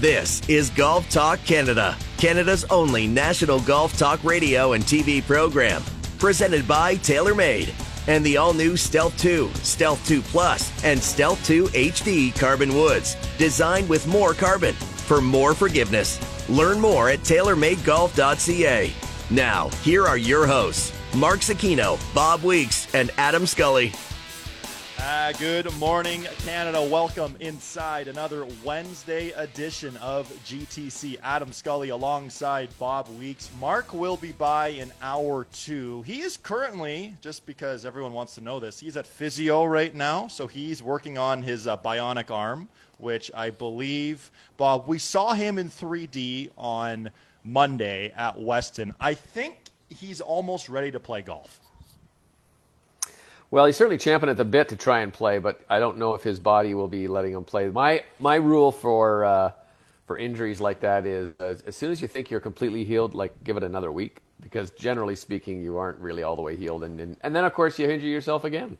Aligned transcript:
This 0.00 0.40
is 0.48 0.70
Golf 0.70 1.10
Talk 1.10 1.44
Canada, 1.44 1.94
Canada's 2.16 2.64
only 2.70 3.06
national 3.06 3.60
golf 3.60 3.98
talk 3.98 4.24
radio 4.24 4.72
and 4.72 4.82
TV 4.82 5.22
program. 5.22 5.82
Presented 6.18 6.66
by 6.66 6.94
TaylorMade 6.96 7.74
and 8.08 8.24
the 8.24 8.38
all 8.38 8.54
new 8.54 8.78
Stealth 8.78 9.14
2, 9.18 9.50
Stealth 9.56 10.02
2 10.08 10.22
Plus, 10.22 10.72
and 10.84 10.98
Stealth 10.98 11.44
2 11.44 11.64
HD 11.66 12.34
carbon 12.34 12.74
woods, 12.74 13.14
designed 13.36 13.90
with 13.90 14.06
more 14.06 14.32
carbon 14.32 14.72
for 14.72 15.20
more 15.20 15.52
forgiveness. 15.52 16.18
Learn 16.48 16.80
more 16.80 17.10
at 17.10 17.18
TaylorMadeGolf.ca. 17.18 18.90
Now, 19.28 19.68
here 19.82 20.06
are 20.06 20.16
your 20.16 20.46
hosts, 20.46 20.94
Mark 21.14 21.40
Zecchino, 21.40 22.00
Bob 22.14 22.42
Weeks, 22.42 22.88
and 22.94 23.10
Adam 23.18 23.44
Scully. 23.46 23.92
Uh, 25.02 25.32
good 25.32 25.72
morning, 25.78 26.26
Canada. 26.40 26.82
Welcome 26.82 27.34
inside 27.40 28.06
another 28.06 28.46
Wednesday 28.62 29.30
edition 29.30 29.96
of 29.96 30.28
GTC. 30.44 31.18
Adam 31.22 31.52
Scully 31.52 31.88
alongside 31.88 32.68
Bob 32.78 33.08
Weeks. 33.18 33.48
Mark 33.58 33.94
will 33.94 34.18
be 34.18 34.32
by 34.32 34.68
in 34.68 34.92
hour 35.00 35.46
two. 35.52 36.02
He 36.02 36.20
is 36.20 36.36
currently, 36.36 37.16
just 37.22 37.46
because 37.46 37.86
everyone 37.86 38.12
wants 38.12 38.34
to 38.34 38.42
know 38.42 38.60
this, 38.60 38.78
he's 38.78 38.98
at 38.98 39.06
physio 39.06 39.64
right 39.64 39.94
now. 39.94 40.28
So 40.28 40.46
he's 40.46 40.82
working 40.82 41.16
on 41.16 41.42
his 41.42 41.66
uh, 41.66 41.78
bionic 41.78 42.30
arm, 42.30 42.68
which 42.98 43.30
I 43.34 43.48
believe, 43.48 44.30
Bob, 44.58 44.86
we 44.86 44.98
saw 44.98 45.32
him 45.32 45.56
in 45.56 45.70
3D 45.70 46.50
on 46.58 47.10
Monday 47.42 48.12
at 48.14 48.38
Weston. 48.38 48.94
I 49.00 49.14
think 49.14 49.60
he's 49.88 50.20
almost 50.20 50.68
ready 50.68 50.90
to 50.90 51.00
play 51.00 51.22
golf. 51.22 51.59
Well, 53.50 53.66
he's 53.66 53.76
certainly 53.76 53.98
champing 53.98 54.28
at 54.28 54.36
the 54.36 54.44
bit 54.44 54.68
to 54.68 54.76
try 54.76 55.00
and 55.00 55.12
play, 55.12 55.38
but 55.38 55.60
I 55.68 55.80
don't 55.80 55.98
know 55.98 56.14
if 56.14 56.22
his 56.22 56.38
body 56.38 56.74
will 56.74 56.86
be 56.86 57.08
letting 57.08 57.32
him 57.32 57.44
play. 57.44 57.68
My 57.68 58.04
my 58.20 58.36
rule 58.36 58.70
for 58.70 59.24
uh, 59.24 59.52
for 60.06 60.18
injuries 60.18 60.60
like 60.60 60.80
that 60.80 61.04
is 61.04 61.34
uh, 61.40 61.56
as 61.66 61.74
soon 61.76 61.90
as 61.90 62.00
you 62.00 62.06
think 62.06 62.30
you're 62.30 62.40
completely 62.40 62.84
healed, 62.84 63.14
like 63.14 63.32
give 63.42 63.56
it 63.56 63.64
another 63.64 63.90
week, 63.90 64.20
because 64.40 64.70
generally 64.72 65.16
speaking, 65.16 65.62
you 65.62 65.78
aren't 65.78 65.98
really 65.98 66.22
all 66.22 66.36
the 66.36 66.42
way 66.42 66.56
healed, 66.56 66.84
and 66.84 67.00
and, 67.00 67.16
and 67.22 67.34
then 67.34 67.44
of 67.44 67.52
course 67.52 67.76
you 67.78 67.90
injure 67.90 68.06
yourself 68.06 68.44
again. 68.44 68.78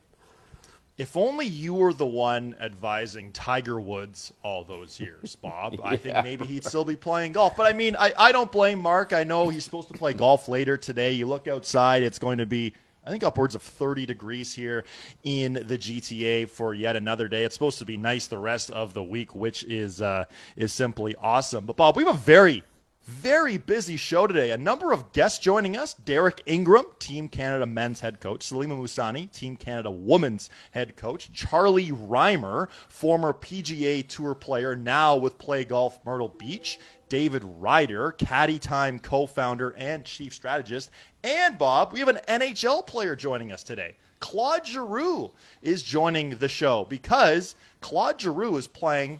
If 0.97 1.17
only 1.17 1.47
you 1.47 1.73
were 1.73 1.93
the 1.93 2.05
one 2.05 2.55
advising 2.61 3.31
Tiger 3.31 3.81
Woods 3.81 4.31
all 4.43 4.63
those 4.63 4.99
years, 4.99 5.35
Bob. 5.41 5.73
yeah. 5.73 5.79
I 5.83 5.97
think 5.97 6.23
maybe 6.23 6.45
he'd 6.45 6.63
still 6.63 6.85
be 6.85 6.95
playing 6.95 7.33
golf. 7.33 7.57
But 7.57 7.65
I 7.65 7.73
mean, 7.73 7.95
I, 7.97 8.13
I 8.17 8.31
don't 8.31 8.51
blame 8.51 8.79
Mark. 8.79 9.11
I 9.11 9.23
know 9.23 9.49
he's 9.49 9.65
supposed 9.65 9.87
to 9.89 9.97
play 9.97 10.13
golf 10.13 10.47
later 10.47 10.77
today. 10.77 11.11
You 11.11 11.25
look 11.27 11.47
outside, 11.47 12.03
it's 12.03 12.19
going 12.19 12.37
to 12.37 12.45
be 12.45 12.73
I 13.05 13.09
think 13.09 13.23
upwards 13.23 13.55
of 13.55 13.61
30 13.63 14.05
degrees 14.05 14.53
here 14.53 14.83
in 15.23 15.53
the 15.53 15.77
GTA 15.77 16.49
for 16.49 16.73
yet 16.73 16.95
another 16.95 17.27
day. 17.27 17.43
It's 17.43 17.55
supposed 17.55 17.79
to 17.79 17.85
be 17.85 17.97
nice 17.97 18.27
the 18.27 18.37
rest 18.37 18.69
of 18.71 18.93
the 18.93 19.03
week, 19.03 19.33
which 19.35 19.63
is 19.63 20.01
uh, 20.01 20.25
is 20.55 20.71
simply 20.71 21.15
awesome. 21.15 21.65
But 21.65 21.77
Bob, 21.77 21.97
we 21.97 22.03
have 22.03 22.15
a 22.15 22.17
very 22.19 22.63
very 23.07 23.57
busy 23.57 23.97
show 23.97 24.27
today. 24.27 24.51
A 24.51 24.57
number 24.57 24.91
of 24.91 25.11
guests 25.11 25.39
joining 25.39 25.75
us. 25.75 25.93
Derek 25.95 26.41
Ingram, 26.45 26.85
Team 26.99 27.27
Canada 27.27 27.65
men's 27.65 27.99
head 27.99 28.19
coach. 28.19 28.47
Salimah 28.47 28.79
Mussani, 28.79 29.31
Team 29.31 29.55
Canada 29.55 29.89
women's 29.89 30.49
head 30.71 30.95
coach. 30.95 31.31
Charlie 31.33 31.91
Rymer, 31.91 32.69
former 32.89 33.33
PGA 33.33 34.07
Tour 34.07 34.35
player, 34.35 34.75
now 34.75 35.15
with 35.15 35.37
Play 35.39 35.65
Golf 35.65 35.99
Myrtle 36.05 36.29
Beach. 36.29 36.79
David 37.11 37.43
Rider, 37.59 38.13
Caddy 38.13 38.57
Time 38.57 38.97
co 38.97 39.25
founder 39.25 39.71
and 39.71 40.05
chief 40.05 40.33
strategist. 40.33 40.91
And 41.25 41.57
Bob, 41.57 41.91
we 41.91 41.99
have 41.99 42.07
an 42.07 42.21
NHL 42.29 42.87
player 42.87 43.17
joining 43.17 43.51
us 43.51 43.63
today. 43.63 43.97
Claude 44.21 44.65
Giroux 44.65 45.29
is 45.61 45.83
joining 45.83 46.37
the 46.37 46.47
show 46.47 46.85
because 46.85 47.55
Claude 47.81 48.21
Giroux 48.21 48.55
is 48.55 48.65
playing 48.65 49.19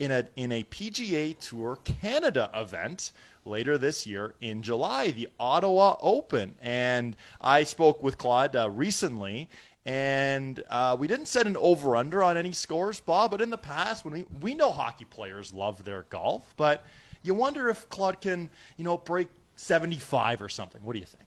in 0.00 0.10
a 0.10 0.26
in 0.34 0.50
a 0.50 0.64
PGA 0.64 1.38
Tour 1.38 1.78
Canada 1.84 2.50
event 2.52 3.12
later 3.44 3.78
this 3.78 4.08
year 4.08 4.34
in 4.40 4.60
July, 4.60 5.12
the 5.12 5.28
Ottawa 5.38 5.98
Open. 6.00 6.56
And 6.60 7.14
I 7.40 7.62
spoke 7.62 8.02
with 8.02 8.18
Claude 8.18 8.56
uh, 8.56 8.68
recently, 8.70 9.48
and 9.86 10.64
uh, 10.68 10.96
we 10.98 11.06
didn't 11.06 11.26
set 11.26 11.46
an 11.46 11.56
over 11.58 11.94
under 11.94 12.24
on 12.24 12.36
any 12.36 12.50
scores, 12.50 12.98
Bob. 12.98 13.30
But 13.30 13.40
in 13.40 13.50
the 13.50 13.56
past, 13.56 14.04
when 14.04 14.14
we 14.14 14.26
we 14.40 14.54
know 14.56 14.72
hockey 14.72 15.04
players 15.04 15.52
love 15.52 15.84
their 15.84 16.06
golf, 16.10 16.52
but 16.56 16.84
you 17.22 17.34
wonder 17.34 17.68
if 17.68 17.88
Claude 17.88 18.20
can 18.20 18.50
you 18.76 18.84
know 18.84 18.98
break 18.98 19.28
75 19.56 20.42
or 20.42 20.48
something. 20.48 20.82
What 20.82 20.94
do 20.94 20.98
you 20.98 21.06
think? 21.06 21.24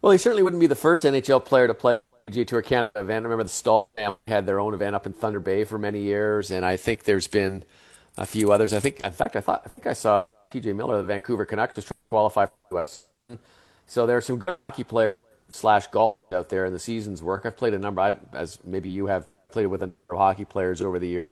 Well, 0.00 0.12
he 0.12 0.18
certainly 0.18 0.42
wouldn't 0.42 0.60
be 0.60 0.66
the 0.66 0.74
first 0.74 1.06
NHL 1.06 1.44
player 1.44 1.66
to 1.66 1.74
play 1.74 1.98
PGA 2.28 2.46
Tour 2.46 2.62
Canada 2.62 2.92
event. 3.00 3.24
I 3.24 3.28
remember 3.28 3.44
the 3.44 3.84
family 3.96 4.18
had 4.26 4.46
their 4.46 4.60
own 4.60 4.74
event 4.74 4.94
up 4.94 5.06
in 5.06 5.12
Thunder 5.12 5.40
Bay 5.40 5.64
for 5.64 5.78
many 5.78 6.02
years, 6.02 6.50
and 6.50 6.64
I 6.64 6.76
think 6.76 7.04
there's 7.04 7.26
been 7.26 7.64
a 8.16 8.26
few 8.26 8.52
others. 8.52 8.72
I 8.72 8.80
think, 8.80 9.00
in 9.00 9.12
fact, 9.12 9.34
I 9.36 9.40
thought 9.40 9.62
I 9.64 9.68
think 9.68 9.86
I 9.86 9.92
saw 9.92 10.26
TJ 10.52 10.76
Miller, 10.76 10.98
the 10.98 11.04
Vancouver 11.04 11.44
Canucks, 11.44 11.74
to 11.74 11.94
qualify 12.10 12.46
for 12.46 12.52
the 12.70 12.78
US. 12.78 13.06
So 13.86 14.06
there 14.06 14.16
are 14.16 14.20
some 14.20 14.38
good 14.38 14.56
hockey 14.68 14.84
players 14.84 15.16
slash 15.50 15.86
golf 15.88 16.16
out 16.32 16.48
there 16.48 16.64
in 16.66 16.72
the 16.72 16.78
season's 16.78 17.22
work. 17.22 17.44
I've 17.44 17.56
played 17.56 17.74
a 17.74 17.78
number, 17.78 18.18
as 18.32 18.58
maybe 18.64 18.88
you 18.88 19.06
have 19.06 19.26
played 19.50 19.66
with 19.66 19.82
a 19.82 19.86
number 19.86 19.96
of 20.10 20.18
hockey 20.18 20.44
players 20.44 20.80
over 20.80 20.98
the 20.98 21.08
years, 21.08 21.28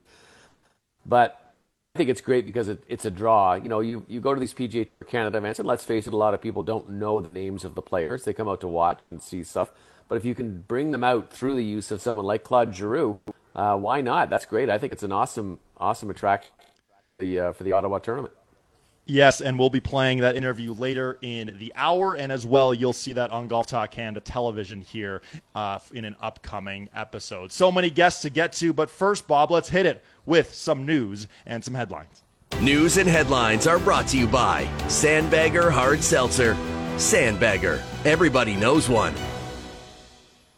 but 1.07 1.55
I 1.95 1.99
think 1.99 2.09
it's 2.09 2.21
great 2.21 2.47
because 2.47 2.69
it, 2.69 2.83
it's 2.89 3.05
a 3.05 3.11
draw. 3.11 3.55
You 3.55 3.69
know, 3.69 3.81
you, 3.81 4.05
you 4.09 4.21
go 4.21 4.33
to 4.33 4.41
these 4.41 4.55
PGA 4.55 4.89
Canada 5.07 5.39
events, 5.39 5.59
and 5.59 5.69
let's 5.69 5.85
face 5.85 6.07
it, 6.07 6.15
a 6.15 6.17
lot 6.17 6.33
of 6.33 6.41
people 6.41 6.63
don't 6.63 6.89
know 6.89 7.21
the 7.21 7.29
names 7.39 7.65
of 7.65 7.75
the 7.75 7.83
players. 7.83 8.25
They 8.25 8.33
come 8.33 8.49
out 8.49 8.61
to 8.63 8.69
watch 8.69 9.01
and 9.11 9.21
see 9.21 9.45
stuff. 9.45 9.71
But 10.09 10.17
if 10.17 10.25
you 10.25 10.35
can 10.35 10.63
bring 10.63 10.91
them 10.91 11.05
out 11.05 11.31
through 11.31 11.55
the 11.55 11.65
use 11.65 11.91
of 11.91 12.01
someone 12.01 12.25
like 12.25 12.45
Claude 12.45 12.75
Giroux, 12.75 13.21
uh, 13.55 13.77
why 13.77 14.01
not? 14.01 14.31
That's 14.31 14.47
great. 14.47 14.71
I 14.71 14.79
think 14.79 14.93
it's 14.93 15.03
an 15.03 15.13
awesome, 15.13 15.59
awesome 15.77 16.11
attraction 16.11 16.53
for 17.19 17.25
the, 17.25 17.41
uh, 17.41 17.53
for 17.53 17.65
the 17.65 17.73
Ottawa 17.73 17.99
tournament. 17.99 18.35
Yes, 19.05 19.41
and 19.41 19.59
we'll 19.59 19.71
be 19.71 19.81
playing 19.81 20.19
that 20.19 20.37
interview 20.37 20.73
later 20.73 21.19
in 21.23 21.57
the 21.59 21.73
hour, 21.75 22.15
and 22.15 22.31
as 22.31 22.47
well, 22.47 22.73
you'll 22.73 22.93
see 22.93 23.13
that 23.15 23.31
on 23.33 23.49
Golf 23.49 23.67
Talk 23.67 23.91
Canada 23.91 24.21
television 24.21 24.81
here 24.81 25.23
uh, 25.57 25.81
in 25.93 26.05
an 26.05 26.15
upcoming 26.21 26.89
episode. 26.95 27.51
So 27.51 27.73
many 27.73 27.91
guests 27.91 28.23
to 28.23 28.31
get 28.31 28.53
to, 28.55 28.73
but 28.73 28.91
first, 28.91 29.27
Bob, 29.27 29.51
let's 29.51 29.69
hit 29.69 29.87
it 29.87 30.05
with 30.25 30.55
some 30.55 30.87
news 30.87 31.27
and 31.47 31.65
some 31.65 31.75
headlines. 31.75 32.23
News 32.61 32.97
and 32.97 33.09
headlines 33.09 33.67
are 33.67 33.81
brought 33.81 34.07
to 34.09 34.19
you 34.19 34.29
by 34.29 34.67
Sandbagger 34.85 35.71
Hard 35.71 36.03
Seltzer. 36.03 36.55
Sandbagger, 36.97 37.83
everybody 38.05 38.55
knows 38.55 38.89
one. 38.89 39.15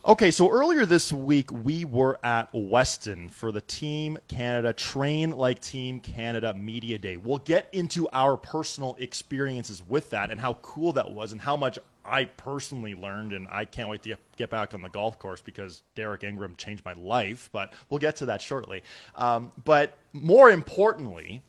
Okay, 0.06 0.30
so 0.30 0.50
earlier 0.50 0.84
this 0.84 1.14
week 1.14 1.50
we 1.50 1.86
were 1.86 2.18
at 2.22 2.50
Weston 2.52 3.30
for 3.30 3.50
the 3.50 3.62
Team 3.62 4.18
Canada 4.28 4.70
Train 4.74 5.30
Like 5.30 5.62
Team 5.62 5.98
Canada 5.98 6.52
Media 6.52 6.98
Day. 6.98 7.16
We'll 7.16 7.38
get 7.38 7.70
into 7.72 8.06
our 8.12 8.36
personal 8.36 8.96
experiences 8.98 9.82
with 9.88 10.10
that 10.10 10.30
and 10.30 10.38
how 10.38 10.54
cool 10.60 10.92
that 10.92 11.10
was 11.10 11.32
and 11.32 11.40
how 11.40 11.56
much 11.56 11.78
I 12.04 12.26
personally 12.26 12.94
learned. 12.94 13.32
And 13.32 13.48
I 13.50 13.64
can't 13.64 13.88
wait 13.88 14.02
to 14.02 14.14
get 14.36 14.50
back 14.50 14.74
on 14.74 14.82
the 14.82 14.90
golf 14.90 15.18
course 15.18 15.40
because 15.40 15.80
Derek 15.94 16.22
Ingram 16.22 16.54
changed 16.56 16.84
my 16.84 16.92
life, 16.92 17.48
but 17.50 17.72
we'll 17.88 17.98
get 17.98 18.14
to 18.16 18.26
that 18.26 18.42
shortly. 18.42 18.82
Um, 19.16 19.52
but 19.64 19.96
more 20.12 20.50
importantly, 20.50 21.42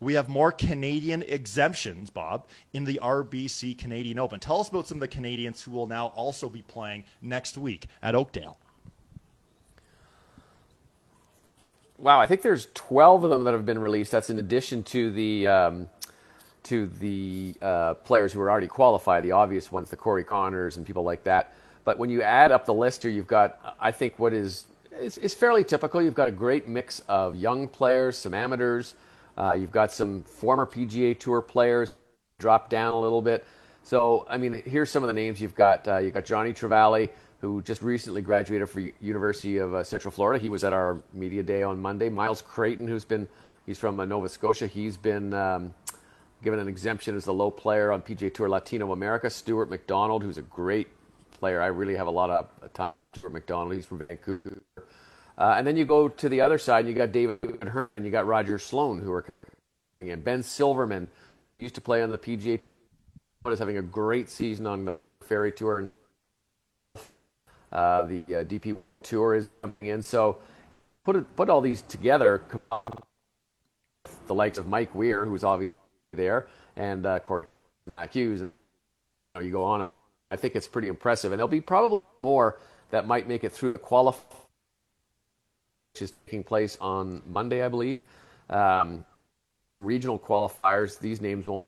we 0.00 0.14
have 0.14 0.28
more 0.28 0.52
Canadian 0.52 1.22
exemptions, 1.22 2.10
Bob, 2.10 2.46
in 2.72 2.84
the 2.84 3.00
RBC 3.02 3.78
Canadian 3.78 4.18
Open. 4.18 4.38
Tell 4.38 4.60
us 4.60 4.68
about 4.68 4.86
some 4.86 4.96
of 4.96 5.00
the 5.00 5.08
Canadians 5.08 5.62
who 5.62 5.70
will 5.70 5.86
now 5.86 6.08
also 6.08 6.48
be 6.48 6.62
playing 6.62 7.04
next 7.22 7.56
week 7.56 7.86
at 8.02 8.14
Oakdale. 8.14 8.58
Wow, 11.98 12.20
I 12.20 12.26
think 12.26 12.42
there's 12.42 12.68
12 12.74 13.24
of 13.24 13.30
them 13.30 13.44
that 13.44 13.52
have 13.52 13.64
been 13.64 13.78
released. 13.78 14.12
That's 14.12 14.28
in 14.28 14.38
addition 14.38 14.82
to 14.84 15.10
the 15.10 15.46
um, 15.46 15.88
to 16.64 16.88
the 16.98 17.54
uh, 17.62 17.94
players 17.94 18.32
who 18.32 18.40
are 18.40 18.50
already 18.50 18.66
qualified, 18.66 19.22
the 19.22 19.32
obvious 19.32 19.70
ones, 19.72 19.88
the 19.88 19.96
Corey 19.96 20.24
Conners 20.24 20.76
and 20.76 20.84
people 20.84 21.04
like 21.04 21.22
that. 21.24 21.54
But 21.84 21.96
when 21.98 22.10
you 22.10 22.20
add 22.20 22.50
up 22.50 22.66
the 22.66 22.74
list 22.74 23.02
here, 23.02 23.10
you've 23.10 23.28
got, 23.28 23.76
I 23.80 23.92
think, 23.92 24.18
what 24.18 24.34
is 24.34 24.64
is, 25.00 25.16
is 25.18 25.32
fairly 25.32 25.64
typical. 25.64 26.02
You've 26.02 26.14
got 26.14 26.28
a 26.28 26.32
great 26.32 26.68
mix 26.68 27.00
of 27.08 27.36
young 27.36 27.68
players, 27.68 28.18
some 28.18 28.34
amateurs, 28.34 28.94
uh, 29.36 29.54
you've 29.58 29.72
got 29.72 29.92
some 29.92 30.22
former 30.22 30.66
PGA 30.66 31.18
Tour 31.18 31.42
players 31.42 31.92
drop 32.38 32.70
down 32.70 32.94
a 32.94 33.00
little 33.00 33.22
bit. 33.22 33.44
So, 33.82 34.26
I 34.28 34.36
mean, 34.36 34.62
here's 34.66 34.90
some 34.90 35.02
of 35.02 35.08
the 35.08 35.14
names 35.14 35.40
you've 35.40 35.54
got. 35.54 35.86
Uh, 35.86 35.98
you've 35.98 36.14
got 36.14 36.24
Johnny 36.24 36.52
Travale, 36.52 37.08
who 37.40 37.62
just 37.62 37.82
recently 37.82 38.22
graduated 38.22 38.68
from 38.68 38.92
University 39.00 39.58
of 39.58 39.74
uh, 39.74 39.84
Central 39.84 40.10
Florida. 40.10 40.42
He 40.42 40.48
was 40.48 40.64
at 40.64 40.72
our 40.72 41.00
media 41.12 41.42
day 41.42 41.62
on 41.62 41.80
Monday. 41.80 42.08
Myles 42.08 42.42
Creighton, 42.42 42.88
who's 42.88 43.04
been, 43.04 43.28
he's 43.64 43.78
from 43.78 44.00
uh, 44.00 44.04
Nova 44.04 44.28
Scotia. 44.28 44.66
He's 44.66 44.96
been 44.96 45.32
um, 45.34 45.72
given 46.42 46.58
an 46.58 46.68
exemption 46.68 47.16
as 47.16 47.26
a 47.26 47.32
low 47.32 47.50
player 47.50 47.92
on 47.92 48.02
PGA 48.02 48.32
Tour 48.32 48.48
Latino 48.48 48.92
America. 48.92 49.30
Stuart 49.30 49.70
Macdonald, 49.70 50.22
who's 50.22 50.38
a 50.38 50.42
great 50.42 50.88
player. 51.30 51.62
I 51.62 51.66
really 51.66 51.94
have 51.94 52.06
a 52.06 52.10
lot 52.10 52.30
of 52.30 52.72
time 52.72 52.92
for 53.18 53.30
Macdonald. 53.30 53.74
He's 53.74 53.86
from 53.86 53.98
Vancouver. 53.98 54.62
Uh, 55.38 55.54
and 55.58 55.66
then 55.66 55.76
you 55.76 55.84
go 55.84 56.08
to 56.08 56.28
the 56.28 56.40
other 56.40 56.58
side, 56.58 56.80
and 56.80 56.88
you 56.88 56.94
got 56.94 57.12
David 57.12 57.38
Hearn, 57.62 57.88
and 57.96 58.06
you 58.06 58.10
got 58.10 58.26
Roger 58.26 58.58
Sloan, 58.58 59.00
who 59.00 59.12
are 59.12 59.24
and 60.00 60.24
Ben 60.24 60.42
Silverman 60.42 61.08
used 61.58 61.74
to 61.74 61.80
play 61.80 62.02
on 62.02 62.10
the 62.10 62.18
PGA. 62.18 62.60
Is 63.46 63.60
having 63.60 63.78
a 63.78 63.82
great 63.82 64.28
season 64.28 64.66
on 64.66 64.84
the 64.84 64.98
Ferry 65.28 65.52
Tour. 65.52 65.88
Uh, 67.70 68.02
the 68.02 68.18
uh, 68.22 68.44
DP 68.44 68.76
Tour 69.04 69.36
is 69.36 69.48
coming 69.62 69.76
in, 69.82 70.02
so 70.02 70.38
put 71.04 71.14
it, 71.14 71.36
put 71.36 71.48
all 71.48 71.60
these 71.60 71.82
together, 71.82 72.42
the 74.26 74.34
likes 74.34 74.58
of 74.58 74.66
Mike 74.66 74.92
Weir, 74.96 75.24
who's 75.24 75.44
obviously 75.44 75.76
there, 76.12 76.48
and 76.74 77.06
uh, 77.06 77.10
of 77.10 77.26
course 77.26 77.46
Matt 77.96 78.12
Hughes, 78.12 78.40
and 78.40 78.50
you, 79.36 79.40
know, 79.40 79.46
you 79.46 79.52
go 79.52 79.62
on. 79.62 79.90
I 80.32 80.36
think 80.36 80.56
it's 80.56 80.66
pretty 80.66 80.88
impressive, 80.88 81.30
and 81.30 81.38
there'll 81.38 81.46
be 81.46 81.60
probably 81.60 82.02
more 82.24 82.58
that 82.90 83.06
might 83.06 83.28
make 83.28 83.44
it 83.44 83.52
through 83.52 83.74
the 83.74 83.78
qualify, 83.78 84.24
which 85.96 86.10
is 86.10 86.14
taking 86.26 86.44
place 86.44 86.76
on 86.78 87.22
Monday, 87.26 87.64
I 87.64 87.68
believe. 87.68 88.02
Um, 88.50 89.02
regional 89.80 90.18
qualifiers, 90.18 90.98
these 90.98 91.22
names 91.22 91.46
won't 91.46 91.64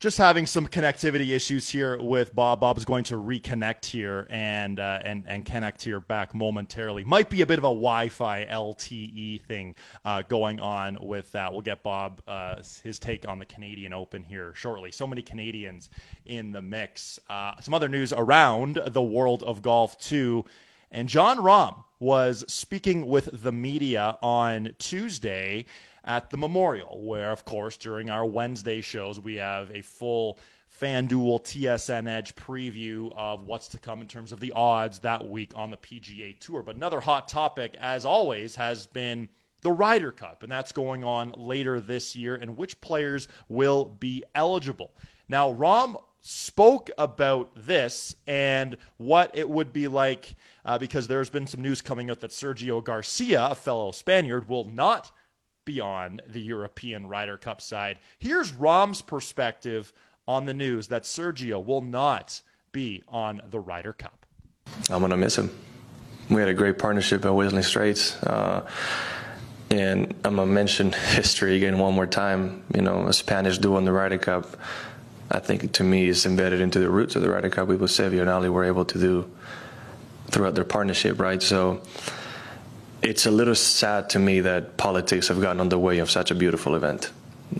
just 0.00 0.16
having 0.16 0.46
some 0.46 0.68
connectivity 0.68 1.30
issues 1.30 1.68
here 1.68 2.00
with 2.00 2.32
Bob. 2.32 2.60
Bob's 2.60 2.84
going 2.84 3.02
to 3.04 3.14
reconnect 3.14 3.84
here 3.84 4.28
and 4.30 4.78
uh, 4.78 5.00
and 5.02 5.24
and 5.26 5.44
connect 5.44 5.82
here 5.82 5.98
back 5.98 6.34
momentarily. 6.34 7.02
Might 7.02 7.28
be 7.28 7.42
a 7.42 7.46
bit 7.46 7.58
of 7.58 7.64
a 7.64 7.74
Wi-Fi 7.74 8.46
LTE 8.48 9.42
thing 9.46 9.74
uh, 10.04 10.22
going 10.28 10.60
on 10.60 10.98
with 11.00 11.32
that. 11.32 11.50
We'll 11.50 11.62
get 11.62 11.82
Bob 11.82 12.22
uh, 12.28 12.62
his 12.84 13.00
take 13.00 13.26
on 13.26 13.40
the 13.40 13.46
Canadian 13.46 13.92
Open 13.92 14.22
here 14.22 14.52
shortly. 14.54 14.92
So 14.92 15.04
many 15.04 15.22
Canadians 15.22 15.90
in 16.26 16.52
the 16.52 16.62
mix. 16.62 17.18
Uh, 17.28 17.54
some 17.60 17.74
other 17.74 17.88
news 17.88 18.12
around 18.12 18.80
the 18.86 19.02
world 19.02 19.42
of 19.42 19.62
golf 19.62 19.98
too. 19.98 20.44
And 20.90 21.08
Jon 21.08 21.38
Rahm 21.38 21.84
was 22.00 22.44
speaking 22.48 23.06
with 23.06 23.42
the 23.42 23.52
media 23.52 24.16
on 24.22 24.70
Tuesday 24.78 25.66
at 26.04 26.30
the 26.30 26.36
Memorial, 26.36 27.04
where, 27.04 27.30
of 27.30 27.44
course, 27.44 27.76
during 27.76 28.08
our 28.08 28.24
Wednesday 28.24 28.80
shows, 28.80 29.20
we 29.20 29.34
have 29.36 29.70
a 29.70 29.82
full 29.82 30.38
FanDuel 30.80 31.42
TSN 31.42 32.08
Edge 32.08 32.34
preview 32.36 33.12
of 33.16 33.44
what's 33.44 33.68
to 33.68 33.78
come 33.78 34.00
in 34.00 34.06
terms 34.06 34.32
of 34.32 34.40
the 34.40 34.52
odds 34.52 35.00
that 35.00 35.28
week 35.28 35.52
on 35.54 35.70
the 35.70 35.76
PGA 35.76 36.38
Tour. 36.38 36.62
But 36.62 36.76
another 36.76 37.00
hot 37.00 37.28
topic, 37.28 37.76
as 37.80 38.04
always, 38.04 38.54
has 38.54 38.86
been 38.86 39.28
the 39.62 39.72
Ryder 39.72 40.12
Cup, 40.12 40.44
and 40.44 40.52
that's 40.52 40.72
going 40.72 41.02
on 41.02 41.34
later 41.36 41.80
this 41.80 42.14
year, 42.14 42.36
and 42.36 42.56
which 42.56 42.80
players 42.80 43.26
will 43.48 43.84
be 43.84 44.22
eligible. 44.34 44.92
Now, 45.28 45.52
Rahm 45.52 46.00
spoke 46.20 46.90
about 46.98 47.50
this 47.54 48.14
and 48.26 48.76
what 48.98 49.30
it 49.34 49.48
would 49.48 49.72
be 49.72 49.88
like 49.88 50.36
uh, 50.68 50.76
because 50.76 51.08
there's 51.08 51.30
been 51.30 51.46
some 51.46 51.62
news 51.62 51.80
coming 51.80 52.10
out 52.10 52.20
that 52.20 52.30
Sergio 52.30 52.84
Garcia, 52.84 53.46
a 53.46 53.54
fellow 53.54 53.90
Spaniard, 53.90 54.50
will 54.50 54.64
not 54.64 55.10
be 55.64 55.80
on 55.80 56.20
the 56.28 56.40
European 56.40 57.06
Ryder 57.06 57.38
Cup 57.38 57.62
side. 57.62 57.98
Here's 58.18 58.52
Rahm's 58.52 59.00
perspective 59.00 59.94
on 60.28 60.44
the 60.44 60.52
news 60.52 60.88
that 60.88 61.04
Sergio 61.04 61.64
will 61.64 61.80
not 61.80 62.42
be 62.70 63.02
on 63.08 63.40
the 63.50 63.58
Ryder 63.58 63.94
Cup. 63.94 64.26
I'm 64.90 64.98
going 64.98 65.10
to 65.10 65.16
miss 65.16 65.38
him. 65.38 65.50
We 66.28 66.36
had 66.36 66.50
a 66.50 66.54
great 66.54 66.78
partnership 66.78 67.24
at 67.24 67.34
Whistling 67.34 67.62
Straits. 67.62 68.22
Uh, 68.22 68.68
and 69.70 70.14
I'm 70.22 70.36
going 70.36 70.48
to 70.48 70.54
mention 70.54 70.92
history 71.14 71.56
again 71.56 71.78
one 71.78 71.94
more 71.94 72.06
time. 72.06 72.62
You 72.74 72.82
know, 72.82 73.06
a 73.06 73.14
Spanish 73.14 73.56
duo 73.56 73.78
in 73.78 73.86
the 73.86 73.92
Ryder 73.92 74.18
Cup, 74.18 74.58
I 75.30 75.38
think 75.38 75.72
to 75.72 75.82
me 75.82 76.08
is 76.08 76.26
embedded 76.26 76.60
into 76.60 76.78
the 76.78 76.90
roots 76.90 77.16
of 77.16 77.22
the 77.22 77.30
Ryder 77.30 77.48
Cup. 77.48 77.68
We 77.68 77.76
with 77.76 77.90
Seve 77.90 78.20
and 78.20 78.28
Ali 78.28 78.50
were 78.50 78.64
able 78.64 78.84
to 78.84 78.98
do 78.98 79.30
throughout 80.30 80.54
their 80.54 80.64
partnership, 80.64 81.20
right? 81.20 81.42
So 81.42 81.80
it's 83.02 83.26
a 83.26 83.30
little 83.30 83.54
sad 83.54 84.10
to 84.10 84.18
me 84.18 84.40
that 84.40 84.76
politics 84.76 85.28
have 85.28 85.40
gotten 85.40 85.60
on 85.60 85.68
the 85.68 85.78
way 85.78 85.98
of 85.98 86.10
such 86.10 86.30
a 86.30 86.34
beautiful 86.34 86.74
event. 86.74 87.10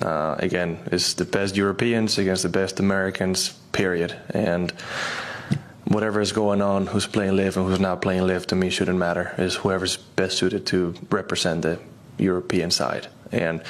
Uh, 0.02 0.36
again, 0.38 0.78
it's 0.86 1.14
the 1.14 1.24
best 1.24 1.56
Europeans 1.56 2.18
against 2.18 2.42
the 2.42 2.48
best 2.48 2.80
Americans, 2.80 3.50
period. 3.72 4.14
And 4.30 4.72
whatever 5.84 6.20
is 6.20 6.32
going 6.32 6.60
on, 6.60 6.86
who's 6.86 7.06
playing 7.06 7.36
LIV 7.36 7.56
and 7.56 7.66
who's 7.66 7.80
not 7.80 8.02
playing 8.02 8.26
LIV, 8.26 8.48
to 8.48 8.56
me 8.56 8.70
shouldn't 8.70 8.98
matter. 8.98 9.34
It's 9.38 9.56
whoever's 9.56 9.96
best 9.96 10.36
suited 10.38 10.66
to 10.66 10.94
represent 11.10 11.62
the 11.62 11.78
European 12.18 12.70
side. 12.70 13.08
And 13.32 13.62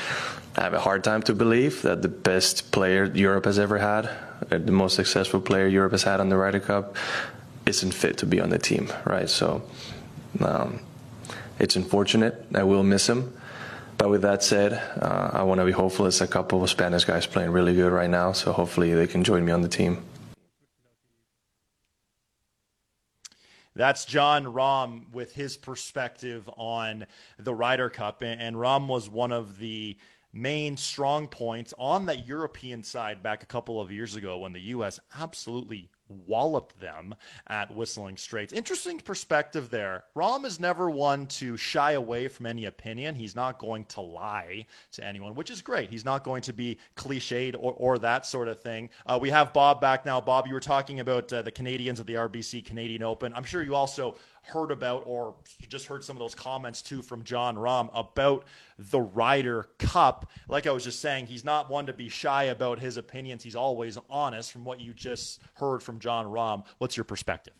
I 0.56 0.62
have 0.62 0.74
a 0.74 0.80
hard 0.80 1.04
time 1.04 1.22
to 1.22 1.34
believe 1.34 1.82
that 1.82 2.02
the 2.02 2.08
best 2.08 2.72
player 2.72 3.04
Europe 3.04 3.44
has 3.44 3.58
ever 3.58 3.78
had, 3.78 4.10
the 4.48 4.72
most 4.72 4.96
successful 4.96 5.40
player 5.40 5.68
Europe 5.68 5.92
has 5.92 6.02
had 6.02 6.20
on 6.20 6.30
the 6.30 6.36
Ryder 6.36 6.60
Cup, 6.60 6.96
isn't 7.68 7.92
fit 7.92 8.18
to 8.18 8.26
be 8.26 8.40
on 8.40 8.50
the 8.50 8.58
team, 8.58 8.92
right? 9.04 9.28
So. 9.28 9.62
Um, 10.40 10.80
it's 11.58 11.74
unfortunate. 11.74 12.46
I 12.54 12.62
will 12.62 12.82
miss 12.82 13.08
him. 13.08 13.34
But 13.96 14.10
with 14.10 14.22
that 14.22 14.44
said, 14.44 14.74
uh, 14.74 15.30
I 15.32 15.42
want 15.42 15.60
to 15.60 15.64
be 15.64 15.72
hopeful. 15.72 16.06
It's 16.06 16.20
a 16.20 16.26
couple 16.26 16.62
of 16.62 16.70
Spanish 16.70 17.04
guys 17.04 17.26
playing 17.26 17.50
really 17.50 17.74
good 17.74 17.90
right 17.90 18.08
now, 18.08 18.30
so 18.30 18.52
hopefully 18.52 18.94
they 18.94 19.08
can 19.08 19.24
join 19.24 19.44
me 19.44 19.50
on 19.50 19.62
the 19.62 19.68
team. 19.68 20.04
That's 23.74 24.04
Jon 24.04 24.44
Rahm 24.44 25.12
with 25.12 25.32
his 25.32 25.56
perspective 25.56 26.48
on 26.56 27.06
the 27.38 27.54
Ryder 27.54 27.90
Cup. 27.90 28.22
And 28.22 28.56
Rahm 28.56 28.86
was 28.86 29.08
one 29.08 29.32
of 29.32 29.58
the 29.58 29.96
main 30.32 30.76
strong 30.76 31.26
points 31.26 31.74
on 31.76 32.06
that 32.06 32.26
European 32.26 32.84
side 32.84 33.22
back 33.22 33.42
a 33.42 33.46
couple 33.46 33.80
of 33.80 33.90
years 33.90 34.14
ago 34.14 34.38
when 34.38 34.52
the 34.52 34.60
U.S. 34.60 35.00
absolutely 35.18 35.90
walloped 36.26 36.80
them 36.80 37.14
at 37.46 37.74
Whistling 37.74 38.16
Straits. 38.16 38.52
Interesting 38.52 38.98
perspective 38.98 39.70
there. 39.70 40.04
Rahm 40.16 40.44
is 40.44 40.60
never 40.60 40.90
one 40.90 41.26
to 41.26 41.56
shy 41.56 41.92
away 41.92 42.28
from 42.28 42.46
any 42.46 42.64
opinion. 42.64 43.14
He's 43.14 43.36
not 43.36 43.58
going 43.58 43.84
to 43.86 44.00
lie 44.00 44.66
to 44.92 45.04
anyone, 45.04 45.34
which 45.34 45.50
is 45.50 45.62
great. 45.62 45.90
He's 45.90 46.04
not 46.04 46.24
going 46.24 46.42
to 46.42 46.52
be 46.52 46.78
cliched 46.96 47.54
or, 47.58 47.72
or 47.74 47.98
that 47.98 48.26
sort 48.26 48.48
of 48.48 48.60
thing. 48.60 48.90
Uh, 49.06 49.18
we 49.20 49.30
have 49.30 49.52
Bob 49.52 49.80
back 49.80 50.04
now. 50.04 50.20
Bob, 50.20 50.46
you 50.46 50.54
were 50.54 50.60
talking 50.60 51.00
about 51.00 51.32
uh, 51.32 51.42
the 51.42 51.50
Canadians 51.50 52.00
at 52.00 52.06
the 52.06 52.14
RBC 52.14 52.64
Canadian 52.64 53.02
Open. 53.02 53.32
I'm 53.34 53.44
sure 53.44 53.62
you 53.62 53.74
also 53.74 54.16
heard 54.48 54.70
about 54.70 55.02
or 55.06 55.34
just 55.68 55.86
heard 55.86 56.02
some 56.02 56.16
of 56.16 56.20
those 56.20 56.34
comments 56.34 56.82
too 56.82 57.02
from 57.02 57.22
Jon 57.22 57.56
Rahm 57.56 57.90
about 57.94 58.44
the 58.78 59.00
Ryder 59.00 59.68
Cup. 59.78 60.30
Like 60.48 60.66
I 60.66 60.72
was 60.72 60.84
just 60.84 61.00
saying, 61.00 61.26
he's 61.26 61.44
not 61.44 61.70
one 61.70 61.86
to 61.86 61.92
be 61.92 62.08
shy 62.08 62.44
about 62.44 62.78
his 62.78 62.96
opinions. 62.96 63.42
He's 63.42 63.56
always 63.56 63.98
honest 64.08 64.52
from 64.52 64.64
what 64.64 64.80
you 64.80 64.94
just 64.94 65.40
heard 65.54 65.82
from 65.82 65.98
Jon 65.98 66.26
Rahm. 66.26 66.64
What's 66.78 66.96
your 66.96 67.04
perspective? 67.04 67.54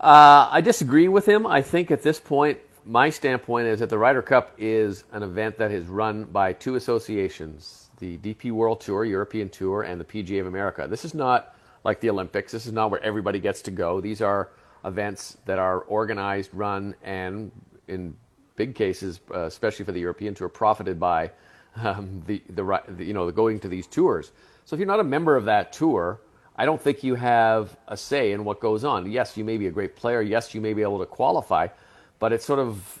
Uh, 0.00 0.48
I 0.50 0.60
disagree 0.60 1.08
with 1.08 1.26
him. 1.26 1.46
I 1.46 1.62
think 1.62 1.90
at 1.90 2.02
this 2.02 2.20
point, 2.20 2.58
my 2.84 3.08
standpoint 3.08 3.66
is 3.68 3.80
that 3.80 3.88
the 3.88 3.96
Ryder 3.96 4.22
Cup 4.22 4.52
is 4.58 5.04
an 5.12 5.22
event 5.22 5.56
that 5.58 5.70
is 5.70 5.86
run 5.86 6.24
by 6.24 6.52
two 6.52 6.74
associations 6.74 7.80
the 8.00 8.18
DP 8.18 8.50
World 8.50 8.80
Tour, 8.80 9.04
European 9.04 9.48
Tour, 9.48 9.82
and 9.82 10.00
the 10.00 10.04
PGA 10.04 10.40
of 10.40 10.46
America. 10.46 10.86
This 10.90 11.04
is 11.04 11.14
not 11.14 11.53
like 11.84 12.00
the 12.00 12.10
Olympics. 12.10 12.52
This 12.52 12.66
is 12.66 12.72
not 12.72 12.90
where 12.90 13.02
everybody 13.02 13.38
gets 13.38 13.62
to 13.62 13.70
go. 13.70 14.00
These 14.00 14.20
are 14.20 14.50
events 14.84 15.38
that 15.46 15.58
are 15.58 15.80
organized, 15.80 16.50
run, 16.52 16.94
and 17.02 17.52
in 17.88 18.16
big 18.56 18.74
cases, 18.74 19.20
uh, 19.32 19.40
especially 19.40 19.84
for 19.84 19.92
the 19.92 20.00
European 20.00 20.34
tour, 20.34 20.48
profited 20.48 20.98
by 20.98 21.30
um, 21.76 22.22
the, 22.26 22.42
the, 22.50 22.82
the, 22.88 23.04
you 23.04 23.12
know 23.12 23.26
the 23.26 23.32
going 23.32 23.60
to 23.60 23.68
these 23.68 23.86
tours. 23.86 24.32
So 24.64 24.74
if 24.74 24.80
you're 24.80 24.86
not 24.86 25.00
a 25.00 25.04
member 25.04 25.36
of 25.36 25.44
that 25.44 25.72
tour, 25.72 26.20
I 26.56 26.64
don't 26.64 26.80
think 26.80 27.02
you 27.02 27.14
have 27.16 27.76
a 27.88 27.96
say 27.96 28.32
in 28.32 28.44
what 28.44 28.60
goes 28.60 28.84
on. 28.84 29.10
Yes, 29.10 29.36
you 29.36 29.44
may 29.44 29.58
be 29.58 29.66
a 29.66 29.70
great 29.70 29.96
player. 29.96 30.22
Yes, 30.22 30.54
you 30.54 30.60
may 30.60 30.72
be 30.72 30.82
able 30.82 31.00
to 31.00 31.06
qualify, 31.06 31.68
but 32.18 32.32
it's 32.32 32.44
sort 32.44 32.60
of 32.60 33.00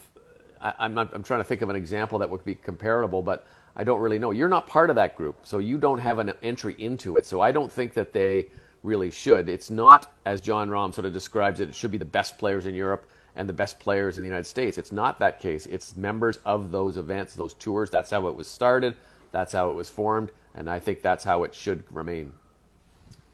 I, 0.64 0.86
am 0.86 0.94
not, 0.94 1.14
I'm 1.14 1.22
trying 1.22 1.40
to 1.40 1.44
think 1.44 1.60
of 1.60 1.68
an 1.68 1.76
example 1.76 2.18
that 2.20 2.30
would 2.30 2.44
be 2.44 2.54
comparable, 2.54 3.22
but 3.22 3.46
I 3.76 3.84
don't 3.84 4.00
really 4.00 4.18
know. 4.18 4.30
You're 4.30 4.48
not 4.48 4.66
part 4.66 4.88
of 4.88 4.96
that 4.96 5.14
group, 5.14 5.36
so 5.42 5.58
you 5.58 5.76
don't 5.76 5.98
have 5.98 6.18
an 6.18 6.32
entry 6.42 6.74
into 6.78 7.16
it. 7.16 7.26
So 7.26 7.40
I 7.40 7.52
don't 7.52 7.70
think 7.70 7.92
that 7.94 8.12
they 8.12 8.46
really 8.84 9.10
should. 9.10 9.48
It's 9.48 9.70
not, 9.70 10.12
as 10.24 10.40
Jon 10.40 10.68
Rahm 10.68 10.94
sort 10.94 11.06
of 11.06 11.12
describes 11.12 11.58
it, 11.58 11.70
it 11.70 11.74
should 11.74 11.90
be 11.90 11.98
the 11.98 12.04
best 12.04 12.38
players 12.38 12.66
in 12.66 12.74
Europe 12.74 13.08
and 13.34 13.48
the 13.48 13.52
best 13.52 13.80
players 13.80 14.16
in 14.16 14.22
the 14.22 14.28
United 14.28 14.46
States. 14.46 14.78
It's 14.78 14.92
not 14.92 15.18
that 15.18 15.40
case. 15.40 15.66
It's 15.66 15.96
members 15.96 16.38
of 16.44 16.70
those 16.70 16.96
events, 16.96 17.34
those 17.34 17.54
tours. 17.54 17.90
That's 17.90 18.10
how 18.10 18.28
it 18.28 18.36
was 18.36 18.46
started. 18.46 18.94
That's 19.32 19.52
how 19.52 19.70
it 19.70 19.74
was 19.74 19.88
formed. 19.88 20.30
And 20.54 20.70
I 20.70 20.78
think 20.78 21.02
that's 21.02 21.24
how 21.24 21.42
it 21.42 21.54
should 21.54 21.82
remain 21.90 22.32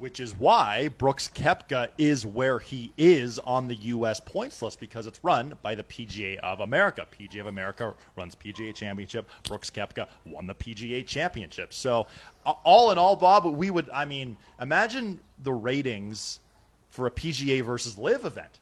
which 0.00 0.18
is 0.18 0.34
why 0.34 0.88
Brooks 0.96 1.30
Koepka 1.32 1.88
is 1.98 2.24
where 2.24 2.58
he 2.58 2.90
is 2.96 3.38
on 3.40 3.68
the 3.68 3.74
U.S. 3.74 4.18
points 4.18 4.62
list 4.62 4.80
because 4.80 5.06
it's 5.06 5.22
run 5.22 5.52
by 5.62 5.74
the 5.74 5.82
PGA 5.84 6.38
of 6.38 6.60
America. 6.60 7.06
PGA 7.18 7.40
of 7.40 7.46
America 7.46 7.94
runs 8.16 8.34
PGA 8.34 8.74
Championship. 8.74 9.28
Brooks 9.44 9.70
Koepka 9.70 10.08
won 10.24 10.46
the 10.46 10.54
PGA 10.54 11.06
Championship. 11.06 11.74
So, 11.74 12.06
all 12.44 12.90
in 12.90 12.98
all, 12.98 13.14
Bob, 13.14 13.44
we 13.44 13.70
would, 13.70 13.90
I 13.90 14.06
mean, 14.06 14.38
imagine 14.58 15.20
the 15.42 15.52
ratings 15.52 16.40
for 16.88 17.06
a 17.06 17.10
PGA 17.10 17.62
versus 17.62 17.98
LIV 17.98 18.24
event. 18.24 18.58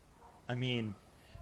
I 0.48 0.56
mean, 0.56 0.94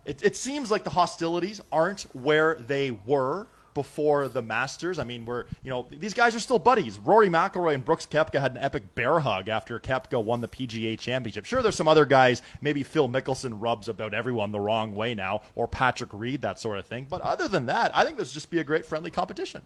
it, 0.05 0.23
it 0.23 0.37
seems 0.37 0.71
like 0.71 0.85
the 0.85 0.91
hostilities 0.91 1.63
aren't 1.73 2.03
where 2.15 2.57
they 2.57 2.91
were 3.07 3.47
before 3.77 4.27
the 4.27 4.41
Masters. 4.43 4.99
I 4.99 5.05
mean, 5.05 5.25
we're 5.27 5.45
you 5.63 5.71
know 5.71 5.87
these 5.91 6.15
guys 6.15 6.35
are 6.35 6.41
still 6.41 6.59
buddies. 6.59 6.99
Rory 6.99 7.29
McIlroy 7.29 7.75
and 7.75 7.85
Brooks 7.85 8.07
Koepka 8.07 8.41
had 8.41 8.53
an 8.53 8.59
epic 8.59 8.95
bear 8.97 9.21
hug 9.21 9.49
after 9.49 9.79
Koepka 9.79 10.25
won 10.25 10.41
the 10.41 10.49
PGA 10.49 10.99
Championship. 10.99 11.45
Sure, 11.45 11.63
there's 11.63 11.77
some 11.77 11.87
other 11.87 12.07
guys. 12.07 12.43
Maybe 12.63 12.83
Phil 12.83 13.09
Mickelson 13.09 13.53
rubs 13.55 13.89
about 13.89 14.15
everyone 14.15 14.51
the 14.51 14.59
wrong 14.59 14.95
way 14.95 15.15
now, 15.15 15.43
or 15.55 15.69
Patrick 15.69 16.11
Reed, 16.13 16.41
that 16.41 16.59
sort 16.59 16.79
of 16.79 16.87
thing. 16.87 17.07
But 17.09 17.21
other 17.21 17.49
than 17.49 17.67
that, 17.67 17.95
I 17.95 18.05
think 18.05 18.17
this 18.17 18.31
would 18.31 18.35
just 18.35 18.51
be 18.51 18.59
a 18.59 18.65
great 18.65 18.87
friendly 18.87 19.11
competition. 19.11 19.63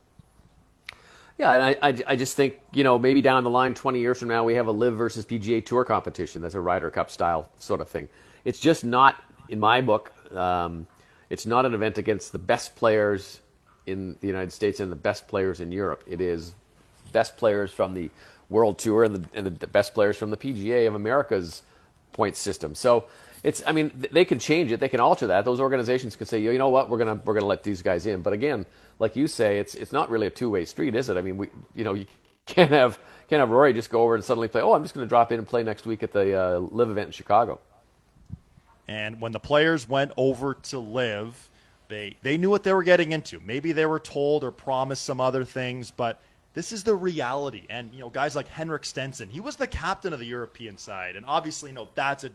Yeah, 1.39 1.53
and 1.55 1.63
I, 1.63 1.89
I, 1.89 2.13
I, 2.13 2.17
just 2.17 2.37
think, 2.37 2.61
you 2.75 2.85
know, 2.85 2.99
maybe 2.99 3.23
down 3.23 3.43
the 3.45 3.51
line, 3.51 3.73
20 3.73 3.99
years 3.99 4.19
from 4.19 4.29
now, 4.29 4.45
we 4.45 4.55
have 4.57 4.67
a 4.67 4.73
LIV 4.73 4.95
versus 4.95 5.25
PGA 5.25 5.65
Tour 5.65 5.87
competition. 5.87 6.43
That's 6.43 6.55
a 6.55 6.61
Ryder 6.61 6.91
Cup 6.91 7.11
style 7.11 7.49
sort 7.59 7.81
of 7.81 7.89
thing. 7.89 8.11
it's 8.45 8.61
just 8.61 8.85
not 8.85 9.17
in 9.49 9.59
my 9.59 9.81
book. 9.81 10.13
Um, 10.37 10.87
it's 11.31 11.47
not 11.47 11.65
an 11.65 11.73
event 11.73 11.97
against 11.97 12.33
the 12.33 12.39
best 12.39 12.75
players 12.75 13.41
in 13.87 14.17
the 14.21 14.27
United 14.27 14.53
States 14.53 14.81
and 14.81 14.91
the 14.91 14.97
best 14.97 15.29
players 15.29 15.61
in 15.61 15.73
Europe. 15.73 16.05
It 16.07 16.21
is 16.21 16.55
best 17.13 17.37
players 17.37 17.71
from 17.71 17.95
the 17.95 18.11
World 18.49 18.79
Tour 18.79 19.05
and 19.05 19.17
the, 19.17 19.29
and 19.35 19.47
the 19.59 19.67
best 19.67 19.95
players 19.95 20.17
from 20.17 20.31
the 20.31 20.37
PGA 20.37 20.87
of 20.87 20.95
America's 20.95 21.63
point 22.13 22.37
system. 22.37 22.75
So 22.75 23.05
it's, 23.43 23.63
I 23.67 23.73
mean, 23.73 23.91
they 24.11 24.25
can 24.25 24.39
change 24.39 24.71
it. 24.73 24.81
They 24.81 24.89
can 24.89 25.01
alter 25.01 25.29
that. 25.29 25.45
Those 25.45 25.61
organizations 25.61 26.17
can 26.17 26.27
say, 26.27 26.41
you 26.41 26.57
know 26.59 26.69
what, 26.69 26.91
we're 26.91 26.99
gonna 26.99 27.21
we're 27.25 27.35
gonna 27.35 27.47
let 27.47 27.63
these 27.63 27.81
guys 27.81 28.07
in. 28.07 28.21
But 28.23 28.33
again, 28.33 28.67
like 28.99 29.17
you 29.17 29.27
say, 29.27 29.59
it's 29.59 29.75
it's 29.75 29.93
not 29.93 30.11
really 30.11 30.27
a 30.27 30.31
two 30.31 30.51
way 30.51 30.65
street, 30.65 30.95
is 30.95 31.09
it? 31.09 31.17
I 31.17 31.23
mean, 31.23 31.37
we, 31.39 31.49
you 31.75 31.85
know, 31.85 31.95
you 31.95 32.07
can't 32.47 32.71
have 32.71 32.99
can't 33.29 33.41
have 33.41 33.51
Rory 33.51 33.73
just 33.73 33.91
go 33.91 34.03
over 34.03 34.15
and 34.15 34.25
suddenly 34.25 34.49
play. 34.49 34.61
Oh, 34.61 34.75
I'm 34.75 34.83
just 34.83 34.95
to 34.95 35.07
drop 35.07 35.33
in 35.33 35.39
and 35.39 35.49
play 35.49 35.63
next 35.63 35.87
week 35.87 36.03
at 36.03 36.13
the 36.13 36.35
uh, 36.35 36.59
LIV 36.59 36.91
event 36.91 37.07
in 37.07 37.13
Chicago. 37.13 37.61
And 38.89 39.21
when 39.21 39.31
the 39.31 39.39
players 39.39 39.89
went 39.89 40.11
over 40.17 40.55
to 40.55 40.81
LIV, 40.81 41.49
they 41.91 42.17
they 42.23 42.39
knew 42.39 42.49
what 42.49 42.63
they 42.63 42.73
were 42.73 42.83
getting 42.83 43.13
into. 43.13 43.41
Maybe 43.41 43.73
they 43.73 43.85
were 43.85 44.01
told 44.01 44.43
or 44.45 44.51
promised 44.51 45.05
some 45.05 45.21
other 45.21 45.45
things, 45.45 45.91
but 45.91 46.23
this 46.55 46.73
is 46.73 46.83
the 46.83 46.95
reality. 46.95 47.67
And 47.69 47.93
you 47.93 48.01
know, 48.01 48.09
guys 48.09 48.35
like 48.35 48.49
Henrik 48.49 48.87
Stenson, 48.87 49.29
he 49.29 49.41
was 49.41 49.57
the 49.57 49.67
captain 49.67 50.15
of 50.15 50.19
the 50.19 50.27
European 50.27 50.79
side, 50.79 51.17
and 51.17 51.27
obviously, 51.27 51.71
you 51.71 51.75
know, 51.75 51.89
that's 51.95 52.25
a 52.25 52.31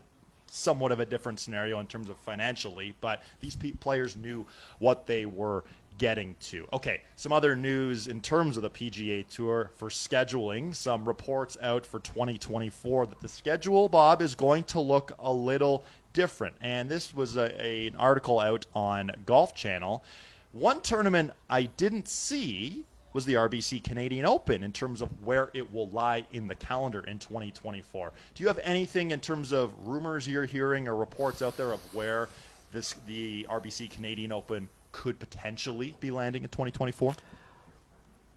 somewhat 0.48 0.92
of 0.92 1.00
a 1.00 1.06
different 1.06 1.40
scenario 1.40 1.80
in 1.80 1.86
terms 1.86 2.08
of 2.08 2.16
financially, 2.18 2.94
but 3.00 3.22
these 3.40 3.56
players 3.80 4.16
knew 4.16 4.46
what 4.78 5.06
they 5.06 5.26
were 5.26 5.64
getting 5.98 6.36
to. 6.40 6.66
Okay, 6.72 7.02
some 7.16 7.32
other 7.32 7.56
news 7.56 8.06
in 8.06 8.20
terms 8.20 8.56
of 8.56 8.62
the 8.62 8.70
PGA 8.70 9.26
Tour 9.28 9.70
for 9.76 9.88
scheduling. 9.88 10.74
Some 10.74 11.06
reports 11.06 11.56
out 11.62 11.86
for 11.86 12.00
2024 12.00 13.06
that 13.06 13.20
the 13.20 13.28
schedule, 13.28 13.88
Bob, 13.88 14.22
is 14.22 14.34
going 14.34 14.64
to 14.64 14.80
look 14.80 15.12
a 15.18 15.32
little 15.32 15.84
different. 16.16 16.56
And 16.62 16.88
this 16.88 17.14
was 17.14 17.36
a, 17.36 17.54
a, 17.62 17.88
an 17.88 17.96
article 17.96 18.40
out 18.40 18.64
on 18.74 19.12
Golf 19.26 19.54
Channel. 19.54 20.02
One 20.52 20.80
tournament 20.80 21.30
I 21.50 21.64
didn't 21.64 22.08
see 22.08 22.84
was 23.12 23.26
the 23.26 23.34
RBC 23.34 23.84
Canadian 23.84 24.24
Open 24.24 24.64
in 24.64 24.72
terms 24.72 25.02
of 25.02 25.10
where 25.22 25.50
it 25.52 25.70
will 25.72 25.90
lie 25.90 26.24
in 26.32 26.48
the 26.48 26.54
calendar 26.54 27.00
in 27.00 27.18
2024. 27.18 28.12
Do 28.34 28.42
you 28.42 28.48
have 28.48 28.58
anything 28.62 29.10
in 29.10 29.20
terms 29.20 29.52
of 29.52 29.72
rumors 29.84 30.26
you're 30.26 30.46
hearing 30.46 30.88
or 30.88 30.96
reports 30.96 31.42
out 31.42 31.58
there 31.58 31.72
of 31.72 31.80
where 31.94 32.30
this 32.72 32.94
the 33.06 33.46
RBC 33.50 33.90
Canadian 33.90 34.32
Open 34.32 34.70
could 34.92 35.18
potentially 35.18 35.94
be 36.00 36.10
landing 36.10 36.44
in 36.44 36.48
2024? 36.48 37.14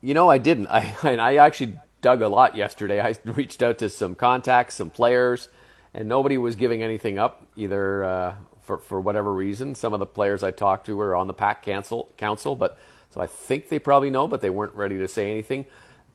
You 0.01 0.13
know, 0.13 0.29
I 0.29 0.37
didn't. 0.37 0.67
I 0.69 0.93
I 1.03 1.37
actually 1.37 1.79
dug 2.01 2.21
a 2.21 2.27
lot 2.27 2.57
yesterday. 2.57 2.99
I 2.99 3.15
reached 3.23 3.63
out 3.63 3.77
to 3.77 3.89
some 3.89 4.15
contacts, 4.15 4.75
some 4.75 4.89
players, 4.89 5.47
and 5.93 6.07
nobody 6.07 6.37
was 6.37 6.55
giving 6.55 6.83
anything 6.83 7.17
up 7.17 7.45
either 7.55 8.03
uh, 8.03 8.35
for 8.61 8.77
for 8.77 8.99
whatever 8.99 9.33
reason. 9.33 9.75
Some 9.75 9.93
of 9.93 9.99
the 9.99 10.05
players 10.05 10.43
I 10.43 10.51
talked 10.51 10.85
to 10.87 10.95
were 10.95 11.15
on 11.15 11.27
the 11.27 11.33
PAC 11.33 11.63
council, 11.63 12.09
council, 12.17 12.55
but 12.55 12.77
so 13.11 13.21
I 13.21 13.27
think 13.27 13.69
they 13.69 13.79
probably 13.79 14.09
know, 14.09 14.27
but 14.27 14.41
they 14.41 14.49
weren't 14.49 14.75
ready 14.75 14.97
to 14.99 15.07
say 15.07 15.31
anything. 15.31 15.65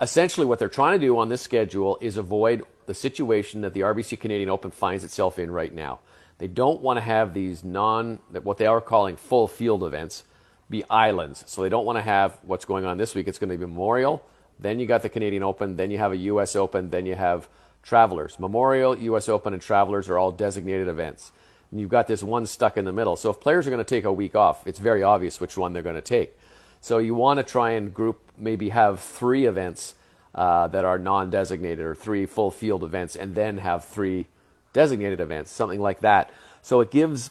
Essentially, 0.01 0.47
what 0.47 0.59
they're 0.59 0.69
trying 0.69 0.99
to 0.99 1.07
do 1.07 1.19
on 1.19 1.29
this 1.29 1.43
schedule 1.43 1.99
is 2.01 2.17
avoid 2.17 2.63
the 2.87 2.95
situation 2.95 3.63
that 3.63 3.75
the 3.75 3.81
RBC 3.81 4.21
Canadian 4.21 4.51
Open 4.51 4.71
finds 4.71 5.05
itself 5.05 5.39
in 5.39 5.51
right 5.51 5.73
now. 5.73 6.01
They 6.39 6.49
don't 6.49 6.81
want 6.81 6.97
to 6.97 7.01
have 7.01 7.33
these 7.33 7.65
non, 7.65 8.19
what 8.43 8.59
they 8.59 8.67
are 8.67 8.81
calling 8.81 9.17
full 9.17 9.47
field 9.47 9.85
events, 9.85 10.25
be 10.69 10.85
islands. 10.91 11.45
So 11.47 11.63
they 11.63 11.69
don't 11.69 11.85
want 11.85 11.99
to 11.99 12.03
have 12.03 12.39
what's 12.43 12.65
going 12.65 12.85
on 12.85 12.99
this 12.99 13.15
week. 13.15 13.29
It's 13.29 13.39
going 13.39 13.51
to 13.51 13.57
be 13.57 13.65
Memorial, 13.65 14.25
then 14.59 14.79
you 14.79 14.87
got 14.87 15.03
the 15.03 15.09
Canadian 15.09 15.43
Open, 15.43 15.77
then 15.77 15.91
you 15.91 15.99
have 15.99 16.13
a 16.13 16.17
U.S. 16.17 16.57
Open, 16.57 16.91
then 16.91 17.07
you 17.07 17.15
have 17.15 17.49
Travelers. 17.85 18.39
Memorial, 18.41 18.97
U.S. 18.99 19.29
Open, 19.29 19.53
and 19.53 19.63
Travelers 19.63 20.09
are 20.09 20.19
all 20.19 20.33
designated 20.33 20.89
events. 20.89 21.31
And 21.71 21.81
you've 21.81 21.91
got 21.91 22.07
this 22.07 22.23
one 22.23 22.47
stuck 22.47 22.77
in 22.77 22.85
the 22.85 22.93
middle. 22.93 23.17
So 23.17 23.31
if 23.31 23.41
players 23.41 23.67
are 23.67 23.71
going 23.71 23.85
to 23.85 23.89
take 23.89 24.05
a 24.05 24.13
week 24.13 24.35
off, 24.35 24.67
it's 24.67 24.79
very 24.79 25.03
obvious 25.03 25.41
which 25.41 25.57
one 25.57 25.73
they're 25.73 25.83
going 25.83 25.95
to 25.95 26.01
take. 26.01 26.37
So 26.81 26.99
you 26.99 27.15
want 27.15 27.39
to 27.39 27.45
try 27.45 27.73
and 27.73 27.93
group, 27.93 28.21
maybe 28.37 28.71
have 28.71 29.01
three 29.01 29.47
events 29.47 29.95
uh, 30.35 30.69
that 30.69 30.85
are 30.85 30.99
non-designated 30.99 31.85
or 31.85 31.95
three 31.95 32.27
full 32.27 32.51
field 32.51 32.83
events, 32.83 33.17
and 33.17 33.35
then 33.35 33.59
have 33.59 33.85
three 33.85 34.27
designated 34.73 35.21
events, 35.21 35.51
something 35.51 35.81
like 35.81 36.01
that. 36.01 36.31
So 36.63 36.81
it 36.81 36.91
gives 36.91 37.31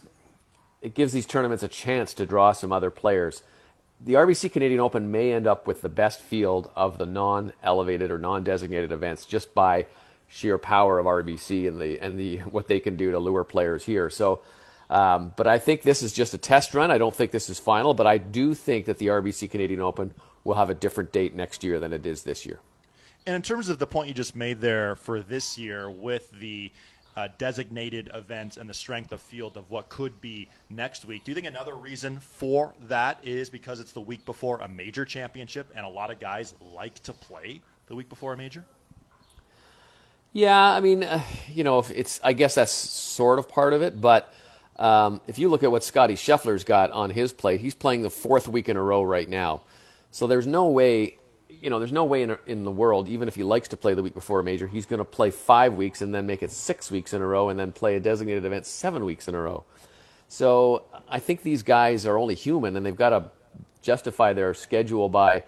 it 0.81 0.93
gives 0.93 1.13
these 1.13 1.25
tournaments 1.25 1.63
a 1.63 1.69
chance 1.69 2.13
to 2.15 2.25
draw 2.25 2.51
some 2.51 2.74
other 2.74 2.89
players. 2.89 3.41
The 4.01 4.15
RBC 4.15 4.51
Canadian 4.51 4.81
Open 4.81 5.12
may 5.12 5.31
end 5.31 5.48
up 5.48 5.65
with 5.65 5.81
the 5.81 5.88
best 5.88 6.19
field 6.19 6.69
of 6.75 6.98
the 6.98 7.05
non-elevated 7.05 8.12
or 8.12 8.17
non-designated 8.17 8.91
events 8.91 9.25
just 9.25 9.53
by 9.53 9.86
sheer 10.33 10.57
power 10.57 10.97
of 10.97 11.05
RBC 11.05 11.67
and 11.67 11.79
the 11.79 11.99
and 11.99 12.19
the 12.19 12.37
what 12.39 12.67
they 12.67 12.79
can 12.79 12.95
do 12.95 13.11
to 13.11 13.19
lure 13.19 13.43
players 13.43 13.85
here. 13.85 14.09
So 14.09 14.41
um, 14.89 15.33
but 15.35 15.47
I 15.47 15.59
think 15.59 15.83
this 15.83 16.03
is 16.03 16.11
just 16.13 16.33
a 16.33 16.37
test 16.37 16.73
run. 16.73 16.91
I 16.91 16.97
don't 16.97 17.15
think 17.15 17.31
this 17.31 17.49
is 17.49 17.59
final, 17.59 17.93
but 17.93 18.05
I 18.05 18.17
do 18.17 18.53
think 18.53 18.85
that 18.85 18.97
the 18.97 19.07
RBC 19.07 19.49
Canadian 19.49 19.81
Open 19.81 20.13
will 20.43 20.55
have 20.55 20.69
a 20.69 20.75
different 20.75 21.11
date 21.11 21.35
next 21.35 21.63
year 21.63 21.79
than 21.79 21.93
it 21.93 22.05
is 22.05 22.23
this 22.23 22.45
year. 22.45 22.59
And 23.25 23.35
in 23.35 23.41
terms 23.41 23.69
of 23.69 23.79
the 23.79 23.87
point 23.87 24.09
you 24.09 24.13
just 24.13 24.35
made 24.35 24.59
there 24.59 24.95
for 24.95 25.21
this 25.21 25.57
year 25.57 25.89
with 25.89 26.29
the 26.31 26.71
uh, 27.15 27.29
designated 27.37 28.09
events 28.13 28.57
and 28.57 28.69
the 28.69 28.73
strength 28.73 29.11
of 29.11 29.21
field 29.21 29.55
of 29.55 29.69
what 29.69 29.87
could 29.89 30.19
be 30.19 30.49
next 30.69 31.05
week. 31.05 31.23
Do 31.23 31.31
you 31.31 31.35
think 31.35 31.47
another 31.47 31.75
reason 31.75 32.19
for 32.19 32.73
that 32.87 33.19
is 33.23 33.49
because 33.49 33.79
it's 33.79 33.93
the 33.93 34.01
week 34.01 34.25
before 34.25 34.59
a 34.59 34.67
major 34.67 35.05
championship 35.05 35.71
and 35.75 35.85
a 35.85 35.89
lot 35.89 36.11
of 36.11 36.19
guys 36.19 36.55
like 36.59 36.95
to 37.03 37.13
play 37.13 37.61
the 37.85 37.95
week 37.95 38.09
before 38.09 38.33
a 38.33 38.37
major? 38.37 38.65
Yeah, 40.33 40.59
I 40.59 40.79
mean, 40.79 41.03
uh, 41.03 41.21
you 41.47 41.63
know, 41.63 41.85
it's 41.93 42.19
I 42.23 42.33
guess 42.33 42.55
that's 42.55 42.71
sort 42.71 43.37
of 43.37 43.47
part 43.47 43.73
of 43.73 43.83
it, 43.83 44.01
but 44.01 44.33
um, 44.77 45.21
if 45.27 45.37
you 45.37 45.47
look 45.47 45.61
at 45.61 45.71
what 45.71 45.83
Scottie 45.83 46.15
Scheffler's 46.15 46.63
got 46.63 46.89
on 46.89 47.11
his 47.11 47.31
plate, 47.31 47.61
he's 47.61 47.75
playing 47.75 48.01
the 48.01 48.09
fourth 48.09 48.47
week 48.47 48.67
in 48.67 48.75
a 48.75 48.81
row 48.81 49.03
right 49.03 49.29
now. 49.29 49.61
So 50.09 50.25
there's 50.25 50.47
no 50.47 50.67
way, 50.67 51.19
you 51.49 51.69
know, 51.69 51.77
there's 51.77 51.91
no 51.91 52.05
way 52.05 52.23
in, 52.23 52.35
in 52.47 52.63
the 52.63 52.71
world, 52.71 53.07
even 53.09 53.27
if 53.27 53.35
he 53.35 53.43
likes 53.43 53.67
to 53.69 53.77
play 53.77 53.93
the 53.93 54.01
week 54.01 54.15
before 54.15 54.39
a 54.39 54.43
major, 54.43 54.65
he's 54.65 54.87
going 54.87 54.97
to 54.97 55.05
play 55.05 55.29
five 55.29 55.75
weeks 55.75 56.01
and 56.01 56.13
then 56.13 56.25
make 56.25 56.41
it 56.41 56.51
six 56.51 56.89
weeks 56.89 57.13
in 57.13 57.21
a 57.21 57.27
row 57.27 57.49
and 57.49 57.59
then 57.59 57.71
play 57.71 57.95
a 57.95 57.99
designated 57.99 58.43
event 58.43 58.65
seven 58.65 59.05
weeks 59.05 59.27
in 59.27 59.35
a 59.35 59.39
row. 59.39 59.63
So 60.29 60.85
I 61.07 61.19
think 61.19 61.43
these 61.43 61.61
guys 61.61 62.07
are 62.07 62.17
only 62.17 62.33
human 62.33 62.75
and 62.75 62.83
they've 62.83 62.95
got 62.95 63.09
to 63.09 63.25
justify 63.83 64.33
their 64.33 64.55
schedule 64.55 65.09
by 65.09 65.43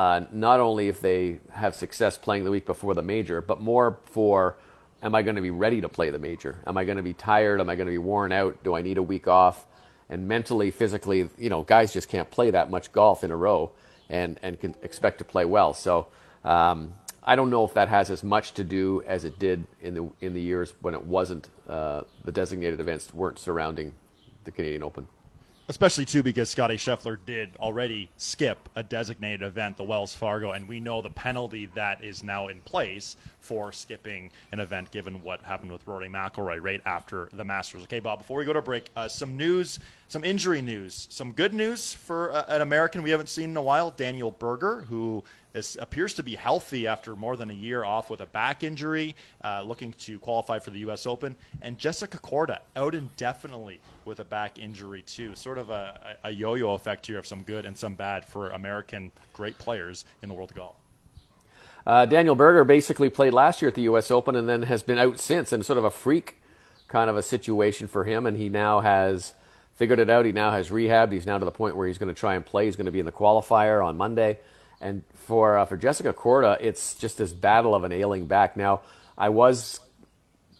uh, 0.00 0.24
not 0.32 0.60
only 0.60 0.88
if 0.88 1.02
they 1.02 1.38
have 1.52 1.74
success 1.74 2.16
playing 2.16 2.42
the 2.44 2.50
week 2.50 2.64
before 2.64 2.94
the 2.94 3.02
major, 3.02 3.42
but 3.42 3.60
more 3.60 3.98
for 4.06 4.56
am 5.02 5.14
I 5.14 5.20
going 5.20 5.36
to 5.36 5.42
be 5.42 5.50
ready 5.50 5.82
to 5.82 5.90
play 5.90 6.08
the 6.08 6.18
major? 6.18 6.56
Am 6.66 6.78
I 6.78 6.84
going 6.84 6.96
to 6.96 7.02
be 7.02 7.12
tired? 7.12 7.60
Am 7.60 7.68
I 7.68 7.76
going 7.76 7.86
to 7.86 7.92
be 7.92 7.98
worn 7.98 8.32
out? 8.32 8.64
Do 8.64 8.74
I 8.74 8.80
need 8.80 8.96
a 8.96 9.02
week 9.02 9.28
off? 9.28 9.66
And 10.08 10.26
mentally, 10.26 10.70
physically, 10.70 11.28
you 11.36 11.50
know, 11.50 11.64
guys 11.64 11.92
just 11.92 12.08
can't 12.08 12.30
play 12.30 12.50
that 12.50 12.70
much 12.70 12.92
golf 12.92 13.22
in 13.24 13.30
a 13.30 13.36
row 13.36 13.72
and, 14.08 14.40
and 14.42 14.58
can 14.58 14.74
expect 14.82 15.18
to 15.18 15.24
play 15.24 15.44
well. 15.44 15.74
So 15.74 16.06
um, 16.44 16.94
I 17.22 17.36
don't 17.36 17.50
know 17.50 17.66
if 17.66 17.74
that 17.74 17.90
has 17.90 18.08
as 18.08 18.24
much 18.24 18.54
to 18.54 18.64
do 18.64 19.02
as 19.06 19.26
it 19.26 19.38
did 19.38 19.66
in 19.82 19.92
the 19.92 20.10
in 20.22 20.32
the 20.32 20.40
years 20.40 20.72
when 20.80 20.94
it 20.94 21.04
wasn't 21.04 21.46
uh, 21.68 22.04
the 22.24 22.32
designated 22.32 22.80
events 22.80 23.12
weren't 23.12 23.38
surrounding 23.38 23.92
the 24.44 24.50
Canadian 24.50 24.82
Open 24.82 25.06
especially 25.70 26.04
too 26.04 26.20
because 26.20 26.50
Scottie 26.50 26.76
Scheffler 26.76 27.16
did 27.24 27.50
already 27.60 28.10
skip 28.16 28.68
a 28.74 28.82
designated 28.82 29.42
event, 29.42 29.76
the 29.76 29.84
Wells 29.84 30.12
Fargo, 30.12 30.50
and 30.50 30.66
we 30.68 30.80
know 30.80 31.00
the 31.00 31.10
penalty 31.10 31.66
that 31.76 32.02
is 32.02 32.24
now 32.24 32.48
in 32.48 32.60
place 32.62 33.16
for 33.38 33.70
skipping 33.70 34.32
an 34.50 34.58
event, 34.58 34.90
given 34.90 35.22
what 35.22 35.40
happened 35.42 35.70
with 35.70 35.86
Rory 35.86 36.08
McIlroy 36.08 36.60
right 36.60 36.82
after 36.86 37.28
the 37.34 37.44
Masters. 37.44 37.84
Okay, 37.84 38.00
Bob. 38.00 38.18
Before 38.18 38.38
we 38.38 38.44
go 38.44 38.52
to 38.52 38.60
break, 38.60 38.90
uh, 38.96 39.06
some 39.06 39.36
news, 39.36 39.78
some 40.08 40.24
injury 40.24 40.60
news, 40.60 41.06
some 41.08 41.30
good 41.30 41.54
news 41.54 41.94
for 41.94 42.32
uh, 42.32 42.44
an 42.48 42.62
American 42.62 43.04
we 43.04 43.10
haven't 43.10 43.28
seen 43.28 43.50
in 43.50 43.56
a 43.56 43.62
while, 43.62 43.92
Daniel 43.92 44.32
Berger, 44.32 44.84
who 44.88 45.22
is, 45.54 45.76
appears 45.80 46.14
to 46.14 46.22
be 46.22 46.34
healthy 46.34 46.86
after 46.86 47.16
more 47.16 47.36
than 47.36 47.50
a 47.50 47.54
year 47.54 47.84
off 47.84 48.10
with 48.10 48.20
a 48.20 48.26
back 48.26 48.62
injury, 48.62 49.14
uh, 49.44 49.62
looking 49.62 49.92
to 49.94 50.18
qualify 50.18 50.58
for 50.58 50.70
the 50.70 50.80
U.S. 50.80 51.06
Open. 51.06 51.36
And 51.62 51.78
Jessica 51.78 52.18
Korda 52.18 52.58
out 52.76 52.94
indefinitely 52.94 53.80
with 54.04 54.20
a 54.20 54.24
back 54.24 54.58
injury, 54.58 55.02
too. 55.02 55.34
Sort 55.34 55.58
of 55.58 55.70
a, 55.70 56.16
a 56.24 56.30
yo 56.30 56.54
yo 56.54 56.74
effect 56.74 57.06
here 57.06 57.18
of 57.18 57.26
some 57.26 57.42
good 57.42 57.66
and 57.66 57.76
some 57.76 57.94
bad 57.94 58.24
for 58.24 58.50
American 58.50 59.12
great 59.32 59.58
players 59.58 60.04
in 60.22 60.28
the 60.28 60.34
world 60.34 60.50
of 60.50 60.56
golf. 60.56 60.76
Uh, 61.86 62.06
Daniel 62.06 62.34
Berger 62.34 62.64
basically 62.64 63.08
played 63.08 63.32
last 63.32 63.62
year 63.62 63.68
at 63.68 63.74
the 63.74 63.82
U.S. 63.82 64.10
Open 64.10 64.36
and 64.36 64.48
then 64.48 64.62
has 64.62 64.82
been 64.82 64.98
out 64.98 65.18
since, 65.18 65.52
and 65.52 65.64
sort 65.64 65.78
of 65.78 65.84
a 65.84 65.90
freak 65.90 66.36
kind 66.88 67.08
of 67.08 67.16
a 67.16 67.22
situation 67.22 67.88
for 67.88 68.04
him. 68.04 68.26
And 68.26 68.36
he 68.36 68.48
now 68.48 68.80
has 68.80 69.34
figured 69.76 69.98
it 69.98 70.10
out. 70.10 70.26
He 70.26 70.32
now 70.32 70.50
has 70.50 70.68
rehabbed. 70.68 71.12
He's 71.12 71.24
now 71.24 71.38
to 71.38 71.44
the 71.44 71.50
point 71.50 71.74
where 71.74 71.86
he's 71.86 71.96
going 71.96 72.14
to 72.14 72.18
try 72.18 72.34
and 72.34 72.44
play. 72.44 72.66
He's 72.66 72.76
going 72.76 72.86
to 72.86 72.92
be 72.92 73.00
in 73.00 73.06
the 73.06 73.12
qualifier 73.12 73.84
on 73.84 73.96
Monday. 73.96 74.38
And 74.80 75.02
for 75.26 75.58
uh, 75.58 75.64
for 75.66 75.76
Jessica 75.76 76.12
Korda, 76.12 76.56
it's 76.60 76.94
just 76.94 77.18
this 77.18 77.32
battle 77.32 77.74
of 77.74 77.84
an 77.84 77.92
ailing 77.92 78.26
back. 78.26 78.56
Now, 78.56 78.80
I 79.18 79.28
was 79.28 79.80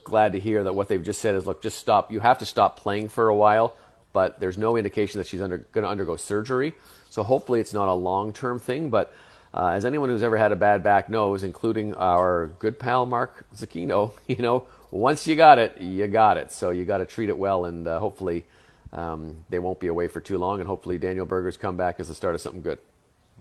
glad 0.05 0.33
to 0.33 0.41
hear 0.41 0.65
that 0.65 0.75
what 0.75 0.89
they've 0.89 1.03
just 1.03 1.21
said 1.21 1.35
is, 1.35 1.47
look, 1.47 1.63
just 1.63 1.79
stop. 1.79 2.13
You 2.13 2.21
have 2.21 2.39
to 2.39 2.47
stop 2.47 2.79
playing 2.79 3.09
for 3.09 3.29
a 3.29 3.35
while, 3.35 3.75
but 4.13 4.41
there's 4.41 4.59
no 4.59 4.77
indication 4.77 5.19
that 5.19 5.27
she's 5.27 5.41
under, 5.41 5.59
going 5.59 5.85
to 5.85 5.91
undergo 5.91 6.17
surgery. 6.17 6.75
So 7.09 7.23
hopefully, 7.23 7.61
it's 7.61 7.73
not 7.73 7.89
a 7.89 7.95
long 7.95 8.33
term 8.33 8.61
thing. 8.61 8.91
But 8.91 9.15
uh, 9.55 9.69
as 9.69 9.85
anyone 9.85 10.11
who's 10.11 10.23
ever 10.23 10.37
had 10.37 10.53
a 10.53 10.57
bad 10.57 10.83
back 10.83 11.09
knows, 11.09 11.43
including 11.43 11.95
our 11.95 12.49
good 12.59 12.79
pal 12.79 13.07
Mark 13.07 13.47
Zecchino, 13.57 14.13
you 14.27 14.37
know, 14.37 14.67
once 14.91 15.27
you 15.27 15.37
got 15.37 15.59
it, 15.59 15.81
you 15.81 16.07
got 16.09 16.37
it. 16.37 16.53
So 16.53 16.71
you 16.71 16.85
got 16.85 16.99
to 16.99 17.07
treat 17.07 17.29
it 17.29 17.39
well, 17.39 17.65
and 17.65 17.87
uh, 17.89 17.99
hopefully 17.99 18.45
um, 18.93 19.45
they 19.49 19.59
won't 19.59 19.81
be 19.81 19.87
away 19.87 20.09
for 20.09 20.21
too 20.21 20.37
long, 20.37 20.61
and 20.61 20.69
hopefully 20.69 20.99
Daniel 20.99 21.27
Berger's 21.27 21.57
come 21.57 21.77
back 21.77 22.01
as 22.01 22.09
the 22.09 22.15
start 22.15 22.35
of 22.35 22.41
something 22.41 22.63
good. 22.63 22.79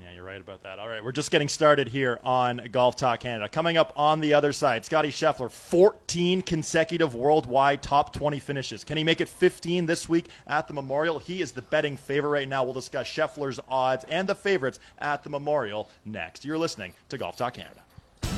Yeah, 0.02 0.14
you're 0.14 0.24
right 0.24 0.40
about 0.40 0.64
that. 0.64 0.80
All 0.80 0.88
right, 0.88 1.04
we're 1.04 1.12
just 1.12 1.30
getting 1.30 1.50
started 1.50 1.90
here 1.90 2.20
on 2.24 2.62
Golf 2.72 2.96
Talk 2.96 3.20
Canada. 3.20 3.50
Coming 3.50 3.76
up 3.76 3.92
on 3.98 4.22
the 4.22 4.34
other 4.34 4.54
side, 4.54 4.86
Scottie 4.86 5.12
Scheffler, 5.12 5.52
14 5.52 6.42
consecutive 6.42 7.16
worldwide 7.16 7.82
top 7.82 8.14
20 8.14 8.40
finishes. 8.40 8.86
Can 8.86 8.96
he 8.96 9.04
make 9.04 9.20
it 9.20 9.28
15 9.28 9.86
this 9.86 10.08
week 10.08 10.30
at 10.48 10.68
the 10.68 10.74
Memorial? 10.74 11.20
He 11.20 11.42
is 11.42 11.52
the 11.52 11.64
betting 11.64 11.98
favorite 11.98 12.30
right 12.30 12.48
now. 12.48 12.64
We'll 12.64 12.74
discuss 12.74 13.08
Scheffler's 13.08 13.60
odds 13.68 14.06
and 14.08 14.28
the 14.28 14.36
favorites 14.36 14.80
at 15.00 15.24
the 15.24 15.30
Memorial 15.30 15.90
next. 16.06 16.46
You're 16.46 16.58
listening 16.58 16.94
to 17.10 17.18
Golf 17.18 17.36
Talk 17.36 17.56
Canada. 17.56 17.82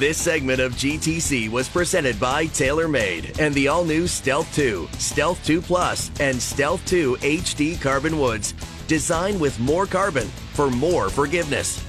This 0.01 0.17
segment 0.17 0.59
of 0.59 0.73
GTC 0.73 1.47
was 1.49 1.69
presented 1.69 2.19
by 2.19 2.47
TaylorMade 2.47 3.37
and 3.37 3.53
the 3.53 3.67
all 3.67 3.85
new 3.85 4.07
Stealth 4.07 4.51
2, 4.55 4.89
Stealth 4.97 5.45
2 5.45 5.61
Plus, 5.61 6.09
and 6.19 6.41
Stealth 6.41 6.83
2 6.87 7.17
HD 7.17 7.79
Carbon 7.79 8.17
Woods. 8.17 8.55
Designed 8.87 9.39
with 9.39 9.59
more 9.59 9.85
carbon 9.85 10.27
for 10.55 10.71
more 10.71 11.11
forgiveness. 11.11 11.85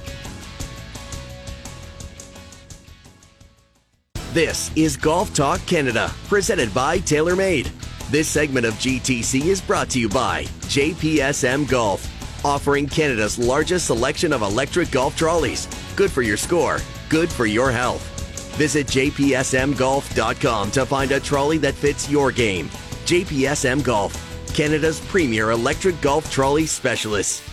This 4.31 4.69
is 4.75 4.95
Golf 4.95 5.33
Talk 5.33 5.65
Canada, 5.65 6.11
presented 6.27 6.71
by 6.71 6.99
TaylorMade. 6.99 7.71
This 8.11 8.27
segment 8.27 8.67
of 8.67 8.75
GTC 8.75 9.41
is 9.45 9.59
brought 9.59 9.89
to 9.89 9.99
you 9.99 10.07
by 10.07 10.43
JPSM 10.69 11.67
Golf, 11.67 12.07
offering 12.45 12.85
Canada's 12.85 13.39
largest 13.39 13.87
selection 13.87 14.31
of 14.33 14.43
electric 14.43 14.91
golf 14.91 15.17
trolleys. 15.17 15.67
Good 15.95 16.11
for 16.11 16.21
your 16.21 16.37
score, 16.37 16.77
good 17.13 17.31
for 17.31 17.45
your 17.45 17.71
health. 17.71 18.01
Visit 18.57 18.87
jpsmgolf.com 18.87 20.71
to 20.71 20.83
find 20.83 21.11
a 21.11 21.19
trolley 21.19 21.59
that 21.59 21.75
fits 21.75 22.09
your 22.09 22.31
game. 22.31 22.69
JPSM 23.05 23.83
Golf, 23.83 24.11
Canada's 24.55 24.99
premier 25.01 25.51
electric 25.51 26.01
golf 26.01 26.31
trolley 26.31 26.65
specialist. 26.65 27.43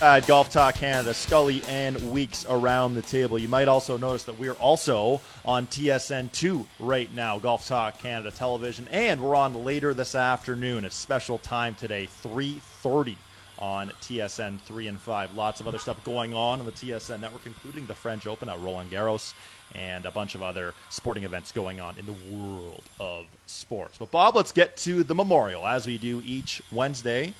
At 0.00 0.26
Golf 0.26 0.48
Talk 0.48 0.76
Canada, 0.76 1.12
Scully 1.12 1.62
and 1.68 2.10
Weeks 2.10 2.46
around 2.48 2.94
the 2.94 3.02
table. 3.02 3.38
You 3.38 3.48
might 3.48 3.68
also 3.68 3.98
notice 3.98 4.22
that 4.22 4.38
we're 4.38 4.54
also 4.54 5.20
on 5.44 5.66
TSN2 5.66 6.64
right 6.78 7.14
now, 7.14 7.38
Golf 7.38 7.68
Talk 7.68 7.98
Canada 7.98 8.30
television, 8.30 8.88
and 8.90 9.20
we're 9.20 9.36
on 9.36 9.66
later 9.66 9.92
this 9.92 10.14
afternoon. 10.14 10.86
It's 10.86 10.96
special 10.96 11.36
time 11.36 11.74
today, 11.74 12.08
3:30 12.22 13.16
on 13.60 13.90
TSN 14.00 14.60
3 14.60 14.88
and 14.88 15.00
5. 15.00 15.34
Lots 15.34 15.60
of 15.60 15.68
other 15.68 15.78
stuff 15.78 16.02
going 16.04 16.34
on 16.34 16.60
on 16.60 16.66
the 16.66 16.72
TSN 16.72 17.20
network, 17.20 17.46
including 17.46 17.86
the 17.86 17.94
French 17.94 18.26
Open 18.26 18.48
at 18.48 18.58
Roland 18.60 18.90
Garros 18.90 19.34
and 19.74 20.04
a 20.06 20.10
bunch 20.10 20.34
of 20.34 20.42
other 20.42 20.74
sporting 20.88 21.24
events 21.24 21.52
going 21.52 21.80
on 21.80 21.96
in 21.98 22.06
the 22.06 22.16
world 22.34 22.82
of 22.98 23.26
sports. 23.46 23.98
But, 23.98 24.10
Bob, 24.10 24.34
let's 24.34 24.52
get 24.52 24.76
to 24.78 25.04
the 25.04 25.14
memorial 25.14 25.66
as 25.66 25.86
we 25.86 25.98
do 25.98 26.22
each 26.24 26.62
Wednesday 26.72 27.34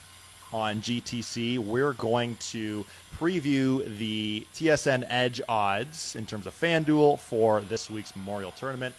on 0.53 0.81
GTC. 0.81 1.59
We're 1.59 1.93
going 1.95 2.37
to 2.37 2.85
preview 3.19 3.97
the 3.99 4.47
TSN 4.55 5.07
Edge 5.09 5.41
odds 5.49 6.17
in 6.17 6.27
terms 6.27 6.47
of 6.47 6.59
FanDuel 6.59 7.19
for 7.19 7.61
this 7.62 7.91
week's 7.91 8.15
Memorial 8.15 8.53
Tournament. 8.53 8.95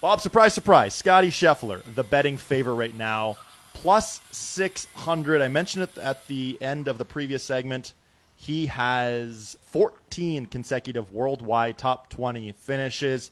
Bob, 0.00 0.20
surprise, 0.20 0.54
surprise. 0.54 0.94
Scottie 0.94 1.30
Scheffler, 1.30 1.82
the 1.94 2.04
betting 2.04 2.36
favorite 2.36 2.74
right 2.74 2.94
now, 2.94 3.36
plus 3.82 4.20
600. 4.32 5.40
I 5.40 5.48
mentioned 5.48 5.84
it 5.84 5.98
at 5.98 6.26
the 6.26 6.58
end 6.60 6.88
of 6.88 6.98
the 6.98 7.04
previous 7.04 7.44
segment. 7.44 7.92
He 8.34 8.66
has 8.66 9.56
14 9.70 10.46
consecutive 10.46 11.12
worldwide 11.12 11.78
top 11.78 12.08
20 12.10 12.52
finishes. 12.52 13.30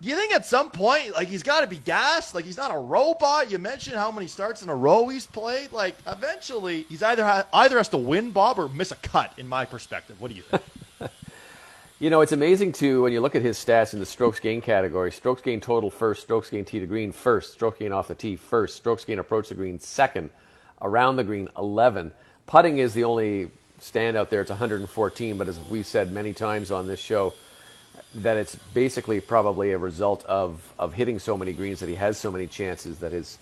You 0.00 0.16
think 0.16 0.34
at 0.34 0.44
some 0.44 0.70
point, 0.70 1.12
like 1.14 1.28
he's 1.28 1.42
got 1.42 1.62
to 1.62 1.66
be 1.66 1.78
gassed? 1.78 2.34
Like 2.34 2.44
he's 2.44 2.56
not 2.56 2.74
a 2.74 2.78
robot. 2.78 3.50
You 3.50 3.58
mentioned 3.58 3.96
how 3.96 4.10
many 4.10 4.26
starts 4.26 4.62
in 4.62 4.68
a 4.68 4.74
row 4.74 5.08
he's 5.08 5.26
played. 5.26 5.72
Like 5.72 5.96
eventually, 6.06 6.82
he's 6.88 7.02
either 7.02 7.24
ha- 7.24 7.46
either 7.52 7.78
has 7.78 7.88
to 7.90 7.96
win 7.98 8.30
Bob 8.30 8.58
or 8.58 8.68
miss 8.68 8.90
a 8.90 8.96
cut. 8.96 9.32
In 9.38 9.48
my 9.48 9.64
perspective, 9.64 10.20
what 10.20 10.30
do 10.30 10.34
you 10.34 10.42
think? 10.42 10.62
You 12.00 12.10
know, 12.10 12.20
it's 12.20 12.30
amazing 12.30 12.74
too 12.74 13.02
when 13.02 13.12
you 13.12 13.20
look 13.20 13.34
at 13.34 13.42
his 13.42 13.58
stats 13.58 13.92
in 13.92 13.98
the 13.98 14.06
strokes 14.06 14.38
gain 14.38 14.60
category. 14.60 15.10
Strokes 15.10 15.42
gain 15.42 15.60
total 15.60 15.90
first, 15.90 16.22
strokes 16.22 16.48
gain 16.48 16.64
tee 16.64 16.78
to 16.78 16.86
green 16.86 17.10
first, 17.10 17.54
stroke 17.54 17.80
gain 17.80 17.90
off 17.90 18.06
the 18.06 18.14
tee 18.14 18.36
first, 18.36 18.76
strokes 18.76 19.04
gain 19.04 19.18
approach 19.18 19.48
the 19.48 19.56
green 19.56 19.80
second, 19.80 20.30
around 20.80 21.16
the 21.16 21.24
green 21.24 21.48
11. 21.58 22.12
Putting 22.46 22.78
is 22.78 22.94
the 22.94 23.02
only 23.02 23.50
standout 23.80 24.28
there. 24.28 24.40
It's 24.40 24.50
114, 24.50 25.36
but 25.36 25.48
as 25.48 25.58
we've 25.68 25.84
said 25.84 26.12
many 26.12 26.32
times 26.32 26.70
on 26.70 26.86
this 26.86 27.00
show, 27.00 27.34
that 28.14 28.36
it's 28.36 28.54
basically 28.74 29.20
probably 29.20 29.72
a 29.72 29.78
result 29.78 30.24
of, 30.26 30.72
of 30.78 30.94
hitting 30.94 31.18
so 31.18 31.36
many 31.36 31.52
greens 31.52 31.80
that 31.80 31.88
he 31.88 31.96
has 31.96 32.16
so 32.16 32.30
many 32.30 32.46
chances 32.46 33.00
that 33.00 33.10
his 33.10 33.38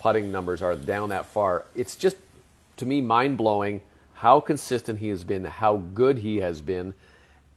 putting 0.00 0.30
numbers 0.30 0.60
are 0.60 0.76
down 0.76 1.08
that 1.08 1.24
far. 1.24 1.64
It's 1.74 1.96
just, 1.96 2.18
to 2.76 2.84
me, 2.84 3.00
mind 3.00 3.38
blowing 3.38 3.80
how 4.12 4.40
consistent 4.40 4.98
he 4.98 5.08
has 5.08 5.24
been, 5.24 5.46
how 5.46 5.78
good 5.94 6.18
he 6.18 6.36
has 6.36 6.60
been. 6.60 6.92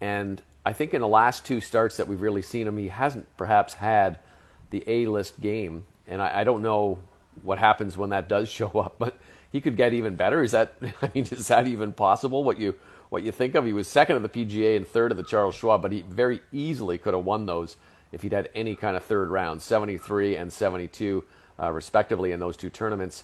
And 0.01 0.41
I 0.65 0.73
think 0.73 0.93
in 0.93 1.01
the 1.01 1.07
last 1.07 1.45
two 1.45 1.61
starts 1.61 1.97
that 1.97 2.07
we've 2.07 2.21
really 2.21 2.41
seen 2.41 2.67
him, 2.67 2.77
he 2.77 2.89
hasn't 2.89 3.27
perhaps 3.37 3.75
had 3.75 4.19
the 4.69 4.83
A 4.87 5.07
list 5.07 5.39
game. 5.39 5.85
And 6.07 6.21
I, 6.21 6.41
I 6.41 6.43
don't 6.43 6.61
know 6.61 6.99
what 7.43 7.59
happens 7.59 7.97
when 7.97 8.09
that 8.11 8.27
does 8.27 8.49
show 8.59 8.67
up, 8.67 8.95
but 8.99 9.17
he 9.51 9.61
could 9.61 9.77
get 9.77 9.93
even 9.93 10.15
better. 10.15 10.43
Is 10.43 10.51
that, 10.51 10.73
I 11.01 11.11
mean, 11.13 11.25
is 11.31 11.47
that 11.47 11.67
even 11.67 11.93
possible? 11.93 12.43
What 12.43 12.59
you, 12.59 12.75
what 13.09 13.23
you 13.23 13.31
think 13.31 13.55
of? 13.55 13.65
He 13.65 13.73
was 13.73 13.87
second 13.87 14.17
of 14.17 14.23
the 14.23 14.29
PGA 14.29 14.75
and 14.75 14.87
third 14.87 15.11
of 15.11 15.17
the 15.17 15.23
Charles 15.23 15.55
Schwab, 15.55 15.81
but 15.81 15.91
he 15.91 16.01
very 16.01 16.41
easily 16.51 16.97
could 16.97 17.13
have 17.13 17.23
won 17.23 17.45
those 17.45 17.77
if 18.11 18.21
he'd 18.21 18.33
had 18.33 18.49
any 18.55 18.75
kind 18.75 18.95
of 18.95 19.03
third 19.03 19.29
round, 19.29 19.61
73 19.61 20.35
and 20.35 20.51
72, 20.51 21.23
uh, 21.59 21.71
respectively, 21.71 22.31
in 22.31 22.39
those 22.39 22.55
two 22.57 22.69
tournaments. 22.69 23.23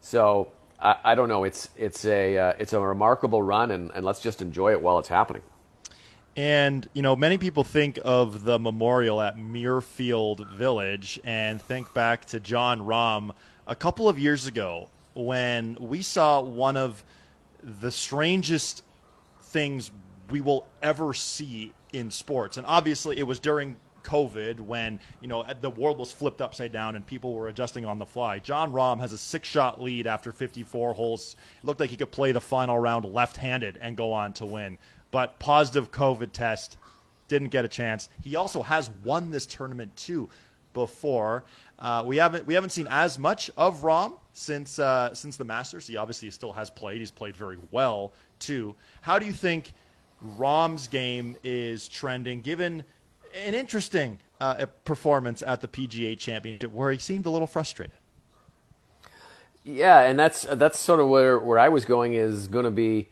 So 0.00 0.52
I, 0.80 0.96
I 1.04 1.14
don't 1.14 1.28
know. 1.28 1.44
It's 1.44 1.68
it's 1.76 2.04
a 2.04 2.38
uh, 2.38 2.52
it's 2.58 2.72
a 2.72 2.80
remarkable 2.80 3.42
run, 3.42 3.70
and, 3.70 3.90
and 3.94 4.04
let's 4.04 4.20
just 4.20 4.42
enjoy 4.42 4.72
it 4.72 4.82
while 4.82 4.98
it's 4.98 5.08
happening. 5.08 5.42
And, 6.36 6.86
you 6.92 7.00
know, 7.00 7.16
many 7.16 7.38
people 7.38 7.64
think 7.64 7.98
of 8.04 8.44
the 8.44 8.58
memorial 8.58 9.22
at 9.22 9.38
Muirfield 9.38 10.46
Village 10.50 11.18
and 11.24 11.60
think 11.60 11.94
back 11.94 12.26
to 12.26 12.40
Jon 12.40 12.80
Rahm 12.80 13.30
a 13.66 13.74
couple 13.74 14.06
of 14.06 14.18
years 14.18 14.46
ago 14.46 14.90
when 15.14 15.78
we 15.80 16.02
saw 16.02 16.42
one 16.42 16.76
of 16.76 17.02
the 17.80 17.90
strangest 17.90 18.82
things 19.44 19.90
we 20.30 20.42
will 20.42 20.66
ever 20.82 21.14
see 21.14 21.72
in 21.94 22.10
sports. 22.10 22.58
And 22.58 22.66
obviously, 22.66 23.16
it 23.16 23.26
was 23.26 23.38
during 23.38 23.76
COVID 24.02 24.60
when 24.60 25.00
you 25.20 25.26
know 25.26 25.44
the 25.60 25.70
world 25.70 25.98
was 25.98 26.12
flipped 26.12 26.40
upside 26.40 26.70
down 26.70 26.94
and 26.94 27.04
people 27.04 27.34
were 27.34 27.48
adjusting 27.48 27.84
on 27.84 27.98
the 27.98 28.06
fly. 28.06 28.38
Jon 28.38 28.72
Rahm 28.72 29.00
has 29.00 29.12
a 29.12 29.18
six-shot 29.18 29.82
lead 29.82 30.06
after 30.06 30.32
54 30.32 30.92
holes. 30.92 31.34
It 31.58 31.66
looked 31.66 31.80
like 31.80 31.90
he 31.90 31.96
could 31.96 32.12
play 32.12 32.30
the 32.32 32.40
final 32.40 32.78
round 32.78 33.04
left-handed 33.04 33.78
and 33.80 33.96
go 33.96 34.12
on 34.12 34.32
to 34.34 34.46
win, 34.46 34.78
but 35.10 35.38
positive 35.38 35.90
COVID 35.90 36.32
test 36.32 36.76
didn't 37.28 37.48
get 37.48 37.64
a 37.64 37.68
chance. 37.68 38.08
He 38.22 38.36
also 38.36 38.62
has 38.62 38.90
won 39.04 39.30
this 39.30 39.46
tournament 39.46 39.94
too 39.96 40.28
before. 40.72 41.44
Uh, 41.78 42.02
we 42.06 42.16
haven't 42.16 42.46
we 42.46 42.54
haven't 42.54 42.70
seen 42.70 42.86
as 42.90 43.18
much 43.18 43.50
of 43.56 43.82
Rahm 43.82 44.14
since 44.32 44.78
uh, 44.78 45.14
since 45.14 45.36
the 45.36 45.44
Masters. 45.44 45.86
He 45.86 45.96
obviously 45.96 46.30
still 46.30 46.52
has 46.52 46.70
played. 46.70 47.00
He's 47.00 47.10
played 47.10 47.36
very 47.36 47.58
well 47.70 48.12
too. 48.38 48.74
How 49.00 49.18
do 49.18 49.26
you 49.26 49.32
think 49.32 49.72
Rahm's 50.38 50.88
game 50.88 51.36
is 51.44 51.88
trending, 51.88 52.40
given 52.40 52.84
an 53.44 53.54
interesting 53.54 54.18
uh, 54.40 54.66
performance 54.84 55.42
at 55.42 55.60
the 55.60 55.68
PGA 55.68 56.18
Championship 56.18 56.72
where 56.72 56.92
he 56.92 56.98
seemed 56.98 57.26
a 57.26 57.30
little 57.30 57.46
frustrated? 57.46 57.96
Yeah, 59.64 60.02
and 60.02 60.18
that's 60.18 60.42
that's 60.42 60.78
sort 60.78 61.00
of 61.00 61.08
where 61.08 61.38
where 61.38 61.58
I 61.58 61.68
was 61.68 61.84
going 61.84 62.14
is 62.14 62.48
going 62.48 62.64
to 62.64 62.70
be. 62.70 63.08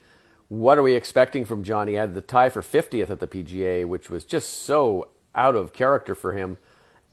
What 0.54 0.78
are 0.78 0.84
we 0.84 0.94
expecting 0.94 1.44
from 1.44 1.64
Jon? 1.64 1.88
He 1.88 1.94
had 1.94 2.14
the 2.14 2.20
tie 2.20 2.48
for 2.48 2.62
50th 2.62 3.10
at 3.10 3.18
the 3.18 3.26
PGA, 3.26 3.84
which 3.84 4.08
was 4.08 4.24
just 4.24 4.62
so 4.62 5.08
out 5.34 5.56
of 5.56 5.72
character 5.72 6.14
for 6.14 6.32
him, 6.32 6.58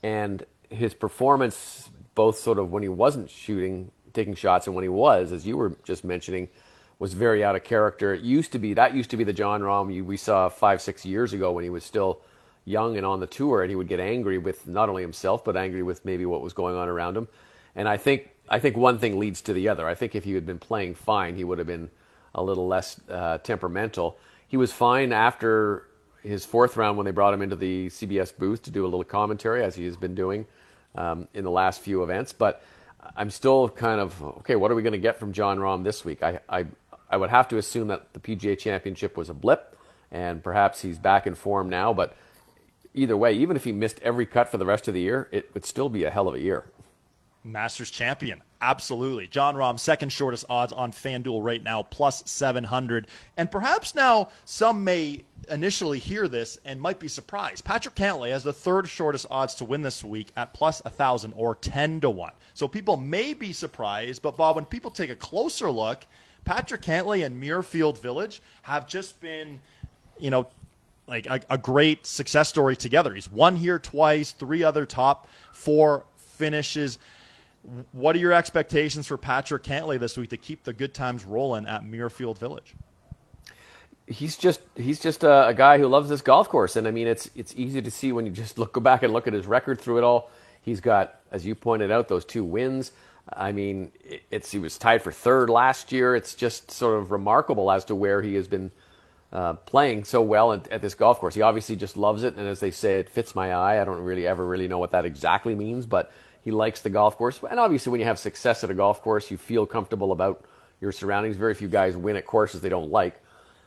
and 0.03 0.45
his 0.69 0.93
performance, 0.93 1.89
both 2.13 2.37
sort 2.37 2.59
of 2.59 2.71
when 2.71 2.83
he 2.83 2.89
wasn't 2.89 3.31
shooting, 3.31 3.89
taking 4.13 4.35
shots, 4.35 4.67
and 4.67 4.75
when 4.75 4.83
he 4.83 4.89
was, 4.89 5.31
as 5.31 5.47
you 5.47 5.57
were 5.57 5.75
just 5.83 6.03
mentioning, 6.03 6.49
was 6.99 7.15
very 7.15 7.43
out 7.43 7.55
of 7.55 7.63
character. 7.63 8.13
It 8.13 8.21
used 8.21 8.51
to 8.51 8.59
be 8.59 8.75
that 8.75 8.93
used 8.93 9.09
to 9.09 9.17
be 9.17 9.23
the 9.23 9.33
Jon 9.33 9.61
Rahm 9.61 10.05
we 10.05 10.17
saw 10.17 10.47
five 10.47 10.79
six 10.79 11.03
years 11.03 11.33
ago 11.33 11.51
when 11.51 11.63
he 11.63 11.71
was 11.71 11.83
still 11.83 12.21
young 12.65 12.95
and 12.95 13.07
on 13.07 13.19
the 13.21 13.25
tour, 13.25 13.63
and 13.63 13.71
he 13.71 13.75
would 13.75 13.87
get 13.87 13.99
angry 13.99 14.37
with 14.37 14.67
not 14.67 14.87
only 14.87 15.01
himself 15.01 15.43
but 15.43 15.57
angry 15.57 15.81
with 15.81 16.05
maybe 16.05 16.27
what 16.27 16.43
was 16.43 16.53
going 16.53 16.75
on 16.75 16.87
around 16.87 17.17
him. 17.17 17.27
And 17.75 17.89
I 17.89 17.97
think 17.97 18.29
I 18.49 18.59
think 18.59 18.77
one 18.77 18.99
thing 18.99 19.17
leads 19.17 19.41
to 19.41 19.53
the 19.53 19.67
other. 19.67 19.87
I 19.87 19.95
think 19.95 20.13
if 20.13 20.25
he 20.25 20.33
had 20.33 20.45
been 20.45 20.59
playing 20.59 20.93
fine, 20.93 21.35
he 21.35 21.43
would 21.43 21.57
have 21.57 21.65
been 21.65 21.89
a 22.35 22.43
little 22.43 22.67
less 22.67 22.99
uh, 23.09 23.37
temperamental. 23.39 24.17
He 24.47 24.57
was 24.57 24.71
fine 24.71 25.13
after 25.13 25.87
his 26.23 26.45
fourth 26.45 26.77
round 26.77 26.97
when 26.97 27.05
they 27.05 27.11
brought 27.11 27.33
him 27.33 27.41
into 27.41 27.55
the 27.55 27.87
CBS 27.87 28.35
booth 28.37 28.61
to 28.63 28.71
do 28.71 28.83
a 28.83 28.87
little 28.87 29.03
commentary, 29.03 29.63
as 29.63 29.75
he 29.75 29.85
has 29.85 29.97
been 29.97 30.15
doing 30.15 30.45
um, 30.95 31.27
in 31.33 31.43
the 31.43 31.51
last 31.51 31.81
few 31.81 32.03
events. 32.03 32.33
But 32.33 32.63
I'm 33.15 33.29
still 33.29 33.69
kind 33.69 33.99
of 33.99 34.21
okay. 34.39 34.55
What 34.55 34.71
are 34.71 34.75
we 34.75 34.83
going 34.83 34.93
to 34.93 34.99
get 34.99 35.19
from 35.19 35.33
Jon 35.33 35.57
Rahm 35.57 35.83
this 35.83 36.05
week? 36.05 36.21
I, 36.23 36.39
I 36.47 36.65
I 37.09 37.17
would 37.17 37.29
have 37.29 37.47
to 37.49 37.57
assume 37.57 37.89
that 37.89 38.13
the 38.13 38.19
PGA 38.19 38.57
Championship 38.57 39.17
was 39.17 39.29
a 39.29 39.33
blip, 39.33 39.77
and 40.11 40.43
perhaps 40.43 40.81
he's 40.81 40.97
back 40.97 41.27
in 41.27 41.35
form 41.35 41.69
now. 41.69 41.93
But 41.93 42.15
either 42.93 43.17
way, 43.17 43.33
even 43.33 43.55
if 43.55 43.65
he 43.65 43.71
missed 43.73 43.99
every 44.01 44.25
cut 44.25 44.49
for 44.49 44.57
the 44.57 44.65
rest 44.65 44.87
of 44.87 44.93
the 44.93 45.01
year, 45.01 45.27
it 45.31 45.53
would 45.53 45.65
still 45.65 45.89
be 45.89 46.05
a 46.05 46.09
hell 46.09 46.27
of 46.29 46.35
a 46.35 46.39
year. 46.39 46.65
Masters 47.43 47.89
champion. 47.89 48.41
Absolutely. 48.61 49.27
Jon 49.27 49.55
Rahm, 49.55 49.79
second 49.79 50.09
shortest 50.09 50.45
odds 50.49 50.71
on 50.71 50.91
FanDuel 50.91 51.43
right 51.43 51.63
now, 51.63 51.83
plus 51.83 52.21
700. 52.29 53.07
And 53.37 53.49
perhaps 53.49 53.95
now 53.95 54.29
some 54.45 54.83
may 54.83 55.23
initially 55.49 55.97
hear 55.97 56.27
this 56.27 56.59
and 56.65 56.79
might 56.79 56.99
be 56.99 57.07
surprised. 57.07 57.65
Patrick 57.65 57.95
Cantlay 57.95 58.29
has 58.31 58.43
the 58.43 58.53
third 58.53 58.87
shortest 58.87 59.25
odds 59.31 59.55
to 59.55 59.65
win 59.65 59.81
this 59.81 60.03
week 60.03 60.31
at 60.37 60.53
plus 60.53 60.83
1,000 60.83 61.33
or 61.35 61.55
10 61.55 62.01
to 62.01 62.09
1. 62.09 62.31
So 62.53 62.67
people 62.67 62.97
may 62.97 63.33
be 63.33 63.51
surprised, 63.53 64.21
but 64.21 64.37
Bob, 64.37 64.55
when 64.55 64.65
people 64.65 64.91
take 64.91 65.09
a 65.09 65.15
closer 65.15 65.71
look, 65.71 66.05
Patrick 66.45 66.81
Cantlay 66.81 67.25
and 67.25 67.41
Muirfield 67.41 67.99
Village 67.99 68.41
have 68.63 68.87
just 68.87 69.19
been, 69.19 69.59
you 70.19 70.29
know, 70.29 70.47
like 71.07 71.25
a, 71.25 71.41
a 71.49 71.57
great 71.57 72.05
success 72.05 72.49
story 72.49 72.75
together. 72.75 73.13
He's 73.13 73.31
won 73.31 73.55
here 73.55 73.79
twice, 73.79 74.31
three 74.31 74.63
other 74.63 74.85
top 74.85 75.27
four 75.51 76.03
finishes. 76.15 76.99
What 77.91 78.15
are 78.15 78.19
your 78.19 78.33
expectations 78.33 79.07
for 79.07 79.17
Patrick 79.17 79.63
Cantlay 79.63 79.99
this 79.99 80.17
week 80.17 80.31
to 80.31 80.37
keep 80.37 80.63
the 80.63 80.73
good 80.73 80.93
times 80.93 81.25
rolling 81.25 81.67
at 81.67 81.83
Muirfield 81.83 82.37
Village? 82.37 82.75
He's 84.07 84.35
just 84.35 84.61
he's 84.75 84.99
just 84.99 85.23
a, 85.23 85.47
a, 85.47 85.53
guy 85.53 85.77
who 85.77 85.87
loves 85.87 86.09
this 86.09 86.21
golf 86.21 86.49
course, 86.49 86.75
and 86.75 86.87
I 86.87 86.91
mean 86.91 87.07
it's 87.07 87.29
it's 87.35 87.53
easy 87.55 87.81
to 87.81 87.91
see 87.91 88.11
when 88.11 88.25
you 88.25 88.31
just 88.31 88.57
look 88.57 88.73
go 88.73 88.81
back 88.81 89.03
and 89.03 89.13
look 89.13 89.27
at 89.27 89.33
his 89.33 89.45
record 89.45 89.79
through 89.79 89.99
it 89.99 90.03
all. 90.03 90.29
He's 90.61 90.81
got, 90.81 91.19
as 91.31 91.45
you 91.45 91.55
pointed 91.55 91.91
out, 91.91 92.07
those 92.07 92.25
two 92.25 92.43
wins. 92.43 92.91
I 93.31 93.51
mean, 93.51 93.91
it's 94.29 94.51
he 94.51 94.59
was 94.59 94.77
tied 94.77 95.01
for 95.01 95.11
third 95.11 95.49
last 95.49 95.91
year. 95.91 96.15
It's 96.15 96.35
just 96.35 96.71
sort 96.71 96.99
of 96.99 97.11
remarkable 97.11 97.71
as 97.71 97.85
to 97.85 97.95
where 97.95 98.21
he 98.21 98.35
has 98.35 98.47
been 98.47 98.71
uh, 99.31 99.53
playing 99.53 100.03
so 100.03 100.21
well 100.21 100.51
at, 100.53 100.67
at, 100.69 100.81
this 100.81 100.93
golf 100.93 101.19
course. 101.19 101.35
He 101.35 101.41
obviously 101.41 101.75
just 101.75 101.95
loves 101.95 102.23
it, 102.23 102.35
and 102.35 102.47
as 102.47 102.59
they 102.59 102.71
say, 102.71 102.99
it 102.99 103.09
fits 103.09 103.33
my 103.33 103.53
eye. 103.53 103.81
I 103.81 103.85
don't 103.85 104.01
really 104.01 104.27
ever 104.27 104.45
really 104.45 104.67
know 104.67 104.79
what 104.79 104.91
that 104.91 105.05
exactly 105.05 105.55
means, 105.55 105.85
but 105.85 106.11
he 106.43 106.51
likes 106.51 106.81
the 106.81 106.89
golf 106.89 107.17
course. 107.17 107.39
And 107.49 107.59
obviously, 107.59 107.91
when 107.91 107.99
you 107.99 108.05
have 108.05 108.19
success 108.19 108.63
at 108.63 108.71
a 108.71 108.73
golf 108.73 109.01
course, 109.01 109.29
you 109.29 109.37
feel 109.37 109.65
comfortable 109.65 110.11
about 110.11 110.43
your 110.79 110.91
surroundings. 110.91 111.37
Very 111.37 111.53
few 111.53 111.67
guys 111.67 111.95
win 111.95 112.15
at 112.15 112.25
courses 112.25 112.61
they 112.61 112.69
don't 112.69 112.91
like. 112.91 113.21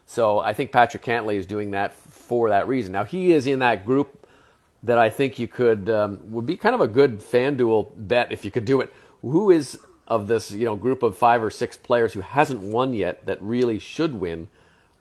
So 0.07 0.39
I 0.39 0.53
think 0.53 0.73
Patrick 0.73 1.03
Cantlay 1.03 1.37
is 1.37 1.47
doing 1.47 1.71
that 1.71 1.95
for 1.95 2.51
that 2.51 2.69
reason. 2.69 2.93
Now 2.93 3.05
he 3.05 3.33
is 3.33 3.47
in 3.47 3.61
that 3.61 3.87
group 3.87 4.27
that 4.83 4.99
I 4.99 5.09
think 5.09 5.39
you 5.39 5.49
could 5.49 5.89
um, 5.89 6.21
would 6.25 6.47
be 6.47 6.57
kind 6.57 6.75
of 6.75 6.81
a 6.81 6.89
good 6.89 7.21
FanDuel 7.21 7.93
bet 7.97 8.33
if 8.33 8.45
you 8.45 8.51
could 8.51 8.67
do 8.67 8.81
it. 8.81 8.93
Who 9.23 9.51
is 9.51 9.79
of 10.07 10.27
this 10.27 10.51
you 10.51 10.67
know 10.67 10.77
group 10.77 11.03
of 11.03 11.17
five 11.17 11.43
or 11.43 11.51
six 11.51 11.77
players 11.79 12.13
who 12.13 12.21
hasn't 12.21 12.61
won 12.61 12.93
yet 12.93 13.25
that 13.27 13.41
really 13.41 13.79
should 13.79 14.15
win? 14.15 14.49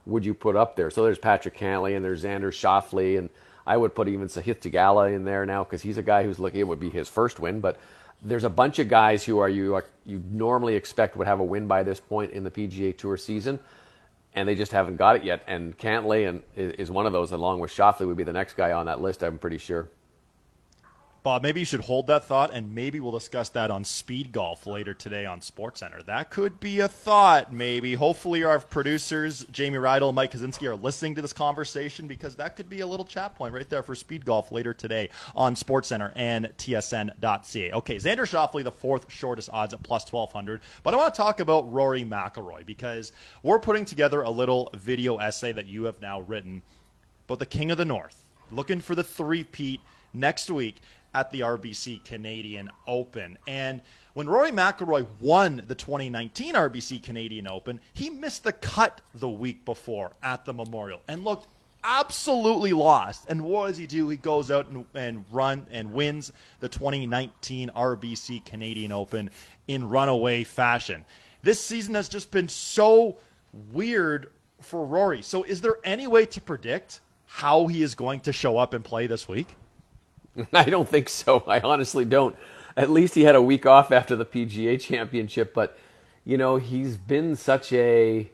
Would 0.05 0.25
you 0.25 0.33
put 0.33 0.55
up 0.55 0.75
there? 0.75 0.89
So 0.89 1.03
there's 1.03 1.17
Patrick 1.17 1.57
Cantlay 1.57 1.95
and 1.95 2.03
there's 2.03 2.23
Xander 2.23 2.51
Schauffele 2.51 3.17
and 3.17 3.29
I 3.65 3.77
would 3.77 3.95
put 3.95 4.07
even 4.07 4.27
Sahith 4.27 4.59
Theegala 4.59 5.13
in 5.13 5.23
there 5.23 5.45
now 5.45 5.63
because 5.63 5.81
he's 5.81 5.97
a 5.97 6.03
guy 6.03 6.23
who's 6.23 6.39
looking. 6.39 6.59
It 6.59 6.67
would 6.67 6.79
be 6.79 6.89
his 6.89 7.07
first 7.07 7.39
win, 7.39 7.59
but 7.59 7.79
there's 8.21 8.43
a 8.43 8.49
bunch 8.49 8.79
of 8.79 8.87
guys 8.87 9.23
who 9.23 9.39
are 9.39 9.49
you 9.49 9.75
are, 9.75 9.85
you 10.05 10.23
normally 10.31 10.75
expect 10.75 11.15
would 11.17 11.27
have 11.27 11.39
a 11.39 11.43
win 11.43 11.67
by 11.67 11.83
this 11.83 11.99
point 11.99 12.31
in 12.31 12.43
the 12.43 12.51
PGA 12.51 12.97
Tour 12.97 13.17
season, 13.17 13.59
and 14.33 14.47
they 14.47 14.55
just 14.55 14.71
haven't 14.71 14.97
got 14.97 15.15
it 15.15 15.23
yet. 15.23 15.43
And 15.47 15.77
Cantlay 15.77 16.27
and 16.27 16.41
is 16.55 16.89
one 16.89 17.05
of 17.05 17.13
those, 17.13 17.31
along 17.31 17.59
with 17.59 17.71
Schauffele, 17.71 18.07
would 18.07 18.17
be 18.17 18.23
the 18.23 18.33
next 18.33 18.55
guy 18.55 18.71
on 18.71 18.85
that 18.85 19.01
list. 19.01 19.23
I'm 19.23 19.37
pretty 19.37 19.57
sure. 19.57 19.89
Bob, 21.23 21.41
maybe 21.41 21.61
you 21.61 21.65
should 21.65 21.79
hold 21.79 22.07
that 22.07 22.25
thought, 22.25 22.51
and 22.53 22.75
maybe 22.75 22.99
we'll 22.99 23.13
discuss 23.13 23.47
that 23.47 23.71
on 23.71 23.85
speed 23.85 24.33
golf 24.33 24.67
later 24.67 24.93
today 24.93 25.25
on 25.25 25.39
SportsCenter. 25.39 26.05
That 26.05 26.29
could 26.29 26.59
be 26.59 26.81
a 26.81 26.89
thought, 26.89 27.53
maybe. 27.53 27.93
Hopefully, 27.93 28.43
our 28.43 28.59
producers, 28.59 29.45
Jamie 29.49 29.77
Rydell 29.77 30.09
and 30.09 30.15
Mike 30.17 30.33
Kaczynski, 30.33 30.67
are 30.67 30.75
listening 30.75 31.15
to 31.15 31.21
this 31.21 31.31
conversation 31.31 32.07
because 32.07 32.35
that 32.35 32.57
could 32.57 32.69
be 32.69 32.81
a 32.81 32.87
little 32.87 33.05
chat 33.05 33.35
point 33.35 33.53
right 33.53 33.69
there 33.69 33.81
for 33.81 33.95
speed 33.95 34.25
golf 34.25 34.51
later 34.51 34.73
today 34.73 35.09
on 35.33 35.55
SportsCenter 35.55 36.11
and 36.17 36.47
TSN.ca. 36.57 37.71
Okay, 37.71 37.95
Xander 37.95 38.27
Schauffele, 38.27 38.65
the 38.65 38.71
fourth 38.71 39.09
shortest 39.09 39.49
odds 39.53 39.73
at 39.73 39.81
plus 39.81 40.11
1200. 40.11 40.59
But 40.83 40.93
I 40.93 40.97
want 40.97 41.13
to 41.13 41.17
talk 41.17 41.39
about 41.39 41.71
Rory 41.71 42.03
McIlroy 42.03 42.65
because 42.65 43.13
we're 43.43 43.59
putting 43.59 43.85
together 43.85 44.23
a 44.23 44.29
little 44.29 44.69
video 44.73 45.15
essay 45.19 45.53
that 45.53 45.67
you 45.67 45.85
have 45.85 46.01
now 46.01 46.19
written 46.19 46.63
about 47.29 47.39
the 47.39 47.45
King 47.45 47.71
of 47.71 47.77
the 47.77 47.85
North, 47.85 48.25
looking 48.51 48.81
for 48.81 48.93
the 48.93 49.05
three-peat 49.05 49.79
next 50.13 50.51
week 50.51 50.81
at 51.13 51.31
the 51.31 51.41
RBC 51.41 52.03
Canadian 52.05 52.69
Open. 52.87 53.37
And 53.47 53.81
when 54.13 54.27
Rory 54.27 54.51
McIlroy 54.51 55.07
won 55.19 55.63
the 55.67 55.75
2019 55.75 56.53
RBC 56.53 57.01
Canadian 57.01 57.47
Open, 57.47 57.79
he 57.93 58.09
missed 58.09 58.43
the 58.43 58.53
cut 58.53 59.01
the 59.15 59.29
week 59.29 59.65
before 59.65 60.13
at 60.21 60.45
the 60.45 60.53
Memorial 60.53 61.01
and 61.07 61.23
looked 61.23 61.47
absolutely 61.83 62.73
lost. 62.73 63.25
And 63.27 63.41
what 63.41 63.67
does 63.67 63.77
he 63.77 63.87
do? 63.87 64.07
He 64.09 64.17
goes 64.17 64.51
out 64.51 64.67
and, 64.69 64.85
and 64.93 65.25
run 65.31 65.67
and 65.71 65.93
wins 65.93 66.31
the 66.59 66.69
2019 66.69 67.71
RBC 67.75 68.45
Canadian 68.45 68.91
Open 68.91 69.29
in 69.67 69.89
runaway 69.89 70.43
fashion. 70.43 71.05
This 71.41 71.59
season 71.59 71.95
has 71.95 72.07
just 72.07 72.31
been 72.31 72.47
so 72.47 73.17
weird 73.71 74.31
for 74.61 74.85
Rory. 74.85 75.21
So 75.21 75.43
is 75.43 75.61
there 75.61 75.77
any 75.83 76.07
way 76.07 76.25
to 76.27 76.41
predict 76.41 77.01
how 77.25 77.67
he 77.67 77.83
is 77.83 77.95
going 77.95 78.21
to 78.21 78.33
show 78.33 78.57
up 78.57 78.73
and 78.73 78.83
play 78.83 79.07
this 79.07 79.27
week? 79.27 79.55
I 80.53 80.65
don't 80.65 80.87
think 80.87 81.09
so. 81.09 81.43
I 81.47 81.59
honestly 81.59 82.05
don't. 82.05 82.35
At 82.75 82.89
least 82.89 83.15
he 83.15 83.23
had 83.23 83.35
a 83.35 83.41
week 83.41 83.65
off 83.65 83.91
after 83.91 84.15
the 84.15 84.25
PGA 84.25 84.79
Championship, 84.81 85.53
but 85.53 85.77
you 86.25 86.37
know 86.37 86.57
he's 86.57 86.97
been 86.97 87.35
such 87.35 87.71
a, 87.73 88.29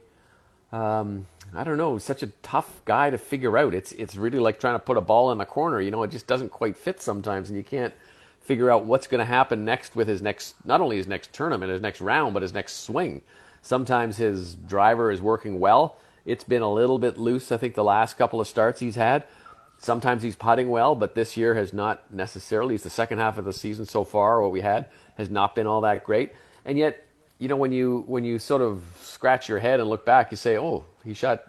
um, 0.72 1.28
I 1.54 1.64
don't 1.64 1.78
know, 1.78 1.98
such 1.98 2.24
a 2.24 2.28
tough 2.42 2.82
guy 2.86 3.10
to 3.10 3.18
figure 3.18 3.58
out. 3.58 3.74
It's 3.74 3.92
it's 3.94 4.16
really 4.16 4.40
like 4.40 4.60
trying 4.60 4.76
to 4.76 4.80
put 4.80 4.98
a 4.98 5.02
ball 5.02 5.32
in 5.32 5.38
the 5.38 5.46
corner. 5.46 5.82
You 5.82 5.92
know, 5.92 6.04
it 6.04 6.12
just 6.12 6.28
doesn't 6.28 6.50
quite 6.50 6.78
fit 6.78 7.02
sometimes, 7.02 7.50
and 7.50 7.58
you 7.58 7.64
can't 7.64 7.94
figure 8.42 8.72
out 8.72 8.86
what's 8.86 9.06
going 9.06 9.20
to 9.20 9.26
happen 9.26 9.64
next 9.64 9.96
with 9.96 10.08
his 10.08 10.24
next, 10.24 10.56
not 10.66 10.82
only 10.82 10.98
his 10.98 11.06
next 11.06 11.32
tournament, 11.34 11.72
his 11.72 11.82
next 11.84 12.02
round, 12.02 12.34
but 12.34 12.42
his 12.42 12.52
next 12.52 12.84
swing. 12.84 13.22
Sometimes 13.62 14.18
his 14.18 14.56
driver 14.56 15.12
is 15.12 15.22
working 15.22 15.60
well. 15.60 15.98
It's 16.26 16.44
been 16.44 16.64
a 16.64 16.74
little 16.74 16.98
bit 16.98 17.20
loose, 17.20 17.52
I 17.52 17.58
think, 17.58 17.76
the 17.76 17.84
last 17.84 18.18
couple 18.18 18.42
of 18.42 18.48
starts 18.48 18.80
he's 18.80 18.96
had. 18.96 19.26
Sometimes 19.82 20.22
he's 20.22 20.36
putting 20.36 20.70
well, 20.70 20.94
but 20.94 21.16
this 21.16 21.38
year 21.38 21.56
has 21.56 21.72
not 21.72 22.12
necessarily. 22.14 22.76
It's 22.76 22.84
the 22.84 22.90
second 22.90 23.20
half 23.20 23.38
of 23.38 23.46
the 23.46 23.54
season 23.54 23.86
so 23.86 24.04
far. 24.04 24.42
What 24.42 24.52
we 24.52 24.60
had 24.60 24.88
has 25.18 25.30
not 25.30 25.56
been 25.56 25.68
all 25.68 25.82
that 25.82 26.04
great, 26.04 26.34
and 26.66 26.78
yet, 26.78 27.06
you 27.38 27.48
know, 27.48 27.56
when 27.56 27.72
you 27.72 28.04
when 28.06 28.26
you 28.26 28.40
sort 28.40 28.62
of 28.62 28.84
scratch 29.02 29.48
your 29.48 29.60
head 29.60 29.80
and 29.80 29.90
look 29.90 30.06
back, 30.06 30.32
you 30.32 30.38
say, 30.38 30.58
"Oh, 30.58 30.84
he 31.06 31.14
shot. 31.14 31.44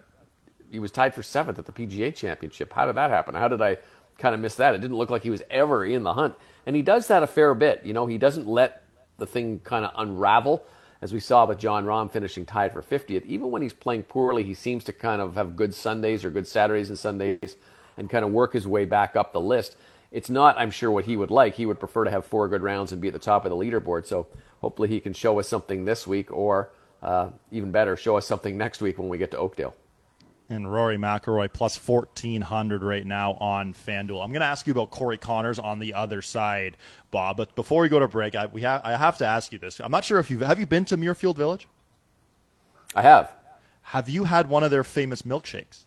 He 0.71 0.79
was 0.79 0.93
tied 0.93 1.12
for 1.12 1.25
seventh 1.25 1.59
at 1.59 1.66
the 1.66 1.73
PGA 1.73 2.14
Championship. 2.14 2.73
How 2.73 2.87
did 2.87 2.95
that 2.95 3.11
happen? 3.11 3.35
How 3.35 3.49
did 3.49 3.61
I 3.61 3.79
kind 4.19 4.33
of 4.33 4.40
miss 4.40 4.55
that? 4.57 4.77
It 4.77 4.81
didn't 4.81 4.97
look 4.97 5.11
like 5.11 5.25
he 5.25 5.31
was 5.31 5.43
ever 5.51 5.85
in 5.85 6.05
the 6.05 6.14
hunt, 6.14 6.37
and 6.66 6.77
he 6.77 6.83
does 6.83 7.09
that 7.09 7.25
a 7.25 7.27
fair 7.27 7.53
bit. 7.55 7.85
You 7.85 7.95
know, 7.95 8.07
he 8.07 8.16
doesn't 8.16 8.47
let 8.47 8.85
the 9.19 9.27
thing 9.27 9.61
kind 9.64 9.85
of 9.85 9.93
unravel." 9.97 10.64
as 11.03 11.14
we 11.14 11.21
saw 11.21 11.47
with 11.47 11.59
Jon 11.59 11.87
Rahm 11.87 12.11
finishing 12.11 12.45
tied 12.45 12.75
for 12.75 12.83
50th, 12.83 13.25
even 13.25 13.51
when 13.51 13.62
he's 13.62 13.73
playing 13.73 14.03
poorly, 14.03 14.43
he 14.43 14.53
seems 14.53 14.85
to 14.85 14.93
kind 14.93 15.23
of 15.23 15.35
have 15.35 15.57
good 15.57 15.75
Sundays 15.75 16.27
or 16.27 16.31
good 16.31 16.47
Saturdays 16.47 16.90
and 16.90 16.99
Sundays 16.99 17.57
and 18.00 18.10
kind 18.10 18.24
of 18.24 18.32
work 18.32 18.54
his 18.54 18.66
way 18.66 18.84
back 18.86 19.14
up 19.14 19.32
the 19.32 19.40
list. 19.40 19.76
It's 20.10 20.30
not, 20.30 20.58
I'm 20.58 20.72
sure, 20.72 20.90
what 20.90 21.04
he 21.04 21.16
would 21.16 21.30
like. 21.30 21.54
He 21.54 21.66
would 21.66 21.78
prefer 21.78 22.04
to 22.04 22.10
have 22.10 22.24
four 22.24 22.48
good 22.48 22.62
rounds 22.62 22.90
and 22.90 23.00
be 23.00 23.08
at 23.08 23.12
the 23.12 23.20
top 23.20 23.44
of 23.44 23.50
the 23.50 23.56
leaderboard. 23.56 24.06
So 24.06 24.26
hopefully 24.60 24.88
he 24.88 24.98
can 24.98 25.12
show 25.12 25.38
us 25.38 25.48
something 25.48 25.84
this 25.84 26.06
week, 26.06 26.32
or 26.32 26.72
uh, 27.02 27.28
even 27.52 27.70
better, 27.70 27.96
show 27.96 28.16
us 28.16 28.26
something 28.26 28.58
next 28.58 28.80
week 28.80 28.98
when 28.98 29.08
we 29.08 29.18
get 29.18 29.30
to 29.32 29.38
Oakdale. 29.38 29.76
And 30.48 30.72
Rory 30.72 30.96
McIlroy 30.96 31.52
plus 31.52 31.76
1400 31.76 32.82
right 32.82 33.06
now 33.06 33.34
on 33.34 33.72
FanDuel. 33.72 34.24
I'm 34.24 34.32
going 34.32 34.40
to 34.40 34.46
ask 34.46 34.66
you 34.66 34.72
about 34.72 34.90
Corey 34.90 35.18
Conners 35.18 35.60
on 35.60 35.78
the 35.78 35.94
other 35.94 36.22
side, 36.22 36.76
Bob. 37.12 37.36
But 37.36 37.54
before 37.54 37.82
we 37.82 37.88
go 37.88 38.00
to 38.00 38.08
break, 38.08 38.34
I, 38.34 38.46
we 38.46 38.62
ha- 38.62 38.80
I 38.82 38.96
have 38.96 39.18
to 39.18 39.26
ask 39.26 39.52
you 39.52 39.60
this. 39.60 39.78
I'm 39.78 39.92
not 39.92 40.04
sure 40.04 40.18
if 40.18 40.28
you've 40.28 40.40
have 40.40 40.58
you 40.58 40.66
been 40.66 40.84
to 40.86 40.96
Muirfield 40.96 41.36
Village. 41.36 41.68
I 42.96 43.02
have. 43.02 43.30
Have 43.82 44.08
you 44.08 44.24
had 44.24 44.48
one 44.48 44.64
of 44.64 44.72
their 44.72 44.82
famous 44.82 45.22
milkshakes? 45.22 45.84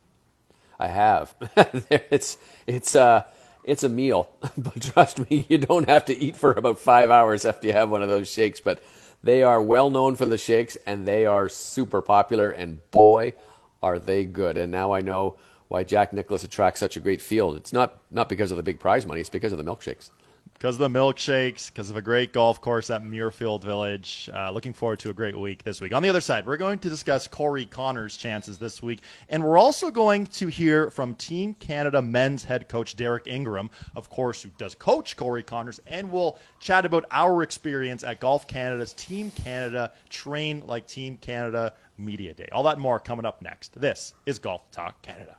I 0.80 0.88
have. 0.88 1.36
it's 1.90 2.38
it's 2.68 2.96
uh 2.96 3.24
it's 3.64 3.84
a 3.84 3.90
meal, 3.90 4.30
but 4.58 4.82
trust 4.82 5.30
me, 5.30 5.46
you 5.50 5.58
don't 5.58 5.90
have 5.90 6.06
to 6.06 6.18
eat 6.18 6.36
for 6.36 6.52
about 6.52 6.80
five 6.80 7.10
hours 7.12 7.46
after 7.46 7.68
you 7.68 7.74
have 7.74 7.90
one 7.90 8.04
of 8.04 8.10
those 8.10 8.30
shakes. 8.32 8.60
But 8.60 8.84
they 9.24 9.44
are 9.44 9.62
well 9.62 9.90
known 9.90 10.16
for 10.16 10.26
the 10.26 10.38
shakes, 10.38 10.78
and 10.86 11.08
they 11.08 11.26
are 11.26 11.50
super 11.50 12.02
popular. 12.02 12.50
And 12.52 12.80
boy, 12.92 13.34
are 13.82 14.00
they 14.00 14.26
good! 14.26 14.58
And 14.58 14.72
now 14.72 14.94
I 14.94 15.02
know 15.02 15.38
why 15.70 15.84
Jack 15.84 16.14
Nicklaus 16.14 16.44
attracts 16.44 16.80
such 16.80 16.98
a 16.98 17.00
great 17.02 17.22
field. 17.22 17.58
It's 17.58 17.74
not 17.74 18.00
not 18.12 18.30
because 18.30 18.52
of 18.52 18.58
the 18.58 18.64
big 18.64 18.80
prize 18.80 19.06
money; 19.06 19.22
it's 19.22 19.30
because 19.30 19.54
of 19.54 19.58
the 19.58 19.66
milkshakes 19.66 20.10
because 20.54 20.80
of 20.80 20.80
the 20.80 21.00
milkshakes, 21.00 21.68
because 21.68 21.90
of 21.90 21.98
a 21.98 22.02
great 22.02 22.34
golf 22.34 22.62
course 22.62 22.90
at 22.90 23.04
Muirfield 23.04 23.64
Village. 23.64 24.30
Uh, 24.34 24.52
looking 24.52 24.74
forward 24.74 25.00
to 25.00 25.10
a 25.10 25.14
great 25.14 25.38
week 25.38 25.64
this 25.64 25.82
week. 25.82 25.94
On 25.94 26.02
the 26.02 26.10
other 26.10 26.22
side, 26.22 26.46
we're 26.46 26.58
going 26.58 26.80
to 26.80 26.90
discuss 26.90 27.28
Corey 27.28 27.66
Conners' 27.66 28.18
chances 28.18 28.58
this 28.58 28.82
week, 28.82 29.02
and 29.30 29.44
we're 29.44 29.58
also 29.58 29.92
going 29.92 30.26
to 30.28 30.48
hear 30.48 30.90
from 30.90 31.16
Team 31.16 31.54
Canada 31.56 32.02
men's 32.02 32.44
head 32.44 32.70
coach 32.70 32.96
Derek 32.96 33.28
Ingram, 33.28 33.70
of 33.96 34.10
course, 34.10 34.42
who 34.42 34.50
does 34.58 34.76
coach 34.76 35.18
Corey 35.18 35.44
Conners, 35.44 35.80
and 35.88 36.12
we'll 36.12 36.38
chat 36.60 36.86
about 36.86 37.06
our 37.12 37.44
experience 37.44 38.04
at 38.04 38.20
Golf 38.20 38.48
Canada's 38.48 38.94
Team 38.94 39.32
Canada 39.32 39.92
Train 40.10 40.64
Like 40.66 40.88
Team 40.88 41.18
Canada 41.18 41.74
Media 41.98 42.34
Day. 42.34 42.48
All 42.52 42.64
that 42.64 42.80
more 42.80 43.00
coming 43.00 43.26
up 43.26 43.42
next. 43.42 43.80
This 43.80 44.14
is 44.26 44.40
Golf 44.40 44.70
Talk 44.72 45.02
Canada. 45.02 45.36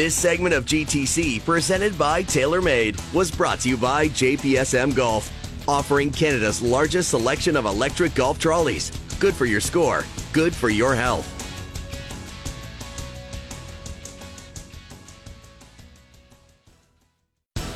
This 0.00 0.14
segment 0.14 0.54
of 0.54 0.64
GTC, 0.64 1.44
presented 1.44 1.98
by 1.98 2.22
TaylorMade, 2.22 3.12
was 3.12 3.30
brought 3.30 3.60
to 3.60 3.68
you 3.68 3.76
by 3.76 4.08
JPSM 4.08 4.96
Golf, 4.96 5.30
offering 5.68 6.10
Canada's 6.10 6.62
largest 6.62 7.10
selection 7.10 7.54
of 7.54 7.66
electric 7.66 8.14
golf 8.14 8.38
trolleys. 8.38 8.92
Good 9.18 9.34
for 9.34 9.44
your 9.44 9.60
score, 9.60 10.06
good 10.32 10.54
for 10.54 10.70
your 10.70 10.94
health. 10.94 11.28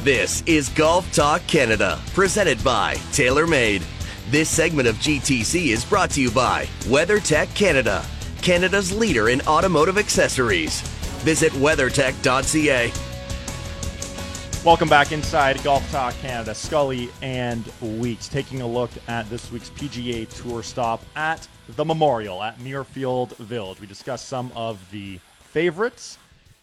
This 0.02 0.42
is 0.46 0.70
Golf 0.70 1.12
Talk 1.12 1.46
Canada, 1.46 2.00
presented 2.14 2.64
by 2.64 2.94
TaylorMade. 3.12 3.82
This 4.30 4.48
segment 4.48 4.88
of 4.88 4.96
GTC 4.96 5.66
is 5.66 5.84
brought 5.84 6.08
to 6.12 6.22
you 6.22 6.30
by 6.30 6.64
WeatherTech 6.84 7.54
Canada, 7.54 8.02
Canada's 8.40 8.96
leader 8.96 9.28
in 9.28 9.42
automotive 9.42 9.98
accessories. 9.98 10.93
Visit 11.24 11.52
weathertech.ca. 11.54 12.92
Welcome 14.62 14.88
back 14.90 15.10
inside 15.10 15.62
Golf 15.64 15.90
Talk 15.90 16.12
Canada. 16.20 16.54
Scully 16.54 17.08
and 17.22 17.64
Weeks 17.80 18.28
taking 18.28 18.60
a 18.60 18.66
look 18.66 18.90
at 19.08 19.30
this 19.30 19.50
week's 19.50 19.70
PGA 19.70 20.28
Tour 20.42 20.62
stop 20.62 21.02
at 21.16 21.48
the 21.76 21.84
Memorial 21.86 22.42
at 22.42 22.58
Muirfield 22.58 23.34
Village. 23.38 23.80
We 23.80 23.86
discussed 23.86 24.28
some 24.28 24.52
of 24.54 24.78
the 24.90 25.18
favorites. 25.40 26.18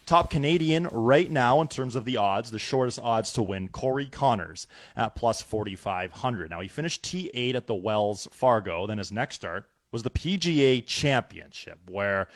Top 0.06 0.30
Canadian 0.30 0.86
right 0.92 1.28
now 1.28 1.60
in 1.60 1.66
terms 1.66 1.96
of 1.96 2.04
the 2.04 2.16
odds, 2.16 2.52
the 2.52 2.60
shortest 2.60 3.00
odds 3.02 3.32
to 3.32 3.42
win, 3.42 3.66
Corey 3.66 4.06
Conners 4.06 4.68
at 4.94 5.16
plus 5.16 5.42
4,500. 5.42 6.50
Now, 6.50 6.60
he 6.60 6.68
finished 6.68 7.02
T8 7.02 7.56
at 7.56 7.66
the 7.66 7.74
Wells 7.74 8.28
Fargo. 8.30 8.86
Then 8.86 8.98
his 8.98 9.10
next 9.10 9.34
start 9.34 9.64
was 9.90 10.04
the 10.04 10.10
PGA 10.10 10.86
Championship, 10.86 11.80
where 11.88 12.28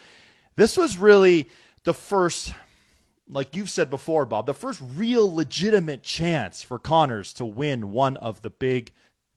this 0.56 0.76
was 0.76 0.98
really 0.98 1.48
the 1.86 1.94
first, 1.94 2.52
like 3.28 3.54
you've 3.54 3.70
said 3.70 3.88
before, 3.88 4.26
Bob, 4.26 4.44
the 4.44 4.52
first 4.52 4.82
real 4.96 5.32
legitimate 5.32 6.02
chance 6.02 6.60
for 6.60 6.80
Conners 6.80 7.32
to 7.34 7.44
win 7.44 7.92
one 7.92 8.16
of 8.16 8.42
the 8.42 8.50
big 8.50 8.90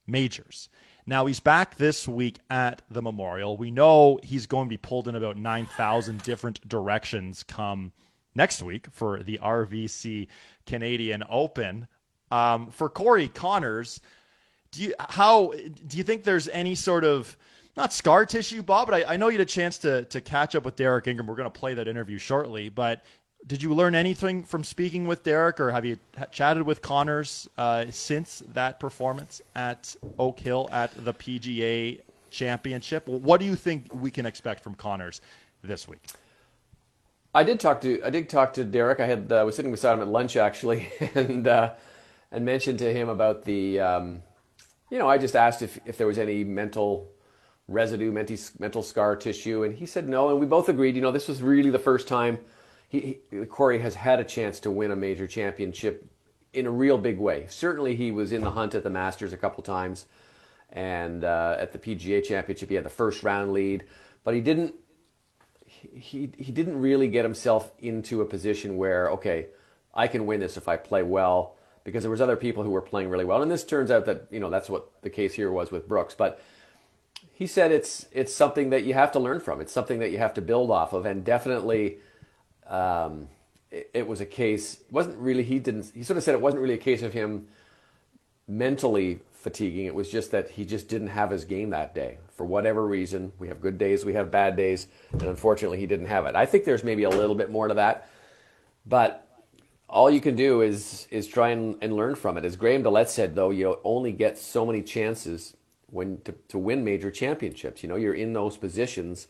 majors. 0.08 0.68
Now 1.06 1.28
he's 1.28 1.40
back 1.40 1.76
this 1.76 2.08
week 2.08 2.40
at 2.50 2.82
the 2.90 3.04
Memorial. 3.04 3.56
We 3.56 3.70
know 3.70 4.20
he's 4.24 4.48
going 4.48 4.66
to 4.66 4.70
be 4.70 4.78
pulled 4.78 5.08
in 5.08 5.16
about 5.16 5.38
9,000 5.38 6.24
different 6.24 6.68
directions 6.68 7.44
come 7.44 7.92
next 8.34 8.64
week 8.64 8.88
for 8.92 9.22
the 9.22 9.38
RBC 9.38 10.28
Canadian 10.66 11.24
Open. 11.30 11.88
Um, 12.32 12.72
for 12.72 12.90
Corey 12.90 13.28
Conners, 13.28 14.00
do 14.72 14.84
you 14.84 14.94
how 15.00 15.54
do 15.88 15.98
you 15.98 16.04
think 16.04 16.24
there's 16.24 16.48
any 16.50 16.76
sort 16.76 17.04
of 17.04 17.38
not 17.80 17.94
scar 17.94 18.26
tissue, 18.26 18.62
Bob? 18.62 18.90
But 18.90 19.08
I, 19.08 19.14
I 19.14 19.18
know 19.18 19.30
you 19.30 19.38
had 19.38 19.48
a 19.48 19.52
chance 19.52 19.78
to 19.80 20.04
to 20.06 20.22
catch 20.22 20.56
up 20.56 20.66
with 20.66 20.76
Derek 20.76 21.08
Ingram. 21.08 21.28
We're 21.28 21.36
going 21.36 21.52
to 21.52 21.60
play 21.60 21.74
that 21.74 21.88
interview 21.88 22.18
shortly, 22.18 22.70
but 22.70 23.04
did 23.48 23.64
you 23.64 23.74
learn 23.74 23.96
anything 23.96 24.44
from 24.44 24.64
speaking 24.64 25.08
with 25.08 25.24
Derek, 25.24 25.60
or 25.60 25.72
have 25.72 25.86
you 25.86 25.98
chatted 26.32 26.64
with 26.64 26.82
Conners 26.82 27.48
uh, 27.58 27.86
since 27.90 28.44
that 28.54 28.80
performance 28.80 29.42
at 29.56 29.96
Oak 30.18 30.40
Hill 30.40 30.68
at 30.74 30.92
the 31.06 31.14
PGA 31.14 32.02
Championship? 32.30 33.08
What 33.08 33.40
do 33.40 33.46
you 33.46 33.56
think 33.56 33.94
we 33.94 34.12
can 34.12 34.26
expect 34.26 34.62
from 34.62 34.76
Conners 34.76 35.22
this 35.64 35.88
week? 35.88 36.06
I 37.34 37.44
did 37.44 37.60
talk 37.60 37.80
to 37.82 38.02
I 38.04 38.10
did 38.10 38.28
talk 38.28 38.54
to 38.54 38.66
Derek. 38.66 39.00
I 39.00 39.06
had 39.06 39.32
uh, 39.32 39.44
was 39.46 39.56
sitting 39.56 39.72
beside 39.72 39.94
him 39.94 40.02
at 40.02 40.10
lunch 40.10 40.36
actually, 40.36 40.92
and 41.16 41.48
uh, 41.48 41.74
and 42.32 42.44
mentioned 42.44 42.80
to 42.80 42.94
him 42.94 43.08
about 43.08 43.46
the, 43.46 43.80
um, 43.80 44.22
you 44.92 44.98
know, 45.00 45.08
I 45.08 45.18
just 45.18 45.36
asked 45.38 45.62
if 45.62 45.80
if 45.86 45.98
there 45.98 46.08
was 46.08 46.18
any 46.18 46.44
mental 46.44 47.10
residue, 47.70 48.12
mental 48.12 48.84
scar 48.84 49.16
tissue, 49.16 49.64
and 49.64 49.76
he 49.76 49.86
said 49.86 50.10
no, 50.10 50.30
and 50.30 50.40
we 50.40 50.46
both 50.46 50.70
agreed. 50.70 50.96
You 50.96 51.02
know, 51.02 51.12
this 51.12 51.28
was 51.28 51.42
really 51.42 51.70
the 51.70 51.80
first 51.80 52.08
time 52.08 52.40
he, 52.90 53.20
he 53.30 53.46
Corey 53.46 53.80
has 53.80 53.96
had 53.96 54.20
a 54.20 54.24
chance 54.24 54.60
to 54.62 54.72
win 54.72 54.92
a 54.92 54.96
major 54.96 55.28
championship 55.28 56.06
in 56.52 56.66
a 56.66 56.72
real 56.72 56.98
big 56.98 57.20
way. 57.20 57.46
Certainly, 57.50 57.96
he 57.96 58.12
was 58.12 58.32
in 58.32 58.42
the 58.42 58.52
hunt 58.52 58.76
at 58.76 58.84
the 58.84 58.90
Masters 58.90 59.32
a 59.32 59.38
couple 59.38 59.64
times, 59.64 60.06
and 60.72 61.24
uh, 61.24 61.56
at 61.60 61.72
the 61.72 61.80
PGA 61.80 62.24
Championship, 62.24 62.70
he 62.70 62.76
had 62.76 62.84
the 62.84 62.90
first 62.90 63.24
round 63.24 63.54
lead, 63.54 63.86
but 64.24 64.34
he 64.34 64.42
didn't 64.42 64.74
he 65.66 66.32
he 66.38 66.52
didn't 66.52 66.82
really 66.82 67.08
get 67.08 67.24
himself 67.24 67.72
into 67.80 68.22
a 68.22 68.26
position 68.26 68.76
where 68.76 69.12
okay, 69.12 69.48
I 69.94 70.08
can 70.08 70.26
win 70.26 70.40
this 70.40 70.58
if 70.58 70.68
I 70.68 70.76
play 70.76 71.04
well 71.04 71.56
because 71.84 72.04
there 72.04 72.12
was 72.12 72.22
other 72.22 72.36
people 72.36 72.64
who 72.64 72.72
were 72.72 72.82
playing 72.82 73.10
really 73.10 73.26
well, 73.26 73.44
and 73.44 73.52
this 73.52 73.64
turns 73.64 73.92
out 73.92 74.06
that 74.08 74.28
you 74.32 74.40
know 74.40 74.50
that's 74.50 74.70
what 74.70 74.90
the 75.04 75.12
case 75.12 75.34
here 75.34 75.52
was 75.52 75.72
with 75.72 75.88
Brooks, 75.88 76.16
but. 76.18 76.42
He 77.40 77.48
said 77.48 77.72
it's 77.72 78.06
it's 78.12 78.36
something 78.36 78.72
that 78.72 78.84
you 78.84 78.94
have 78.96 79.14
to 79.14 79.20
learn 79.20 79.40
from. 79.40 79.62
It's 79.62 79.72
something 79.72 80.00
that 80.00 80.12
you 80.12 80.18
have 80.18 80.34
to 80.34 80.42
build 80.42 80.70
off 80.70 80.92
of, 80.92 81.06
and 81.06 81.24
definitely, 81.24 82.00
um, 82.68 83.30
it, 83.72 83.90
it 83.94 84.08
was 84.10 84.20
a 84.20 84.26
case. 84.26 84.82
Wasn't 84.92 85.18
really 85.18 85.44
he 85.44 85.58
didn't. 85.58 85.90
He 85.96 86.04
sort 86.04 86.18
of 86.18 86.24
said 86.24 86.36
it 86.36 86.42
wasn't 86.42 86.62
really 86.62 86.74
a 86.74 86.78
case 86.78 87.02
of 87.02 87.14
him 87.14 87.48
mentally 88.46 89.22
fatiguing. 89.32 89.86
It 89.86 89.96
was 89.96 90.12
just 90.12 90.32
that 90.32 90.50
he 90.50 90.66
just 90.66 90.90
didn't 90.90 91.08
have 91.08 91.32
his 91.32 91.46
game 91.46 91.70
that 91.70 91.96
day 91.96 92.18
for 92.36 92.46
whatever 92.46 92.86
reason. 92.86 93.32
We 93.40 93.48
have 93.48 93.62
good 93.62 93.78
days, 93.78 94.04
we 94.04 94.16
have 94.16 94.30
bad 94.30 94.58
days, 94.58 94.88
and 95.14 95.24
unfortunately, 95.24 95.80
he 95.80 95.88
didn't 95.88 96.08
have 96.08 96.26
it. 96.26 96.36
I 96.36 96.46
think 96.46 96.66
there's 96.66 96.84
maybe 96.84 97.04
a 97.04 97.10
little 97.10 97.36
bit 97.36 97.50
more 97.50 97.70
to 97.70 97.76
that, 97.76 98.10
but 98.86 99.26
all 99.88 100.10
you 100.10 100.20
can 100.20 100.36
do 100.36 100.60
is 100.60 101.08
is 101.10 101.26
try 101.26 101.52
and, 101.52 101.78
and 101.82 101.96
learn 101.96 102.16
from 102.16 102.38
it. 102.38 102.44
As 102.44 102.58
Graham 102.58 102.84
DeLaet 102.84 103.08
said, 103.08 103.34
though, 103.34 103.52
you 103.52 103.80
only 103.86 104.12
get 104.12 104.38
so 104.38 104.66
many 104.66 104.82
chances 104.82 105.56
when 105.92 106.22
to, 106.22 106.34
to 106.50 106.58
win 106.58 106.84
major 106.84 107.12
championships. 107.12 107.84
You 107.84 107.90
know, 107.90 107.96
you're 107.96 108.14
in 108.14 108.34
those 108.34 108.58
positions 108.58 109.28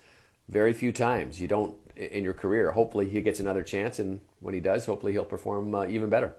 very 0.47 0.73
few 0.73 0.91
times. 0.91 1.39
You 1.39 1.47
don't 1.47 1.75
in 1.95 2.23
your 2.23 2.33
career. 2.33 2.71
Hopefully, 2.71 3.09
he 3.09 3.21
gets 3.21 3.39
another 3.39 3.63
chance, 3.63 3.99
and 3.99 4.21
when 4.39 4.53
he 4.53 4.59
does, 4.59 4.85
hopefully 4.85 5.11
he'll 5.11 5.25
perform 5.25 5.75
uh, 5.75 5.85
even 5.85 6.09
better. 6.09 6.35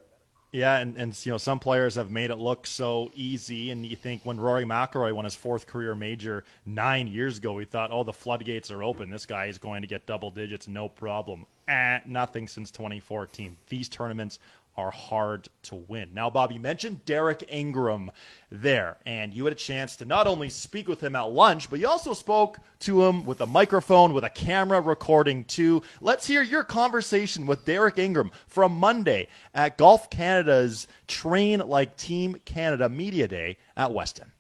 Yeah, 0.53 0.79
and, 0.79 0.97
and 0.97 1.27
you 1.27 1.31
know 1.31 1.39
some 1.39 1.61
players 1.61 1.95
have 1.95 2.11
made 2.11 2.31
it 2.31 2.37
look 2.37 2.67
so 2.67 3.11
easy, 3.15 3.71
and 3.71 3.87
you 3.87 3.95
think 3.95 4.25
when 4.25 4.41
Rory 4.41 4.65
McIlroy 4.65 5.13
won 5.13 5.25
his 5.25 5.37
fourth 5.37 5.67
career 5.67 5.95
major 5.95 6.43
nine 6.67 7.07
years 7.07 7.39
ago, 7.39 7.53
we 7.53 7.65
thought, 7.65 7.91
oh, 7.93 8.03
the 8.03 8.13
floodgates 8.13 8.71
are 8.73 8.83
open. 8.83 9.11
This 9.11 9.27
guy 9.27 9.47
is 9.47 9.59
going 9.59 9.83
to 9.83 9.89
get 9.89 10.07
double 10.07 10.31
digits, 10.31 10.67
no 10.67 10.89
problem. 10.89 11.47
Eh, 11.69 12.01
nothing 12.05 12.49
since 12.49 12.73
2014. 12.73 13.57
These 13.69 13.89
tournaments 13.89 14.41
are 14.81 14.91
hard 14.91 15.49
to 15.63 15.75
win. 15.75 16.09
Now, 16.15 16.31
Bob, 16.31 16.53
you 16.53 16.59
mentioned 16.59 17.05
Derek 17.05 17.45
Ingram 17.49 18.11
there, 18.51 18.97
and 19.05 19.35
you 19.35 19.45
had 19.45 19.53
a 19.53 19.57
chance 19.57 19.95
to 19.97 20.07
not 20.07 20.27
only 20.27 20.49
speak 20.49 20.89
with 20.89 21.03
him 21.03 21.15
at 21.15 21.31
lunch, 21.31 21.69
but 21.69 21.79
you 21.79 21.87
also 21.87 22.15
spoke 22.15 22.59
to 22.81 23.05
him 23.05 23.27
with 23.27 23.43
a 23.43 23.47
microphone, 23.47 24.15
with 24.15 24.25
a 24.25 24.31
camera 24.31 24.81
recording 24.81 25.45
too. 25.45 25.83
Let's 26.01 26.27
hear 26.27 26.43
your 26.43 26.65
conversation 26.65 27.47
with 27.47 27.67
Derek 27.67 27.99
Ingram 27.99 28.31
from 28.47 28.73
Monday 28.73 29.29
at 29.55 29.77
Golf 29.77 30.09
Canada's 30.09 30.87
Train 31.07 31.61
Like 31.61 31.97
Team 31.99 32.37
Canada 32.47 32.89
Media 32.89 33.29
Day 33.29 33.59
at 33.77 33.93
Weston. 33.93 34.33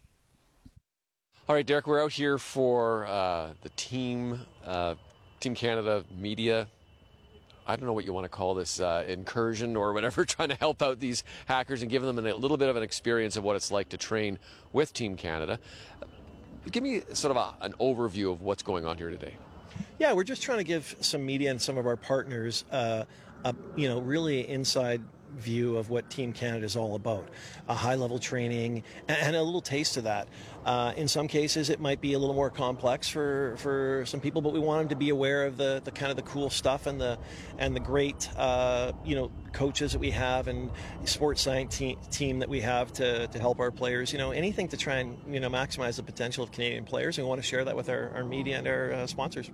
All 1.48 1.54
right, 1.54 1.66
Derek, 1.66 1.86
we're 1.86 2.02
out 2.02 2.12
here 2.12 2.38
for 2.38 3.06
uh, 3.06 3.50
the 3.60 3.70
team, 3.70 4.40
uh, 4.64 4.94
Team 5.40 5.54
Canada 5.54 6.04
Media 6.16 6.66
I 7.70 7.76
don't 7.76 7.86
know 7.86 7.92
what 7.92 8.04
you 8.04 8.12
want 8.12 8.24
to 8.24 8.28
call 8.28 8.54
this 8.54 8.80
uh, 8.80 9.04
incursion 9.06 9.76
or 9.76 9.92
whatever, 9.92 10.24
trying 10.26 10.48
to 10.48 10.56
help 10.56 10.82
out 10.82 10.98
these 10.98 11.22
hackers 11.46 11.82
and 11.82 11.90
give 11.90 12.02
them 12.02 12.18
a 12.18 12.34
little 12.34 12.56
bit 12.56 12.68
of 12.68 12.74
an 12.74 12.82
experience 12.82 13.36
of 13.36 13.44
what 13.44 13.54
it's 13.54 13.70
like 13.70 13.90
to 13.90 13.96
train 13.96 14.40
with 14.72 14.92
Team 14.92 15.16
Canada. 15.16 15.60
Give 16.68 16.82
me 16.82 17.02
sort 17.12 17.30
of 17.30 17.36
a, 17.36 17.64
an 17.64 17.74
overview 17.80 18.32
of 18.32 18.42
what's 18.42 18.64
going 18.64 18.84
on 18.84 18.98
here 18.98 19.08
today. 19.08 19.34
Yeah, 20.00 20.14
we're 20.14 20.24
just 20.24 20.42
trying 20.42 20.58
to 20.58 20.64
give 20.64 20.96
some 21.00 21.24
media 21.24 21.52
and 21.52 21.62
some 21.62 21.78
of 21.78 21.86
our 21.86 21.96
partners, 21.96 22.64
uh, 22.72 23.04
a, 23.44 23.54
you 23.76 23.88
know, 23.88 24.00
really 24.00 24.48
inside 24.48 25.00
view 25.36 25.76
of 25.76 25.90
what 25.90 26.10
Team 26.10 26.32
Canada 26.32 26.64
is 26.64 26.76
all 26.76 26.94
about. 26.94 27.28
A 27.68 27.74
high 27.74 27.94
level 27.94 28.18
training 28.18 28.82
and 29.08 29.36
a 29.36 29.42
little 29.42 29.60
taste 29.60 29.96
of 29.96 30.04
that. 30.04 30.28
Uh, 30.64 30.92
in 30.96 31.08
some 31.08 31.26
cases, 31.26 31.70
it 31.70 31.80
might 31.80 32.00
be 32.00 32.12
a 32.12 32.18
little 32.18 32.34
more 32.34 32.50
complex 32.50 33.08
for, 33.08 33.54
for 33.58 34.04
some 34.06 34.20
people, 34.20 34.42
but 34.42 34.52
we 34.52 34.58
want 34.58 34.80
them 34.80 34.88
to 34.90 34.96
be 34.96 35.08
aware 35.08 35.46
of 35.46 35.56
the, 35.56 35.80
the 35.84 35.90
kind 35.90 36.10
of 36.10 36.16
the 36.16 36.22
cool 36.22 36.50
stuff 36.50 36.86
and 36.86 37.00
the 37.00 37.18
and 37.58 37.74
the 37.74 37.80
great 37.80 38.28
uh, 38.36 38.92
you 39.04 39.14
know 39.14 39.30
coaches 39.52 39.92
that 39.92 39.98
we 39.98 40.10
have 40.10 40.48
and 40.48 40.70
sports 41.04 41.42
science 41.42 41.78
te- 41.78 41.98
team 42.10 42.38
that 42.38 42.48
we 42.48 42.60
have 42.60 42.92
to, 42.92 43.26
to 43.28 43.38
help 43.38 43.58
our 43.60 43.70
players. 43.70 44.12
You 44.12 44.18
know 44.18 44.32
anything 44.32 44.68
to 44.68 44.76
try 44.76 44.96
and 44.96 45.16
you 45.32 45.40
know 45.40 45.48
maximize 45.48 45.96
the 45.96 46.02
potential 46.02 46.44
of 46.44 46.52
Canadian 46.52 46.84
players. 46.84 47.18
And 47.18 47.26
we 47.26 47.28
want 47.28 47.40
to 47.40 47.46
share 47.46 47.64
that 47.64 47.76
with 47.76 47.88
our, 47.88 48.10
our 48.14 48.24
media 48.24 48.58
and 48.58 48.68
our 48.68 48.92
uh, 48.92 49.06
sponsors. 49.06 49.50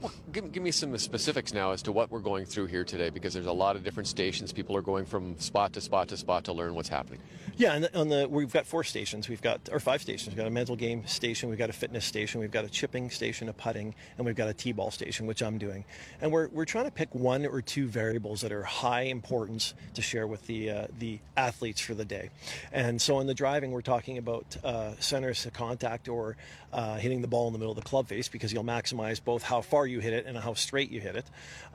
Well, 0.00 0.12
give, 0.30 0.52
give, 0.52 0.62
me 0.62 0.72
some 0.72 0.96
specifics 0.98 1.54
now 1.54 1.70
as 1.70 1.80
to 1.82 1.92
what 1.92 2.10
we're 2.10 2.20
going 2.20 2.44
through 2.44 2.66
here 2.66 2.84
today, 2.84 3.08
because 3.08 3.32
there's 3.32 3.46
a 3.46 3.52
lot 3.52 3.76
of 3.76 3.84
different 3.84 4.08
stations. 4.08 4.52
People 4.52 4.76
are 4.76 4.82
going 4.82 5.06
from 5.06 5.38
spot 5.38 5.72
to 5.72 5.80
spot 5.80 6.08
to 6.08 6.18
spot 6.18 6.44
to 6.44 6.52
learn 6.52 6.74
what's 6.74 6.90
happening. 6.90 7.20
Yeah, 7.56 7.72
and 7.72 7.88
on 7.94 8.10
the 8.10 8.28
we've 8.28 8.52
got 8.52 8.66
four 8.66 8.84
stations. 8.84 9.30
We've 9.30 9.40
got 9.40 9.70
or 9.72 9.80
five 9.80 10.02
stations. 10.02 10.28
We've 10.28 10.36
got 10.36 10.46
a 10.46 10.50
mental 10.50 10.76
game 10.76 11.06
station. 11.06 11.48
We've 11.48 11.58
got 11.58 11.70
a 11.70 11.72
fitness 11.72 12.04
station. 12.04 12.42
We've 12.42 12.50
got 12.50 12.66
a 12.66 12.68
chipping 12.68 13.08
station, 13.08 13.48
a 13.48 13.54
putting, 13.54 13.94
and 14.18 14.26
we've 14.26 14.36
got 14.36 14.48
a 14.48 14.54
t-ball 14.54 14.90
station, 14.90 15.26
which 15.26 15.42
I'm 15.42 15.56
doing. 15.56 15.84
And 16.20 16.30
we're, 16.30 16.48
we're 16.48 16.66
trying 16.66 16.84
to 16.84 16.90
pick 16.90 17.14
one 17.14 17.46
or 17.46 17.62
two 17.62 17.86
variables 17.86 18.42
that 18.42 18.52
are 18.52 18.64
high 18.64 19.02
importance 19.02 19.72
to 19.94 20.02
share 20.02 20.26
with 20.26 20.46
the 20.46 20.70
uh, 20.70 20.86
the 20.98 21.20
athletes 21.38 21.80
for 21.80 21.94
the 21.94 22.04
day. 22.04 22.28
And 22.70 23.00
so 23.00 23.20
in 23.20 23.26
the 23.26 23.34
driving, 23.34 23.70
we're 23.72 23.80
talking 23.80 24.18
about 24.18 24.58
uh, 24.62 24.92
centers 25.00 25.46
of 25.46 25.54
contact 25.54 26.08
or 26.08 26.36
uh, 26.76 26.96
hitting 26.96 27.22
the 27.22 27.26
ball 27.26 27.46
in 27.46 27.54
the 27.54 27.58
middle 27.58 27.72
of 27.72 27.76
the 27.76 27.88
club 27.88 28.06
face 28.06 28.28
because 28.28 28.52
you'll 28.52 28.62
maximize 28.62 29.22
both 29.22 29.42
how 29.42 29.62
far 29.62 29.86
you 29.86 29.98
hit 29.98 30.12
it 30.12 30.26
and 30.26 30.36
how 30.36 30.52
straight 30.52 30.90
you 30.90 31.00
hit 31.00 31.16
it. 31.16 31.24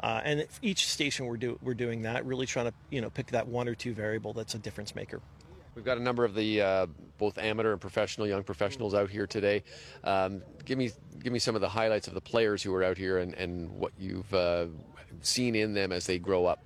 Uh, 0.01 0.21
and 0.23 0.47
each 0.61 0.87
station 0.87 1.25
we're 1.25 1.37
do, 1.37 1.57
we're 1.63 1.73
doing 1.73 2.03
that, 2.03 2.23
really 2.25 2.45
trying 2.45 2.67
to 2.67 2.73
you 2.91 3.01
know 3.01 3.09
pick 3.09 3.27
that 3.27 3.47
one 3.47 3.67
or 3.67 3.73
two 3.73 3.93
variable 3.93 4.31
that's 4.31 4.53
a 4.53 4.59
difference 4.59 4.95
maker. 4.95 5.19
We've 5.73 5.85
got 5.85 5.97
a 5.97 6.01
number 6.01 6.23
of 6.23 6.35
the 6.35 6.61
uh, 6.61 6.87
both 7.17 7.39
amateur 7.39 7.71
and 7.71 7.81
professional, 7.81 8.27
young 8.27 8.43
professionals 8.43 8.93
out 8.93 9.09
here 9.09 9.25
today. 9.25 9.63
Um, 10.03 10.43
give 10.65 10.77
me 10.77 10.91
give 11.19 11.33
me 11.33 11.39
some 11.39 11.55
of 11.55 11.61
the 11.61 11.69
highlights 11.69 12.07
of 12.07 12.13
the 12.13 12.21
players 12.21 12.61
who 12.61 12.73
are 12.75 12.83
out 12.83 12.97
here 12.97 13.17
and, 13.17 13.33
and 13.33 13.71
what 13.71 13.93
you've 13.97 14.31
uh, 14.33 14.67
seen 15.21 15.55
in 15.55 15.73
them 15.73 15.91
as 15.91 16.05
they 16.05 16.19
grow 16.19 16.45
up. 16.45 16.63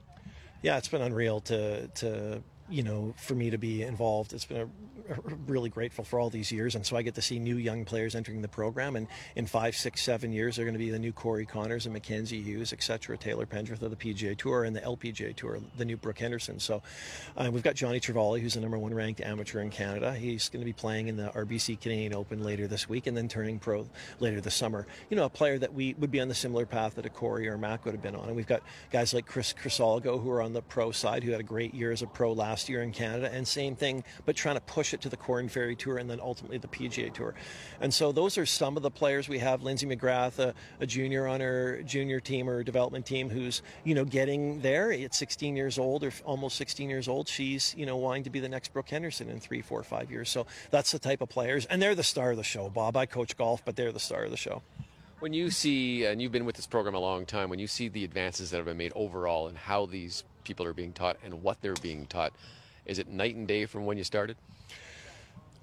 Yeah, 0.61 0.77
it's 0.77 0.89
been 0.89 1.01
unreal 1.01 1.39
to 1.41 1.87
to 1.87 2.43
you 2.69 2.83
know, 2.83 3.13
for 3.17 3.35
me 3.35 3.49
to 3.49 3.57
be 3.57 3.83
involved. 3.83 4.33
It's 4.33 4.45
been 4.45 4.61
a, 4.61 4.67
really 5.47 5.69
grateful 5.69 6.03
for 6.03 6.19
all 6.19 6.29
these 6.29 6.51
years, 6.51 6.75
and 6.75 6.85
so 6.85 6.95
I 6.95 7.01
get 7.01 7.15
to 7.15 7.21
see 7.21 7.39
new 7.39 7.57
young 7.57 7.85
players 7.85 8.15
entering 8.15 8.41
the 8.41 8.47
program. 8.47 8.95
And 8.95 9.07
in 9.35 9.45
five, 9.45 9.75
six, 9.75 10.01
seven 10.01 10.31
years, 10.31 10.55
they're 10.55 10.65
going 10.65 10.73
to 10.73 10.79
be 10.79 10.89
the 10.89 10.99
new 10.99 11.13
Corey 11.13 11.45
Conners 11.45 11.85
and 11.85 11.93
Mackenzie 11.93 12.41
Hughes, 12.41 12.73
etc. 12.73 13.17
Taylor 13.17 13.45
Pendrith 13.45 13.81
of 13.81 13.91
the 13.91 13.95
PGA 13.95 14.37
Tour 14.37 14.63
and 14.63 14.75
the 14.75 14.81
LPGA 14.81 15.35
Tour, 15.35 15.59
the 15.77 15.85
new 15.85 15.97
Brooke 15.97 16.19
Henderson. 16.19 16.59
So 16.59 16.81
uh, 17.37 17.49
we've 17.51 17.63
got 17.63 17.75
Johnny 17.75 17.99
Travale, 17.99 18.39
who's 18.39 18.55
the 18.55 18.61
number 18.61 18.77
one 18.77 18.93
ranked 18.93 19.21
amateur 19.21 19.61
in 19.61 19.69
Canada. 19.69 20.13
He's 20.13 20.49
going 20.49 20.61
to 20.61 20.65
be 20.65 20.73
playing 20.73 21.07
in 21.07 21.17
the 21.17 21.29
RBC 21.29 21.79
Canadian 21.81 22.13
Open 22.13 22.43
later 22.43 22.67
this 22.67 22.89
week, 22.89 23.07
and 23.07 23.15
then 23.15 23.27
turning 23.27 23.59
pro 23.59 23.87
later 24.19 24.41
this 24.41 24.55
summer. 24.55 24.87
You 25.09 25.17
know, 25.17 25.25
a 25.25 25.29
player 25.29 25.57
that 25.59 25.73
we 25.73 25.93
would 25.95 26.11
be 26.11 26.19
on 26.19 26.27
the 26.27 26.35
similar 26.35 26.65
path 26.65 26.95
that 26.95 27.05
a 27.05 27.09
Corey 27.09 27.47
or 27.47 27.53
a 27.53 27.57
Mac 27.57 27.85
would 27.85 27.93
have 27.93 28.01
been 28.01 28.15
on. 28.15 28.27
And 28.27 28.35
we've 28.35 28.47
got 28.47 28.63
guys 28.91 29.13
like 29.13 29.25
Chris 29.25 29.53
Crisologo, 29.53 30.21
who 30.21 30.29
are 30.31 30.41
on 30.41 30.53
the 30.53 30.61
pro 30.61 30.91
side, 30.91 31.23
who 31.23 31.31
had 31.31 31.39
a 31.39 31.43
great 31.43 31.73
year 31.73 31.91
as 31.91 32.01
a 32.01 32.07
pro 32.07 32.33
last 32.33 32.69
year 32.69 32.81
in 32.81 32.91
Canada, 32.91 33.29
and 33.31 33.47
same 33.47 33.75
thing, 33.75 34.03
but 34.25 34.35
trying 34.35 34.55
to 34.55 34.61
push 34.61 34.93
it 34.95 35.01
to 35.01 35.09
the 35.09 35.17
Corn 35.17 35.47
Ferry 35.47 35.75
Tour 35.75 35.97
and 35.99 36.09
then 36.09 36.19
ultimately 36.19 36.57
the 36.57 36.67
PGA 36.67 37.13
Tour. 37.13 37.35
And 37.79 37.93
so 37.93 38.11
those 38.11 38.37
are 38.37 38.45
some 38.45 38.77
of 38.77 38.83
the 38.83 38.89
players 38.89 39.29
we 39.29 39.39
have. 39.39 39.61
Lindsay 39.61 39.85
McGrath, 39.85 40.39
a, 40.39 40.53
a 40.79 40.87
junior 40.87 41.27
on 41.27 41.41
her 41.41 41.83
junior 41.83 42.19
team 42.19 42.49
or 42.49 42.63
development 42.63 43.05
team, 43.05 43.29
who's 43.29 43.61
you 43.83 43.93
know 43.93 44.05
getting 44.05 44.61
there 44.61 44.91
at 44.91 45.13
16 45.13 45.55
years 45.55 45.77
old 45.77 46.03
or 46.03 46.11
almost 46.23 46.55
16 46.55 46.89
years 46.89 47.07
old. 47.07 47.27
She's 47.27 47.75
you 47.77 47.85
know 47.85 47.97
wanting 47.97 48.23
to 48.23 48.29
be 48.29 48.39
the 48.39 48.49
next 48.49 48.73
Brooke 48.73 48.89
Henderson 48.89 49.29
in 49.29 49.39
three, 49.39 49.61
four, 49.61 49.83
five 49.83 50.09
years. 50.09 50.29
So 50.29 50.47
that's 50.71 50.91
the 50.91 50.99
type 50.99 51.21
of 51.21 51.29
players, 51.29 51.65
and 51.67 51.81
they're 51.81 51.95
the 51.95 52.03
star 52.03 52.31
of 52.31 52.37
the 52.37 52.43
show. 52.43 52.69
Bob, 52.69 52.97
I 52.97 53.05
coach 53.05 53.37
golf, 53.37 53.63
but 53.63 53.75
they're 53.75 53.91
the 53.91 53.99
star 53.99 54.23
of 54.23 54.31
the 54.31 54.37
show. 54.37 54.61
When 55.19 55.33
you 55.33 55.49
see, 55.49 56.05
and 56.05 56.21
you've 56.21 56.33
been 56.33 56.45
with 56.45 56.55
this 56.55 56.67
program 56.67 56.93
a 56.93 56.99
long 56.99 57.25
time, 57.25 57.49
when 57.49 57.57
you 57.57 57.67
see 57.67 57.87
the 57.87 58.03
advances 58.03 58.51
that 58.51 58.57
have 58.57 58.65
been 58.65 58.77
made 58.77 58.91
overall 58.95 59.47
and 59.47 59.57
how 59.57 59.85
these 59.85 60.23
people 60.43 60.65
are 60.65 60.73
being 60.73 60.91
taught 60.91 61.17
and 61.23 61.41
what 61.41 61.61
they're 61.61 61.73
being 61.75 62.05
taught, 62.05 62.33
is 62.85 62.99
it 62.99 63.07
night 63.07 63.35
and 63.35 63.47
day 63.47 63.65
from 63.65 63.85
when 63.85 63.97
you 63.97 64.03
started? 64.03 64.35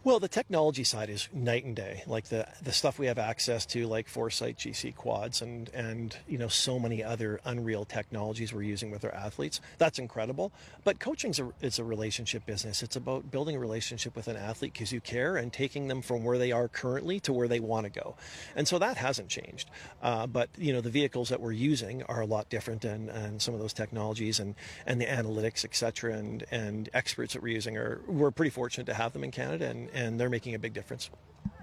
Well, 0.05 0.19
the 0.19 0.27
technology 0.27 0.83
side 0.83 1.11
is 1.11 1.29
night 1.33 1.65
and 1.65 1.77
day. 1.77 2.03
Like 2.09 2.25
the 2.25 2.49
the 2.61 2.73
stuff 2.73 2.99
we 2.99 3.07
have 3.07 3.21
access 3.21 3.65
to, 3.67 3.87
like 3.87 4.09
Foresight 4.09 4.57
GC 4.57 4.97
quads, 4.97 5.41
and 5.41 5.71
and 5.73 6.17
you 6.27 6.39
know 6.39 6.49
so 6.49 6.81
many 6.81 7.05
other 7.05 7.41
unreal 7.45 7.85
technologies 7.85 8.53
we're 8.53 8.63
using 8.63 8.91
with 8.91 9.05
our 9.05 9.15
athletes. 9.15 9.61
That's 9.79 10.01
incredible. 10.01 10.51
But 10.83 10.99
coaching 10.99 11.33
a 11.39 11.53
it's 11.65 11.79
a 11.79 11.85
relationship 11.85 12.45
business. 12.45 12.83
It's 12.83 12.97
about 12.97 13.31
building 13.31 13.55
a 13.55 13.61
relationship 13.61 14.17
with 14.17 14.27
an 14.27 14.37
athlete 14.37 14.73
because 14.73 14.91
you 14.91 15.01
care 15.01 15.37
and 15.37 15.53
taking 15.53 15.87
them 15.87 16.03
from 16.03 16.25
where 16.25 16.37
they 16.37 16.51
are 16.51 16.67
currently 16.67 17.21
to 17.21 17.33
where 17.33 17.47
they 17.47 17.61
want 17.61 17.85
to 17.85 17.91
go. 17.91 18.17
And 18.57 18.67
so 18.67 18.81
that 18.81 18.97
hasn't 18.97 19.29
changed. 19.29 19.71
Uh, 20.03 20.27
but 20.27 20.49
you 20.59 20.73
know 20.73 20.81
the 20.81 20.91
vehicles 20.91 21.29
that 21.29 21.41
we're 21.41 21.53
using 21.53 22.03
are 22.05 22.21
a 22.21 22.27
lot 22.27 22.49
different, 22.49 22.85
and, 22.85 23.09
and 23.09 23.41
some 23.41 23.55
of 23.55 23.61
those 23.61 23.73
technologies 23.73 24.41
and 24.41 24.57
and 24.85 25.01
the 25.01 25.07
analytics, 25.07 25.65
etc. 25.65 26.15
And 26.15 26.45
and 26.51 26.91
experts 26.93 27.35
that 27.35 27.43
we're 27.43 27.55
using 27.55 27.77
are 27.77 28.01
we're 28.09 28.33
pretty 28.33 28.51
fortunate 28.51 28.87
to 28.87 28.95
have 28.95 29.13
them 29.13 29.23
in 29.23 29.31
Canada 29.31 29.69
and 29.69 29.92
and 29.93 30.19
they're 30.19 30.31
making 30.31 30.55
a 30.55 30.59
big 30.59 30.73
difference. 30.73 31.11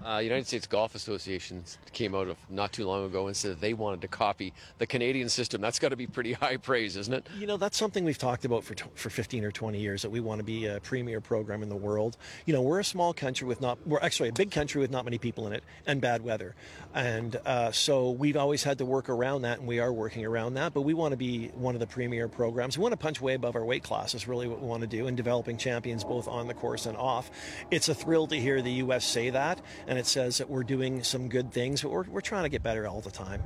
Uh, 0.06 0.18
United 0.18 0.48
States 0.48 0.68
Golf 0.68 0.96
Association 0.96 1.64
came 1.92 2.16
out 2.16 2.28
of 2.28 2.38
not 2.50 2.72
too 2.72 2.86
long 2.86 3.06
ago 3.06 3.28
and 3.28 3.36
said 3.36 3.60
they 3.60 3.74
wanted 3.74 4.02
to 4.02 4.08
copy 4.08 4.54
the 4.78 4.88
Canadian 4.88 5.30
system. 5.30 5.62
That's 5.62 5.80
got 5.80 5.90
to 5.90 5.96
be 5.96 6.08
pretty 6.08 6.34
high 6.40 6.58
praise, 6.58 6.96
isn't 6.96 7.14
it? 7.14 7.28
You 7.38 7.48
know, 7.48 7.58
that's 7.58 7.78
something 7.78 8.06
we've 8.06 8.18
talked 8.18 8.46
about 8.46 8.64
for 8.64 8.76
for 8.96 9.10
15 9.10 9.44
or 9.44 9.52
20 9.52 9.80
years 9.80 10.02
that 10.02 10.10
we 10.10 10.20
want 10.20 10.40
to 10.40 10.44
be 10.44 10.66
a 10.66 10.80
premier 10.80 11.22
program 11.22 11.64
in 11.64 11.70
the 11.70 11.76
world. 11.76 12.18
You 12.46 12.54
know, 12.54 12.62
we're 12.62 12.80
a 12.80 12.84
small 12.84 13.14
country 13.14 13.48
with 13.48 13.62
not 13.62 13.78
we're 13.86 14.00
actually 14.00 14.30
a 14.30 14.34
big 14.34 14.52
country 14.52 14.82
with 14.82 14.92
not 14.92 15.06
many 15.06 15.18
people 15.18 15.48
in 15.48 15.54
it 15.54 15.64
and 15.86 16.02
bad 16.02 16.24
weather, 16.24 16.56
and 16.94 17.36
uh, 17.46 17.72
so 17.72 18.12
we've 18.12 18.38
always 18.38 18.64
had 18.64 18.78
to 18.78 18.86
work 18.86 19.10
around 19.10 19.42
that, 19.42 19.60
and 19.60 19.68
we 19.68 19.80
are 19.80 19.92
working 19.92 20.26
around 20.26 20.54
that. 20.56 20.74
But 20.74 20.82
we 20.82 20.94
want 20.94 21.12
to 21.12 21.18
be 21.18 21.48
one 21.50 21.76
of 21.76 21.80
the 21.80 21.88
premier 21.88 22.28
programs. 22.28 22.78
We 22.78 22.84
want 22.84 22.94
to 22.94 22.98
punch 22.98 23.22
way 23.22 23.34
above 23.34 23.56
our 23.56 23.66
weight 23.66 23.84
class. 23.84 24.14
Is 24.14 24.28
really 24.28 24.48
what 24.48 24.62
we 24.62 24.68
want 24.68 24.82
to 24.82 24.88
do 24.88 25.08
in 25.08 25.16
developing 25.16 25.58
champions 25.58 26.04
both 26.04 26.28
on 26.28 26.48
the 26.48 26.54
course 26.54 26.86
and 26.86 26.98
off. 26.98 27.30
It's 27.72 27.90
a 27.90 27.96
thrill 27.96 28.28
to 28.28 28.40
hear 28.40 28.62
the 28.62 28.72
U.S. 28.74 29.06
say 29.06 29.30
that 29.32 29.60
and 29.90 29.98
it 29.98 30.06
says 30.06 30.38
that 30.38 30.48
we're 30.48 30.64
doing 30.64 31.04
some 31.04 31.28
good 31.28 31.52
things, 31.52 31.82
but 31.82 31.90
we're, 31.90 32.04
we're 32.04 32.22
trying 32.22 32.44
to 32.44 32.50
get 32.50 32.62
better 32.62 32.88
all 32.88 33.02
the 33.02 33.10
time. 33.10 33.42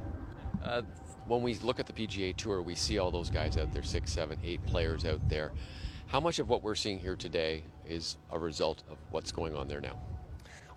Uh, 0.61 0.81
when 1.25 1.41
we 1.41 1.55
look 1.55 1.79
at 1.79 1.87
the 1.87 1.93
PGA 1.93 2.35
Tour, 2.35 2.61
we 2.61 2.75
see 2.75 2.99
all 2.99 3.11
those 3.11 3.29
guys 3.29 3.55
out 3.55 3.71
there, 3.71 3.81
six, 3.81 4.11
seven, 4.11 4.37
eight 4.43 4.63
players 4.65 5.05
out 5.05 5.21
there. 5.29 5.53
How 6.07 6.19
much 6.19 6.39
of 6.39 6.49
what 6.49 6.61
we're 6.61 6.75
seeing 6.75 6.99
here 6.99 7.15
today 7.15 7.63
is 7.87 8.17
a 8.29 8.37
result 8.37 8.83
of 8.91 8.97
what's 9.11 9.31
going 9.31 9.55
on 9.55 9.69
there 9.69 9.79
now? 9.79 9.97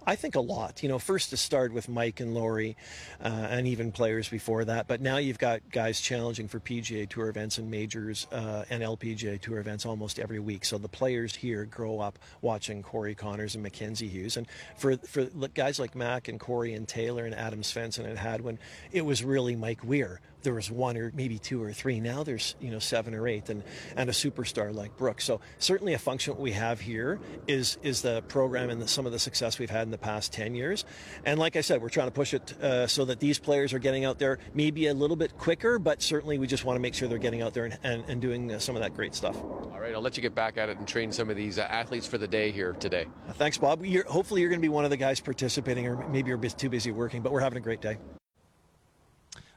I 0.07 0.15
think 0.15 0.37
a 0.37 0.41
lot. 0.41 0.83
You 0.83 0.89
know, 0.89 0.99
first 0.99 1.31
to 1.31 1.37
start 1.37 1.73
with 1.73 1.89
Mike 1.89 2.21
and 2.21 2.33
Lorie, 2.35 2.77
uh, 3.23 3.29
and 3.29 3.67
even 3.67 3.91
players 3.91 4.29
before 4.29 4.65
that. 4.65 4.87
But 4.87 5.01
now 5.01 5.17
you've 5.17 5.39
got 5.39 5.69
guys 5.71 6.01
challenging 6.01 6.47
for 6.47 6.61
PGA 6.61 7.09
Tour 7.09 7.29
events 7.29 7.59
and 7.59 7.71
majors 7.71 8.27
uh, 8.31 8.65
and 8.71 8.83
LPGA 8.83 9.41
Tour 9.41 9.59
events 9.59 9.85
almost 9.85 10.19
every 10.19 10.39
week. 10.39 10.65
So 10.65 10.79
the 10.79 10.89
players 10.89 11.35
here 11.35 11.65
grow 11.65 11.99
up 11.99 12.19
watching 12.41 12.83
Corey 12.83 13.15
Conners 13.15 13.55
and 13.55 13.63
Mackenzie 13.63 14.09
Hughes, 14.09 14.37
and 14.37 14.47
for 14.77 14.97
for 14.99 15.25
guys 15.55 15.81
like 15.81 15.95
Mac 15.95 16.29
and 16.29 16.39
Corey 16.39 16.75
and 16.75 16.87
Taylor 16.87 17.25
and 17.25 17.35
Adam 17.35 17.63
Svensson 17.63 18.07
and 18.07 18.19
Hadwin, 18.19 18.59
it 18.93 19.05
was 19.05 19.25
really 19.25 19.57
Mike 19.57 19.83
Weir 19.83 20.21
there 20.47 20.55
was 20.55 20.71
one 20.71 20.97
or 20.97 21.11
maybe 21.15 21.39
two 21.41 21.61
or 21.61 21.73
three. 21.73 21.99
Now 21.99 22.23
there's 22.23 22.55
you 22.61 22.71
know 22.71 22.79
seven 22.79 23.15
or 23.15 23.27
eight, 23.27 23.51
and 23.51 23.65
and 23.97 24.09
a 24.09 24.13
superstar 24.13 24.73
like 24.73 24.97
Brooks. 24.97 25.25
So 25.25 25.41
certainly 25.59 25.93
a 25.93 25.99
function 25.99 26.39
we 26.39 26.53
have 26.53 26.81
here 26.81 27.19
is 27.49 27.79
is 27.83 28.01
the 28.01 28.23
program 28.29 28.71
and 28.71 28.81
the, 28.81 28.87
some 28.87 29.07
of 29.07 29.13
the 29.13 29.19
success 29.19 29.59
we've 29.59 29.71
had 29.71 29.83
in 29.83 29.91
the 29.91 29.99
past 29.99 30.33
ten 30.33 30.55
years. 30.55 30.85
And 31.25 31.41
like 31.41 31.57
I 31.57 31.61
said, 31.63 31.83
we're 31.83 31.89
trying 31.89 32.07
to 32.07 32.13
push 32.13 32.33
it 32.33 32.53
uh, 32.63 32.87
so 32.87 33.05
that 33.07 33.19
these 33.19 33.41
players 33.41 33.73
are 33.73 33.81
getting 33.81 34.05
out 34.05 34.21
there 34.21 34.39
maybe 34.55 34.87
a 34.87 34.95
little 34.95 35.17
bit 35.17 35.37
quicker, 35.37 35.81
but 35.81 36.01
certainly 36.01 36.39
we 36.39 36.47
just 36.47 36.65
want 36.65 36.77
to 36.77 36.81
make 36.81 36.95
sure 36.95 37.09
they're 37.09 37.19
getting 37.19 37.43
out 37.43 37.53
there 37.53 37.65
and, 37.65 37.79
and, 37.83 38.05
and 38.07 38.21
doing 38.21 38.53
uh, 38.53 38.59
some 38.61 38.77
of 38.77 38.83
that 38.83 38.95
great 38.95 39.15
stuff. 39.17 39.37
All 39.37 39.81
right, 39.81 39.95
I'll 39.95 40.01
let 40.01 40.17
you 40.17 40.23
get 40.23 40.35
back 40.35 40.59
at 40.59 40.69
it 40.69 40.79
and 40.79 40.87
train 40.87 41.11
some 41.11 41.29
of 41.29 41.37
these 41.37 41.59
uh, 41.59 41.63
athletes 41.63 42.07
for 42.07 42.19
the 42.19 42.29
day 42.29 42.53
here 42.53 42.73
today. 42.75 43.07
thanks, 43.35 43.59
Bob. 43.59 43.85
You're, 43.85 44.07
hopefully 44.07 44.43
you're 44.43 44.51
going 44.51 44.61
to 44.61 44.65
be 44.65 44.69
one 44.69 44.85
of 44.85 44.91
the 44.91 44.97
guys 44.97 45.19
participating, 45.19 45.89
or 45.89 46.09
maybe 46.09 46.29
you're 46.29 46.39
too 46.39 46.69
busy 46.69 46.93
working, 46.93 47.23
but 47.23 47.33
we're 47.33 47.41
having 47.41 47.59
a 47.59 47.63
great 47.63 47.81
day. 47.81 47.99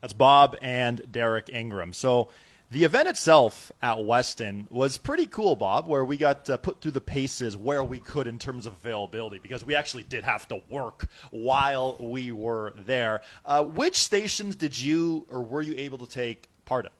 That's 0.01 0.13
Bob 0.13 0.57
and 0.61 1.01
Derek 1.11 1.49
Ingram. 1.49 1.93
So 1.93 2.29
the 2.71 2.83
event 2.83 3.07
itself 3.07 3.71
at 3.81 4.03
Weston 4.03 4.67
was 4.69 4.97
pretty 4.97 5.25
cool, 5.25 5.55
Bob, 5.55 5.87
where 5.87 6.05
we 6.05 6.17
got 6.17 6.47
uh, 6.49 6.57
put 6.57 6.81
through 6.81 6.91
the 6.91 7.01
paces 7.01 7.57
where 7.57 7.83
we 7.83 7.99
could 7.99 8.27
in 8.27 8.37
terms 8.37 8.65
of 8.65 8.73
availability 8.73 9.39
because 9.39 9.65
we 9.65 9.75
actually 9.75 10.03
did 10.03 10.23
have 10.23 10.47
to 10.49 10.61
work 10.69 11.07
while 11.31 11.97
we 11.99 12.31
were 12.31 12.73
there. 12.85 13.21
Uh, 13.45 13.63
which 13.63 13.95
stations 13.95 14.55
did 14.55 14.79
you 14.79 15.25
or 15.31 15.41
were 15.41 15.61
you 15.61 15.73
able 15.77 15.97
to 15.97 16.07
take 16.07 16.47
part 16.65 16.85
in? 16.85 16.91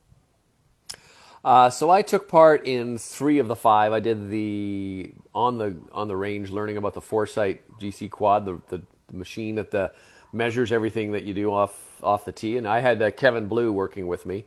Uh, 1.43 1.69
so 1.69 1.89
I 1.89 2.01
took 2.01 2.27
part 2.27 2.65
in 2.65 2.97
three 2.97 3.39
of 3.39 3.47
the 3.47 3.55
five. 3.55 3.93
I 3.93 4.01
did 4.01 4.29
the 4.29 5.13
on 5.33 5.57
the 5.57 5.77
on 5.93 6.09
the 6.09 6.17
range, 6.17 6.49
learning 6.49 6.75
about 6.75 6.95
the 6.95 7.01
Foresight 7.01 7.61
GC 7.79 8.09
Quad, 8.09 8.43
the, 8.43 8.59
the, 8.67 8.81
the 9.07 9.17
machine 9.17 9.55
that 9.55 9.71
the, 9.71 9.93
measures 10.31 10.71
everything 10.71 11.11
that 11.13 11.23
you 11.23 11.33
do 11.33 11.51
off 11.51 11.88
off 12.03 12.25
the 12.25 12.31
tee, 12.31 12.57
and 12.57 12.67
I 12.67 12.79
had 12.79 13.01
uh, 13.01 13.11
Kevin 13.11 13.47
Blue 13.47 13.71
working 13.71 14.07
with 14.07 14.25
me, 14.25 14.45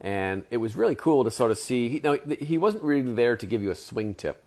and 0.00 0.44
it 0.50 0.58
was 0.58 0.76
really 0.76 0.94
cool 0.94 1.24
to 1.24 1.30
sort 1.30 1.50
of 1.50 1.58
see. 1.58 1.88
He, 1.88 2.00
now, 2.02 2.16
he 2.40 2.58
wasn't 2.58 2.84
really 2.84 3.14
there 3.14 3.36
to 3.36 3.46
give 3.46 3.62
you 3.62 3.70
a 3.70 3.74
swing 3.74 4.14
tip. 4.14 4.44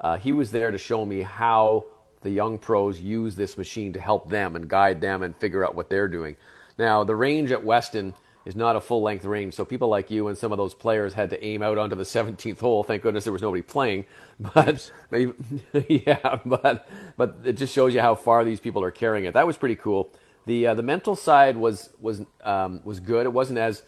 Uh, 0.00 0.16
he 0.16 0.32
was 0.32 0.50
there 0.50 0.70
to 0.70 0.78
show 0.78 1.04
me 1.04 1.22
how 1.22 1.84
the 2.22 2.30
young 2.30 2.58
pros 2.58 3.00
use 3.00 3.36
this 3.36 3.56
machine 3.56 3.92
to 3.92 4.00
help 4.00 4.28
them 4.28 4.56
and 4.56 4.68
guide 4.68 5.00
them 5.00 5.22
and 5.22 5.36
figure 5.36 5.64
out 5.64 5.74
what 5.74 5.88
they're 5.88 6.08
doing. 6.08 6.36
Now, 6.78 7.04
the 7.04 7.16
range 7.16 7.50
at 7.52 7.64
Weston 7.64 8.14
is 8.44 8.56
not 8.56 8.76
a 8.76 8.80
full 8.80 9.02
length 9.02 9.24
range, 9.24 9.54
so 9.54 9.64
people 9.64 9.88
like 9.88 10.10
you 10.10 10.28
and 10.28 10.38
some 10.38 10.52
of 10.52 10.58
those 10.58 10.72
players 10.72 11.12
had 11.12 11.30
to 11.30 11.44
aim 11.44 11.62
out 11.62 11.76
onto 11.76 11.94
the 11.94 12.04
17th 12.04 12.58
hole. 12.60 12.82
Thank 12.82 13.02
goodness 13.02 13.24
there 13.24 13.32
was 13.32 13.42
nobody 13.42 13.62
playing, 13.62 14.06
but 14.40 14.90
yeah, 15.88 16.38
but 16.46 16.88
but 17.16 17.36
it 17.44 17.54
just 17.54 17.74
shows 17.74 17.92
you 17.94 18.00
how 18.00 18.14
far 18.14 18.44
these 18.44 18.60
people 18.60 18.82
are 18.82 18.90
carrying 18.90 19.26
it. 19.26 19.34
That 19.34 19.46
was 19.46 19.56
pretty 19.56 19.76
cool. 19.76 20.10
The 20.48 20.68
uh, 20.68 20.74
the 20.74 20.82
mental 20.82 21.14
side 21.14 21.58
was 21.58 21.90
was 22.00 22.22
um, 22.42 22.80
was 22.82 23.00
good. 23.00 23.26
It 23.26 23.34
wasn't 23.34 23.58
as 23.58 23.82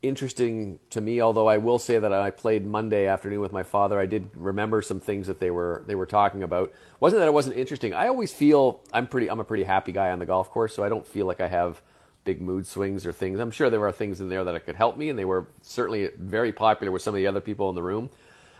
interesting 0.00 0.80
to 0.88 1.02
me, 1.02 1.20
although 1.20 1.48
I 1.48 1.58
will 1.58 1.78
say 1.78 1.98
that 1.98 2.12
I 2.14 2.30
played 2.30 2.64
Monday 2.64 3.06
afternoon 3.06 3.40
with 3.40 3.52
my 3.52 3.62
father. 3.62 4.00
I 4.00 4.06
did 4.06 4.30
remember 4.34 4.80
some 4.80 5.00
things 5.00 5.26
that 5.26 5.38
they 5.38 5.50
were 5.50 5.84
they 5.86 5.94
were 5.94 6.06
talking 6.06 6.42
about. 6.42 6.72
wasn't 6.98 7.20
that 7.20 7.26
it 7.26 7.34
wasn't 7.34 7.58
interesting. 7.58 7.92
I 7.92 8.08
always 8.08 8.32
feel 8.32 8.80
I'm 8.90 9.06
pretty 9.06 9.28
I'm 9.28 9.38
a 9.38 9.44
pretty 9.44 9.64
happy 9.64 9.92
guy 9.92 10.10
on 10.10 10.18
the 10.18 10.24
golf 10.24 10.50
course, 10.50 10.74
so 10.74 10.82
I 10.82 10.88
don't 10.88 11.06
feel 11.06 11.26
like 11.26 11.42
I 11.42 11.48
have 11.48 11.82
big 12.24 12.40
mood 12.40 12.66
swings 12.66 13.04
or 13.04 13.12
things. 13.12 13.38
I'm 13.38 13.50
sure 13.50 13.68
there 13.68 13.86
are 13.86 13.92
things 13.92 14.18
in 14.22 14.30
there 14.30 14.44
that 14.44 14.64
could 14.64 14.76
help 14.76 14.96
me, 14.96 15.10
and 15.10 15.18
they 15.18 15.26
were 15.26 15.46
certainly 15.60 16.08
very 16.16 16.52
popular 16.52 16.90
with 16.90 17.02
some 17.02 17.12
of 17.12 17.18
the 17.18 17.26
other 17.26 17.42
people 17.42 17.68
in 17.68 17.74
the 17.74 17.82
room. 17.82 18.08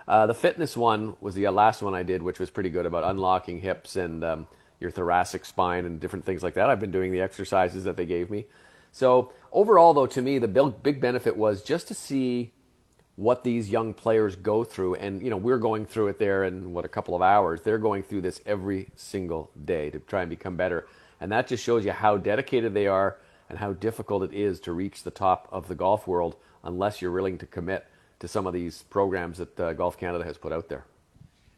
Uh, 0.06 0.26
the 0.26 0.34
fitness 0.34 0.76
one 0.76 1.16
was 1.22 1.34
the 1.34 1.48
last 1.48 1.80
one 1.80 1.94
I 1.94 2.02
did, 2.02 2.22
which 2.22 2.38
was 2.38 2.50
pretty 2.50 2.68
good 2.68 2.84
about 2.84 3.04
unlocking 3.04 3.60
hips 3.62 3.96
and 3.96 4.22
um, 4.22 4.46
your 4.82 4.90
thoracic 4.90 5.44
spine 5.46 5.86
and 5.86 5.98
different 6.00 6.26
things 6.26 6.42
like 6.42 6.54
that. 6.54 6.68
I've 6.68 6.80
been 6.80 6.90
doing 6.90 7.12
the 7.12 7.20
exercises 7.22 7.84
that 7.84 7.96
they 7.96 8.04
gave 8.04 8.28
me. 8.28 8.44
So 8.90 9.32
overall, 9.52 9.94
though, 9.94 10.06
to 10.06 10.20
me, 10.20 10.38
the 10.38 10.48
big 10.48 11.00
benefit 11.00 11.36
was 11.36 11.62
just 11.62 11.88
to 11.88 11.94
see 11.94 12.52
what 13.16 13.44
these 13.44 13.70
young 13.70 13.94
players 13.94 14.36
go 14.36 14.64
through. 14.64 14.96
And, 14.96 15.22
you 15.22 15.30
know, 15.30 15.36
we're 15.36 15.58
going 15.58 15.86
through 15.86 16.08
it 16.08 16.18
there 16.18 16.44
in, 16.44 16.72
what, 16.72 16.84
a 16.84 16.88
couple 16.88 17.14
of 17.14 17.22
hours. 17.22 17.62
They're 17.62 17.78
going 17.78 18.02
through 18.02 18.22
this 18.22 18.40
every 18.44 18.90
single 18.96 19.50
day 19.64 19.90
to 19.90 19.98
try 20.00 20.22
and 20.22 20.30
become 20.30 20.56
better. 20.56 20.86
And 21.20 21.30
that 21.32 21.46
just 21.46 21.62
shows 21.62 21.84
you 21.84 21.92
how 21.92 22.16
dedicated 22.16 22.74
they 22.74 22.86
are 22.86 23.18
and 23.48 23.58
how 23.58 23.74
difficult 23.74 24.24
it 24.24 24.34
is 24.34 24.60
to 24.60 24.72
reach 24.72 25.02
the 25.02 25.10
top 25.10 25.48
of 25.52 25.68
the 25.68 25.74
golf 25.74 26.06
world 26.06 26.36
unless 26.64 27.00
you're 27.00 27.12
willing 27.12 27.38
to 27.38 27.46
commit 27.46 27.86
to 28.18 28.28
some 28.28 28.46
of 28.46 28.52
these 28.52 28.82
programs 28.84 29.38
that 29.38 29.60
uh, 29.60 29.72
Golf 29.72 29.98
Canada 29.98 30.24
has 30.24 30.38
put 30.38 30.52
out 30.52 30.68
there. 30.68 30.84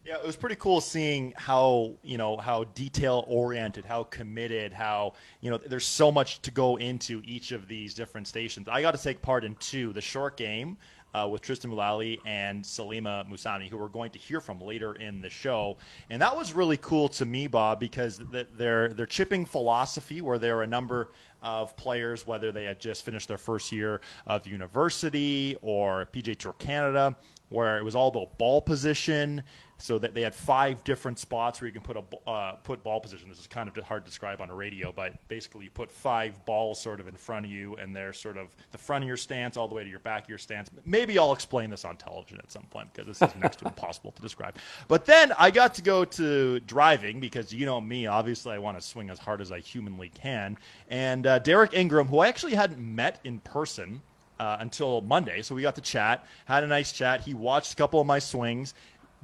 Yeah, 0.07 0.16
it 0.16 0.26
was 0.26 0.36
pretty 0.36 0.57
cool 0.57 0.82
seeing 0.82 1.32
how 1.34 1.94
you 2.02 2.18
know 2.18 2.36
how 2.36 2.64
detail 2.64 3.24
oriented, 3.26 3.86
how 3.86 4.05
committed, 4.05 4.70
how 4.70 5.14
you 5.40 5.50
know 5.50 5.57
there's 5.57 5.86
so 5.86 6.12
much 6.12 6.42
to 6.42 6.50
go 6.50 6.76
into 6.76 7.22
each 7.24 7.52
of 7.52 7.68
these 7.68 7.94
different 7.94 8.28
stations. 8.28 8.68
I 8.68 8.82
got 8.82 8.94
to 8.94 9.02
take 9.02 9.22
part 9.22 9.44
in 9.44 9.55
two: 9.57 9.94
the 9.94 10.02
short 10.02 10.36
game 10.36 10.76
uh, 11.14 11.26
with 11.30 11.40
Tristan 11.40 11.70
Mullally 11.70 12.20
and 12.26 12.62
Salimah 12.62 13.30
Mussani, 13.30 13.70
who 13.70 13.78
we're 13.78 13.88
going 13.88 14.11
to 14.11 14.18
hear 14.18 14.42
from 14.42 14.61
later 14.61 14.92
in 14.96 15.22
the 15.22 15.30
show, 15.30 15.78
and 16.11 16.20
that 16.20 16.36
was 16.36 16.52
really 16.52 16.76
cool 16.76 17.09
to 17.09 17.24
me, 17.24 17.46
Bob, 17.46 17.80
because 17.80 18.20
their 18.30 18.88
their 18.88 19.07
chipping 19.07 19.46
philosophy, 19.46 20.20
where 20.20 20.38
there 20.38 20.59
are 20.59 20.64
a 20.64 20.66
number 20.66 21.12
of 21.42 21.74
players, 21.76 22.26
whether 22.26 22.52
they 22.52 22.64
had 22.64 22.78
just 22.78 23.07
finished 23.07 23.28
their 23.28 23.38
first 23.38 23.72
year 23.72 24.02
of 24.26 24.46
university 24.46 25.57
or 25.62 26.07
PGA 26.12 26.36
Tour 26.36 26.55
Canada, 26.59 27.16
where 27.55 27.78
it 27.78 27.84
was 27.84 27.94
all 27.94 28.09
about 28.09 28.36
ball 28.38 28.61
position 28.61 29.42
so 29.78 29.98
that 29.98 30.14
they 30.14 30.22
had 30.22 30.34
five 30.34 30.82
different 30.84 31.18
spots 31.18 31.61
where 31.61 31.66
you 31.66 31.72
can 31.72 31.82
put 31.82 31.96
a 31.96 32.30
uh, 32.30 32.52
put 32.62 32.82
ball 32.82 33.00
position. 33.00 33.28
This 33.28 33.40
is 33.40 33.46
kind 33.46 33.68
of 33.68 33.76
hard 33.84 34.05
to 34.05 34.11
describe 34.11 34.40
on 34.40 34.50
a 34.50 34.55
radio, 34.55 34.92
but 34.92 35.14
basically 35.28 35.64
you 35.64 35.70
put 35.70 35.90
five 35.90 36.44
balls 36.46 36.80
sort 36.80 37.00
of 37.00 37.09
in 37.09 37.14
front 37.14 37.44
of 37.44 37.52
you, 37.52 37.76
and 37.76 37.94
they're 37.94 38.12
sort 38.12 38.36
of 38.36 38.48
the 38.72 38.78
front 38.78 39.05
of 39.05 39.09
your 39.09 39.16
stance 39.16 39.57
all 39.57 39.68
the 39.68 39.74
way 39.74 39.84
to 39.84 39.90
your 39.90 39.98
back 39.98 40.24
of 40.24 40.28
your 40.28 40.38
stance. 40.38 40.70
Maybe 40.84 41.18
I'll 41.18 41.32
explain 41.32 41.70
this 41.70 41.84
on 41.84 41.96
television 41.96 42.38
at 42.38 42.50
some 42.52 42.62
point 42.64 42.92
because 42.92 43.07
this 43.18 43.28
is 43.28 43.36
next 43.36 43.59
to 43.59 43.66
impossible 43.66 44.12
to 44.12 44.22
describe. 44.22 44.57
But 44.88 45.05
then 45.05 45.32
I 45.38 45.50
got 45.50 45.74
to 45.74 45.82
go 45.82 46.05
to 46.05 46.61
driving 46.61 47.20
because 47.20 47.52
you 47.52 47.66
know 47.66 47.80
me, 47.80 48.07
obviously 48.07 48.52
I 48.52 48.59
want 48.59 48.78
to 48.78 48.82
swing 48.82 49.11
as 49.11 49.18
hard 49.18 49.40
as 49.40 49.50
I 49.50 49.59
humanly 49.59 50.11
can. 50.11 50.57
And 50.88 51.26
uh, 51.26 51.40
Derek 51.40 51.74
Ingram, 51.74 52.09
who 52.09 52.20
I 52.20 52.28
actually 52.28 52.55
hadn't 52.55 52.78
met 52.78 53.20
in 53.24 53.40
person. 53.40 54.02
Uh, 54.41 54.57
until 54.59 55.01
Monday. 55.01 55.43
So 55.43 55.55
we 55.55 55.62
got 55.62 55.76
to 55.76 55.80
chat, 55.80 56.26
had 56.45 56.64
a 56.64 56.66
nice 56.66 56.91
chat. 56.91 57.20
He 57.20 57.35
watched 57.35 57.72
a 57.72 57.76
couple 57.76 58.01
of 58.01 58.07
my 58.09 58.18
swings, 58.18 58.74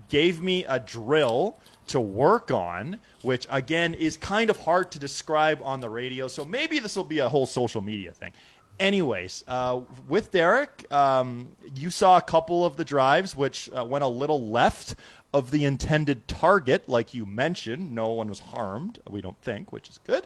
gave 0.08 0.40
me 0.40 0.64
a 0.66 0.78
drill 0.78 1.58
to 1.88 2.00
work 2.00 2.52
on, 2.52 3.00
which 3.22 3.44
again 3.50 3.94
is 3.94 4.16
kind 4.16 4.50
of 4.50 4.56
hard 4.58 4.92
to 4.92 5.00
describe 5.00 5.60
on 5.64 5.80
the 5.80 5.90
radio. 5.90 6.28
So 6.28 6.44
maybe 6.44 6.78
this 6.78 6.94
will 6.94 7.02
be 7.02 7.18
a 7.18 7.28
whole 7.28 7.46
social 7.46 7.80
media 7.80 8.12
thing. 8.12 8.30
Anyways, 8.78 9.44
uh, 9.48 9.80
with 10.08 10.30
Derek, 10.30 10.86
um, 10.92 11.48
you 11.74 11.90
saw 11.90 12.16
a 12.16 12.22
couple 12.22 12.64
of 12.64 12.76
the 12.76 12.84
drives 12.84 13.34
which 13.34 13.68
uh, 13.76 13.84
went 13.84 14.04
a 14.04 14.08
little 14.08 14.48
left 14.48 14.94
of 15.34 15.50
the 15.50 15.64
intended 15.64 16.26
target, 16.28 16.88
like 16.88 17.12
you 17.12 17.26
mentioned. 17.26 17.92
No 17.92 18.10
one 18.10 18.28
was 18.28 18.40
harmed, 18.40 19.00
we 19.10 19.20
don't 19.20 19.40
think, 19.42 19.72
which 19.72 19.88
is 19.88 19.98
good. 20.06 20.24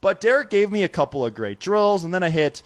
But 0.00 0.20
Derek 0.20 0.48
gave 0.48 0.70
me 0.70 0.84
a 0.84 0.88
couple 0.88 1.24
of 1.24 1.34
great 1.34 1.58
drills, 1.58 2.04
and 2.04 2.14
then 2.14 2.22
I 2.22 2.30
hit 2.30 2.62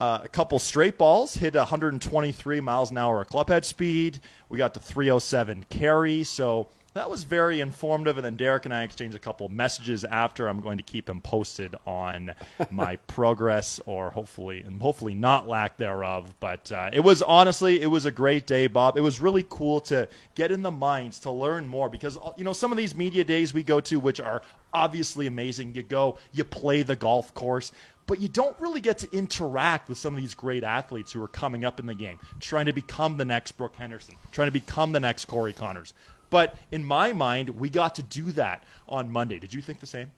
uh, 0.00 0.20
a 0.22 0.28
couple 0.28 0.58
straight 0.58 0.96
balls, 0.96 1.34
hit 1.34 1.54
123 1.54 2.60
miles 2.60 2.90
an 2.90 2.98
hour 2.98 3.20
a 3.20 3.24
clubhead 3.24 3.64
speed. 3.64 4.20
We 4.48 4.58
got 4.58 4.74
the 4.74 4.80
307 4.80 5.66
carry. 5.68 6.22
So 6.24 6.68
that 6.94 7.10
was 7.10 7.24
very 7.24 7.60
informative. 7.60 8.16
And 8.16 8.24
then 8.24 8.36
Derek 8.36 8.64
and 8.64 8.72
I 8.74 8.82
exchanged 8.82 9.16
a 9.16 9.20
couple 9.20 9.48
messages 9.48 10.04
after. 10.04 10.48
I'm 10.48 10.60
going 10.60 10.78
to 10.78 10.84
keep 10.84 11.08
him 11.08 11.20
posted 11.20 11.74
on 11.86 12.32
my 12.70 12.96
progress, 13.08 13.80
or 13.86 14.10
hopefully, 14.10 14.62
and 14.62 14.80
hopefully 14.80 15.14
not 15.14 15.48
lack 15.48 15.76
thereof. 15.76 16.32
But 16.40 16.70
uh, 16.70 16.90
it 16.92 17.00
was 17.00 17.22
honestly, 17.22 17.80
it 17.80 17.86
was 17.86 18.06
a 18.06 18.10
great 18.10 18.46
day, 18.46 18.68
Bob. 18.68 18.96
It 18.96 19.02
was 19.02 19.20
really 19.20 19.46
cool 19.48 19.80
to 19.82 20.08
get 20.34 20.50
in 20.50 20.62
the 20.62 20.70
minds 20.70 21.18
to 21.20 21.30
learn 21.30 21.66
more 21.66 21.88
because 21.88 22.18
you 22.36 22.44
know 22.44 22.52
some 22.52 22.72
of 22.72 22.78
these 22.78 22.94
media 22.94 23.24
days 23.24 23.52
we 23.52 23.62
go 23.62 23.80
to, 23.80 24.00
which 24.00 24.20
are 24.20 24.42
obviously 24.72 25.26
amazing. 25.26 25.74
You 25.74 25.82
go, 25.82 26.18
you 26.32 26.44
play 26.44 26.82
the 26.82 26.96
golf 26.96 27.34
course 27.34 27.72
but 28.08 28.20
you 28.20 28.26
don't 28.26 28.58
really 28.58 28.80
get 28.80 28.98
to 28.98 29.16
interact 29.16 29.88
with 29.88 29.98
some 29.98 30.14
of 30.14 30.20
these 30.20 30.34
great 30.34 30.64
athletes 30.64 31.12
who 31.12 31.22
are 31.22 31.28
coming 31.28 31.64
up 31.64 31.78
in 31.78 31.86
the 31.86 31.94
game, 31.94 32.18
trying 32.40 32.64
to 32.64 32.72
become 32.72 33.18
the 33.18 33.24
next 33.24 33.52
Brooke 33.52 33.76
Henderson, 33.76 34.16
trying 34.32 34.48
to 34.48 34.52
become 34.52 34.90
the 34.92 34.98
next 34.98 35.26
Corey 35.26 35.52
Conners. 35.52 35.92
But 36.30 36.56
in 36.72 36.82
my 36.82 37.12
mind, 37.12 37.50
we 37.50 37.68
got 37.68 37.94
to 37.96 38.02
do 38.02 38.32
that 38.32 38.64
on 38.88 39.12
Monday. 39.12 39.38
Did 39.38 39.52
you 39.52 39.60
think 39.60 39.80
the 39.80 39.86
same? 39.86 40.10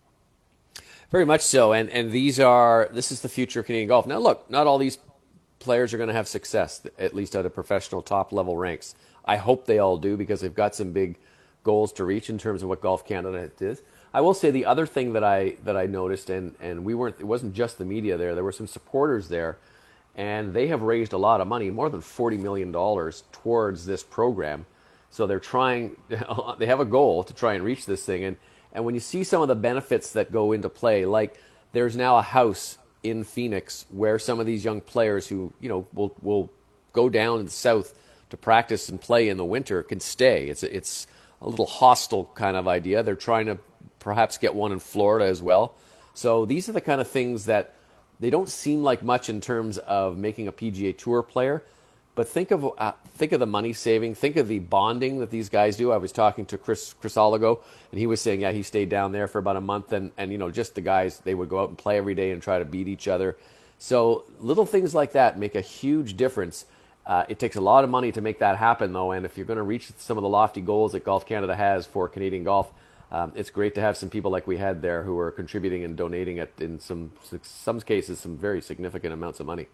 Very 1.11 1.27
much 1.27 1.41
so. 1.41 1.73
And 1.73 1.91
and 1.91 2.13
these 2.13 2.39
are 2.39 2.89
this 2.93 3.11
is 3.11 3.23
the 3.23 3.29
future 3.29 3.61
of 3.61 3.67
Canadian 3.67 3.89
golf. 3.89 4.07
Now 4.07 4.19
look, 4.19 4.49
not 4.49 4.69
all 4.69 4.79
these 4.79 4.99
players 5.59 5.93
are 5.93 5.97
going 5.97 6.09
to 6.09 6.15
have 6.15 6.29
success, 6.29 6.87
at 6.97 7.13
least 7.13 7.35
at 7.35 7.45
a 7.45 7.51
professional 7.51 8.03
top 8.03 8.33
level 8.33 8.57
ranks. 8.57 8.95
I 9.25 9.37
hope 9.37 9.67
they 9.67 9.81
all 9.81 9.99
do 9.99 10.17
because 10.17 10.41
they've 10.41 10.55
got 10.55 10.77
some 10.77 10.93
big 10.93 11.19
goals 11.65 11.93
to 11.95 12.05
reach 12.05 12.31
in 12.31 12.39
terms 12.39 12.63
of 12.63 12.69
what 12.69 12.81
Golf 12.81 13.05
Canada 13.05 13.51
is. 13.59 13.83
I 14.13 14.21
will 14.21 14.35
say 14.35 14.51
the 14.51 14.67
other 14.67 14.87
thing 14.87 15.13
that 15.13 15.23
I 15.25 15.57
that 15.65 15.77
I 15.77 15.87
noticed, 15.87 16.31
and 16.31 16.55
and 16.61 16.85
we 16.85 16.95
weren't. 16.95 17.17
It 17.21 17.25
wasn't 17.27 17.55
just 17.55 17.79
the 17.79 17.85
media 17.85 18.17
there. 18.17 18.35
There 18.35 18.45
were 18.45 18.53
some 18.53 18.67
supporters 18.67 19.29
there, 19.29 19.59
and 20.17 20.53
they 20.53 20.67
have 20.69 20.83
raised 20.83 21.13
a 21.13 21.19
lot 21.19 21.41
of 21.41 21.47
money, 21.47 21.71
more 21.71 21.89
than 21.89 22.01
forty 22.01 22.37
million 22.37 22.73
dollars, 22.73 23.23
towards 23.33 23.87
this 23.87 24.03
program. 24.03 24.67
So 25.11 25.27
they're 25.27 25.41
trying. 25.41 25.97
They 26.59 26.67
have 26.67 26.81
a 26.81 26.85
goal 26.85 27.25
to 27.25 27.33
try 27.35 27.55
and 27.55 27.65
reach 27.65 27.87
this 27.87 28.05
thing, 28.05 28.25
and 28.25 28.37
and 28.73 28.85
when 28.85 28.95
you 28.95 29.01
see 29.01 29.25
some 29.25 29.43
of 29.43 29.49
the 29.49 29.55
benefits 29.55 30.13
that 30.13 30.33
go 30.33 30.53
into 30.53 30.69
play, 30.69 31.05
like 31.05 31.41
there's 31.73 31.97
now 31.97 32.19
a 32.19 32.23
house 32.23 32.79
in 33.03 33.25
Phoenix 33.25 33.87
where 33.91 34.19
some 34.19 34.41
of 34.41 34.47
these 34.47 34.65
young 34.65 34.81
players 34.81 35.29
who 35.29 35.53
you 35.61 35.69
know 35.69 35.87
will 35.95 36.15
will 36.21 36.51
go 36.93 37.09
down 37.09 37.39
in 37.39 37.45
the 37.45 37.51
south 37.51 37.95
to 38.31 38.37
practice 38.37 38.89
and 38.89 39.01
play 39.01 39.29
in 39.29 39.37
the 39.37 39.45
winter 39.45 39.85
can 39.85 40.01
stay. 40.01 40.49
It's 40.49 40.65
it's 40.65 41.07
a 41.41 41.49
little 41.49 41.67
hostile 41.67 42.31
kind 42.35 42.57
of 42.57 42.67
idea. 42.69 43.03
They're 43.03 43.15
trying 43.15 43.47
to 43.47 43.59
perhaps 44.01 44.39
get 44.39 44.55
one 44.55 44.73
in 44.73 44.81
Florida 44.81 45.27
as 45.27 45.41
well. 45.41 45.75
So 46.15 46.45
these 46.45 46.69
are 46.69 46.73
the 46.73 46.81
kind 46.81 47.01
of 47.01 47.09
things 47.09 47.45
that 47.47 47.75
they 48.19 48.31
don't 48.31 48.49
seem 48.49 48.83
like 48.83 49.03
much 49.03 49.29
in 49.29 49.41
terms 49.41 49.79
of 49.79 50.19
making 50.19 50.49
a 50.49 50.53
PGA 50.53 50.97
Tour 50.97 51.23
player, 51.23 51.63
but 52.15 52.29
think 52.29 52.51
of 52.51 52.71
uh, 52.77 52.93
think 53.15 53.33
of 53.33 53.41
the 53.41 53.47
money 53.47 53.73
saving. 53.73 54.15
Think 54.15 54.37
of 54.37 54.49
the 54.49 54.59
bonding 54.59 55.21
that 55.21 55.31
these 55.31 55.49
guys 55.49 55.77
do. 55.77 55.91
I 55.93 55.97
was 55.97 56.13
talking 56.13 56.45
to 56.47 56.59
Crisologo, 56.59 57.61
and 57.91 57.99
he 57.99 58.07
was 58.07 58.21
saying, 58.21 58.41
yeah, 58.43 58.53
he 58.53 58.63
stayed 58.63 58.91
down 58.91 59.13
there 59.13 59.27
for 59.27 59.39
about 59.39 59.57
a 59.57 59.61
month, 59.61 59.93
and 59.93 60.11
and 60.19 60.31
you 60.31 60.37
know, 60.37 60.51
just 60.51 60.75
the 60.75 60.83
guys 60.83 61.21
they 61.21 61.35
would 61.35 61.49
go 61.49 61.61
out 61.61 61.69
and 61.71 61.79
play 61.79 61.97
every 61.97 62.15
day 62.15 62.33
and 62.33 62.43
try 62.43 62.59
to 62.59 62.65
beat 62.65 62.89
each 62.89 63.09
other. 63.09 63.39
So 63.79 64.25
little 64.39 64.67
things 64.67 64.95
like 64.95 65.13
that 65.13 65.39
make 65.39 65.55
a 65.55 65.63
huge 65.63 66.17
difference. 66.17 66.67
Uh, 67.07 67.25
it 67.31 67.39
takes 67.39 67.57
a 67.57 67.61
lot 67.61 67.83
of 67.83 67.91
money 67.91 68.13
to 68.13 68.21
make 68.21 68.41
that 68.41 68.59
happen, 68.59 68.93
though, 68.93 69.13
and 69.13 69.25
if 69.25 69.39
you're 69.39 69.47
going 69.47 69.57
to 69.57 69.63
reach 69.63 69.91
some 69.97 70.19
of 70.19 70.23
the 70.23 70.29
lofty 70.29 70.61
goals 70.61 70.93
that 70.93 71.05
Golf 71.05 71.25
Canada 71.25 71.57
has 71.57 71.87
for 71.87 72.07
Canadian 72.07 72.45
golf, 72.45 72.71
um, 73.13 73.33
it's 73.35 73.51
great 73.51 73.75
to 73.75 73.81
have 73.81 73.97
some 73.97 74.09
people 74.09 74.31
like 74.31 74.47
we 74.47 74.57
had 74.57 74.83
there 74.83 75.03
who 75.03 75.19
are 75.19 75.31
contributing 75.31 75.85
and 75.85 75.97
donating 75.97 76.39
at 76.39 76.51
in 76.61 76.79
some 76.79 77.13
some 77.43 77.81
cases 77.81 78.21
some 78.21 78.37
very 78.37 78.61
significant 78.61 79.13
amounts 79.13 79.41
of 79.41 79.47
money. 79.47 79.67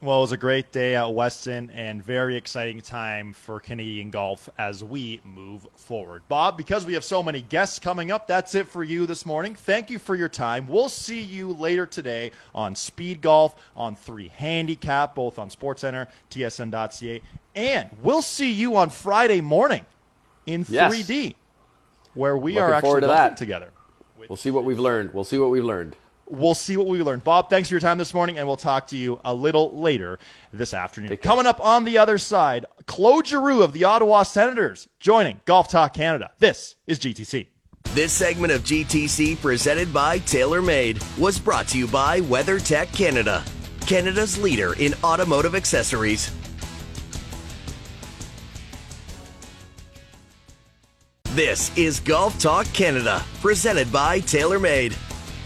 Well, 0.00 0.18
it 0.18 0.20
was 0.20 0.32
a 0.32 0.36
great 0.36 0.70
day 0.70 0.94
at 0.94 1.12
Weston 1.12 1.70
and 1.70 2.00
very 2.04 2.36
exciting 2.36 2.80
time 2.80 3.32
for 3.32 3.58
Canadian 3.58 4.10
golf 4.10 4.48
as 4.56 4.84
we 4.84 5.20
move 5.24 5.66
forward. 5.74 6.22
Bob, 6.28 6.56
because 6.56 6.86
we 6.86 6.94
have 6.94 7.02
so 7.02 7.20
many 7.20 7.42
guests 7.42 7.80
coming 7.80 8.12
up, 8.12 8.28
that's 8.28 8.54
it 8.54 8.68
for 8.68 8.84
you 8.84 9.06
this 9.06 9.26
morning. 9.26 9.56
Thank 9.56 9.90
you 9.90 9.98
for 9.98 10.14
your 10.14 10.28
time. 10.28 10.68
We'll 10.68 10.88
see 10.88 11.20
you 11.20 11.52
later 11.52 11.84
today 11.84 12.30
on 12.54 12.76
Speed 12.76 13.20
Golf, 13.20 13.56
on 13.74 13.96
3 13.96 14.28
Handicap, 14.28 15.16
both 15.16 15.36
on 15.36 15.50
SportsCenter, 15.50 16.06
TSN.ca, 16.30 17.20
and 17.56 17.90
we'll 18.00 18.22
see 18.22 18.52
you 18.52 18.76
on 18.76 18.90
Friday 18.90 19.40
morning 19.40 19.84
in 20.46 20.64
3D. 20.64 21.34
Yes 22.18 22.20
where 22.20 22.36
we 22.36 22.52
Looking 22.52 22.64
are 22.64 22.74
actually 22.74 23.00
to 23.02 23.06
that. 23.06 23.36
together. 23.36 23.70
We'll 24.28 24.36
see 24.36 24.50
what 24.50 24.64
we've 24.64 24.78
learned. 24.78 25.14
We'll 25.14 25.24
see 25.24 25.38
what 25.38 25.50
we've 25.50 25.64
learned. 25.64 25.96
We'll 26.26 26.54
see 26.54 26.76
what 26.76 26.88
we 26.88 27.02
learned. 27.02 27.24
Bob, 27.24 27.48
thanks 27.48 27.68
for 27.68 27.74
your 27.74 27.80
time 27.80 27.96
this 27.96 28.12
morning, 28.12 28.36
and 28.36 28.46
we'll 28.46 28.58
talk 28.58 28.88
to 28.88 28.96
you 28.96 29.18
a 29.24 29.32
little 29.32 29.78
later 29.78 30.18
this 30.52 30.74
afternoon. 30.74 31.16
Coming 31.18 31.46
up 31.46 31.64
on 31.64 31.84
the 31.84 31.96
other 31.96 32.18
side, 32.18 32.66
Claude 32.86 33.26
Giroux 33.26 33.62
of 33.62 33.72
the 33.72 33.84
Ottawa 33.84 34.24
Senators 34.24 34.88
joining 35.00 35.40
Golf 35.46 35.68
Talk 35.68 35.94
Canada. 35.94 36.30
This 36.38 36.74
is 36.86 36.98
GTC. 36.98 37.46
This 37.94 38.12
segment 38.12 38.52
of 38.52 38.62
GTC, 38.62 39.40
presented 39.40 39.94
by 39.94 40.18
TaylorMade, 40.18 41.00
was 41.18 41.38
brought 41.38 41.68
to 41.68 41.78
you 41.78 41.86
by 41.86 42.20
WeatherTech 42.20 42.92
Canada, 42.92 43.42
Canada's 43.86 44.36
leader 44.36 44.74
in 44.74 44.92
automotive 45.02 45.54
accessories. 45.54 46.30
This 51.38 51.70
is 51.78 52.00
Golf 52.00 52.36
Talk 52.40 52.66
Canada, 52.72 53.24
presented 53.40 53.92
by 53.92 54.18
TaylorMade. 54.18 54.96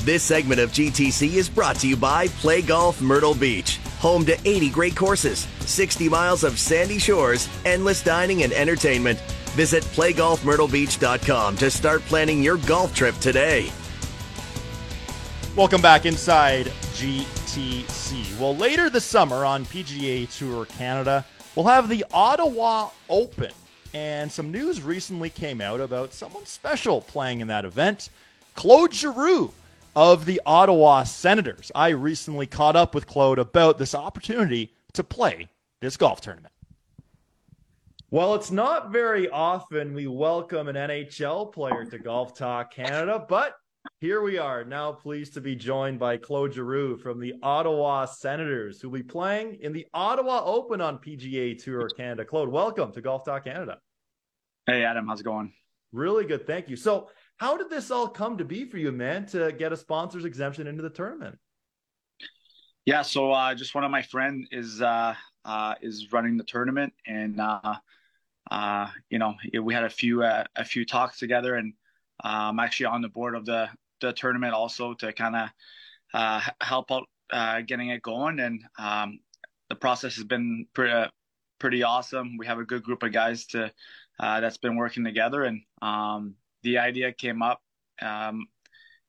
This 0.07 0.23
segment 0.23 0.59
of 0.59 0.71
GTC 0.71 1.35
is 1.35 1.51
brought 1.51 1.77
to 1.81 1.87
you 1.87 1.99
by 1.99 2.29
Play 2.29 2.63
Golf 2.63 3.03
Myrtle 3.03 3.35
Beach, 3.35 3.77
home 3.99 4.25
to 4.25 4.39
80 4.49 4.71
great 4.71 4.97
courses, 4.97 5.47
60 5.61 6.09
miles 6.09 6.45
of 6.45 6.59
sandy 6.59 6.99
shores, 6.99 7.47
endless 7.67 8.03
dining 8.03 8.43
and 8.43 8.55
entertainment. 8.55 9.21
Visit 9.51 9.85
playgolfmyrtlebeach.com 9.85 11.57
to 11.59 11.71
start 11.71 12.01
planning 12.07 12.43
your 12.43 12.57
golf 12.57 12.95
trip 12.95 13.15
today. 13.19 13.71
Welcome 15.55 15.83
back 15.83 16.07
inside 16.07 16.69
GTC. 16.95 18.41
Well, 18.41 18.57
later 18.57 18.89
this 18.89 19.05
summer 19.05 19.45
on 19.45 19.67
PGA 19.67 20.35
Tour 20.39 20.65
Canada, 20.65 21.27
we'll 21.55 21.67
have 21.67 21.91
the 21.91 22.07
Ottawa 22.15 22.89
Open. 23.11 23.53
And 23.95 24.33
some 24.33 24.51
news 24.51 24.81
recently 24.83 25.29
came 25.29 25.61
out 25.61 25.81
about 25.81 26.15
someone 26.15 26.47
special 26.47 27.01
playing 27.03 27.41
in 27.41 27.49
that 27.49 27.65
event 27.65 28.09
Claude 28.55 28.95
Giroux 28.95 29.53
of 29.95 30.25
the 30.25 30.41
Ottawa 30.47 31.05
Senators. 31.05 31.71
I 31.75 31.91
recently 31.91 32.47
caught 32.47 32.77
up 32.77 32.95
with 32.95 33.07
Claude 33.07 33.39
about 33.39 33.79
this 33.79 33.95
opportunity 33.95 34.73
to 34.95 35.05
play 35.05 35.49
this 35.81 35.97
golf 35.97 36.21
tournament. 36.21 36.53
Well, 38.11 38.35
it's 38.35 38.51
not 38.51 38.93
very 38.93 39.29
often 39.31 39.95
we 39.95 40.07
welcome 40.07 40.69
an 40.69 40.77
NHL 40.77 41.51
player 41.53 41.87
to 41.87 41.99
Golf 41.99 42.35
Talk 42.35 42.73
Canada, 42.73 43.25
but 43.27 43.57
here 44.03 44.21
we 44.21 44.37
are 44.37 44.65
now 44.65 44.91
pleased 44.91 45.33
to 45.33 45.41
be 45.41 45.55
joined 45.55 45.97
by 45.97 46.17
Claude 46.17 46.53
Giroux 46.53 46.97
from 46.97 47.21
the 47.21 47.35
Ottawa 47.41 48.05
Senators, 48.05 48.81
who 48.81 48.91
will 48.91 48.99
be 48.99 49.05
playing 49.05 49.59
in 49.61 49.73
the 49.73 49.87
Ottawa 49.95 50.43
Open 50.45 50.81
on 50.81 50.99
PGA 50.99 51.57
Tour 51.63 51.89
Canada. 51.97 52.25
Claude, 52.25 52.49
welcome 52.49 52.91
to 52.91 53.01
Golf 53.01 53.25
Talk 53.25 53.45
Canada. 53.45 53.79
Hey, 54.67 54.83
Adam, 54.83 55.07
how's 55.07 55.21
it 55.21 55.23
going? 55.23 55.53
Really 55.93 56.25
good, 56.25 56.49
thank 56.49 56.69
you. 56.69 56.75
So, 56.75 57.11
how 57.37 57.57
did 57.57 57.71
this 57.71 57.93
all 57.93 58.09
come 58.09 58.39
to 58.39 58.45
be 58.45 58.65
for 58.65 58.77
you, 58.77 58.91
man, 58.91 59.25
to 59.27 59.53
get 59.53 59.73
a 59.73 59.77
sponsor's 59.77 60.25
exemption 60.25 60.67
into 60.67 60.83
the 60.83 60.91
tournament? 60.91 61.39
Yeah, 62.85 63.03
so 63.03 63.31
uh, 63.31 63.55
just 63.55 63.73
one 63.73 63.85
of 63.85 63.93
my 63.93 64.03
friend 64.03 64.49
is 64.51 64.83
uh, 64.83 65.15
uh, 65.45 65.75
is 65.81 66.11
running 66.11 66.37
the 66.37 66.45
tournament, 66.45 66.93
and 67.07 67.39
uh, 67.39 67.77
uh, 68.51 68.89
you 69.11 69.21
know 69.21 69.35
we 69.63 69.73
had 69.73 69.85
a 69.85 69.91
few 69.91 70.25
uh, 70.25 70.43
a 70.57 70.65
few 70.65 70.85
talks 70.85 71.21
together, 71.21 71.55
and 71.55 71.75
I'm 72.21 72.59
actually 72.59 72.87
on 72.87 73.01
the 73.01 73.09
board 73.09 73.37
of 73.37 73.47
the 73.47 73.69
the 74.03 74.13
tournament 74.13 74.53
also 74.53 74.95
to 74.95 75.13
kind 75.13 75.37
of 75.37 75.49
uh, 76.15 76.41
help 76.61 76.93
out 76.93 77.05
uh, 77.33 77.63
getting 77.63 77.89
it 77.89 78.03
going. 78.03 78.41
And 78.41 78.63
um, 78.79 79.21
the 79.69 79.77
process 79.77 80.17
has 80.17 80.25
been 80.25 80.67
pretty 80.75 80.93
uh, 80.93 81.09
pretty 81.59 81.83
awesome. 81.83 82.37
We 82.37 82.47
have 82.47 82.59
a 82.59 82.65
good 82.65 82.83
group 82.83 83.03
of 83.03 83.13
guys 83.13 83.47
to 83.47 83.73
uh, 84.21 84.41
that's 84.41 84.59
been 84.59 84.77
working 84.77 85.05
together, 85.05 85.45
and 85.45 85.63
um, 85.81 86.35
the 86.63 86.79
idea 86.79 87.13
came 87.13 87.43
up, 87.43 87.61
um, 88.01 88.47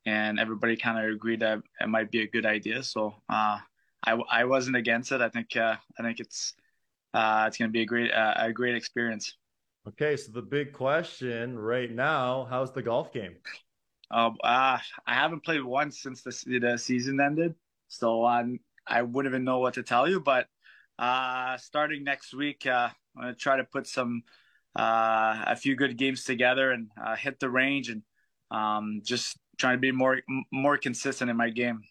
and 0.05 0.39
everybody 0.39 0.77
kind 0.77 0.97
of 0.97 1.13
agreed 1.13 1.41
that 1.41 1.59
it 1.81 1.89
might 1.89 2.11
be 2.11 2.21
a 2.21 2.27
good 2.27 2.45
idea. 2.45 2.83
So 2.83 3.15
uh, 3.29 3.59
I 4.05 4.11
I 4.31 4.45
wasn't 4.45 4.77
against 4.77 5.11
it. 5.11 5.21
I 5.21 5.29
think 5.29 5.55
uh, 5.57 5.75
I 5.99 6.03
think 6.03 6.19
it's 6.19 6.53
it's 7.15 7.57
going 7.57 7.69
to 7.69 7.73
be 7.73 7.81
a 7.81 7.85
great 7.85 8.11
a 8.13 8.51
great 8.53 8.75
experience. 8.75 9.35
Okay, 9.85 10.15
so 10.15 10.31
the 10.31 10.41
big 10.41 10.71
question 10.71 11.59
right 11.59 11.91
now: 11.91 12.47
How's 12.49 12.71
the 12.71 12.81
golf 12.81 13.11
game? 13.11 13.35
Um, 14.13 14.37
uh, 14.43 14.77
I 15.07 15.13
haven't 15.13 15.43
played 15.43 15.63
once 15.63 15.99
since 15.99 16.21
the, 16.21 16.59
the 16.59 16.77
season 16.77 17.19
ended, 17.19 17.55
so 17.87 18.25
um, 18.27 18.59
I 18.85 19.01
wouldn't 19.01 19.33
even 19.33 19.43
know 19.43 19.57
what 19.57 19.73
to 19.73 19.83
tell 19.83 20.07
you. 20.07 20.19
But 20.19 20.47
uh, 20.99 21.57
starting 21.57 22.03
next 22.03 22.33
week, 22.35 22.67
uh, 22.67 22.89
I'm 23.17 23.21
gonna 23.23 23.33
try 23.33 23.57
to 23.57 23.63
put 23.63 23.87
some 23.87 24.21
uh, 24.77 25.45
a 25.47 25.55
few 25.55 25.75
good 25.75 25.97
games 25.97 26.25
together 26.25 26.71
and 26.71 26.89
uh, 27.03 27.15
hit 27.15 27.39
the 27.39 27.49
range 27.49 27.89
and 27.89 28.03
um, 28.51 29.01
just 29.03 29.35
trying 29.57 29.77
to 29.77 29.81
be 29.81 29.91
more 29.91 30.21
more 30.51 30.77
consistent 30.77 31.31
in 31.31 31.37
my 31.37 31.49
game. 31.49 31.81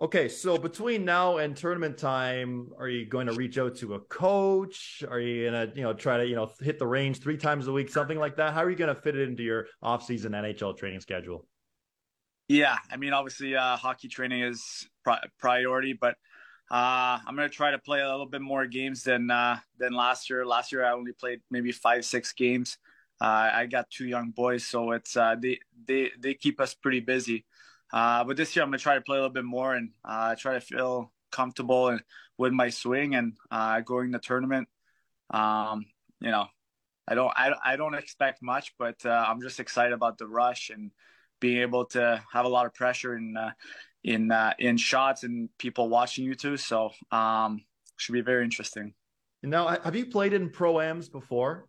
Okay, 0.00 0.28
so 0.28 0.58
between 0.58 1.04
now 1.04 1.36
and 1.36 1.56
tournament 1.56 1.96
time, 1.96 2.70
are 2.78 2.88
you 2.88 3.06
going 3.06 3.28
to 3.28 3.32
reach 3.32 3.58
out 3.58 3.76
to 3.76 3.94
a 3.94 4.00
coach? 4.00 5.04
Are 5.08 5.20
you 5.20 5.44
gonna, 5.44 5.70
you 5.72 5.82
know, 5.82 5.92
try 5.94 6.16
to, 6.16 6.26
you 6.26 6.34
know, 6.34 6.50
hit 6.60 6.80
the 6.80 6.86
range 6.86 7.20
three 7.20 7.36
times 7.36 7.68
a 7.68 7.72
week, 7.72 7.88
something 7.88 8.18
like 8.18 8.36
that? 8.36 8.54
How 8.54 8.64
are 8.64 8.70
you 8.70 8.76
to 8.76 8.94
fit 8.96 9.16
it 9.16 9.28
into 9.28 9.44
your 9.44 9.66
off-season 9.80 10.32
NHL 10.32 10.76
training 10.76 10.98
schedule? 10.98 11.46
Yeah, 12.48 12.76
I 12.90 12.96
mean, 12.96 13.12
obviously, 13.12 13.54
uh, 13.54 13.76
hockey 13.76 14.08
training 14.08 14.42
is 14.42 14.88
pri- 15.04 15.22
priority, 15.38 15.92
but 15.92 16.16
uh, 16.72 17.20
I'm 17.24 17.36
to 17.36 17.48
try 17.48 17.70
to 17.70 17.78
play 17.78 18.00
a 18.00 18.10
little 18.10 18.26
bit 18.26 18.42
more 18.42 18.66
games 18.66 19.04
than 19.04 19.30
uh, 19.30 19.58
than 19.78 19.92
last 19.92 20.28
year. 20.28 20.44
Last 20.44 20.72
year, 20.72 20.84
I 20.84 20.90
only 20.92 21.12
played 21.12 21.40
maybe 21.50 21.70
five, 21.70 22.04
six 22.04 22.32
games. 22.32 22.78
Uh, 23.20 23.50
I 23.54 23.66
got 23.66 23.88
two 23.90 24.06
young 24.06 24.30
boys, 24.30 24.66
so 24.66 24.90
it's 24.90 25.16
uh, 25.16 25.36
they 25.40 25.60
they 25.86 26.10
they 26.18 26.34
keep 26.34 26.60
us 26.60 26.74
pretty 26.74 27.00
busy. 27.00 27.44
Uh, 27.94 28.24
but 28.24 28.36
this 28.36 28.56
year 28.56 28.64
I'm 28.64 28.70
gonna 28.70 28.78
try 28.78 28.96
to 28.96 29.00
play 29.00 29.16
a 29.16 29.20
little 29.20 29.32
bit 29.32 29.44
more 29.44 29.74
and 29.74 29.90
uh, 30.04 30.34
try 30.34 30.54
to 30.54 30.60
feel 30.60 31.12
comfortable 31.30 31.88
and 31.88 32.00
with 32.36 32.52
my 32.52 32.68
swing 32.68 33.14
and 33.14 33.34
uh, 33.52 33.80
going 33.80 34.10
the 34.10 34.18
tournament. 34.18 34.66
Um, 35.30 35.86
you 36.20 36.32
know, 36.32 36.46
I 37.06 37.14
don't 37.14 37.32
I, 37.36 37.52
I 37.64 37.76
don't 37.76 37.94
expect 37.94 38.42
much, 38.42 38.74
but 38.80 38.96
uh, 39.06 39.24
I'm 39.28 39.40
just 39.40 39.60
excited 39.60 39.92
about 39.92 40.18
the 40.18 40.26
rush 40.26 40.70
and 40.70 40.90
being 41.40 41.62
able 41.62 41.84
to 41.86 42.20
have 42.32 42.46
a 42.46 42.48
lot 42.48 42.66
of 42.66 42.74
pressure 42.74 43.16
in 43.16 43.36
uh, 43.36 43.52
in 44.02 44.32
uh, 44.32 44.54
in 44.58 44.76
shots 44.76 45.22
and 45.22 45.48
people 45.58 45.88
watching 45.88 46.24
you 46.24 46.34
too. 46.34 46.56
So 46.56 46.90
um, 47.12 47.62
should 47.96 48.14
be 48.14 48.22
very 48.22 48.42
interesting. 48.42 48.92
Now, 49.40 49.68
have 49.68 49.94
you 49.94 50.06
played 50.06 50.32
in 50.32 50.50
pro 50.50 50.80
ams 50.80 51.08
before? 51.08 51.66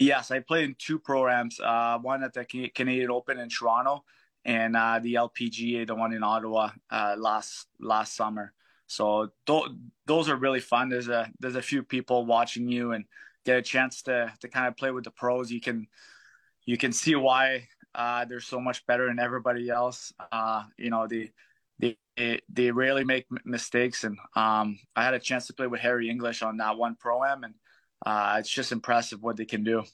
Yes, 0.00 0.32
I 0.32 0.40
played 0.40 0.64
in 0.64 0.76
two 0.78 0.98
programs. 0.98 1.60
Uh, 1.60 1.98
one 1.98 2.24
at 2.24 2.32
the 2.32 2.44
Canadian 2.74 3.10
Open 3.10 3.38
in 3.38 3.48
Toronto, 3.48 4.04
and 4.48 4.74
uh, 4.74 4.98
the 4.98 5.14
LPGA, 5.14 5.86
the 5.86 5.94
one 5.94 6.14
in 6.14 6.22
Ottawa 6.22 6.70
uh, 6.90 7.14
last 7.18 7.66
last 7.78 8.16
summer. 8.16 8.54
So 8.86 9.28
th- 9.46 9.68
those 10.06 10.30
are 10.30 10.36
really 10.36 10.60
fun. 10.60 10.88
There's 10.88 11.08
a 11.08 11.30
there's 11.38 11.54
a 11.54 11.62
few 11.62 11.82
people 11.82 12.24
watching 12.24 12.66
you 12.66 12.92
and 12.92 13.04
get 13.44 13.58
a 13.58 13.62
chance 13.62 14.00
to 14.04 14.32
to 14.40 14.48
kind 14.48 14.66
of 14.66 14.76
play 14.76 14.90
with 14.90 15.04
the 15.04 15.10
pros. 15.10 15.50
You 15.50 15.60
can 15.60 15.86
you 16.64 16.78
can 16.78 16.92
see 16.92 17.14
why 17.14 17.68
uh, 17.94 18.24
they're 18.24 18.40
so 18.40 18.58
much 18.58 18.86
better 18.86 19.06
than 19.06 19.18
everybody 19.18 19.68
else. 19.68 20.14
Uh, 20.32 20.64
you 20.78 20.88
know 20.88 21.06
they 21.06 21.30
they 21.78 22.40
they 22.48 22.70
rarely 22.70 23.04
make 23.04 23.26
mistakes, 23.44 24.04
and 24.04 24.16
um, 24.34 24.78
I 24.96 25.04
had 25.04 25.12
a 25.12 25.20
chance 25.20 25.46
to 25.48 25.52
play 25.52 25.66
with 25.66 25.80
Harris 25.80 26.08
English 26.08 26.42
on 26.42 26.56
that 26.56 26.78
one 26.78 26.96
pro 26.98 27.22
am, 27.22 27.44
and 27.44 27.54
uh, 28.06 28.36
it's 28.38 28.48
just 28.48 28.72
impressive 28.72 29.22
what 29.22 29.36
they 29.36 29.44
can 29.44 29.62
do. 29.62 29.84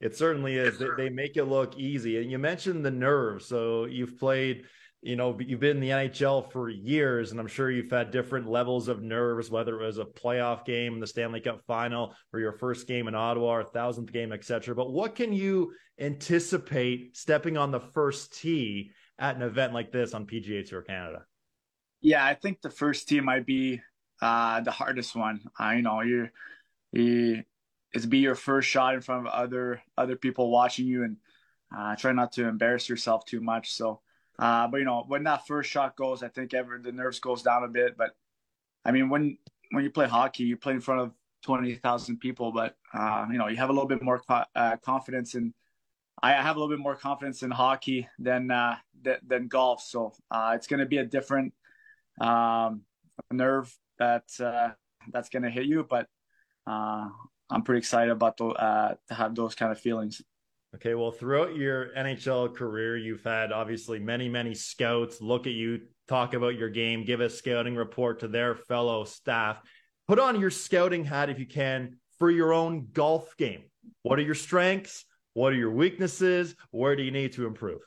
It 0.00 0.16
certainly 0.16 0.56
is. 0.56 0.78
They, 0.78 0.88
they, 0.96 1.08
make 1.08 1.36
it 1.36 1.44
look 1.44 1.76
easy. 1.78 2.20
And 2.20 2.30
you 2.30 2.38
mentioned 2.38 2.84
the 2.84 2.90
nerves. 2.90 3.46
So 3.46 3.86
you've 3.86 4.18
played, 4.18 4.64
you 5.00 5.16
know, 5.16 5.38
you've 5.40 5.60
been 5.60 5.78
in 5.78 5.80
the 5.80 5.88
NHL 5.90 6.52
for 6.52 6.68
years, 6.68 7.30
and 7.30 7.40
I'm 7.40 7.46
sure 7.46 7.70
you've 7.70 7.90
had 7.90 8.10
different 8.10 8.46
levels 8.46 8.88
of 8.88 9.02
nerves, 9.02 9.50
whether 9.50 9.80
it 9.80 9.86
was 9.86 9.98
a 9.98 10.04
playoff 10.04 10.66
game 10.66 11.00
the 11.00 11.06
Stanley 11.06 11.40
Cup 11.40 11.62
final 11.66 12.14
or 12.32 12.40
your 12.40 12.52
first 12.52 12.86
game 12.86 13.08
in 13.08 13.14
Ottawa 13.14 13.56
or 13.56 13.64
thousandth 13.64 14.12
game, 14.12 14.32
etc. 14.32 14.74
But 14.74 14.92
what 14.92 15.14
can 15.14 15.32
you 15.32 15.72
anticipate 15.98 17.16
stepping 17.16 17.56
on 17.56 17.70
the 17.70 17.80
first 17.80 18.38
tee 18.38 18.90
at 19.18 19.36
an 19.36 19.42
event 19.42 19.72
like 19.72 19.92
this 19.92 20.12
on 20.12 20.26
PGA 20.26 20.68
Tour 20.68 20.82
Canada? 20.82 21.24
Yeah, 22.02 22.24
I 22.24 22.34
think 22.34 22.60
the 22.60 22.70
first 22.70 23.08
tee 23.08 23.20
might 23.20 23.46
be 23.46 23.80
uh, 24.20 24.60
the 24.60 24.70
hardest 24.70 25.16
one. 25.16 25.40
I 25.58 25.76
you 25.76 25.82
know, 25.82 26.02
you 26.02 26.28
you 26.92 27.42
is 27.94 28.06
be 28.06 28.18
your 28.18 28.34
first 28.34 28.68
shot 28.68 28.94
in 28.94 29.00
front 29.00 29.26
of 29.26 29.32
other 29.32 29.82
other 29.96 30.16
people 30.16 30.50
watching 30.50 30.86
you 30.86 31.04
and 31.04 31.16
uh, 31.76 31.96
try 31.96 32.12
not 32.12 32.32
to 32.32 32.46
embarrass 32.46 32.88
yourself 32.88 33.24
too 33.24 33.40
much. 33.40 33.72
So, 33.72 34.00
uh, 34.38 34.68
but 34.68 34.78
you 34.78 34.84
know, 34.84 35.04
when 35.06 35.24
that 35.24 35.46
first 35.46 35.70
shot 35.70 35.96
goes, 35.96 36.22
I 36.22 36.28
think 36.28 36.54
ever 36.54 36.78
the 36.82 36.92
nerves 36.92 37.20
goes 37.20 37.42
down 37.42 37.64
a 37.64 37.68
bit. 37.68 37.96
But 37.96 38.10
I 38.84 38.92
mean, 38.92 39.08
when 39.08 39.38
when 39.72 39.84
you 39.84 39.90
play 39.90 40.06
hockey, 40.06 40.44
you 40.44 40.56
play 40.56 40.74
in 40.74 40.80
front 40.80 41.00
of 41.00 41.12
twenty 41.42 41.74
thousand 41.74 42.18
people, 42.18 42.52
but 42.52 42.76
uh, 42.92 43.26
you 43.30 43.38
know, 43.38 43.48
you 43.48 43.56
have 43.56 43.70
a 43.70 43.72
little 43.72 43.88
bit 43.88 44.02
more 44.02 44.20
co- 44.20 44.44
uh, 44.54 44.76
confidence 44.76 45.34
in. 45.34 45.54
I 46.22 46.32
have 46.32 46.56
a 46.56 46.58
little 46.58 46.74
bit 46.74 46.82
more 46.82 46.96
confidence 46.96 47.42
in 47.42 47.50
hockey 47.50 48.08
than 48.18 48.50
uh, 48.50 48.76
th- 49.04 49.20
than 49.26 49.48
golf, 49.48 49.82
so 49.82 50.14
uh, 50.30 50.52
it's 50.54 50.66
going 50.66 50.80
to 50.80 50.86
be 50.86 50.96
a 50.98 51.04
different 51.04 51.52
um, 52.20 52.82
nerve 53.30 53.76
that 53.98 54.24
that's 55.12 55.28
going 55.28 55.42
to 55.42 55.50
hit 55.50 55.66
you. 55.66 55.86
But 55.88 56.08
I'm 57.50 57.62
pretty 57.62 57.78
excited 57.78 58.10
about 58.10 58.36
the, 58.36 58.46
uh, 58.46 58.94
to 59.08 59.14
have 59.14 59.34
those 59.34 59.54
kind 59.54 59.72
of 59.72 59.78
feelings. 59.78 60.22
Okay, 60.74 60.94
well, 60.94 61.10
throughout 61.10 61.56
your 61.56 61.90
NHL 61.96 62.54
career, 62.54 62.96
you've 62.96 63.24
had 63.24 63.52
obviously 63.52 63.98
many, 63.98 64.28
many 64.28 64.54
scouts 64.54 65.20
look 65.20 65.46
at 65.46 65.52
you, 65.52 65.80
talk 66.08 66.34
about 66.34 66.58
your 66.58 66.68
game, 66.68 67.04
give 67.04 67.20
a 67.20 67.30
scouting 67.30 67.76
report 67.76 68.20
to 68.20 68.28
their 68.28 68.54
fellow 68.54 69.04
staff. 69.04 69.62
Put 70.06 70.18
on 70.18 70.40
your 70.40 70.50
scouting 70.50 71.04
hat 71.04 71.30
if 71.30 71.38
you 71.38 71.46
can 71.46 71.98
for 72.18 72.30
your 72.30 72.52
own 72.52 72.88
golf 72.92 73.36
game. 73.36 73.62
What 74.02 74.18
are 74.18 74.22
your 74.22 74.34
strengths? 74.34 75.04
What 75.34 75.52
are 75.52 75.56
your 75.56 75.70
weaknesses? 75.70 76.54
Where 76.70 76.96
do 76.96 77.02
you 77.02 77.10
need 77.10 77.32
to 77.34 77.46
improve? 77.46 77.80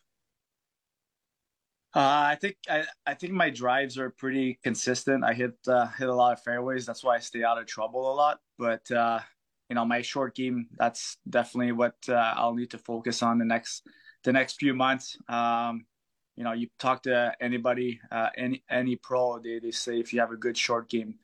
Uh, 1.95 1.99
I 2.31 2.37
think 2.39 2.55
I, 2.69 2.83
I 3.05 3.15
think 3.15 3.33
my 3.33 3.49
drives 3.49 3.97
are 3.97 4.11
pretty 4.11 4.59
consistent. 4.63 5.23
I 5.23 5.33
hit 5.33 5.53
uh, 5.67 5.87
hit 5.87 6.07
a 6.07 6.13
lot 6.13 6.33
of 6.33 6.43
fairways. 6.43 6.85
That's 6.85 7.03
why 7.03 7.15
I 7.15 7.19
stay 7.19 7.43
out 7.43 7.57
of 7.57 7.65
trouble 7.65 8.11
a 8.11 8.15
lot. 8.15 8.39
But 8.59 8.89
uh, 8.91 9.19
you 9.69 9.75
know 9.75 9.85
my 9.85 10.01
short 10.01 10.35
game 10.35 10.67
that's 10.77 11.17
definitely 11.29 11.71
what 11.71 11.95
uh, 12.09 12.33
I'll 12.35 12.55
need 12.55 12.71
to 12.71 12.77
focus 12.77 13.21
on 13.21 13.37
the 13.37 13.45
next 13.45 13.87
the 14.23 14.33
next 14.33 14.59
few 14.59 14.73
months. 14.73 15.17
Um, 15.27 15.85
you 16.35 16.43
know, 16.43 16.53
you 16.53 16.69
talk 16.79 17.03
to 17.03 17.33
anybody, 17.41 17.99
uh, 18.11 18.29
any 18.37 18.63
any 18.69 18.95
pro, 18.95 19.39
they, 19.39 19.59
they 19.59 19.71
say 19.71 19.99
if 19.99 20.13
you 20.13 20.21
have 20.21 20.31
a 20.31 20.37
good 20.37 20.57
short 20.57 20.89
game, 20.89 21.15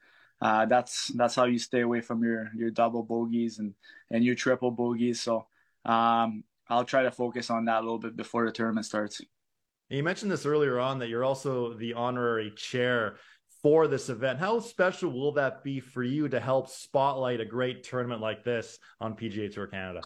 uh, 0.42 0.66
that's 0.66 1.08
that's 1.16 1.36
how 1.36 1.46
you 1.46 1.58
stay 1.58 1.82
away 1.82 2.02
from 2.02 2.24
your 2.24 2.52
your 2.56 2.70
double 2.70 3.04
bogeys 3.04 3.60
and 3.60 3.74
and 4.12 4.24
your 4.24 4.36
triple 4.36 4.72
bogeys. 4.72 5.22
So 5.22 5.48
um, 5.86 6.44
I'll 6.68 6.84
try 6.84 7.04
to 7.04 7.12
focus 7.12 7.50
on 7.50 7.66
that 7.66 7.80
a 7.80 7.82
little 7.82 8.00
bit 8.00 8.18
before 8.18 8.46
the 8.46 8.52
tournament 8.52 8.86
starts. 8.86 9.22
You 9.90 10.04
mentioned 10.04 10.32
this 10.32 10.46
earlier 10.46 10.80
on 10.80 11.00
that 11.00 11.10
you're 11.10 11.24
also 11.24 11.74
the 11.76 11.94
honorary 11.94 12.52
chair 12.52 13.18
for 13.66 13.88
this 13.88 14.10
event. 14.10 14.38
How 14.38 14.60
special 14.60 15.10
will 15.10 15.32
that 15.32 15.64
be 15.64 15.80
for 15.80 16.04
you 16.04 16.30
to 16.30 16.40
help 16.40 16.70
spotlight 16.70 17.42
a 17.42 17.46
great 17.46 17.84
tournament 17.84 18.22
like 18.22 18.44
this 18.44 18.78
on 19.02 19.16
PGA 19.16 19.52
Tour 19.52 19.66
Canada? 19.66 20.02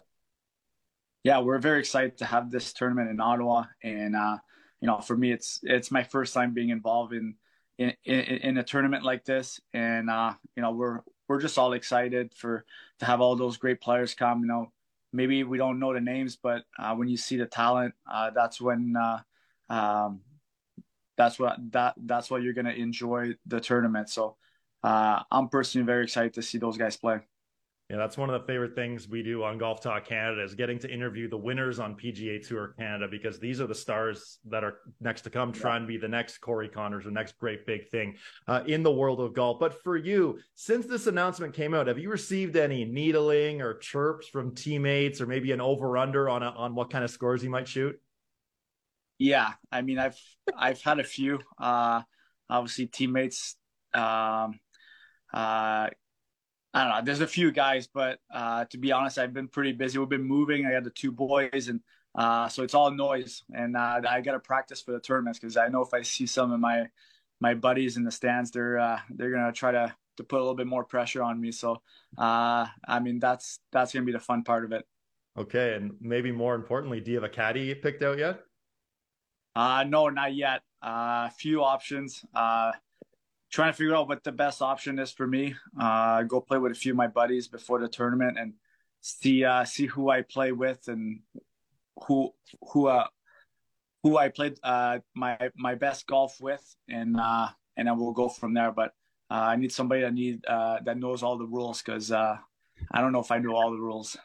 Yeah, 1.26 1.40
we're 1.40 1.58
very 1.58 1.80
excited 1.80 2.20
to 2.20 2.26
have 2.26 2.50
this 2.50 2.72
tournament 2.72 3.10
in 3.10 3.20
Ottawa, 3.20 3.66
and 3.84 4.16
uh, 4.16 4.38
you 4.80 4.88
know, 4.88 5.00
for 5.00 5.18
me, 5.18 5.34
it's 5.34 5.60
it's 5.62 5.92
my 5.92 6.04
first 6.04 6.34
time 6.34 6.54
being 6.54 6.70
involved 6.70 7.12
in 7.12 7.36
in, 7.78 7.92
in, 8.06 8.20
in 8.22 8.58
a 8.60 8.64
tournament 8.64 9.04
like 9.04 9.26
this, 9.26 9.60
and 9.74 10.10
uh, 10.10 10.36
you 10.56 10.64
know, 10.64 10.72
we're 10.72 11.02
we're 11.28 11.42
just 11.42 11.58
all 11.58 11.74
excited 11.74 12.34
for 12.34 12.64
to 13.00 13.06
have 13.06 13.20
all 13.20 13.36
those 13.36 13.58
great 13.58 13.82
players 13.82 14.16
come. 14.16 14.40
You 14.40 14.48
know, 14.48 14.72
maybe 15.12 15.44
we 15.44 15.58
don't 15.58 15.82
know 15.82 15.94
the 15.94 16.00
names, 16.00 16.38
but 16.38 16.64
uh, 16.82 16.96
when 16.96 17.10
you 17.10 17.18
see 17.18 17.36
the 17.36 17.46
talent, 17.46 17.94
uh, 18.10 18.30
that's 18.30 18.62
when 18.62 18.94
uh, 18.96 19.20
um, 19.70 20.22
that's 21.20 21.38
what 21.38 21.58
that 21.72 21.96
that's 21.98 22.32
what 22.32 22.42
you're 22.42 22.54
gonna 22.54 22.72
enjoy 22.72 23.34
the 23.46 23.60
tournament. 23.60 24.10
So 24.10 24.38
uh, 24.82 25.22
I'm 25.30 25.50
personally 25.50 25.86
very 25.86 26.06
excited 26.06 26.34
to 26.36 26.42
see 26.42 26.58
those 26.58 26.78
guys 26.78 26.96
play. 26.96 27.20
Yeah, 27.90 27.98
that's 27.98 28.18
one 28.18 28.30
of 28.30 28.40
the 28.40 28.48
favorite 28.48 28.76
things 28.76 29.10
we 29.10 29.22
do 29.24 29.44
on 29.44 29.58
Golf 29.58 29.82
Talk 29.82 30.06
Canada 30.06 30.44
is 30.44 30.54
getting 30.54 30.78
to 30.80 30.90
interview 30.90 31.28
the 31.28 31.38
winners 31.38 31.80
on 31.80 31.96
PGA 31.96 32.48
Tour 32.48 32.76
Canada 32.78 33.08
because 33.10 33.40
these 33.40 33.60
are 33.60 33.66
the 33.66 33.76
stars 33.76 34.38
that 34.46 34.64
are 34.64 34.78
next 35.02 35.24
to 35.24 35.32
come, 35.32 35.52
yeah. 35.54 35.60
trying 35.60 35.82
to 35.82 35.88
be 35.88 35.98
the 35.98 36.08
next 36.08 36.38
Corey 36.38 36.70
Conners 36.70 37.06
or 37.08 37.12
next 37.12 37.38
great 37.40 37.66
big 37.66 37.90
thing 37.90 38.16
uh, 38.48 38.62
in 38.68 38.84
the 38.84 38.92
world 38.92 39.20
of 39.20 39.34
golf. 39.34 39.60
But 39.60 39.82
for 39.84 39.98
you, 39.98 40.40
since 40.54 40.86
this 40.86 41.08
announcement 41.08 41.56
came 41.56 41.74
out, 41.74 41.88
have 41.88 41.98
you 41.98 42.12
received 42.12 42.56
any 42.56 42.86
needling 42.86 43.60
or 43.60 43.74
chirps 43.80 44.28
from 44.28 44.54
teammates 44.54 45.20
or 45.20 45.26
maybe 45.26 45.52
an 45.52 45.60
over 45.60 45.98
under 45.98 46.30
on 46.30 46.44
a, 46.44 46.52
on 46.52 46.76
what 46.76 46.92
kind 46.92 47.04
of 47.04 47.10
scores 47.10 47.44
you 47.44 47.50
might 47.50 47.68
shoot? 47.68 48.00
Yeah, 49.20 49.54
I 49.72 49.82
mean, 49.82 50.00
I've 50.00 50.18
I've 50.58 50.82
had 50.82 51.00
a 51.00 51.04
few. 51.04 51.40
Uh, 51.58 52.02
obviously, 52.50 52.88
teammates. 52.88 53.58
Um, 53.94 54.60
uh, 55.34 55.92
I 56.74 56.84
don't 56.84 56.90
know. 56.90 57.02
There's 57.04 57.22
a 57.22 57.28
few 57.28 57.52
guys, 57.52 57.88
but 57.88 58.20
uh, 58.34 58.66
to 58.66 58.78
be 58.78 58.92
honest, 58.94 59.18
I've 59.18 59.34
been 59.34 59.50
pretty 59.50 59.74
busy. 59.74 60.00
We've 60.00 60.08
been 60.08 60.24
moving. 60.24 60.66
I 60.66 60.72
got 60.72 60.86
the 60.86 60.90
two 60.90 61.12
boys, 61.12 61.68
and 61.68 61.82
uh, 62.16 62.48
so 62.48 62.64
it's 62.64 62.74
all 62.74 62.92
noise. 62.92 63.44
And 63.54 63.76
uh, 63.76 64.02
I 64.10 64.22
got 64.22 64.34
to 64.34 64.40
practice 64.40 64.82
for 64.82 64.94
the 64.94 65.00
tournaments 65.00 65.38
because 65.38 65.58
I 65.58 65.68
know 65.68 65.82
if 65.82 65.94
I 65.94 66.02
see 66.02 66.26
some 66.26 66.52
of 66.54 66.60
my 66.60 66.88
my 67.42 67.54
buddies 67.56 67.98
in 67.98 68.04
the 68.04 68.12
stands, 68.12 68.52
they're 68.52 68.80
uh, 68.80 69.00
they're 69.10 69.32
gonna 69.32 69.52
try 69.52 69.72
to 69.74 69.94
to 70.18 70.24
put 70.24 70.38
a 70.38 70.44
little 70.44 70.56
bit 70.56 70.68
more 70.68 70.86
pressure 70.86 71.24
on 71.24 71.42
me. 71.42 71.52
So 71.52 71.82
uh, 72.18 72.68
I 72.88 73.00
mean, 73.02 73.20
that's 73.20 73.60
that's 73.72 73.92
gonna 73.92 74.06
be 74.06 74.14
the 74.14 74.20
fun 74.20 74.44
part 74.44 74.64
of 74.64 74.72
it. 74.72 74.86
Okay, 75.38 75.74
and 75.74 75.94
maybe 76.00 76.32
more 76.32 76.56
importantly, 76.56 77.02
do 77.02 77.12
you 77.12 77.18
have 77.18 77.24
a 77.24 77.30
caddy 77.30 77.74
picked 77.76 78.02
out 78.02 78.18
yet? 78.18 78.42
Uh, 79.60 79.84
no, 79.84 80.08
not 80.08 80.34
yet. 80.34 80.62
A 80.82 80.88
uh, 80.88 81.30
few 81.32 81.62
options. 81.62 82.24
Uh, 82.34 82.72
trying 83.52 83.74
to 83.74 83.78
figure 83.78 83.94
out 83.94 84.08
what 84.08 84.24
the 84.24 84.32
best 84.32 84.62
option 84.62 84.98
is 85.00 85.12
for 85.12 85.28
me. 85.28 85.54
Uh, 85.78 86.24
go 86.24 86.40
play 86.40 86.58
with 86.58 86.72
a 86.72 86.76
few 86.76 86.94
of 86.94 86.96
my 86.96 87.08
buddies 87.08 87.50
before 87.50 87.78
the 87.82 87.90
tournament 87.90 88.38
and 88.40 88.54
see 89.02 89.44
uh, 89.44 89.66
see 89.66 89.86
who 89.86 90.10
I 90.10 90.22
play 90.22 90.54
with 90.54 90.88
and 90.88 91.20
who 92.06 92.34
who 92.70 92.88
uh, 92.88 93.08
who 94.02 94.18
I 94.18 94.30
played 94.30 94.58
uh, 94.64 95.00
my 95.14 95.38
my 95.58 95.76
best 95.76 96.08
golf 96.08 96.38
with, 96.40 96.64
and 96.88 97.20
uh, 97.20 97.50
and 97.76 97.90
then 97.90 98.00
we'll 98.00 98.14
go 98.14 98.30
from 98.30 98.54
there. 98.54 98.72
But 98.72 98.94
uh, 99.30 99.52
I 99.52 99.58
need 99.58 99.74
somebody 99.74 100.04
that 100.04 100.14
need 100.14 100.46
uh, 100.46 100.80
that 100.86 100.98
knows 100.98 101.22
all 101.22 101.38
the 101.38 101.52
rules 101.58 101.82
because 101.82 102.14
uh, 102.14 102.38
I 102.94 103.02
don't 103.02 103.12
know 103.12 103.20
if 103.20 103.32
I 103.32 103.40
know 103.40 103.56
all 103.58 103.72
the 103.72 103.82
rules. 103.92 104.16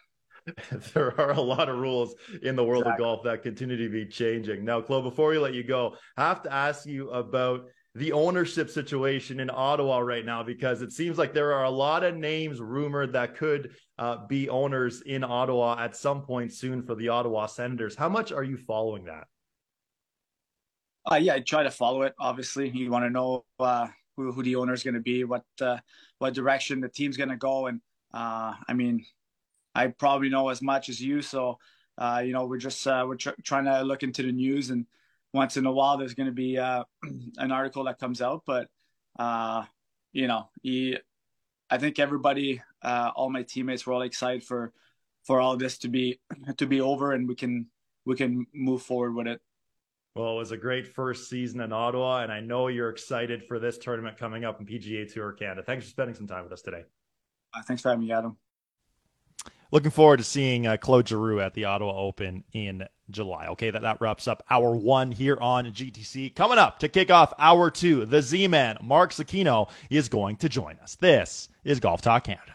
there 0.95 1.18
are 1.20 1.32
a 1.32 1.40
lot 1.40 1.68
of 1.68 1.78
rules 1.78 2.14
in 2.42 2.57
the 2.57 2.64
world 2.64 2.82
exactly. 2.82 3.05
of 3.05 3.09
golf 3.09 3.24
that 3.24 3.42
continue 3.42 3.76
to 3.76 3.88
be 3.88 4.07
changing. 4.07 4.64
Now, 4.64 4.80
Claude, 4.80 5.05
before 5.05 5.30
we 5.30 5.38
let 5.38 5.55
you 5.55 5.64
go, 5.64 5.97
I 6.16 6.28
have 6.28 6.42
to 6.42 6.53
ask 6.53 6.86
you 6.86 7.11
about 7.11 7.66
the 7.95 8.12
ownership 8.12 8.68
situation 8.70 9.38
in 9.38 9.51
Ottawa 9.51 9.99
right 9.99 10.24
now 10.24 10.42
because 10.42 10.82
it 10.82 10.92
seems 10.92 11.16
like 11.16 11.32
there 11.32 11.53
are 11.53 11.64
a 11.64 11.70
lot 11.70 12.03
of 12.03 12.16
names 12.16 12.61
rumored 12.61 13.12
that 13.12 13.36
could 13.36 13.76
uh, 13.99 14.26
be 14.26 14.49
owners 14.49 15.03
in 15.03 15.22
Ottawa 15.22 15.76
at 15.78 15.97
some 15.97 16.22
point 16.22 16.53
soon 16.53 16.82
for 16.82 16.97
the 16.97 17.09
Ottawa 17.09 17.47
Senators. 17.47 17.95
How 17.95 18.09
much 18.09 18.32
are 18.32 18.42
you 18.42 18.57
following 18.57 19.05
that? 19.05 19.28
Uh, 21.11 21.16
yeah, 21.16 21.34
I 21.34 21.40
try 21.40 21.62
to 21.62 21.70
follow 21.70 22.03
it. 22.03 22.14
Obviously, 22.18 22.68
you 22.70 22.90
want 22.90 23.05
to 23.05 23.11
know 23.11 23.45
uh, 23.61 23.86
who, 24.16 24.32
who 24.32 24.42
the 24.42 24.57
owner 24.57 24.72
is 24.72 24.82
going 24.82 24.95
to 24.95 25.01
be, 25.01 25.22
what 25.24 25.45
uh, 25.61 25.76
what 26.18 26.34
direction 26.34 26.80
the 26.80 26.88
team's 26.88 27.16
going 27.16 27.28
to 27.28 27.36
go, 27.36 27.66
and 27.66 27.80
uh, 28.12 28.55
I 28.66 28.72
mean, 28.72 29.05
I 29.75 29.89
probably 29.89 30.29
know 30.29 30.49
as 30.49 30.62
much 30.62 30.89
as 30.89 31.01
you. 31.01 31.20
So, 31.20 31.59
uh, 31.99 32.22
you 32.25 32.33
know, 32.33 32.47
we're 32.47 32.59
just 32.59 32.87
uh, 32.87 33.05
we're 33.07 33.16
tr- 33.16 33.41
trying 33.43 33.64
to 33.64 33.83
look 33.83 34.03
into 34.03 34.22
the 34.22 34.33
news, 34.33 34.70
and 34.70 34.87
once 35.33 35.57
in 35.57 35.66
a 35.66 35.72
while, 35.72 35.99
there's 35.99 36.14
going 36.14 36.29
to 36.29 36.33
be 36.33 36.59
uh, 36.59 36.85
an 37.39 37.53
article 37.53 37.85
that 37.85 37.99
comes 37.99 38.22
out. 38.22 38.43
But 38.47 38.68
uh, 39.18 39.64
you 40.12 40.29
know, 40.29 40.49
he, 40.62 40.99
I 41.70 41.79
think 41.79 41.99
everybody, 41.99 42.62
uh, 42.83 43.11
all 43.14 43.31
my 43.31 43.43
teammates, 43.43 43.87
were 43.87 43.93
all 43.93 44.03
excited 44.03 44.45
for 44.45 44.72
for 45.25 45.41
all 45.41 45.57
this 45.57 45.79
to 45.79 45.89
be 45.89 46.20
to 46.57 46.66
be 46.66 46.81
over, 46.81 47.12
and 47.12 47.29
we 47.29 47.35
can 47.35 47.66
we 48.05 48.16
can 48.16 48.47
move 48.55 48.83
forward 48.83 49.14
with 49.14 49.27
it. 49.27 49.41
Well, 50.14 50.37
it 50.37 50.39
was 50.39 50.53
a 50.53 50.57
great 50.57 50.87
first 50.87 51.29
season 51.29 51.61
in 51.61 51.72
Ottawa, 51.72 52.22
and 52.22 52.31
I 52.31 52.39
know 52.39 52.68
you're 52.68 52.91
excited 52.91 53.43
for 53.49 53.59
this 53.59 53.79
tournament 53.79 54.16
coming 54.16 54.45
up 54.45 54.61
in 54.61 54.66
PGA 54.66 55.12
Tour 55.12 55.33
Canada. 55.33 55.64
Thanks 55.66 55.87
for 55.87 55.91
spending 55.91 56.14
some 56.14 56.29
time 56.29 56.45
with 56.45 56.53
us 56.53 56.62
today. 56.62 56.85
Uh, 57.53 57.62
thanks 57.62 57.83
for 57.83 57.89
having 57.89 58.07
me, 58.07 58.12
Adam 58.12 58.37
looking 59.71 59.91
forward 59.91 60.19
to 60.19 60.25
seeing 60.25 60.67
uh, 60.67 60.77
Claude 60.77 61.09
Giroux 61.09 61.41
at 61.41 61.55
the 61.55 61.65
Ottawa 61.65 61.97
Open 61.97 62.45
in 62.53 62.87
July. 63.11 63.49
Okay, 63.49 63.71
that, 63.71 63.83
that 63.83 64.01
wraps 64.01 64.29
up 64.29 64.45
hour 64.51 64.75
one 64.75 65.12
here 65.12 65.39
on 65.41 65.67
GTC. 65.67 66.35
Coming 66.35 66.59
up 66.59 66.79
to 66.79 66.89
kick 66.89 67.11
off 67.11 67.33
hour 67.39 67.71
two, 67.71 68.07
the 68.07 68.23
Z 68.23 68.49
Man, 68.49 68.79
Mark 68.83 69.12
Zecchino, 69.12 69.71
is 69.91 70.09
going 70.09 70.37
to 70.37 70.49
join 70.49 70.79
us. 70.83 70.97
This 70.97 71.49
is 71.65 71.81
Golf 71.81 72.01
Talk 72.01 72.25
Canada. 72.25 72.53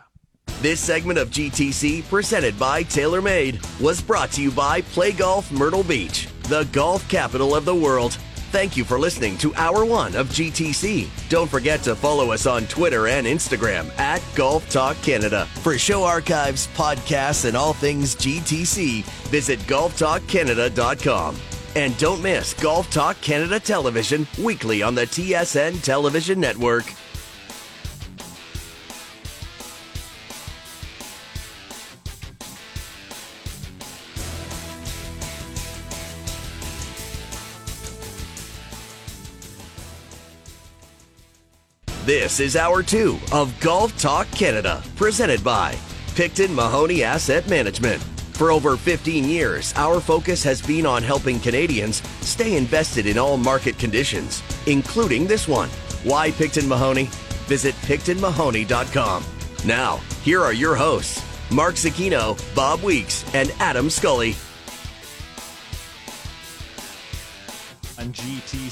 This 0.61 0.81
segment 0.81 1.17
of 1.17 1.29
GTC, 1.29 2.09
presented 2.09 2.59
by 2.59 2.83
TaylorMade, 2.83 3.79
was 3.79 4.01
brought 4.01 4.31
to 4.31 4.41
you 4.41 4.51
by 4.51 4.81
Play 4.81 5.13
Golf 5.13 5.49
Myrtle 5.53 5.83
Beach, 5.83 6.27
the 6.43 6.65
golf 6.73 7.07
capital 7.07 7.55
of 7.55 7.63
the 7.63 7.73
world. 7.73 8.17
Thank 8.51 8.75
you 8.75 8.83
for 8.83 8.97
listening 8.97 9.37
to 9.39 9.53
Hour 9.53 9.85
1 9.85 10.15
of 10.15 10.27
GTC. 10.29 11.07
Don't 11.29 11.49
forget 11.49 11.83
to 11.83 11.95
follow 11.95 12.31
us 12.31 12.47
on 12.47 12.65
Twitter 12.65 13.05
and 13.05 13.27
Instagram 13.27 13.95
at 13.99 14.23
Golf 14.33 14.67
Talk 14.71 14.99
Canada. 15.03 15.45
For 15.61 15.77
show 15.77 16.03
archives, 16.03 16.67
podcasts, 16.73 17.45
and 17.45 17.55
all 17.55 17.73
things 17.73 18.15
GTC, 18.15 19.03
visit 19.29 19.59
golftalkcanada.com. 19.61 21.35
And 21.75 21.95
don't 21.99 22.23
miss 22.23 22.55
Golf 22.55 22.89
Talk 22.89 23.21
Canada 23.21 23.59
Television 23.59 24.25
weekly 24.41 24.81
on 24.81 24.95
the 24.95 25.05
TSN 25.05 25.83
Television 25.83 26.39
Network. 26.39 26.91
This 42.09 42.39
is 42.39 42.55
hour 42.55 42.81
two 42.81 43.19
of 43.31 43.53
Golf 43.59 43.95
Talk 44.01 44.25
Canada, 44.31 44.81
presented 44.95 45.43
by 45.43 45.77
Picton 46.15 46.55
Mahoney 46.55 47.03
Asset 47.03 47.47
Management. 47.47 48.01
For 48.33 48.49
over 48.49 48.77
15 48.77 49.25
years, 49.25 49.75
our 49.75 49.99
focus 50.01 50.41
has 50.41 50.59
been 50.59 50.87
on 50.87 51.03
helping 51.03 51.39
Canadians 51.39 51.97
stay 52.21 52.57
invested 52.57 53.05
in 53.05 53.19
all 53.19 53.37
market 53.37 53.77
conditions, 53.77 54.41
including 54.65 55.27
this 55.27 55.47
one. 55.47 55.69
Why 56.03 56.31
Picton 56.31 56.67
Mahoney? 56.67 57.09
Visit 57.45 57.75
PictonMahoney.com. 57.85 59.23
Now, 59.63 59.97
here 60.23 60.41
are 60.41 60.51
your 60.51 60.73
hosts, 60.73 61.23
Mark 61.51 61.75
Zecchino, 61.75 62.35
Bob 62.55 62.81
Weeks, 62.81 63.23
and 63.35 63.53
Adam 63.59 63.87
Scully. 63.87 64.35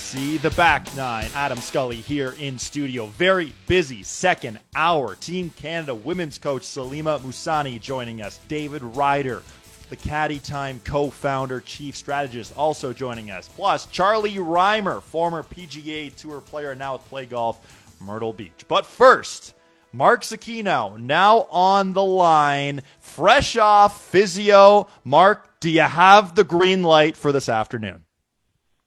GTC. 0.08 0.42
The 0.42 0.52
back 0.52 0.96
nine, 0.96 1.30
Adam 1.36 1.58
Scully 1.58 1.98
here 1.98 2.36
in 2.40 2.58
studio. 2.58 3.08
Very 3.08 3.54
busy 3.68 4.04
second 4.04 4.60
hour. 4.76 5.16
Team 5.16 5.50
Canada 5.58 5.94
women's 5.94 6.38
coach 6.38 6.62
Salimah 6.62 7.20
Mussani 7.20 7.80
joining 7.80 8.22
us. 8.22 8.40
David 8.48 8.84
Rider, 8.84 9.44
the 9.90 9.96
Caddy 9.96 10.40
Time 10.40 10.80
co 10.84 11.10
founder, 11.10 11.60
chief 11.62 11.96
strategist, 11.96 12.56
also 12.58 12.94
joining 12.94 13.32
us. 13.32 13.48
Plus, 13.50 13.86
Charlie 13.88 14.40
Rymer, 14.40 15.02
former 15.02 15.44
PGA 15.44 16.14
Tour 16.16 16.42
player, 16.42 16.76
now 16.76 16.94
with 16.94 17.06
Play 17.10 17.26
Golf 17.26 17.96
Myrtle 18.00 18.34
Beach. 18.34 18.66
But 18.68 18.86
first, 18.86 19.56
Mark 19.92 20.22
Zecchino 20.22 20.98
now 20.98 21.48
on 21.50 21.94
the 21.94 22.04
line, 22.04 22.82
fresh 23.00 23.58
off 23.58 24.06
physio. 24.06 24.88
Mark, 25.04 25.60
do 25.60 25.70
you 25.70 25.82
have 25.82 26.36
the 26.36 26.44
green 26.44 26.84
light 26.84 27.18
for 27.18 27.32
this 27.32 27.50
afternoon? 27.50 28.04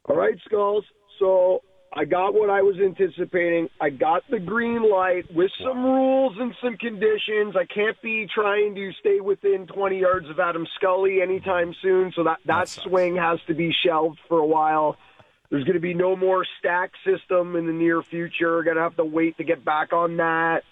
All 0.06 0.16
right, 0.16 0.38
Skulls. 0.44 0.84
So 1.20 1.60
I 1.92 2.04
got 2.06 2.34
what 2.34 2.50
I 2.50 2.62
was 2.62 2.76
anticipating. 2.82 3.68
I 3.80 3.90
got 3.90 4.22
the 4.30 4.40
green 4.40 4.90
light 4.90 5.24
with 5.34 5.50
some 5.62 5.84
rules 5.84 6.36
and 6.40 6.54
some 6.62 6.76
conditions. 6.78 7.54
I 7.56 7.66
can't 7.72 8.00
be 8.02 8.26
trying 8.34 8.74
to 8.74 8.90
stay 8.98 9.20
within 9.20 9.66
20 9.66 9.98
yards 9.98 10.28
of 10.30 10.40
Adam 10.40 10.66
Scully 10.76 11.20
anytime 11.20 11.74
soon, 11.82 12.12
so 12.16 12.24
that, 12.24 12.38
that, 12.46 12.66
that 12.66 12.68
swing 12.68 13.16
has 13.16 13.38
to 13.48 13.54
be 13.54 13.72
shelved 13.84 14.18
for 14.28 14.38
a 14.38 14.46
while. 14.46 14.96
There's 15.50 15.64
going 15.64 15.74
to 15.74 15.80
be 15.80 15.94
no 15.94 16.16
more 16.16 16.46
stack 16.60 16.92
system 17.04 17.56
in 17.56 17.66
the 17.66 17.72
near 17.72 18.02
future. 18.02 18.62
Going 18.62 18.76
to 18.76 18.82
have 18.82 18.96
to 18.96 19.04
wait 19.04 19.36
to 19.38 19.44
get 19.44 19.64
back 19.64 19.92
on 19.92 20.16
that. 20.18 20.62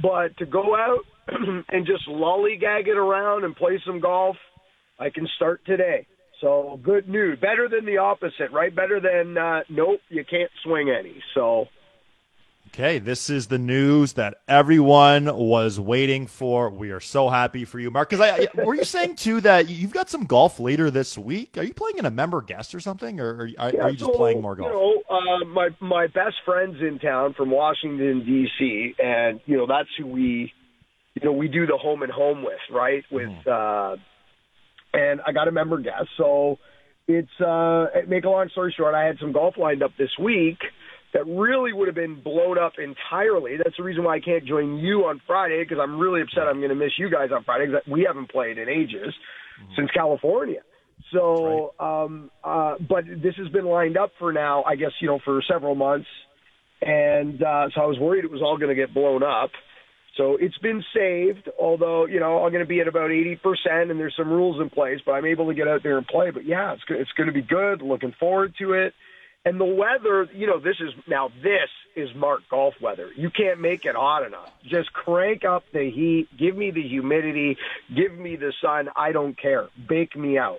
But 0.00 0.36
to 0.36 0.46
go 0.46 0.76
out 0.76 1.04
and 1.70 1.86
just 1.86 2.06
lollygag 2.06 2.86
it 2.86 2.96
around 2.96 3.44
and 3.44 3.56
play 3.56 3.82
some 3.86 4.00
golf, 4.00 4.36
I 4.98 5.08
can 5.08 5.26
start 5.36 5.64
today. 5.64 6.06
So 6.40 6.78
good 6.82 7.08
news. 7.08 7.38
Better 7.40 7.68
than 7.68 7.84
the 7.84 7.98
opposite, 7.98 8.52
right? 8.52 8.74
Better 8.74 9.00
than 9.00 9.36
uh, 9.36 9.60
nope, 9.68 10.00
you 10.08 10.24
can't 10.24 10.50
swing 10.62 10.90
any. 10.90 11.22
So 11.34 11.66
Okay, 12.68 12.98
this 12.98 13.30
is 13.30 13.46
the 13.46 13.58
news 13.58 14.12
that 14.14 14.42
everyone 14.46 15.34
was 15.34 15.80
waiting 15.80 16.26
for. 16.26 16.68
We 16.68 16.90
are 16.90 17.00
so 17.00 17.30
happy 17.30 17.64
for 17.64 17.80
you, 17.80 17.90
Mark. 17.90 18.10
Because 18.10 18.20
I, 18.20 18.62
were 18.62 18.74
you 18.74 18.84
saying 18.84 19.16
too 19.16 19.40
that 19.40 19.70
you've 19.70 19.90
got 19.90 20.10
some 20.10 20.26
golf 20.26 20.60
later 20.60 20.90
this 20.90 21.16
week? 21.16 21.56
Are 21.56 21.62
you 21.62 21.72
playing 21.72 21.96
in 21.96 22.04
a 22.04 22.10
member 22.10 22.42
guest 22.42 22.74
or 22.74 22.80
something, 22.80 23.20
or 23.20 23.28
are, 23.30 23.40
are, 23.58 23.72
yeah, 23.72 23.80
are 23.80 23.90
you 23.90 23.96
just 23.96 24.12
so, 24.12 24.16
playing 24.16 24.42
more 24.42 24.54
golf? 24.54 24.70
You 24.70 24.78
know, 24.78 25.02
uh, 25.08 25.44
my 25.46 25.70
my 25.80 26.06
best 26.08 26.36
friends 26.44 26.76
in 26.80 26.98
town 26.98 27.32
from 27.34 27.50
Washington 27.50 28.24
D.C. 28.26 28.94
and 29.02 29.40
you 29.46 29.56
know 29.56 29.66
that's 29.66 29.88
who 29.96 30.06
we, 30.06 30.52
you 31.14 31.24
know, 31.24 31.32
we 31.32 31.48
do 31.48 31.66
the 31.66 31.78
home 31.78 32.02
and 32.02 32.12
home 32.12 32.44
with, 32.44 32.60
right? 32.70 33.02
With 33.10 33.30
mm. 33.46 33.94
uh, 33.94 33.96
and 34.92 35.20
I 35.26 35.32
got 35.32 35.48
a 35.48 35.52
member 35.52 35.78
guest, 35.78 36.08
so 36.16 36.58
it's 37.06 37.40
uh, 37.40 37.86
make 38.06 38.24
a 38.24 38.28
long 38.28 38.48
story 38.50 38.74
short, 38.76 38.94
I 38.94 39.06
had 39.06 39.16
some 39.20 39.32
golf 39.32 39.54
lined 39.56 39.82
up 39.82 39.92
this 39.98 40.10
week 40.22 40.58
that 41.14 41.26
really 41.26 41.72
would 41.72 41.88
have 41.88 41.94
been 41.94 42.20
blown 42.22 42.58
up 42.58 42.74
entirely. 42.78 43.56
That's 43.56 43.76
the 43.76 43.82
reason 43.82 44.04
why 44.04 44.16
I 44.16 44.20
can't 44.20 44.44
join 44.44 44.76
you 44.76 45.06
on 45.06 45.20
Friday 45.26 45.64
because 45.64 45.78
I'm 45.82 45.98
really 45.98 46.20
upset 46.20 46.42
I'm 46.48 46.58
going 46.58 46.68
to 46.68 46.74
miss 46.74 46.92
you 46.98 47.10
guys 47.10 47.30
on 47.34 47.44
Friday 47.44 47.66
because 47.66 47.82
we 47.90 48.04
haven't 48.06 48.30
played 48.30 48.58
in 48.58 48.68
ages 48.68 49.14
mm-hmm. 49.62 49.72
since 49.76 49.90
California. 49.92 50.60
So, 51.12 51.72
right. 51.80 52.04
um, 52.04 52.30
uh, 52.44 52.74
but 52.86 53.04
this 53.06 53.34
has 53.38 53.48
been 53.48 53.64
lined 53.64 53.96
up 53.96 54.12
for 54.18 54.32
now, 54.32 54.64
I 54.64 54.76
guess, 54.76 54.90
you 55.00 55.08
know, 55.08 55.18
for 55.24 55.40
several 55.50 55.74
months. 55.74 56.08
And 56.82 57.42
uh, 57.42 57.68
so 57.74 57.80
I 57.80 57.86
was 57.86 57.98
worried 57.98 58.24
it 58.24 58.30
was 58.30 58.42
all 58.42 58.58
going 58.58 58.68
to 58.68 58.74
get 58.74 58.92
blown 58.92 59.22
up. 59.22 59.50
So 60.18 60.36
it's 60.38 60.58
been 60.58 60.84
saved, 60.94 61.48
although, 61.58 62.06
you 62.06 62.18
know, 62.18 62.44
I'm 62.44 62.50
going 62.50 62.64
to 62.64 62.68
be 62.68 62.80
at 62.80 62.88
about 62.88 63.10
80% 63.10 63.38
and 63.88 63.98
there's 63.98 64.16
some 64.16 64.28
rules 64.28 64.60
in 64.60 64.68
place, 64.68 64.98
but 65.06 65.12
I'm 65.12 65.24
able 65.24 65.46
to 65.46 65.54
get 65.54 65.68
out 65.68 65.84
there 65.84 65.96
and 65.96 66.06
play. 66.06 66.30
But 66.30 66.44
yeah, 66.44 66.72
it's, 66.72 66.82
it's 66.90 67.12
going 67.12 67.28
to 67.28 67.32
be 67.32 67.40
good. 67.40 67.80
Looking 67.80 68.12
forward 68.18 68.54
to 68.58 68.72
it. 68.72 68.94
And 69.44 69.60
the 69.60 69.64
weather, 69.64 70.28
you 70.34 70.48
know, 70.48 70.58
this 70.58 70.76
is 70.80 70.90
now 71.06 71.30
this 71.42 71.70
is 71.96 72.08
Mark 72.16 72.40
golf 72.50 72.74
weather. 72.82 73.08
You 73.16 73.30
can't 73.30 73.60
make 73.60 73.84
it 73.84 73.94
hot 73.94 74.26
enough. 74.26 74.50
Just 74.64 74.92
crank 74.92 75.44
up 75.44 75.62
the 75.72 75.88
heat, 75.90 76.28
give 76.36 76.56
me 76.56 76.72
the 76.72 76.82
humidity, 76.82 77.56
give 77.94 78.12
me 78.12 78.36
the 78.36 78.52
sun. 78.60 78.88
I 78.96 79.12
don't 79.12 79.40
care. 79.40 79.68
Bake 79.88 80.16
me 80.16 80.36
out. 80.36 80.58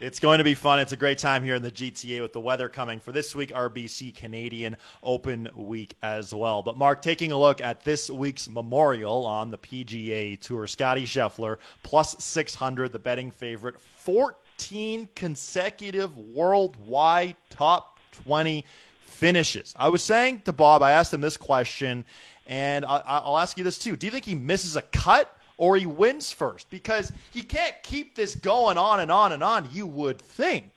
It's 0.00 0.18
going 0.18 0.38
to 0.38 0.44
be 0.44 0.54
fun. 0.54 0.78
It's 0.78 0.92
a 0.92 0.96
great 0.96 1.18
time 1.18 1.44
here 1.44 1.56
in 1.56 1.62
the 1.62 1.70
GTA 1.70 2.22
with 2.22 2.32
the 2.32 2.40
weather 2.40 2.70
coming 2.70 3.00
for 3.00 3.12
this 3.12 3.34
week, 3.34 3.50
RBC 3.50 4.14
Canadian 4.14 4.78
Open 5.02 5.46
Week 5.54 5.94
as 6.02 6.32
well. 6.32 6.62
But, 6.62 6.78
Mark, 6.78 7.02
taking 7.02 7.32
a 7.32 7.38
look 7.38 7.60
at 7.60 7.84
this 7.84 8.08
week's 8.08 8.48
memorial 8.48 9.26
on 9.26 9.50
the 9.50 9.58
PGA 9.58 10.40
Tour, 10.40 10.66
Scottie 10.66 11.04
Scheffler, 11.04 11.58
plus 11.82 12.16
600, 12.24 12.92
the 12.92 12.98
betting 12.98 13.30
favorite, 13.30 13.78
14 13.96 15.06
consecutive 15.14 16.16
worldwide 16.16 17.36
top 17.50 17.98
20 18.24 18.64
finishes. 19.02 19.74
I 19.78 19.90
was 19.90 20.02
saying 20.02 20.40
to 20.46 20.52
Bob, 20.54 20.82
I 20.82 20.92
asked 20.92 21.12
him 21.12 21.20
this 21.20 21.36
question, 21.36 22.06
and 22.46 22.86
I'll 22.86 23.36
ask 23.36 23.58
you 23.58 23.64
this 23.64 23.76
too. 23.76 23.96
Do 23.96 24.06
you 24.06 24.10
think 24.10 24.24
he 24.24 24.34
misses 24.34 24.76
a 24.76 24.82
cut 24.82 25.36
or 25.60 25.76
he 25.76 25.84
wins 25.84 26.32
first? 26.32 26.70
Because 26.70 27.12
he 27.30 27.42
can't 27.42 27.74
keep 27.82 28.16
this 28.16 28.34
going 28.34 28.78
on 28.78 28.98
and 29.00 29.12
on 29.12 29.32
and 29.32 29.44
on, 29.44 29.68
you 29.70 29.86
would 29.86 30.18
think. 30.18 30.70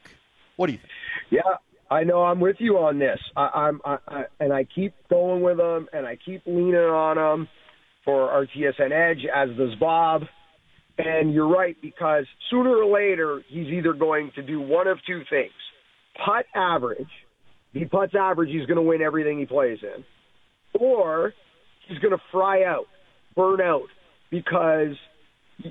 What 0.58 0.68
do 0.68 0.74
you 0.74 0.80
think? 0.80 0.92
Yeah, 1.32 1.56
I 1.90 2.04
know 2.04 2.24
I'm 2.24 2.42
with 2.42 2.58
you 2.60 2.78
on 2.78 3.00
this. 3.00 3.18
I, 3.38 3.70
am 3.70 3.82
I, 3.86 3.98
I, 4.10 4.24
and 4.42 4.52
I 4.52 4.66
keep 4.66 4.94
going 5.10 5.42
with 5.42 5.58
him, 5.58 5.88
and 5.94 6.06
I 6.06 6.18
keep 6.18 6.42
leaning 6.46 6.76
on 6.76 7.18
him 7.18 7.48
for 8.04 8.30
our 8.30 8.46
TSN 8.46 8.92
Edge, 8.92 9.26
as 9.34 9.56
does 9.58 9.74
Bob. 9.80 10.24
And 10.98 11.34
you're 11.34 11.48
right, 11.48 11.78
because 11.82 12.26
sooner 12.52 12.76
or 12.76 12.94
later, 12.94 13.42
he's 13.48 13.68
either 13.68 13.94
going 13.94 14.32
to 14.36 14.44
do 14.44 14.60
one 14.60 14.88
of 14.88 14.98
two 15.08 15.24
things 15.30 15.54
putt 16.26 16.46
average. 16.54 17.08
If 17.74 17.80
he 17.80 17.86
puts 17.86 18.14
average, 18.14 18.50
he's 18.52 18.68
going 18.68 18.76
to 18.76 18.84
win 18.84 19.02
everything 19.02 19.40
he 19.40 19.46
plays 19.46 19.80
in. 19.82 20.04
Or 20.80 21.34
he's 21.88 22.00
going 22.00 22.12
to 22.12 22.22
fry 22.32 22.66
out, 22.66 22.86
burn 23.36 23.62
out, 23.62 23.88
because 24.34 24.96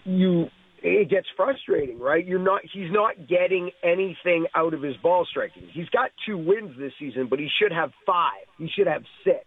you 0.05 0.47
it 0.85 1.11
gets 1.11 1.27
frustrating, 1.37 1.99
right? 1.99 2.25
You're 2.25 2.39
not 2.39 2.61
he's 2.73 2.91
not 2.91 3.29
getting 3.29 3.71
anything 3.83 4.47
out 4.55 4.73
of 4.73 4.83
his 4.83 4.97
ball 5.03 5.27
striking. 5.29 5.65
He's 5.73 5.89
got 5.89 6.11
two 6.27 6.39
wins 6.39 6.79
this 6.79 6.93
season, 6.99 7.27
but 7.29 7.41
he 7.41 7.49
should 7.61 7.73
have 7.73 7.91
five. 8.07 8.47
He 8.59 8.69
should 8.75 8.87
have 8.87 9.03
six. 9.25 9.45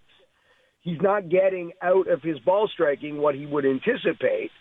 He's 0.82 1.02
not 1.02 1.30
getting 1.30 1.72
out 1.82 2.10
of 2.10 2.22
his 2.22 2.38
ball 2.40 2.70
striking 2.72 3.18
what 3.18 3.36
he 3.36 3.46
would 3.46 3.66
anticipate. 3.66 4.52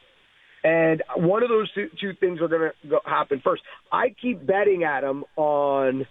And 0.63 1.03
one 1.17 1.43
of 1.43 1.51
those 1.51 1.71
two, 1.75 1.89
two 2.01 2.13
things 2.19 2.41
are 2.41 2.49
going 2.49 2.71
to 2.89 2.99
happen 3.05 3.43
first. 3.45 3.61
I 3.93 4.15
keep 4.23 4.47
betting 4.47 4.85
at 4.85 5.05
him 5.05 5.25
on 5.37 6.07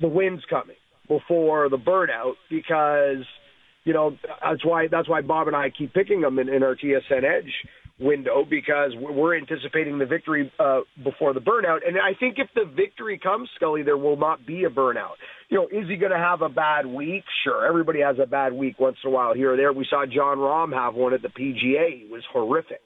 the 0.00 0.06
wins 0.06 0.42
coming 0.48 0.76
before 1.08 1.68
the 1.68 1.78
burnout 1.78 2.34
because 2.48 3.24
you 3.84 3.92
know 3.92 4.16
that's 4.42 4.64
why 4.64 4.88
that's 4.90 5.08
why 5.08 5.22
Bob 5.22 5.46
and 5.46 5.56
I 5.56 5.70
keep 5.70 5.92
picking 5.94 6.20
them 6.20 6.38
in, 6.38 6.48
in 6.48 6.62
our 6.62 6.74
TSN 6.74 7.24
Edge 7.24 7.52
window 7.98 8.44
because 8.48 8.92
we're 8.98 9.36
anticipating 9.36 9.98
the 9.98 10.06
victory 10.06 10.50
uh, 10.58 10.80
before 11.02 11.32
the 11.32 11.40
burnout. 11.40 11.86
And 11.86 11.96
I 11.96 12.18
think 12.18 12.36
if 12.38 12.48
the 12.54 12.64
victory 12.64 13.20
comes, 13.22 13.48
Scully, 13.54 13.82
there 13.82 13.96
will 13.96 14.16
not 14.16 14.44
be 14.44 14.64
a 14.64 14.68
burnout. 14.68 15.14
You 15.48 15.58
know, 15.58 15.66
is 15.66 15.88
he 15.88 15.96
going 15.96 16.10
to 16.10 16.18
have 16.18 16.42
a 16.42 16.48
bad 16.48 16.86
week? 16.86 17.22
Sure, 17.44 17.66
everybody 17.66 18.00
has 18.00 18.16
a 18.20 18.26
bad 18.26 18.52
week 18.52 18.80
once 18.80 18.96
in 19.04 19.10
a 19.10 19.12
while 19.12 19.34
here 19.34 19.54
or 19.54 19.56
there. 19.56 19.72
We 19.72 19.86
saw 19.88 20.04
Jon 20.06 20.38
Rahm 20.38 20.72
have 20.72 20.94
one 20.94 21.14
at 21.14 21.22
the 21.22 21.28
PGA. 21.28 22.02
He 22.02 22.08
was 22.10 22.22
horrific. 22.32 22.80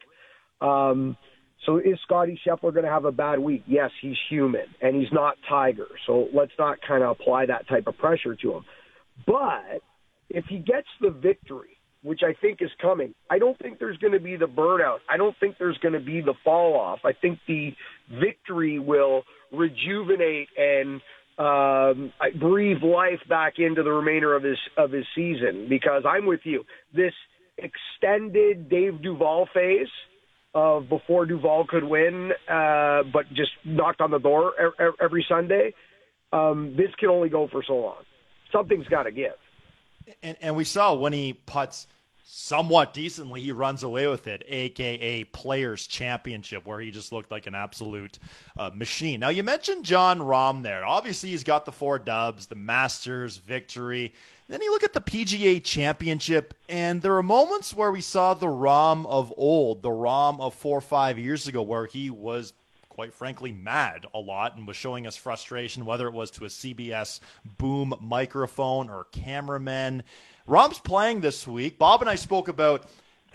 Um, 0.60 1.16
so 1.64 1.78
is 1.78 1.98
Scottie 2.04 2.38
Scheffler 2.46 2.72
going 2.72 2.84
to 2.84 2.90
have 2.90 3.04
a 3.04 3.12
bad 3.12 3.38
week? 3.38 3.64
Yes, 3.66 3.90
he's 4.00 4.16
human 4.28 4.66
and 4.80 4.96
he's 4.96 5.12
not 5.12 5.36
Tiger. 5.48 5.88
So 6.06 6.28
let's 6.34 6.52
not 6.58 6.78
kind 6.86 7.02
of 7.02 7.10
apply 7.10 7.46
that 7.46 7.68
type 7.68 7.86
of 7.86 7.96
pressure 7.96 8.36
to 8.36 8.54
him. 8.54 8.64
But 9.26 9.82
if 10.30 10.44
he 10.48 10.58
gets 10.58 10.88
the 11.00 11.10
victory, 11.10 11.78
which 12.02 12.20
I 12.22 12.34
think 12.40 12.58
is 12.60 12.70
coming, 12.80 13.14
I 13.30 13.38
don't 13.38 13.58
think 13.58 13.78
there's 13.78 13.96
going 13.98 14.12
to 14.12 14.20
be 14.20 14.36
the 14.36 14.46
burnout. 14.46 14.98
I 15.10 15.16
don't 15.16 15.34
think 15.40 15.56
there's 15.58 15.78
going 15.78 15.94
to 15.94 16.00
be 16.00 16.20
the 16.20 16.34
fall 16.44 16.78
off. 16.78 17.00
I 17.04 17.12
think 17.12 17.38
the 17.46 17.70
victory 18.20 18.78
will 18.78 19.22
rejuvenate 19.52 20.48
and 20.56 21.00
um, 21.38 22.12
breathe 22.40 22.82
life 22.82 23.20
back 23.28 23.54
into 23.58 23.82
the 23.82 23.90
remainder 23.90 24.34
of 24.34 24.42
his 24.42 24.58
of 24.76 24.92
his 24.92 25.04
season. 25.14 25.66
Because 25.68 26.02
I'm 26.08 26.26
with 26.26 26.40
you. 26.44 26.64
This 26.94 27.12
extended 27.56 28.68
Dave 28.68 29.02
Duval 29.02 29.48
phase 29.52 29.88
of 30.54 30.88
before 30.88 31.26
Duval 31.26 31.66
could 31.68 31.84
win, 31.84 32.30
uh, 32.48 33.02
but 33.12 33.28
just 33.30 33.50
knocked 33.64 34.00
on 34.00 34.10
the 34.10 34.18
door 34.18 34.52
every 35.00 35.24
Sunday. 35.28 35.74
Um, 36.32 36.74
this 36.76 36.88
can 36.98 37.08
only 37.08 37.28
go 37.28 37.48
for 37.50 37.62
so 37.66 37.74
long. 37.74 38.02
Something's 38.52 38.86
got 38.88 39.04
to 39.04 39.12
give. 39.12 39.32
And, 40.22 40.36
and 40.40 40.56
we 40.56 40.64
saw 40.64 40.94
when 40.94 41.12
he 41.12 41.32
puts 41.32 41.86
somewhat 42.30 42.92
decently, 42.92 43.40
he 43.40 43.52
runs 43.52 43.82
away 43.82 44.06
with 44.06 44.26
it, 44.26 44.44
aka 44.46 45.24
Players 45.24 45.86
Championship, 45.86 46.66
where 46.66 46.78
he 46.78 46.90
just 46.90 47.10
looked 47.10 47.30
like 47.30 47.46
an 47.46 47.54
absolute 47.54 48.18
uh, 48.58 48.70
machine. 48.74 49.20
Now 49.20 49.30
you 49.30 49.42
mentioned 49.42 49.84
Jon 49.84 50.20
Rahm 50.20 50.62
there. 50.62 50.84
Obviously, 50.84 51.30
he's 51.30 51.44
got 51.44 51.64
the 51.64 51.72
four 51.72 51.98
dubs, 51.98 52.46
the 52.46 52.54
Masters 52.54 53.38
victory. 53.38 54.12
Then 54.48 54.62
you 54.62 54.70
look 54.70 54.84
at 54.84 54.94
the 54.94 55.00
PGA 55.00 55.62
Championship, 55.62 56.54
and 56.68 57.02
there 57.02 57.16
are 57.16 57.22
moments 57.22 57.74
where 57.74 57.92
we 57.92 58.00
saw 58.00 58.32
the 58.34 58.46
Rahm 58.46 59.04
of 59.06 59.32
old, 59.36 59.82
the 59.82 59.90
Rom 59.90 60.40
of 60.40 60.54
four 60.54 60.78
or 60.78 60.82
five 60.82 61.18
years 61.18 61.48
ago, 61.48 61.62
where 61.62 61.86
he 61.86 62.08
was 62.08 62.52
quite 62.98 63.14
frankly 63.14 63.52
mad 63.52 64.06
a 64.12 64.18
lot 64.18 64.56
and 64.56 64.66
was 64.66 64.76
showing 64.76 65.06
us 65.06 65.16
frustration, 65.16 65.84
whether 65.84 66.08
it 66.08 66.12
was 66.12 66.32
to 66.32 66.46
a 66.46 66.48
CBS 66.48 67.20
boom 67.56 67.94
microphone 68.00 68.90
or 68.90 69.06
cameramen. 69.12 70.02
Rahm's 70.48 70.80
playing 70.80 71.20
this 71.20 71.46
week. 71.46 71.78
Bob 71.78 72.00
and 72.00 72.10
I 72.10 72.16
spoke 72.16 72.48
about 72.48 72.88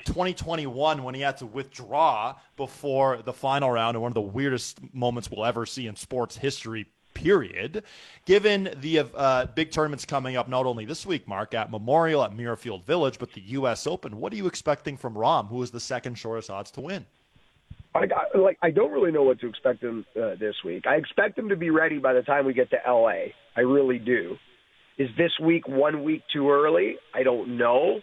2021 0.04 1.02
when 1.02 1.16
he 1.16 1.22
had 1.22 1.38
to 1.38 1.46
withdraw 1.46 2.36
before 2.58 3.22
the 3.24 3.32
final 3.32 3.72
round 3.72 3.96
and 3.96 4.02
one 4.02 4.10
of 4.10 4.16
the 4.16 4.20
weirdest 4.20 4.80
moments 4.94 5.32
we'll 5.32 5.46
ever 5.46 5.66
see 5.66 5.88
in 5.88 5.96
sports 5.96 6.36
history 6.36 6.86
period. 7.14 7.86
Given 8.26 8.70
the 8.82 9.08
uh, 9.16 9.46
big 9.46 9.72
tournaments 9.72 10.04
coming 10.04 10.36
up, 10.36 10.50
not 10.50 10.66
only 10.66 10.84
this 10.84 11.06
week, 11.06 11.26
Mark, 11.26 11.54
at 11.54 11.72
Memorial, 11.72 12.22
at 12.22 12.36
Muirfield 12.36 12.84
Village, 12.84 13.18
but 13.18 13.32
the 13.32 13.42
U.S. 13.52 13.88
Open, 13.88 14.18
what 14.18 14.34
are 14.34 14.36
you 14.36 14.48
expecting 14.48 14.98
from 14.98 15.18
Rom, 15.18 15.48
who 15.48 15.64
is 15.64 15.72
the 15.72 15.80
second 15.80 16.16
shortest 16.16 16.50
odds 16.50 16.70
to 16.72 16.82
win? 16.82 17.06
I 17.96 18.06
got, 18.08 18.36
like 18.36 18.58
I 18.62 18.72
don't 18.72 18.92
really 18.92 19.12
know 19.12 19.24
what 19.24 19.40
to 19.42 19.48
expect 19.48 19.84
him 19.84 20.06
uh, 20.16 20.36
this 20.40 20.56
week. 20.66 20.86
I 20.88 20.96
expect 20.96 21.38
him 21.38 21.50
to 21.50 21.56
be 21.56 21.70
ready 21.70 22.00
by 22.00 22.14
the 22.14 22.22
time 22.22 22.46
we 22.46 22.54
get 22.54 22.70
to 22.72 22.78
L.A. 22.86 23.34
I 23.56 23.62
really 23.62 24.00
do. 24.00 24.36
Is 24.98 25.10
this 25.18 25.32
week 25.42 25.68
one 25.68 26.04
week 26.04 26.24
too 26.32 26.50
early? 26.50 26.96
I 27.14 27.24
don't 27.24 27.58
know 27.58 28.00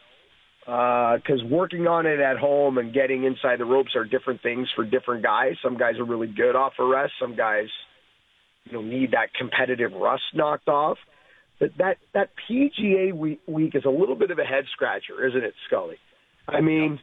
because 0.64 1.41
uh, 1.43 1.49
working 1.49 1.86
on 1.86 2.07
it 2.07 2.20
at 2.20 2.36
home 2.36 2.78
and 2.78 2.93
getting 2.93 3.24
inside 3.24 3.59
the 3.59 3.64
ropes 3.64 3.97
are 3.97 4.05
different 4.05 4.43
things 4.43 4.68
for 4.76 4.84
different 4.84 5.22
guys. 5.22 5.55
Some 5.62 5.76
guys 5.76 5.99
are 5.99 6.05
really 6.05 6.28
good 6.28 6.55
off 6.55 6.74
a 6.78 6.84
rest. 6.84 7.12
Some 7.20 7.34
guys 7.34 7.66
you 8.64 8.72
know 8.72 8.82
need 8.82 9.12
that 9.12 9.34
competitive 9.38 9.93
rust 9.93 10.22
knocked 10.34 10.68
off. 10.68 10.99
But 11.59 11.70
that 11.78 11.97
that 12.14 12.30
PGA 12.49 13.12
week, 13.12 13.41
week 13.47 13.74
is 13.74 13.84
a 13.84 13.91
little 13.91 14.16
bit 14.16 14.30
of 14.30 14.38
a 14.38 14.45
head 14.45 14.64
scratcher, 14.72 15.26
isn't 15.26 15.45
it, 15.45 15.55
Scully? 15.66 15.97
I 16.49 16.61
mean, 16.61 16.95
it, 16.95 17.01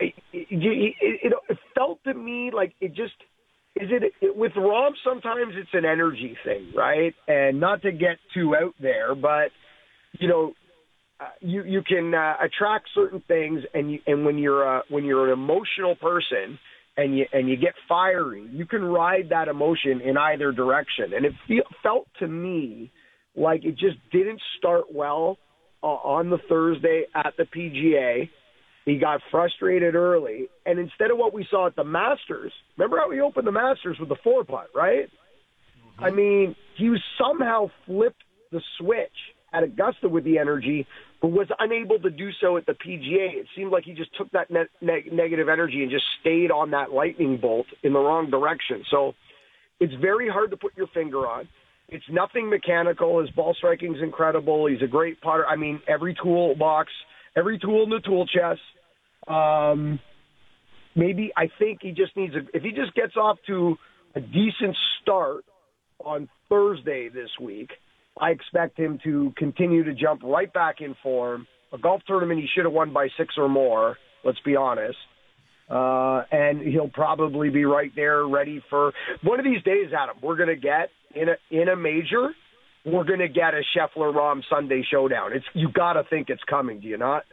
it, 0.00 0.14
it, 0.32 1.32
it 1.48 1.58
felt 1.74 2.02
to 2.04 2.14
me 2.14 2.50
like 2.54 2.74
it 2.80 2.88
just 2.88 3.14
is 3.76 3.88
it, 3.90 4.12
it 4.20 4.36
with 4.36 4.52
Rahm. 4.52 4.90
Sometimes 5.04 5.54
it's 5.56 5.70
an 5.72 5.84
energy 5.84 6.36
thing, 6.44 6.72
right? 6.76 7.14
And 7.26 7.60
not 7.60 7.82
to 7.82 7.92
get 7.92 8.18
too 8.32 8.54
out 8.54 8.74
there, 8.80 9.14
but 9.14 9.50
you 10.12 10.28
know, 10.28 10.52
uh, 11.20 11.24
you 11.40 11.64
you 11.64 11.82
can 11.82 12.14
uh, 12.14 12.34
attract 12.44 12.88
certain 12.94 13.22
things, 13.26 13.62
and 13.72 13.92
you, 13.92 13.98
and 14.06 14.24
when 14.24 14.38
you're 14.38 14.78
uh, 14.78 14.82
when 14.90 15.04
you're 15.04 15.26
an 15.26 15.32
emotional 15.32 15.96
person 15.96 16.58
and 16.96 17.18
you 17.18 17.26
and 17.32 17.48
you 17.48 17.56
get 17.56 17.74
fiery, 17.88 18.48
you 18.52 18.66
can 18.66 18.82
ride 18.82 19.30
that 19.30 19.48
emotion 19.48 20.00
in 20.04 20.16
either 20.16 20.52
direction. 20.52 21.12
And 21.14 21.26
it 21.26 21.32
feel, 21.48 21.64
felt 21.82 22.06
to 22.20 22.28
me 22.28 22.92
like 23.36 23.64
it 23.64 23.72
just 23.72 23.96
didn't 24.12 24.40
start 24.58 24.84
well 24.92 25.38
uh, 25.82 25.86
on 25.86 26.30
the 26.30 26.38
Thursday 26.48 27.04
at 27.14 27.34
the 27.36 27.44
PGA. 27.44 28.28
He 28.84 28.98
got 28.98 29.20
frustrated 29.30 29.94
early, 29.94 30.48
and 30.66 30.78
instead 30.78 31.10
of 31.10 31.16
what 31.16 31.32
we 31.32 31.46
saw 31.50 31.66
at 31.66 31.76
the 31.76 31.84
Masters, 31.84 32.52
remember 32.76 32.98
how 32.98 33.10
he 33.10 33.20
opened 33.20 33.46
the 33.46 33.52
Masters 33.52 33.96
with 33.98 34.10
the 34.10 34.16
four 34.22 34.44
putt, 34.44 34.68
right? 34.74 35.06
Mm-hmm. 35.06 36.04
I 36.04 36.10
mean, 36.10 36.56
he 36.76 36.90
was 36.90 37.00
somehow 37.18 37.70
flipped 37.86 38.22
the 38.52 38.60
switch 38.78 39.08
at 39.54 39.62
Augusta 39.62 40.08
with 40.08 40.24
the 40.24 40.36
energy, 40.36 40.86
but 41.22 41.28
was 41.28 41.46
unable 41.58 41.98
to 42.00 42.10
do 42.10 42.28
so 42.40 42.56
at 42.56 42.66
the 42.66 42.72
PGA. 42.72 43.34
It 43.34 43.46
seemed 43.56 43.72
like 43.72 43.84
he 43.84 43.94
just 43.94 44.10
took 44.18 44.30
that 44.32 44.50
ne- 44.50 44.64
ne- 44.82 45.08
negative 45.10 45.48
energy 45.48 45.82
and 45.82 45.90
just 45.90 46.04
stayed 46.20 46.50
on 46.50 46.72
that 46.72 46.92
lightning 46.92 47.38
bolt 47.40 47.66
in 47.82 47.92
the 47.92 48.00
wrong 48.00 48.30
direction. 48.30 48.84
So 48.90 49.14
it's 49.80 49.94
very 50.00 50.28
hard 50.28 50.50
to 50.50 50.56
put 50.56 50.76
your 50.76 50.88
finger 50.88 51.26
on. 51.26 51.48
It's 51.88 52.04
nothing 52.10 52.50
mechanical. 52.50 53.20
His 53.20 53.30
ball 53.30 53.54
striking 53.56 53.94
is 53.94 54.02
incredible. 54.02 54.66
He's 54.66 54.82
a 54.82 54.86
great 54.86 55.20
putter. 55.20 55.46
I 55.46 55.56
mean, 55.56 55.80
every 55.86 56.16
toolbox, 56.20 56.90
every 57.36 57.58
tool 57.58 57.84
in 57.84 57.90
the 57.90 58.00
tool 58.00 58.26
chest. 58.26 58.60
Um, 59.28 59.98
maybe 60.94 61.32
I 61.36 61.48
think 61.58 61.80
he 61.82 61.90
just 61.90 62.16
needs 62.16 62.34
a. 62.34 62.40
If 62.56 62.62
he 62.62 62.70
just 62.70 62.94
gets 62.94 63.16
off 63.16 63.38
to 63.46 63.76
a 64.14 64.20
decent 64.20 64.76
start 65.02 65.44
on 66.04 66.28
Thursday 66.48 67.08
this 67.08 67.30
week, 67.40 67.70
I 68.20 68.30
expect 68.30 68.78
him 68.78 68.98
to 69.04 69.32
continue 69.36 69.84
to 69.84 69.94
jump 69.94 70.22
right 70.22 70.52
back 70.52 70.76
in 70.80 70.94
form. 71.02 71.46
A 71.72 71.78
golf 71.78 72.02
tournament 72.06 72.40
he 72.40 72.46
should 72.54 72.64
have 72.64 72.72
won 72.72 72.92
by 72.92 73.08
six 73.18 73.34
or 73.36 73.48
more. 73.48 73.96
Let's 74.24 74.38
be 74.44 74.56
honest. 74.56 74.96
Uh, 75.68 76.22
and 76.30 76.60
he'll 76.60 76.90
probably 76.90 77.48
be 77.48 77.64
right 77.64 77.90
there, 77.96 78.26
ready 78.26 78.62
for 78.68 78.92
one 79.22 79.40
of 79.40 79.44
these 79.44 79.62
days. 79.62 79.86
Adam, 79.98 80.16
we're 80.22 80.36
going 80.36 80.50
to 80.50 80.56
get 80.56 80.90
in 81.14 81.28
a 81.28 81.36
in 81.50 81.68
a 81.68 81.76
major. 81.76 82.30
We're 82.84 83.04
going 83.04 83.20
to 83.20 83.28
get 83.28 83.54
a 83.54 83.62
Scheffler 83.74 84.12
Rahm 84.12 84.42
Sunday 84.48 84.82
showdown. 84.88 85.32
It's 85.32 85.46
you 85.54 85.70
got 85.70 85.94
to 85.94 86.04
think 86.04 86.28
it's 86.28 86.44
coming. 86.44 86.80
Do 86.80 86.88
you 86.88 86.98
not? 86.98 87.24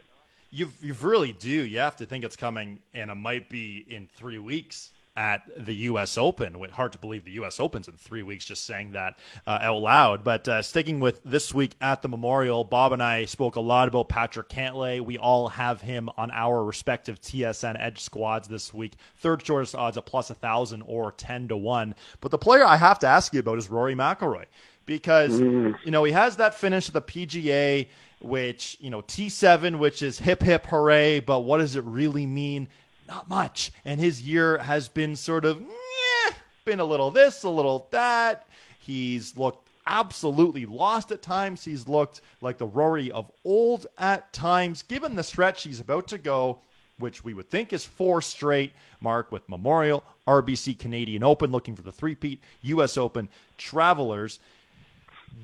You 0.50 0.70
you 0.80 0.94
really 1.00 1.32
do. 1.32 1.48
You 1.48 1.78
have 1.78 1.96
to 1.96 2.06
think 2.06 2.24
it's 2.24 2.36
coming, 2.36 2.80
and 2.94 3.10
it 3.10 3.14
might 3.14 3.48
be 3.48 3.84
in 3.88 4.06
three 4.06 4.38
weeks 4.38 4.90
at 5.16 5.42
the 5.58 5.74
U.S. 5.74 6.16
Open. 6.16 6.54
Hard 6.72 6.92
to 6.92 6.98
believe 6.98 7.24
the 7.24 7.32
U.S. 7.32 7.60
Open's 7.60 7.88
in 7.88 7.94
three 7.94 8.22
weeks. 8.22 8.44
Just 8.44 8.64
saying 8.64 8.92
that 8.92 9.18
uh, 9.46 9.58
out 9.60 9.78
loud. 9.78 10.24
But 10.24 10.48
uh, 10.48 10.62
sticking 10.62 11.00
with 11.00 11.20
this 11.24 11.52
week 11.52 11.72
at 11.80 12.02
the 12.02 12.08
Memorial, 12.08 12.64
Bob 12.64 12.92
and 12.92 13.02
I 13.02 13.26
spoke 13.26 13.56
a 13.56 13.60
lot 13.60 13.88
about 13.88 14.08
Patrick 14.08 14.48
Cantlay. 14.48 15.00
We 15.00 15.18
all 15.18 15.48
have 15.48 15.82
him 15.82 16.08
on 16.16 16.30
our 16.30 16.64
respective 16.64 17.20
TSN 17.20 17.76
Edge 17.78 18.00
squads 18.00 18.48
this 18.48 18.72
week. 18.72 18.94
Third 19.16 19.44
shortest 19.44 19.74
odds 19.74 19.98
at 19.98 20.06
plus 20.06 20.30
a 20.30 20.34
thousand 20.34 20.82
or 20.82 21.12
ten 21.12 21.48
to 21.48 21.56
one. 21.56 21.94
But 22.20 22.30
the 22.30 22.38
player 22.38 22.64
I 22.64 22.76
have 22.76 22.98
to 23.00 23.06
ask 23.06 23.34
you 23.34 23.40
about 23.40 23.58
is 23.58 23.68
Rory 23.68 23.94
McIlroy 23.94 24.46
because 24.86 25.40
mm. 25.40 25.76
you 25.84 25.90
know 25.90 26.04
he 26.04 26.12
has 26.12 26.36
that 26.36 26.54
finish 26.54 26.88
at 26.88 26.94
the 26.94 27.02
PGA 27.02 27.86
which, 28.22 28.76
you 28.80 28.90
know, 28.90 29.02
T7, 29.02 29.78
which 29.78 30.02
is 30.02 30.18
hip 30.18 30.42
hip 30.42 30.66
hooray, 30.66 31.20
but 31.20 31.40
what 31.40 31.58
does 31.58 31.76
it 31.76 31.84
really 31.84 32.26
mean? 32.26 32.68
Not 33.08 33.28
much. 33.28 33.72
And 33.84 34.00
his 34.00 34.22
year 34.22 34.58
has 34.58 34.88
been 34.88 35.16
sort 35.16 35.44
of, 35.44 35.60
eh, 35.60 36.32
been 36.64 36.80
a 36.80 36.84
little 36.84 37.10
this, 37.10 37.42
a 37.42 37.48
little 37.48 37.88
that. 37.90 38.46
He's 38.78 39.36
looked 39.36 39.68
absolutely 39.86 40.66
lost 40.66 41.10
at 41.10 41.22
times. 41.22 41.64
He's 41.64 41.88
looked 41.88 42.20
like 42.40 42.58
the 42.58 42.66
Rory 42.66 43.10
of 43.10 43.30
old 43.44 43.88
at 43.98 44.32
times. 44.32 44.82
Given 44.82 45.16
the 45.16 45.24
stretch 45.24 45.64
he's 45.64 45.80
about 45.80 46.06
to 46.08 46.18
go, 46.18 46.60
which 46.98 47.24
we 47.24 47.34
would 47.34 47.50
think 47.50 47.72
is 47.72 47.84
four 47.84 48.22
straight, 48.22 48.72
Mark 49.00 49.32
with 49.32 49.48
Memorial, 49.48 50.04
RBC 50.28 50.78
Canadian 50.78 51.24
Open, 51.24 51.50
looking 51.50 51.74
for 51.74 51.82
the 51.82 51.90
three-peat, 51.90 52.40
U.S. 52.62 52.96
Open, 52.96 53.28
Travelers. 53.58 54.38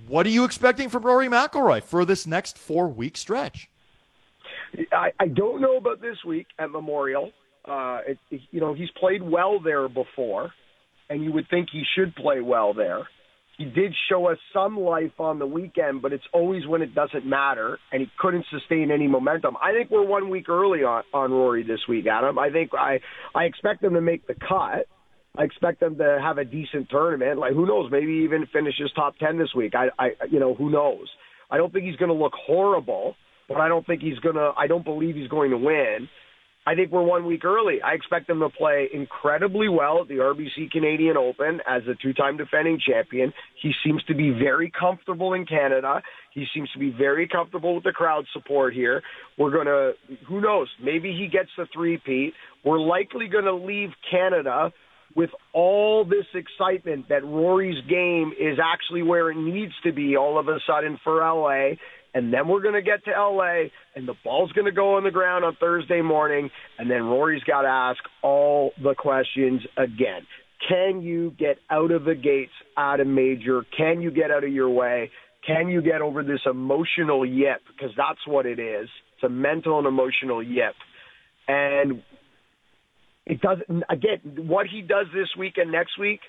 What 0.06 0.26
are 0.26 0.30
you 0.30 0.44
expecting 0.44 0.88
from 0.88 1.02
Rory 1.02 1.28
McIlroy 1.28 1.82
for 1.82 2.04
this 2.04 2.26
next 2.26 2.56
four-week 2.56 3.16
stretch? 3.16 3.68
I, 4.92 5.12
I 5.18 5.28
don't 5.28 5.60
know 5.60 5.76
about 5.76 6.00
this 6.00 6.16
week 6.26 6.46
at 6.58 6.70
Memorial. 6.70 7.32
Uh, 7.64 8.00
it, 8.06 8.18
it, 8.30 8.40
you 8.50 8.60
know, 8.60 8.74
he's 8.74 8.90
played 8.98 9.22
well 9.22 9.60
there 9.60 9.88
before, 9.88 10.52
and 11.10 11.22
you 11.22 11.32
would 11.32 11.48
think 11.50 11.68
he 11.70 11.84
should 11.94 12.14
play 12.14 12.40
well 12.40 12.72
there. 12.72 13.06
He 13.58 13.64
did 13.64 13.92
show 14.08 14.28
us 14.28 14.38
some 14.52 14.78
life 14.78 15.18
on 15.18 15.40
the 15.40 15.46
weekend, 15.46 16.00
but 16.00 16.12
it's 16.12 16.24
always 16.32 16.66
when 16.66 16.80
it 16.80 16.94
doesn't 16.94 17.26
matter, 17.26 17.78
and 17.90 18.00
he 18.00 18.08
couldn't 18.18 18.46
sustain 18.50 18.90
any 18.92 19.08
momentum. 19.08 19.56
I 19.60 19.72
think 19.72 19.90
we're 19.90 20.06
one 20.06 20.30
week 20.30 20.48
early 20.48 20.84
on, 20.84 21.02
on 21.12 21.32
Rory 21.32 21.64
this 21.64 21.80
week, 21.88 22.06
Adam. 22.06 22.38
I 22.38 22.50
think 22.50 22.70
I 22.72 23.00
I 23.34 23.44
expect 23.44 23.82
him 23.82 23.94
to 23.94 24.00
make 24.00 24.26
the 24.26 24.34
cut. 24.34 24.86
I 25.38 25.44
expect 25.44 25.78
them 25.78 25.96
to 25.98 26.18
have 26.20 26.38
a 26.38 26.44
decent 26.44 26.90
tournament. 26.90 27.38
Like 27.38 27.52
who 27.52 27.64
knows? 27.64 27.90
Maybe 27.92 28.24
even 28.24 28.46
finishes 28.52 28.90
top 28.94 29.16
ten 29.18 29.38
this 29.38 29.54
week. 29.54 29.74
I, 29.74 29.88
I, 29.98 30.10
you 30.28 30.40
know, 30.40 30.54
who 30.54 30.68
knows? 30.68 31.06
I 31.50 31.56
don't 31.56 31.72
think 31.72 31.84
he's 31.84 31.96
going 31.96 32.10
to 32.10 32.14
look 32.14 32.32
horrible, 32.34 33.14
but 33.48 33.58
I 33.58 33.68
don't 33.68 33.86
think 33.86 34.02
he's 34.02 34.18
going 34.18 34.34
to. 34.34 34.50
I 34.58 34.66
don't 34.66 34.84
believe 34.84 35.14
he's 35.14 35.28
going 35.28 35.50
to 35.52 35.56
win. 35.56 36.08
I 36.66 36.74
think 36.74 36.92
we're 36.92 37.02
one 37.02 37.24
week 37.24 37.46
early. 37.46 37.80
I 37.80 37.94
expect 37.94 38.26
them 38.26 38.40
to 38.40 38.50
play 38.50 38.88
incredibly 38.92 39.70
well 39.70 40.02
at 40.02 40.08
the 40.08 40.16
RBC 40.16 40.70
Canadian 40.70 41.16
Open 41.16 41.60
as 41.66 41.80
a 41.88 41.94
two-time 42.02 42.36
defending 42.36 42.78
champion. 42.86 43.32
He 43.62 43.72
seems 43.82 44.04
to 44.04 44.14
be 44.14 44.32
very 44.32 44.70
comfortable 44.78 45.32
in 45.32 45.46
Canada. 45.46 46.02
He 46.34 46.44
seems 46.52 46.70
to 46.72 46.78
be 46.78 46.90
very 46.90 47.26
comfortable 47.26 47.74
with 47.74 47.84
the 47.84 47.92
crowd 47.92 48.26
support 48.34 48.74
here. 48.74 49.02
We're 49.38 49.50
going 49.50 49.64
to, 49.64 49.92
who 50.28 50.42
knows, 50.42 50.68
maybe 50.82 51.16
he 51.18 51.28
gets 51.28 51.48
the 51.56 51.64
three-peat. 51.72 52.34
We're 52.66 52.80
likely 52.80 53.28
going 53.28 53.46
to 53.46 53.54
leave 53.54 53.88
Canada 54.10 54.70
with 55.18 55.30
all 55.52 56.04
this 56.04 56.26
excitement 56.32 57.08
that 57.08 57.24
Rory's 57.24 57.84
game 57.88 58.32
is 58.38 58.58
actually 58.64 59.02
where 59.02 59.32
it 59.32 59.36
needs 59.36 59.72
to 59.82 59.92
be 59.92 60.16
all 60.16 60.38
of 60.38 60.46
a 60.46 60.58
sudden 60.64 60.96
for 61.02 61.16
LA. 61.16 61.74
And 62.14 62.32
then 62.32 62.46
we're 62.46 62.62
going 62.62 62.74
to 62.76 62.82
get 62.82 63.04
to 63.06 63.10
LA 63.10 63.70
and 63.96 64.06
the 64.06 64.14
ball's 64.22 64.52
going 64.52 64.66
to 64.66 64.72
go 64.72 64.94
on 64.94 65.02
the 65.02 65.10
ground 65.10 65.44
on 65.44 65.56
Thursday 65.58 66.02
morning. 66.02 66.50
And 66.78 66.88
then 66.88 67.02
Rory's 67.02 67.42
got 67.42 67.62
to 67.62 67.68
ask 67.68 67.98
all 68.22 68.70
the 68.80 68.94
questions 68.94 69.60
again. 69.76 70.22
Can 70.68 71.02
you 71.02 71.34
get 71.36 71.56
out 71.68 71.90
of 71.90 72.04
the 72.04 72.14
gates 72.14 72.52
out 72.76 73.00
of 73.00 73.08
major? 73.08 73.62
Can 73.76 74.00
you 74.00 74.12
get 74.12 74.30
out 74.30 74.44
of 74.44 74.52
your 74.52 74.70
way? 74.70 75.10
Can 75.44 75.66
you 75.66 75.82
get 75.82 76.00
over 76.00 76.22
this 76.22 76.42
emotional 76.46 77.26
yip? 77.26 77.62
Because 77.66 77.90
that's 77.96 78.24
what 78.24 78.46
it 78.46 78.60
is. 78.60 78.88
It's 79.16 79.24
a 79.24 79.28
mental 79.28 79.78
and 79.78 79.86
emotional 79.88 80.44
yip. 80.44 80.74
And 81.48 82.04
it 83.28 83.40
doesn't, 83.42 83.84
again, 83.90 84.20
what 84.48 84.66
he 84.66 84.80
does 84.80 85.06
this 85.14 85.28
week 85.38 85.54
and 85.58 85.70
next 85.70 85.98
week, 85.98 86.20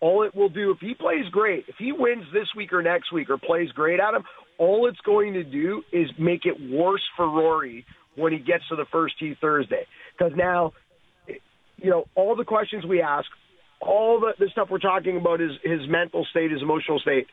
all 0.00 0.22
it 0.22 0.34
will 0.34 0.48
do, 0.48 0.70
if 0.70 0.78
he 0.80 0.94
plays 0.94 1.26
great, 1.30 1.64
if 1.68 1.74
he 1.78 1.92
wins 1.92 2.24
this 2.32 2.48
week 2.56 2.72
or 2.72 2.82
next 2.82 3.12
week 3.12 3.28
or 3.28 3.36
plays 3.36 3.70
great 3.72 4.00
at 4.00 4.14
him, 4.14 4.22
all 4.58 4.88
it's 4.88 5.00
going 5.04 5.34
to 5.34 5.44
do 5.44 5.82
is 5.92 6.08
make 6.18 6.46
it 6.46 6.56
worse 6.72 7.02
for 7.16 7.26
Rory 7.28 7.84
when 8.16 8.32
he 8.32 8.38
gets 8.38 8.66
to 8.70 8.76
the 8.76 8.86
first 8.90 9.18
tee 9.18 9.34
Thursday. 9.40 9.86
Because 10.16 10.32
now, 10.36 10.72
you 11.76 11.90
know, 11.90 12.04
all 12.14 12.34
the 12.34 12.44
questions 12.44 12.84
we 12.86 13.02
ask, 13.02 13.26
all 13.80 14.18
the, 14.18 14.32
the 14.38 14.50
stuff 14.50 14.68
we're 14.70 14.78
talking 14.78 15.16
about 15.18 15.40
is 15.40 15.50
his 15.62 15.80
mental 15.88 16.26
state, 16.30 16.50
his 16.50 16.62
emotional 16.62 16.98
state. 16.98 17.26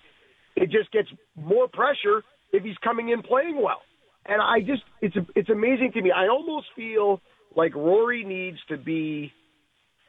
It 0.56 0.70
just 0.72 0.92
gets 0.92 1.08
more 1.36 1.68
pressure 1.68 2.22
if 2.52 2.64
he's 2.64 2.78
coming 2.84 3.10
in 3.10 3.22
playing 3.22 3.62
well. 3.62 3.82
And 4.26 4.42
I 4.42 4.60
just, 4.60 4.84
it's, 5.02 5.16
it's 5.36 5.50
amazing 5.50 5.92
to 5.94 6.02
me. 6.02 6.12
I 6.12 6.28
almost 6.28 6.68
feel– 6.76 7.22
like 7.56 7.76
Rory 7.76 8.24
needs 8.24 8.58
to 8.70 8.78
be 8.78 9.32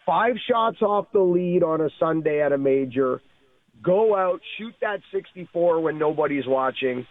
five 0.04 0.36
shots 0.48 0.82
off 0.82 1.06
the 1.12 1.20
lead 1.20 1.62
on 1.62 1.80
a 1.80 1.88
Sunday 1.98 2.42
at 2.42 2.52
a 2.52 2.58
major, 2.58 3.20
go 3.82 4.16
out, 4.16 4.40
shoot 4.56 4.74
that 4.80 5.00
64 5.12 5.80
when 5.80 5.98
nobody's 5.98 6.46
watching, 6.46 7.06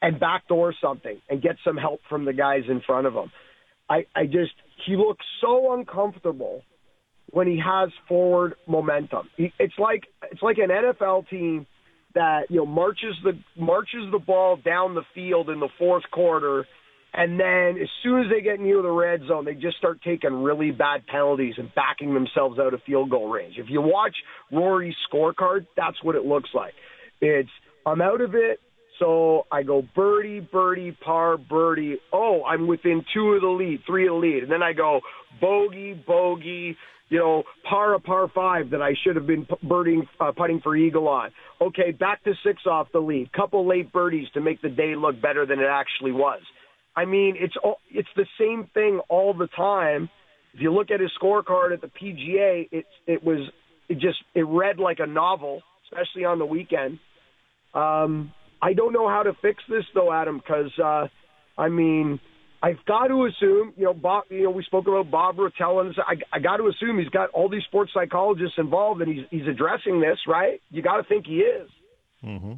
and 0.00 0.18
backdoor 0.18 0.74
something 0.82 1.20
and 1.28 1.40
get 1.40 1.56
some 1.64 1.76
help 1.76 2.00
from 2.08 2.24
the 2.24 2.32
guys 2.32 2.62
in 2.68 2.80
front 2.84 3.06
of 3.06 3.14
him. 3.14 3.30
I, 3.88 4.06
I 4.14 4.26
just, 4.26 4.52
he 4.86 4.96
looks 4.96 5.24
so 5.40 5.72
uncomfortable 5.74 6.62
when 7.30 7.46
he 7.46 7.60
has 7.64 7.90
forward 8.08 8.54
momentum. 8.66 9.28
He, 9.36 9.52
it's 9.58 9.78
like, 9.78 10.04
it's 10.30 10.42
like 10.42 10.58
an 10.58 10.70
NFL 10.70 11.28
team 11.28 11.66
that, 12.14 12.50
you 12.50 12.58
know, 12.58 12.66
marches 12.66 13.14
the, 13.22 13.32
marches 13.56 14.10
the 14.10 14.18
ball 14.18 14.56
down 14.62 14.94
the 14.94 15.04
field 15.14 15.48
in 15.48 15.60
the 15.60 15.68
fourth 15.78 16.04
quarter 16.10 16.66
And 17.14 17.38
then 17.38 17.82
as 17.82 17.88
soon 18.02 18.22
as 18.22 18.30
they 18.30 18.40
get 18.40 18.58
near 18.58 18.80
the 18.80 18.90
red 18.90 19.20
zone, 19.28 19.44
they 19.44 19.54
just 19.54 19.76
start 19.76 20.00
taking 20.02 20.42
really 20.42 20.70
bad 20.70 21.06
penalties 21.06 21.54
and 21.58 21.70
backing 21.74 22.14
themselves 22.14 22.58
out 22.58 22.72
of 22.72 22.80
field 22.86 23.10
goal 23.10 23.28
range. 23.28 23.56
If 23.58 23.66
you 23.68 23.82
watch 23.82 24.14
Rory's 24.50 24.94
scorecard, 25.12 25.66
that's 25.76 26.02
what 26.02 26.16
it 26.16 26.24
looks 26.24 26.50
like. 26.54 26.72
It's 27.20 27.50
I'm 27.84 28.00
out 28.00 28.20
of 28.20 28.34
it. 28.34 28.60
So 28.98 29.46
I 29.50 29.62
go 29.62 29.82
birdie, 29.94 30.40
birdie, 30.40 30.96
par, 31.04 31.36
birdie. 31.36 31.98
Oh, 32.12 32.44
I'm 32.44 32.66
within 32.66 33.04
two 33.12 33.32
of 33.32 33.42
the 33.42 33.48
lead, 33.48 33.80
three 33.86 34.06
of 34.06 34.14
the 34.14 34.18
lead. 34.18 34.42
And 34.44 34.52
then 34.52 34.62
I 34.62 34.72
go 34.72 35.00
bogey, 35.40 35.94
bogey, 36.06 36.76
you 37.08 37.18
know, 37.18 37.42
par 37.68 37.94
a 37.94 38.00
par 38.00 38.30
five 38.34 38.70
that 38.70 38.80
I 38.80 38.92
should 39.02 39.16
have 39.16 39.26
been 39.26 39.46
birding, 39.62 40.06
uh, 40.20 40.32
putting 40.36 40.60
for 40.60 40.76
eagle 40.76 41.08
on. 41.08 41.30
Okay, 41.60 41.90
back 41.90 42.22
to 42.24 42.32
six 42.44 42.62
off 42.64 42.88
the 42.92 43.00
lead. 43.00 43.32
Couple 43.32 43.66
late 43.66 43.92
birdies 43.92 44.28
to 44.34 44.40
make 44.40 44.62
the 44.62 44.68
day 44.68 44.94
look 44.96 45.20
better 45.20 45.44
than 45.44 45.58
it 45.58 45.68
actually 45.68 46.12
was. 46.12 46.40
I 46.94 47.04
mean, 47.04 47.36
it's 47.38 47.54
all, 47.62 47.78
it's 47.90 48.08
the 48.16 48.26
same 48.38 48.68
thing 48.74 49.00
all 49.08 49.34
the 49.34 49.48
time. 49.48 50.10
If 50.54 50.60
you 50.60 50.72
look 50.72 50.90
at 50.90 51.00
his 51.00 51.10
scorecard 51.20 51.72
at 51.72 51.80
the 51.80 51.88
PGA, 51.88 52.68
it 52.70 52.86
it 53.06 53.24
was 53.24 53.48
it 53.88 53.98
just 53.98 54.18
it 54.34 54.46
read 54.46 54.78
like 54.78 54.98
a 55.00 55.06
novel, 55.06 55.62
especially 55.84 56.24
on 56.24 56.38
the 56.38 56.46
weekend. 56.46 56.98
Um, 57.74 58.32
I 58.60 58.74
don't 58.74 58.92
know 58.92 59.08
how 59.08 59.22
to 59.22 59.32
fix 59.40 59.62
this 59.68 59.84
though, 59.94 60.12
Adam, 60.12 60.36
because 60.38 60.70
uh, 60.78 61.08
I 61.56 61.68
mean, 61.68 62.20
I've 62.62 62.84
got 62.86 63.08
to 63.08 63.26
assume, 63.26 63.72
you 63.76 63.84
know, 63.84 63.94
Bob. 63.94 64.24
You 64.30 64.44
know, 64.44 64.50
we 64.50 64.62
spoke 64.62 64.86
about 64.86 65.10
Bob 65.10 65.36
Rotella. 65.36 65.92
I, 66.06 66.14
I 66.32 66.38
got 66.38 66.58
to 66.58 66.68
assume 66.68 66.98
he's 66.98 67.08
got 67.08 67.30
all 67.30 67.48
these 67.48 67.64
sports 67.64 67.92
psychologists 67.92 68.54
involved, 68.58 69.02
and 69.02 69.12
he's 69.12 69.26
he's 69.30 69.48
addressing 69.48 70.00
this, 70.00 70.18
right? 70.28 70.60
You 70.70 70.82
got 70.82 70.98
to 70.98 71.02
think 71.02 71.26
he 71.26 71.38
is. 71.38 71.68
Mm-hmm. 72.24 72.52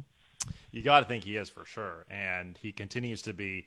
You 0.71 0.81
got 0.83 0.99
to 0.99 1.05
think 1.05 1.23
he 1.23 1.37
is 1.37 1.49
for 1.49 1.65
sure, 1.65 2.05
and 2.09 2.57
he 2.61 2.71
continues 2.71 3.23
to 3.23 3.33
be 3.33 3.65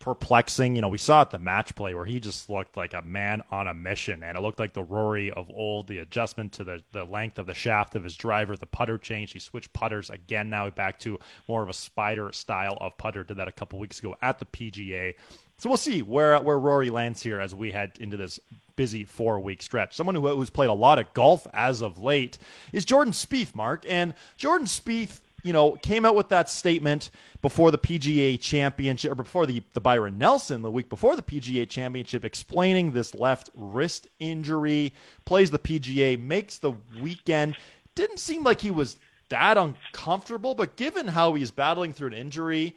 perplexing. 0.00 0.74
You 0.74 0.82
know, 0.82 0.88
we 0.88 0.98
saw 0.98 1.20
at 1.20 1.30
the 1.30 1.38
match 1.38 1.74
play 1.76 1.94
where 1.94 2.04
he 2.04 2.18
just 2.18 2.50
looked 2.50 2.76
like 2.76 2.94
a 2.94 3.02
man 3.02 3.42
on 3.52 3.68
a 3.68 3.74
mission, 3.74 4.24
and 4.24 4.36
it 4.36 4.40
looked 4.40 4.58
like 4.58 4.72
the 4.72 4.82
Rory 4.82 5.30
of 5.30 5.48
old. 5.50 5.86
The 5.86 5.98
adjustment 5.98 6.52
to 6.54 6.64
the 6.64 6.82
the 6.90 7.04
length 7.04 7.38
of 7.38 7.46
the 7.46 7.54
shaft 7.54 7.94
of 7.94 8.02
his 8.02 8.16
driver, 8.16 8.56
the 8.56 8.66
putter 8.66 8.98
change. 8.98 9.32
He 9.32 9.38
switched 9.38 9.72
putters 9.72 10.10
again. 10.10 10.50
Now 10.50 10.68
back 10.70 10.98
to 11.00 11.18
more 11.46 11.62
of 11.62 11.68
a 11.68 11.74
spider 11.74 12.32
style 12.32 12.76
of 12.80 12.98
putter. 12.98 13.22
Did 13.22 13.36
that 13.36 13.48
a 13.48 13.52
couple 13.52 13.78
weeks 13.78 14.00
ago 14.00 14.16
at 14.20 14.40
the 14.40 14.46
PGA. 14.46 15.14
So 15.58 15.68
we'll 15.68 15.76
see 15.76 16.00
where 16.00 16.40
where 16.40 16.58
Rory 16.58 16.90
lands 16.90 17.22
here 17.22 17.38
as 17.38 17.54
we 17.54 17.70
head 17.70 17.92
into 18.00 18.16
this 18.16 18.40
busy 18.76 19.04
four 19.04 19.38
week 19.40 19.60
stretch. 19.60 19.94
Someone 19.94 20.14
who, 20.14 20.26
who's 20.26 20.48
played 20.48 20.70
a 20.70 20.74
lot 20.74 20.98
of 20.98 21.12
golf 21.12 21.46
as 21.52 21.82
of 21.82 21.98
late 21.98 22.38
is 22.72 22.86
Jordan 22.86 23.12
Spieth, 23.12 23.54
Mark, 23.54 23.84
and 23.86 24.14
Jordan 24.38 24.66
Spieth 24.66 25.20
you 25.42 25.52
know, 25.52 25.72
came 25.72 26.04
out 26.04 26.14
with 26.14 26.28
that 26.28 26.48
statement 26.48 27.10
before 27.42 27.70
the 27.70 27.78
PGA 27.78 28.40
Championship 28.40 29.12
or 29.12 29.14
before 29.14 29.46
the, 29.46 29.62
the 29.72 29.80
Byron 29.80 30.18
Nelson 30.18 30.62
the 30.62 30.70
week 30.70 30.88
before 30.88 31.16
the 31.16 31.22
PGA 31.22 31.68
Championship, 31.68 32.24
explaining 32.24 32.92
this 32.92 33.14
left 33.14 33.50
wrist 33.54 34.08
injury, 34.18 34.92
plays 35.24 35.50
the 35.50 35.58
PGA, 35.58 36.20
makes 36.20 36.58
the 36.58 36.72
weekend. 37.00 37.56
Didn't 37.94 38.18
seem 38.18 38.44
like 38.44 38.60
he 38.60 38.70
was 38.70 38.96
that 39.28 39.56
uncomfortable, 39.56 40.54
but 40.54 40.76
given 40.76 41.08
how 41.08 41.34
he's 41.34 41.50
battling 41.50 41.92
through 41.92 42.08
an 42.08 42.14
injury, 42.14 42.76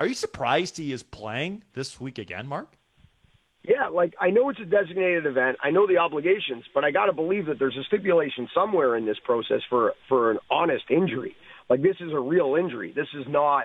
are 0.00 0.06
you 0.06 0.14
surprised 0.14 0.76
he 0.76 0.92
is 0.92 1.02
playing 1.02 1.62
this 1.72 2.00
week 2.00 2.18
again, 2.18 2.46
Mark? 2.46 2.78
Yeah, 3.68 3.88
like 3.88 4.14
I 4.20 4.30
know 4.30 4.48
it's 4.48 4.60
a 4.60 4.64
designated 4.64 5.26
event. 5.26 5.58
I 5.62 5.70
know 5.70 5.86
the 5.86 5.98
obligations, 5.98 6.64
but 6.72 6.84
I 6.84 6.90
got 6.90 7.06
to 7.06 7.12
believe 7.12 7.46
that 7.46 7.58
there's 7.58 7.76
a 7.76 7.84
stipulation 7.84 8.48
somewhere 8.54 8.96
in 8.96 9.04
this 9.04 9.18
process 9.22 9.60
for 9.68 9.94
for 10.08 10.30
an 10.30 10.38
honest 10.50 10.84
injury. 10.90 11.36
Like 11.68 11.82
this 11.82 11.96
is 12.00 12.12
a 12.12 12.18
real 12.20 12.56
injury. 12.58 12.92
This 12.94 13.08
is 13.14 13.26
not, 13.28 13.64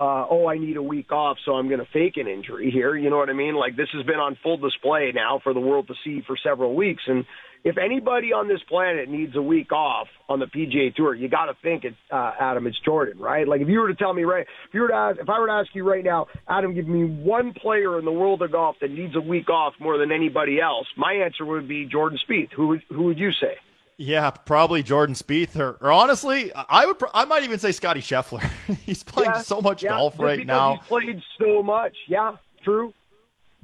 uh, 0.00 0.26
oh, 0.30 0.46
I 0.48 0.58
need 0.58 0.76
a 0.76 0.82
week 0.82 1.12
off, 1.12 1.36
so 1.44 1.52
I'm 1.52 1.68
going 1.68 1.80
to 1.80 1.88
fake 1.92 2.16
an 2.16 2.26
injury 2.26 2.70
here. 2.70 2.96
You 2.96 3.10
know 3.10 3.16
what 3.16 3.30
I 3.30 3.34
mean? 3.34 3.54
Like 3.54 3.76
this 3.76 3.88
has 3.94 4.04
been 4.06 4.16
on 4.16 4.36
full 4.42 4.56
display 4.56 5.12
now 5.14 5.40
for 5.42 5.54
the 5.54 5.60
world 5.60 5.88
to 5.88 5.94
see 6.04 6.22
for 6.26 6.36
several 6.42 6.74
weeks. 6.74 7.02
And 7.06 7.24
if 7.64 7.78
anybody 7.78 8.32
on 8.32 8.46
this 8.46 8.60
planet 8.68 9.08
needs 9.08 9.34
a 9.36 9.42
week 9.42 9.72
off 9.72 10.06
on 10.28 10.38
the 10.38 10.46
PGA 10.46 10.94
Tour, 10.94 11.14
you 11.14 11.28
got 11.28 11.46
to 11.46 11.54
think 11.62 11.84
it's 11.84 11.96
uh, 12.12 12.32
Adam. 12.38 12.66
It's 12.66 12.78
Jordan, 12.84 13.18
right? 13.18 13.48
Like 13.48 13.62
if 13.62 13.68
you 13.68 13.80
were 13.80 13.88
to 13.88 13.94
tell 13.94 14.12
me 14.12 14.24
right, 14.24 14.42
if 14.68 14.74
you 14.74 14.82
were 14.82 14.88
to 14.88 14.94
ask, 14.94 15.18
if 15.18 15.28
I 15.30 15.38
were 15.38 15.46
to 15.46 15.52
ask 15.52 15.68
you 15.74 15.88
right 15.88 16.04
now, 16.04 16.26
Adam, 16.46 16.74
give 16.74 16.86
me 16.86 17.04
one 17.04 17.54
player 17.54 17.98
in 17.98 18.04
the 18.04 18.12
world 18.12 18.42
of 18.42 18.52
golf 18.52 18.76
that 18.82 18.90
needs 18.90 19.16
a 19.16 19.20
week 19.20 19.48
off 19.48 19.72
more 19.80 19.96
than 19.96 20.12
anybody 20.12 20.60
else, 20.60 20.86
my 20.96 21.14
answer 21.24 21.44
would 21.46 21.66
be 21.66 21.86
Jordan 21.86 22.18
Spieth. 22.28 22.52
Who 22.54 22.68
would, 22.68 22.82
who 22.90 23.04
would 23.04 23.18
you 23.18 23.30
say? 23.40 23.56
Yeah, 23.96 24.30
probably 24.30 24.82
Jordan 24.82 25.14
Spieth, 25.14 25.56
or, 25.56 25.78
or 25.80 25.92
honestly, 25.92 26.52
I 26.52 26.84
would. 26.86 26.96
I 27.12 27.24
might 27.26 27.44
even 27.44 27.60
say 27.60 27.70
Scottie 27.70 28.00
Scheffler. 28.00 28.42
he's 28.84 29.04
playing 29.04 29.30
yeah, 29.30 29.42
so 29.42 29.60
much 29.60 29.82
yeah, 29.84 29.90
golf 29.90 30.18
right 30.18 30.44
now. 30.44 30.76
He's 30.76 30.86
played 30.86 31.22
so 31.38 31.62
much. 31.62 31.96
Yeah, 32.08 32.36
true. 32.64 32.92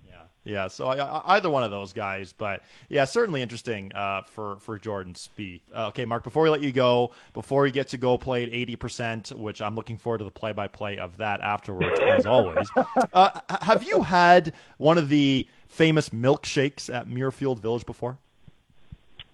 Yeah, 0.06 0.22
yeah. 0.44 0.68
So 0.68 0.86
I, 0.86 0.98
I, 0.98 1.36
either 1.36 1.50
one 1.50 1.64
of 1.64 1.72
those 1.72 1.92
guys, 1.92 2.32
but 2.32 2.62
yeah, 2.88 3.06
certainly 3.06 3.42
interesting 3.42 3.90
uh, 3.92 4.22
for 4.22 4.58
for 4.60 4.78
Jordan 4.78 5.14
Spieth. 5.14 5.62
Uh, 5.74 5.88
okay, 5.88 6.04
Mark. 6.04 6.22
Before 6.22 6.44
we 6.44 6.50
let 6.50 6.62
you 6.62 6.70
go, 6.70 7.10
before 7.32 7.66
you 7.66 7.72
get 7.72 7.88
to 7.88 7.98
go 7.98 8.16
play 8.16 8.44
at 8.44 8.50
eighty 8.52 8.76
percent, 8.76 9.32
which 9.34 9.60
I'm 9.60 9.74
looking 9.74 9.96
forward 9.96 10.18
to 10.18 10.24
the 10.24 10.30
play 10.30 10.52
by 10.52 10.68
play 10.68 10.96
of 10.96 11.16
that 11.16 11.40
afterwards, 11.40 11.98
as 11.98 12.24
always. 12.26 12.68
Uh, 13.12 13.40
have 13.62 13.82
you 13.82 14.02
had 14.02 14.52
one 14.78 14.96
of 14.96 15.08
the 15.08 15.48
famous 15.66 16.10
milkshakes 16.10 16.92
at 16.92 17.08
Muirfield 17.08 17.58
Village 17.58 17.84
before? 17.84 18.18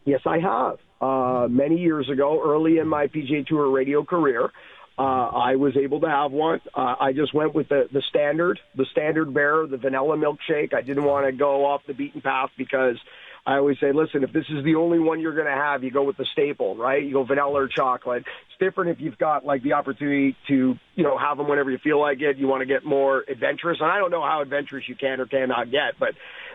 Yes, 0.06 0.20
I 0.24 0.38
have 0.38 0.76
uh, 1.00 1.48
many 1.48 1.78
years 1.78 2.08
ago, 2.08 2.40
early 2.42 2.78
in 2.78 2.86
my 2.88 3.08
PGA 3.08 3.44
Tour 3.44 3.70
radio 3.70 4.04
career. 4.04 4.50
Uh, 4.98 5.02
I 5.02 5.56
was 5.56 5.76
able 5.76 6.00
to 6.00 6.08
have 6.08 6.32
one. 6.32 6.60
Uh, 6.74 6.94
I 6.98 7.12
just 7.12 7.34
went 7.34 7.54
with 7.54 7.68
the, 7.68 7.88
the 7.92 8.02
standard, 8.08 8.58
the 8.76 8.86
standard 8.92 9.34
bearer, 9.34 9.66
the 9.66 9.76
vanilla 9.76 10.16
milkshake. 10.16 10.72
I 10.72 10.80
didn't 10.80 11.04
want 11.04 11.26
to 11.26 11.32
go 11.32 11.66
off 11.66 11.82
the 11.86 11.92
beaten 11.92 12.22
path 12.22 12.50
because 12.56 12.96
I 13.44 13.56
always 13.56 13.78
say, 13.78 13.92
listen, 13.92 14.22
if 14.24 14.32
this 14.32 14.46
is 14.48 14.64
the 14.64 14.76
only 14.76 14.98
one 14.98 15.20
you're 15.20 15.34
going 15.34 15.46
to 15.46 15.52
have, 15.52 15.84
you 15.84 15.90
go 15.90 16.04
with 16.04 16.16
the 16.16 16.24
staple, 16.32 16.76
right? 16.76 17.02
You 17.02 17.12
go 17.12 17.24
vanilla 17.24 17.62
or 17.62 17.68
chocolate. 17.68 18.22
It's 18.22 18.58
different 18.58 18.90
if 18.90 19.00
you've 19.00 19.18
got 19.18 19.44
like 19.44 19.62
the 19.62 19.74
opportunity 19.74 20.34
to, 20.48 20.76
you 20.94 21.04
know, 21.04 21.18
have 21.18 21.36
them 21.36 21.48
whenever 21.48 21.70
you 21.70 21.78
feel 21.78 22.00
like 22.00 22.22
it. 22.22 22.38
You 22.38 22.46
want 22.46 22.62
to 22.62 22.66
get 22.66 22.84
more 22.84 23.22
adventurous, 23.28 23.78
and 23.80 23.90
I 23.90 23.98
don't 23.98 24.10
know 24.10 24.22
how 24.22 24.40
adventurous 24.40 24.84
you 24.88 24.94
can 24.94 25.20
or 25.20 25.26
cannot 25.26 25.70
get, 25.70 25.98
but 25.98 26.10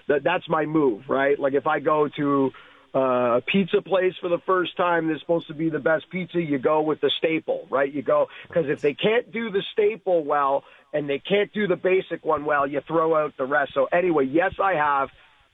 th- 0.08 0.24
that's 0.24 0.48
my 0.50 0.66
move, 0.66 1.04
right? 1.10 1.38
Like 1.38 1.54
if 1.54 1.68
I 1.68 1.80
go 1.80 2.10
to 2.18 2.52
uh, 2.94 3.38
a 3.38 3.42
pizza 3.42 3.82
place 3.82 4.14
for 4.20 4.30
the 4.30 4.40
first 4.46 4.76
time 4.76 5.08
that's 5.08 5.22
supposed 5.22 5.48
to 5.48 5.54
be 5.54 5.70
the 5.70 5.80
best 5.80 6.10
pizza, 6.10 6.42
you 6.42 6.58
go 6.58 6.82
with 6.82 7.00
the 7.00 7.12
staple, 7.18 7.68
right? 7.70 7.92
You 7.92 8.02
go 8.02 8.28
because 8.48 8.70
if 8.70 8.82
they 8.82 8.94
can't 8.94 9.32
do 9.32 9.50
the 9.50 9.64
staple 9.72 10.24
well 10.24 10.64
and 10.94 11.10
they 11.10 11.20
can't 11.20 11.54
do 11.54 11.68
the 11.68 11.78
basic 11.78 12.26
one 12.26 12.44
well, 12.44 12.68
you 12.68 12.82
throw 12.82 13.16
out 13.16 13.38
the 13.38 13.46
rest. 13.46 13.74
So 13.74 13.86
anyway, 13.86 14.26
yes, 14.26 14.54
I 14.62 14.74
have. 14.74 15.10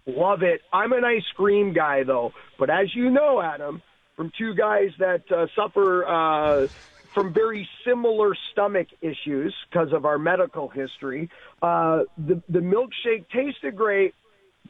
Love 0.08 0.42
it. 0.42 0.62
I'm 0.72 0.94
an 0.94 1.04
ice 1.04 1.28
cream 1.36 1.74
guy 1.74 2.04
though, 2.04 2.34
but 2.58 2.70
as 2.70 2.96
you 2.96 3.10
know, 3.10 3.42
Adam, 3.42 3.82
from 4.16 4.32
two 4.38 4.56
guys 4.56 4.90
that 5.00 5.32
uh, 5.32 5.48
suffer 5.56 6.06
uh, 6.08 6.68
from 7.14 7.34
very 7.34 7.68
similar 7.86 8.36
stomach 8.52 8.88
issues 9.02 9.54
because 9.70 9.94
of 9.94 10.06
our 10.06 10.18
medical 10.18 10.70
history, 10.70 11.30
uh, 11.62 12.04
the 12.18 12.42
the 12.50 12.60
milkshake 12.60 13.26
tasted 13.30 13.76
great, 13.76 14.16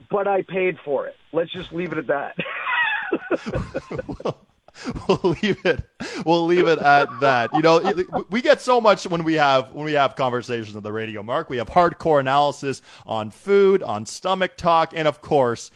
but 0.10 0.28
I 0.28 0.42
paid 0.44 0.78
for 0.84 1.08
it. 1.08 1.16
Let's 1.34 1.52
just 1.52 1.72
leave 1.72 1.92
it 1.92 1.98
at 1.98 2.08
that. 2.08 2.36
we'll 5.08 5.36
leave 5.42 5.66
it. 5.66 5.84
We'll 6.26 6.46
leave 6.46 6.68
it 6.68 6.80
at 6.80 7.20
that. 7.20 7.54
You 7.54 7.62
know, 7.62 8.26
we 8.30 8.42
get 8.42 8.62
so 8.62 8.80
much 8.80 9.08
when 9.08 9.24
we 9.24 9.36
have 9.36 9.72
when 9.72 9.86
we 9.86 9.94
have 9.94 10.16
conversations 10.16 10.76
on 10.76 10.84
the 10.84 10.92
radio. 10.92 11.24
Mark, 11.24 11.50
we 11.50 11.58
have 11.58 11.68
hardcore 11.68 12.20
analysis 12.20 12.82
on 13.06 13.32
food, 13.32 13.84
on 13.84 14.06
stomach 14.06 14.58
talk, 14.58 14.94
and 14.96 15.08
of 15.08 15.22
course 15.22 15.72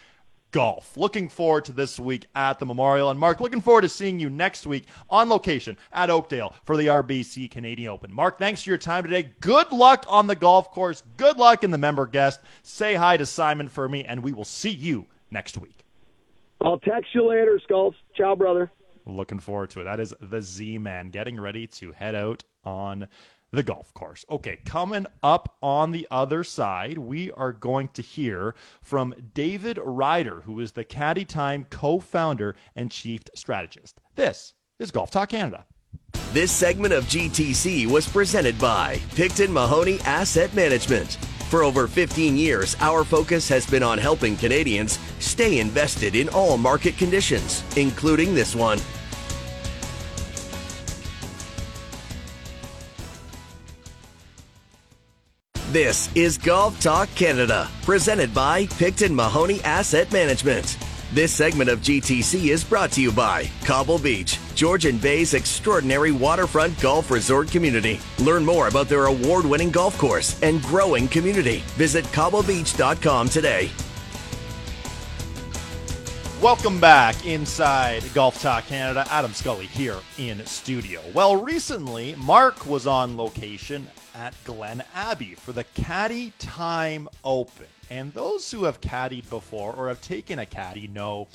golf. 0.51 0.95
Looking 0.95 1.29
forward 1.29 1.65
to 1.65 1.71
this 1.71 1.99
week 1.99 2.27
at 2.35 2.59
the 2.59 2.65
Memorial. 2.65 3.09
And 3.09 3.19
Mark, 3.19 3.39
looking 3.39 3.61
forward 3.61 3.81
to 3.81 3.89
seeing 3.89 4.19
you 4.19 4.29
next 4.29 4.67
week 4.67 4.85
on 5.09 5.29
location 5.29 5.77
at 5.91 6.09
Oakdale 6.09 6.53
for 6.65 6.77
the 6.77 6.87
RBC 6.87 7.49
Canadian 7.49 7.91
Open. 7.91 8.13
Mark, 8.13 8.37
thanks 8.37 8.63
for 8.63 8.69
your 8.69 8.77
time 8.77 9.03
today. 9.03 9.31
Good 9.39 9.71
luck 9.71 10.05
on 10.07 10.27
the 10.27 10.35
golf 10.35 10.71
course. 10.71 11.03
Good 11.17 11.37
luck 11.37 11.63
in 11.63 11.71
the 11.71 11.77
member 11.77 12.05
guest. 12.05 12.41
Say 12.63 12.95
hi 12.95 13.17
to 13.17 13.25
Simon 13.25 13.67
for 13.69 13.87
me, 13.87 14.03
and 14.03 14.21
we 14.23 14.33
will 14.33 14.45
see 14.45 14.69
you 14.69 15.07
next 15.31 15.57
week. 15.57 15.85
I'll 16.61 16.79
text 16.79 17.15
you 17.15 17.27
later, 17.27 17.59
Skulls. 17.63 17.95
Ciao, 18.15 18.35
brother. 18.35 18.69
Looking 19.05 19.39
forward 19.39 19.71
to 19.71 19.81
it. 19.81 19.85
That 19.85 19.99
is 19.99 20.13
the 20.21 20.41
Z 20.41 20.77
Man 20.77 21.09
getting 21.09 21.39
ready 21.39 21.65
to 21.67 21.91
head 21.91 22.13
out 22.13 22.43
on 22.63 23.07
the 23.51 23.63
golf 23.63 23.93
course. 23.93 24.25
Okay, 24.29 24.59
coming 24.65 25.05
up 25.21 25.57
on 25.61 25.91
the 25.91 26.07
other 26.09 26.43
side, 26.43 26.97
we 26.97 27.31
are 27.31 27.51
going 27.51 27.89
to 27.89 28.01
hear 28.01 28.55
from 28.81 29.13
David 29.33 29.79
Rider, 29.83 30.41
who 30.41 30.59
is 30.59 30.71
the 30.71 30.83
Caddy 30.83 31.25
Time 31.25 31.65
co 31.69 31.99
founder 31.99 32.55
and 32.75 32.89
chief 32.89 33.21
strategist. 33.35 33.99
This 34.15 34.53
is 34.79 34.91
Golf 34.91 35.11
Talk 35.11 35.29
Canada. 35.29 35.65
This 36.31 36.51
segment 36.51 36.93
of 36.93 37.05
GTC 37.05 37.87
was 37.87 38.07
presented 38.07 38.57
by 38.57 38.99
Picton 39.15 39.51
Mahoney 39.51 39.99
Asset 40.01 40.53
Management. 40.53 41.17
For 41.49 41.63
over 41.63 41.87
15 41.87 42.37
years, 42.37 42.77
our 42.79 43.03
focus 43.03 43.49
has 43.49 43.69
been 43.69 43.83
on 43.83 43.97
helping 43.97 44.37
Canadians 44.37 44.97
stay 45.19 45.59
invested 45.59 46.15
in 46.15 46.29
all 46.29 46.57
market 46.57 46.97
conditions, 46.97 47.65
including 47.75 48.33
this 48.33 48.55
one. 48.55 48.79
This 55.71 56.13
is 56.15 56.37
Golf 56.37 56.77
Talk 56.81 57.07
Canada, 57.15 57.69
presented 57.83 58.33
by 58.33 58.65
Picton 58.65 59.15
Mahoney 59.15 59.61
Asset 59.61 60.11
Management. 60.11 60.77
This 61.13 61.31
segment 61.31 61.69
of 61.69 61.79
GTC 61.79 62.49
is 62.49 62.61
brought 62.61 62.91
to 62.91 63.01
you 63.01 63.09
by 63.09 63.49
Cobble 63.63 63.97
Beach, 63.97 64.37
Georgian 64.53 64.97
Bay's 64.97 65.33
extraordinary 65.33 66.11
waterfront 66.11 66.77
golf 66.81 67.09
resort 67.09 67.49
community. 67.49 68.01
Learn 68.19 68.43
more 68.43 68.67
about 68.67 68.89
their 68.89 69.05
award 69.05 69.45
winning 69.45 69.69
golf 69.71 69.97
course 69.97 70.37
and 70.43 70.61
growing 70.63 71.07
community. 71.07 71.63
Visit 71.77 72.03
cobblebeach.com 72.07 73.29
today. 73.29 73.71
Welcome 76.41 76.81
back 76.81 77.25
inside 77.25 78.03
Golf 78.13 78.41
Talk 78.41 78.65
Canada. 78.65 79.05
Adam 79.09 79.31
Scully 79.31 79.67
here 79.67 79.99
in 80.17 80.45
studio. 80.45 80.99
Well, 81.13 81.37
recently, 81.37 82.13
Mark 82.15 82.65
was 82.65 82.87
on 82.87 83.15
location 83.15 83.87
at 84.15 84.33
Glen 84.43 84.83
Abbey 84.93 85.35
for 85.35 85.51
the 85.51 85.63
Caddy 85.63 86.33
Time 86.39 87.07
Open. 87.23 87.67
And 87.89 88.13
those 88.13 88.51
who 88.51 88.63
have 88.65 88.81
caddied 88.81 89.29
before 89.29 89.73
or 89.73 89.87
have 89.87 90.01
taken 90.01 90.39
a 90.39 90.45
caddy 90.45 90.87
know 90.87 91.27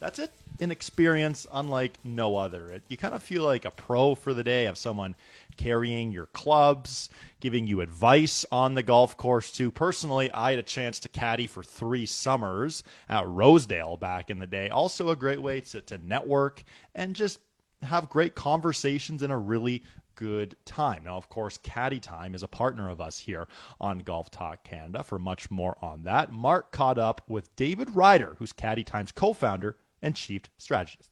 that's 0.00 0.18
it. 0.18 0.32
An 0.60 0.70
experience 0.70 1.46
unlike 1.52 1.98
no 2.04 2.36
other. 2.36 2.70
It, 2.72 2.82
you 2.88 2.96
kind 2.96 3.14
of 3.14 3.22
feel 3.22 3.44
like 3.44 3.64
a 3.64 3.70
pro 3.70 4.14
for 4.14 4.34
the 4.34 4.44
day, 4.44 4.66
of 4.66 4.76
someone 4.76 5.14
carrying 5.56 6.10
your 6.10 6.26
clubs, 6.26 7.10
giving 7.40 7.66
you 7.66 7.80
advice 7.80 8.44
on 8.50 8.74
the 8.74 8.82
golf 8.82 9.16
course 9.16 9.52
too. 9.52 9.70
Personally, 9.70 10.30
I 10.32 10.50
had 10.50 10.58
a 10.58 10.62
chance 10.64 10.98
to 11.00 11.08
caddy 11.08 11.46
for 11.46 11.62
three 11.62 12.06
summers 12.06 12.82
at 13.08 13.26
Rosedale 13.26 13.96
back 13.96 14.30
in 14.30 14.38
the 14.38 14.46
day. 14.46 14.68
Also 14.68 15.10
a 15.10 15.16
great 15.16 15.40
way 15.40 15.60
to, 15.60 15.80
to 15.82 15.98
network 15.98 16.62
and 16.94 17.14
just 17.14 17.40
have 17.82 18.10
great 18.10 18.34
conversations 18.34 19.22
in 19.22 19.30
a 19.30 19.38
really 19.38 19.82
good 20.20 20.54
time. 20.66 21.04
Now, 21.04 21.16
of 21.16 21.30
course, 21.30 21.58
Caddy 21.62 21.98
Time 21.98 22.34
is 22.34 22.42
a 22.42 22.48
partner 22.48 22.90
of 22.90 23.00
us 23.00 23.18
here 23.18 23.48
on 23.80 24.00
Golf 24.00 24.30
Talk 24.30 24.62
Canada. 24.64 25.02
For 25.02 25.18
much 25.18 25.50
more 25.50 25.76
on 25.80 26.02
that, 26.02 26.30
Mark 26.30 26.72
caught 26.72 26.98
up 26.98 27.22
with 27.26 27.56
David 27.56 27.96
Rider, 27.96 28.36
who's 28.38 28.52
Caddy 28.52 28.84
Time's 28.84 29.12
co 29.12 29.32
founder 29.32 29.78
and 30.02 30.14
chief 30.14 30.42
strategist. 30.58 31.08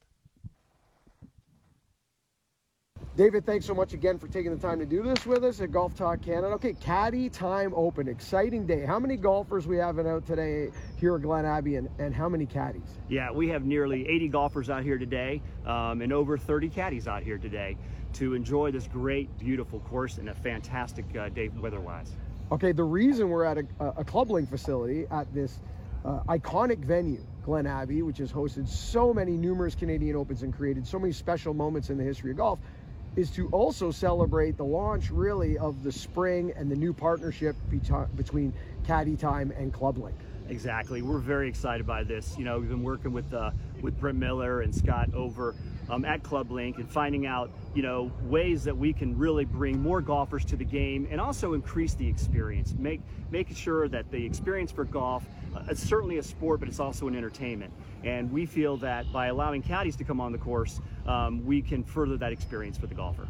David, 3.16 3.46
thanks 3.46 3.66
so 3.66 3.74
much 3.74 3.94
again 3.94 4.18
for 4.18 4.28
taking 4.28 4.54
the 4.54 4.60
time 4.60 4.78
to 4.78 4.86
do 4.86 5.02
this 5.02 5.26
with 5.26 5.42
us 5.42 5.60
at 5.60 5.72
Golf 5.72 5.94
Talk 5.96 6.22
Canada. 6.22 6.48
Okay, 6.54 6.74
Caddy 6.74 7.28
Time 7.28 7.72
Open, 7.74 8.06
exciting 8.06 8.66
day. 8.66 8.84
How 8.84 9.00
many 9.00 9.16
golfers 9.16 9.66
we 9.66 9.76
have 9.78 9.98
out 9.98 10.26
today 10.26 10.70
here 10.98 11.16
at 11.16 11.22
Glen 11.22 11.44
Abbey, 11.44 11.76
and, 11.76 11.88
and 11.98 12.14
how 12.14 12.28
many 12.28 12.46
caddies? 12.46 12.98
Yeah, 13.08 13.32
we 13.32 13.48
have 13.48 13.64
nearly 13.64 14.06
80 14.06 14.28
golfers 14.28 14.70
out 14.70 14.84
here 14.84 14.98
today, 14.98 15.42
um, 15.66 16.02
and 16.02 16.12
over 16.12 16.36
30 16.38 16.68
caddies 16.68 17.08
out 17.08 17.22
here 17.22 17.38
today 17.38 17.76
to 18.18 18.34
enjoy 18.34 18.70
this 18.72 18.88
great, 18.88 19.36
beautiful 19.38 19.78
course 19.80 20.18
and 20.18 20.28
a 20.28 20.34
fantastic 20.34 21.04
uh, 21.16 21.28
day 21.28 21.48
weather-wise. 21.48 22.10
Okay, 22.50 22.72
the 22.72 22.82
reason 22.82 23.28
we're 23.28 23.44
at 23.44 23.58
a, 23.58 23.64
a 23.96 24.04
Club 24.04 24.30
Link 24.30 24.50
facility 24.50 25.06
at 25.10 25.32
this 25.32 25.60
uh, 26.04 26.20
iconic 26.28 26.78
venue, 26.78 27.24
Glen 27.44 27.66
Abbey, 27.66 28.02
which 28.02 28.18
has 28.18 28.32
hosted 28.32 28.68
so 28.68 29.14
many 29.14 29.32
numerous 29.32 29.74
Canadian 29.74 30.16
Opens 30.16 30.42
and 30.42 30.54
created 30.54 30.86
so 30.86 30.98
many 30.98 31.12
special 31.12 31.54
moments 31.54 31.90
in 31.90 31.98
the 31.98 32.04
history 32.04 32.32
of 32.32 32.38
golf, 32.38 32.58
is 33.14 33.30
to 33.30 33.48
also 33.50 33.90
celebrate 33.90 34.56
the 34.56 34.64
launch 34.64 35.10
really 35.10 35.56
of 35.58 35.82
the 35.82 35.92
spring 35.92 36.52
and 36.56 36.70
the 36.70 36.76
new 36.76 36.92
partnership 36.92 37.56
between 38.16 38.52
Caddy 38.86 39.16
Time 39.16 39.52
and 39.56 39.72
Clublink. 39.72 40.14
Exactly. 40.48 41.02
We're 41.02 41.18
very 41.18 41.48
excited 41.48 41.86
by 41.86 42.04
this. 42.04 42.36
You 42.38 42.44
know, 42.44 42.58
we've 42.58 42.70
been 42.70 42.82
working 42.82 43.12
with 43.12 43.32
uh, 43.34 43.50
with 43.82 44.00
Brent 44.00 44.16
Miller 44.16 44.62
and 44.62 44.74
Scott 44.74 45.12
over 45.14 45.54
um, 45.90 46.06
at 46.06 46.22
Clublink 46.22 46.76
and 46.76 46.90
finding 46.90 47.26
out, 47.26 47.50
you 47.78 47.82
know, 47.82 48.10
ways 48.24 48.64
that 48.64 48.76
we 48.76 48.92
can 48.92 49.16
really 49.16 49.44
bring 49.44 49.80
more 49.80 50.00
golfers 50.00 50.44
to 50.44 50.56
the 50.56 50.64
game 50.64 51.06
and 51.12 51.20
also 51.20 51.52
increase 51.52 51.94
the 51.94 52.08
experience. 52.08 52.74
Make 52.76 53.00
making 53.30 53.54
sure 53.54 53.86
that 53.86 54.10
the 54.10 54.26
experience 54.26 54.72
for 54.72 54.82
golf 54.82 55.24
uh, 55.54 55.62
it's 55.68 55.80
certainly 55.80 56.18
a 56.18 56.22
sport, 56.24 56.58
but 56.58 56.68
it's 56.68 56.80
also 56.80 57.06
an 57.06 57.14
entertainment. 57.14 57.72
And 58.02 58.32
we 58.32 58.46
feel 58.46 58.78
that 58.78 59.12
by 59.12 59.28
allowing 59.28 59.62
caddies 59.62 59.94
to 59.94 60.02
come 60.02 60.20
on 60.20 60.32
the 60.32 60.38
course, 60.38 60.80
um, 61.06 61.46
we 61.46 61.62
can 61.62 61.84
further 61.84 62.16
that 62.16 62.32
experience 62.32 62.76
for 62.76 62.88
the 62.88 62.96
golfer. 62.96 63.28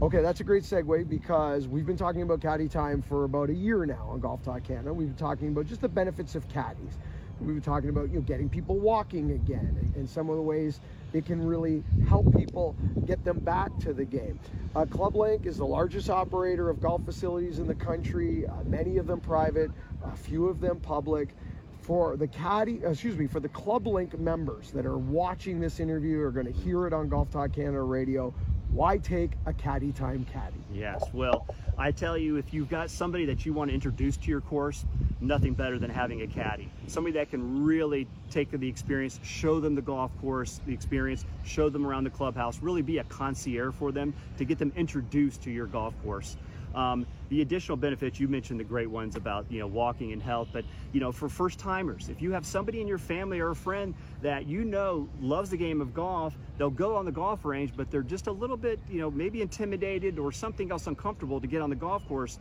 Okay, 0.00 0.22
that's 0.22 0.38
a 0.38 0.44
great 0.44 0.62
segue 0.62 1.08
because 1.08 1.66
we've 1.66 1.84
been 1.84 1.96
talking 1.96 2.22
about 2.22 2.40
caddy 2.40 2.68
time 2.68 3.02
for 3.02 3.24
about 3.24 3.50
a 3.50 3.54
year 3.54 3.84
now 3.86 4.06
on 4.08 4.20
Golf 4.20 4.40
Talk 4.44 4.62
Canada. 4.62 4.94
We've 4.94 5.08
been 5.08 5.16
talking 5.16 5.48
about 5.48 5.66
just 5.66 5.80
the 5.80 5.88
benefits 5.88 6.36
of 6.36 6.48
caddies. 6.48 6.96
We've 7.40 7.54
been 7.56 7.60
talking 7.60 7.88
about 7.88 8.10
you 8.10 8.16
know 8.16 8.20
getting 8.20 8.48
people 8.48 8.78
walking 8.78 9.32
again 9.32 9.76
and, 9.80 9.96
and 9.96 10.08
some 10.08 10.30
of 10.30 10.36
the 10.36 10.42
ways 10.42 10.80
it 11.12 11.26
can 11.26 11.44
really 11.44 11.82
help 12.08 12.34
people 12.36 12.76
get 13.06 13.24
them 13.24 13.38
back 13.40 13.76
to 13.78 13.92
the 13.92 14.04
game. 14.04 14.38
Uh, 14.74 14.84
Club 14.86 15.16
Link 15.16 15.46
is 15.46 15.56
the 15.56 15.66
largest 15.66 16.10
operator 16.10 16.70
of 16.70 16.80
golf 16.80 17.04
facilities 17.04 17.58
in 17.58 17.66
the 17.66 17.74
country, 17.74 18.46
uh, 18.46 18.62
many 18.66 18.98
of 18.98 19.06
them 19.06 19.20
private, 19.20 19.70
a 20.04 20.16
few 20.16 20.46
of 20.46 20.60
them 20.60 20.78
public 20.80 21.34
for 21.80 22.16
the 22.16 22.28
caddy, 22.28 22.80
excuse 22.84 23.16
me, 23.16 23.26
for 23.26 23.40
the 23.40 23.48
Club 23.48 23.86
Link 23.86 24.18
members 24.18 24.70
that 24.70 24.86
are 24.86 24.98
watching 24.98 25.58
this 25.58 25.80
interview 25.80 26.20
are 26.20 26.30
going 26.30 26.46
to 26.46 26.52
hear 26.52 26.86
it 26.86 26.92
on 26.92 27.08
Golf 27.08 27.30
Talk 27.30 27.52
Canada 27.52 27.82
radio. 27.82 28.32
Why 28.72 28.98
take 28.98 29.32
a 29.46 29.52
caddy 29.52 29.90
time 29.90 30.24
caddy? 30.32 30.62
Yes, 30.72 31.02
well, 31.12 31.44
I 31.76 31.90
tell 31.90 32.16
you, 32.16 32.36
if 32.36 32.54
you've 32.54 32.68
got 32.68 32.88
somebody 32.88 33.24
that 33.24 33.44
you 33.44 33.52
want 33.52 33.70
to 33.70 33.74
introduce 33.74 34.16
to 34.18 34.28
your 34.28 34.40
course, 34.40 34.84
nothing 35.20 35.54
better 35.54 35.76
than 35.76 35.90
having 35.90 36.22
a 36.22 36.26
caddy. 36.28 36.70
Somebody 36.86 37.14
that 37.14 37.30
can 37.30 37.64
really 37.64 38.06
take 38.30 38.52
the 38.52 38.68
experience, 38.68 39.18
show 39.24 39.58
them 39.58 39.74
the 39.74 39.82
golf 39.82 40.12
course, 40.20 40.60
the 40.66 40.72
experience, 40.72 41.24
show 41.44 41.68
them 41.68 41.84
around 41.84 42.04
the 42.04 42.10
clubhouse, 42.10 42.60
really 42.60 42.82
be 42.82 42.98
a 42.98 43.04
concierge 43.04 43.74
for 43.74 43.90
them 43.90 44.14
to 44.38 44.44
get 44.44 44.58
them 44.58 44.72
introduced 44.76 45.42
to 45.42 45.50
your 45.50 45.66
golf 45.66 45.94
course. 46.04 46.36
Um, 46.74 47.06
the 47.30 47.42
additional 47.42 47.76
benefits 47.76 48.20
you 48.20 48.28
mentioned 48.28 48.60
the 48.60 48.64
great 48.64 48.88
ones 48.88 49.16
about 49.16 49.46
you 49.48 49.58
know 49.60 49.66
walking 49.66 50.12
and 50.12 50.22
health 50.22 50.48
but 50.52 50.64
you 50.92 51.00
know 51.00 51.12
for 51.12 51.28
first 51.28 51.58
timers 51.58 52.08
if 52.08 52.20
you 52.20 52.32
have 52.32 52.44
somebody 52.44 52.80
in 52.80 52.88
your 52.88 52.98
family 52.98 53.38
or 53.38 53.50
a 53.50 53.56
friend 53.56 53.94
that 54.20 54.46
you 54.46 54.64
know 54.64 55.08
loves 55.20 55.50
the 55.50 55.56
game 55.56 55.80
of 55.80 55.94
golf 55.94 56.36
they'll 56.58 56.70
go 56.70 56.96
on 56.96 57.04
the 57.04 57.12
golf 57.12 57.44
range 57.44 57.72
but 57.76 57.90
they're 57.90 58.02
just 58.02 58.26
a 58.26 58.32
little 58.32 58.56
bit 58.56 58.80
you 58.88 58.98
know 58.98 59.10
maybe 59.10 59.42
intimidated 59.42 60.18
or 60.18 60.32
something 60.32 60.70
else 60.70 60.86
uncomfortable 60.88 61.40
to 61.40 61.46
get 61.46 61.62
on 61.62 61.70
the 61.70 61.76
golf 61.76 62.06
course 62.08 62.38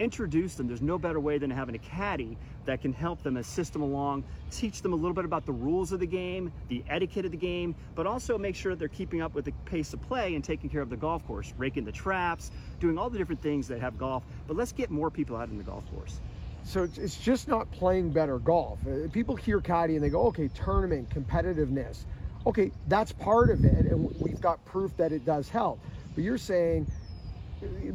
introduce 0.00 0.54
them. 0.54 0.66
There's 0.66 0.82
no 0.82 0.98
better 0.98 1.20
way 1.20 1.38
than 1.38 1.50
having 1.50 1.74
a 1.74 1.78
caddy 1.78 2.36
that 2.64 2.80
can 2.80 2.92
help 2.92 3.22
them 3.22 3.36
assist 3.36 3.72
them 3.72 3.82
along, 3.82 4.24
teach 4.50 4.82
them 4.82 4.92
a 4.92 4.96
little 4.96 5.12
bit 5.12 5.24
about 5.24 5.46
the 5.46 5.52
rules 5.52 5.92
of 5.92 6.00
the 6.00 6.06
game, 6.06 6.50
the 6.68 6.82
etiquette 6.88 7.26
of 7.26 7.30
the 7.30 7.36
game, 7.36 7.74
but 7.94 8.06
also 8.06 8.38
make 8.38 8.56
sure 8.56 8.74
they're 8.74 8.88
keeping 8.88 9.20
up 9.20 9.34
with 9.34 9.44
the 9.44 9.52
pace 9.66 9.92
of 9.92 10.00
play 10.02 10.34
and 10.34 10.42
taking 10.42 10.70
care 10.70 10.80
of 10.80 10.90
the 10.90 10.96
golf 10.96 11.24
course, 11.26 11.52
raking 11.58 11.84
the 11.84 11.92
traps, 11.92 12.50
doing 12.80 12.98
all 12.98 13.10
the 13.10 13.18
different 13.18 13.42
things 13.42 13.68
that 13.68 13.80
have 13.80 13.98
golf. 13.98 14.24
But 14.48 14.56
let's 14.56 14.72
get 14.72 14.90
more 14.90 15.10
people 15.10 15.36
out 15.36 15.50
in 15.50 15.58
the 15.58 15.64
golf 15.64 15.84
course. 15.94 16.20
So 16.64 16.88
it's 16.96 17.16
just 17.16 17.48
not 17.48 17.70
playing 17.70 18.10
better 18.10 18.38
golf. 18.38 18.78
Uh, 18.86 19.08
people 19.12 19.36
hear 19.36 19.60
caddy 19.60 19.96
and 19.96 20.04
they 20.04 20.10
go, 20.10 20.26
okay, 20.26 20.48
tournament, 20.48 21.08
competitiveness. 21.10 22.04
Okay, 22.46 22.72
that's 22.88 23.12
part 23.12 23.50
of 23.50 23.64
it, 23.64 23.86
and 23.86 24.14
we've 24.18 24.40
got 24.40 24.64
proof 24.64 24.96
that 24.96 25.12
it 25.12 25.26
does 25.26 25.48
help. 25.48 25.78
But 26.14 26.24
you're 26.24 26.38
saying 26.38 26.90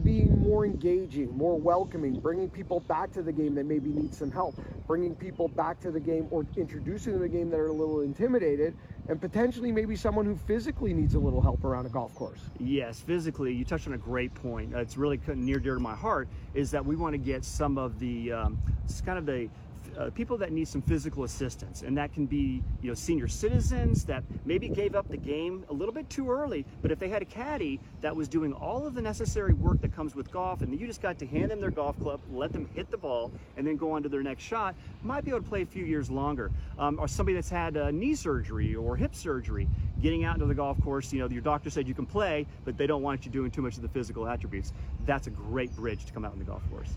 being 0.04 0.40
more 0.42 0.66
engaging, 0.66 1.36
more 1.36 1.58
welcoming, 1.58 2.20
bringing 2.20 2.50
people 2.50 2.80
back 2.82 3.12
to 3.14 3.22
the 3.22 3.32
game 3.32 3.56
that 3.56 3.66
maybe 3.66 3.90
need 3.90 4.14
some 4.14 4.32
help, 4.32 4.56
bringing 4.88 5.16
people 5.16 5.48
back 5.48 5.80
to 5.82 5.92
the 5.92 6.00
game 6.00 6.28
or 6.32 6.46
introducing 6.56 7.14
them 7.14 7.22
to 7.22 7.28
the 7.28 7.38
game 7.38 7.50
that 7.50 7.60
are 7.60 7.68
a 7.68 7.74
little 7.74 8.02
intimidated, 8.02 8.76
and 9.08 9.20
potentially 9.20 9.72
maybe 9.72 9.96
someone 9.96 10.26
who 10.26 10.36
physically 10.36 10.94
needs 10.94 11.16
a 11.16 11.20
little 11.20 11.42
help 11.42 11.64
around 11.64 11.86
a 11.86 11.90
golf 11.90 12.14
course. 12.16 12.40
Yes, 12.60 13.00
physically, 13.00 13.54
you 13.54 13.66
touched 13.66 13.88
on 13.88 13.94
a 13.94 13.98
great 13.98 14.34
point. 14.36 14.74
It's 14.74 14.98
really 14.98 15.20
near 15.36 15.60
dear 15.60 15.76
to 15.76 15.80
my 15.80 15.96
heart. 15.96 16.28
Is 16.54 16.72
that 16.72 16.86
we 16.86 16.96
want 16.96 17.14
to 17.14 17.18
get 17.18 17.44
some 17.44 17.78
of 17.78 18.00
the, 18.00 18.32
um, 18.32 18.58
it's 18.84 19.02
kind 19.02 19.18
of 19.18 19.26
the 19.26 19.50
uh, 19.98 20.10
people 20.12 20.38
that 20.38 20.52
need 20.52 20.68
some 20.68 20.82
physical 20.82 21.24
assistance, 21.24 21.82
and 21.82 21.98
that 21.98 22.14
can 22.14 22.26
be 22.26 22.62
you 22.82 22.90
know 22.90 22.94
senior 22.94 23.28
citizens 23.28 24.06
that 24.06 24.24
maybe 24.46 24.68
gave 24.68 24.96
up 24.96 25.08
the 25.10 25.18
game 25.18 25.64
a 25.70 25.74
little 25.74 25.94
bit 25.94 26.10
too 26.10 26.30
early, 26.30 26.66
but 26.82 26.92
if 26.92 27.00
they 27.00 27.10
had 27.10 27.22
a 27.22 27.26
caddy 27.26 27.80
that 28.02 28.16
was 28.16 28.28
doing 28.28 28.54
all 28.54 28.86
of 28.86 28.94
the 28.94 29.02
necessary 29.02 29.54
work 29.54 29.82
that 29.82 29.96
comes 29.96 30.16
with 30.16 30.32
golf, 30.32 30.62
and 30.62 30.78
you 30.80 30.88
just 30.88 31.02
got 31.02 31.18
to 31.20 31.26
hand 31.26 31.52
them 31.52 31.62
their 31.62 31.72
golf 31.72 32.00
club, 32.00 32.20
let 32.32 32.52
them 32.52 32.70
hit 32.74 32.90
the 32.92 32.98
ball, 32.98 33.32
and 33.58 33.66
then 33.66 33.78
go 33.78 33.92
on 33.92 34.04
to 34.04 34.10
their 34.10 34.24
next 34.24 34.44
shot, 34.44 34.76
might 35.04 35.24
be 35.24 35.32
able 35.32 35.42
to 35.42 35.48
play 35.48 35.62
a 35.62 35.66
few 35.66 35.86
years 35.86 36.10
longer. 36.10 36.52
Um, 36.78 37.00
or 37.00 37.08
somebody 37.08 37.36
that's 37.36 37.50
had 37.50 37.78
uh, 37.78 37.92
knee 37.92 38.16
surgery 38.16 38.76
or 38.76 38.96
hip 38.96 39.16
surgery, 39.16 39.68
getting 40.02 40.26
out 40.26 40.36
into 40.36 40.46
the 40.46 40.56
golf 40.56 40.82
course, 40.84 41.12
you 41.14 41.20
know, 41.20 41.28
your 41.30 41.42
doctor 41.42 41.70
said 41.70 41.88
you 41.88 41.94
can 41.94 42.06
play, 42.06 42.46
but 42.66 42.78
they 42.78 42.88
don't 42.88 43.02
want 43.02 43.26
you 43.26 43.32
doing 43.32 43.52
too 43.52 43.62
much 43.62 43.76
of 43.78 43.82
the 43.82 43.90
physical 43.90 44.28
attributes. 44.28 44.74
That's 45.06 45.28
a 45.28 45.32
great 45.32 45.74
bridge 45.76 46.06
to 46.06 46.14
come 46.14 46.26
out 46.26 46.34
in 46.34 46.40
the 46.40 46.46
golf 46.46 46.62
course 46.70 46.90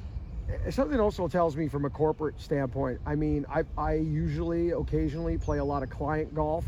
something 0.71 1.01
also 1.01 1.29
tells 1.29 1.57
me 1.57 1.69
from 1.69 1.85
a 1.85 1.91
corporate 1.91 2.41
standpoint. 2.41 3.01
I 3.07 3.15
mean, 3.15 3.47
I, 3.51 3.65
I 3.77 3.95
usually, 3.95 4.71
occasionally 4.71 5.39
play 5.39 5.59
a 5.59 5.65
lot 5.65 5.83
of 5.83 5.91
client 5.91 6.35
golf. 6.35 6.65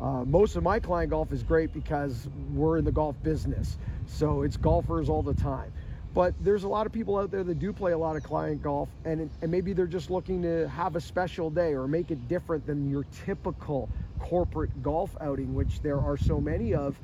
Uh, 0.00 0.24
most 0.24 0.56
of 0.56 0.62
my 0.62 0.80
client 0.80 1.10
golf 1.10 1.32
is 1.32 1.42
great 1.42 1.72
because 1.72 2.28
we're 2.54 2.78
in 2.78 2.84
the 2.84 2.92
golf 2.92 3.20
business, 3.22 3.78
so 4.06 4.42
it's 4.42 4.56
golfers 4.56 5.08
all 5.08 5.22
the 5.22 5.34
time. 5.34 5.72
But 6.14 6.34
there's 6.40 6.64
a 6.64 6.68
lot 6.68 6.86
of 6.86 6.92
people 6.92 7.16
out 7.16 7.30
there 7.30 7.44
that 7.44 7.58
do 7.58 7.72
play 7.72 7.92
a 7.92 7.98
lot 7.98 8.16
of 8.16 8.22
client 8.22 8.62
golf, 8.62 8.88
and 9.04 9.30
and 9.40 9.50
maybe 9.50 9.72
they're 9.72 9.86
just 9.86 10.10
looking 10.10 10.42
to 10.42 10.68
have 10.68 10.96
a 10.96 11.00
special 11.00 11.50
day 11.50 11.74
or 11.74 11.86
make 11.86 12.10
it 12.10 12.28
different 12.28 12.66
than 12.66 12.90
your 12.90 13.04
typical 13.24 13.88
corporate 14.18 14.82
golf 14.82 15.16
outing, 15.20 15.54
which 15.54 15.80
there 15.82 16.00
are 16.00 16.16
so 16.16 16.40
many 16.40 16.74
of 16.74 16.98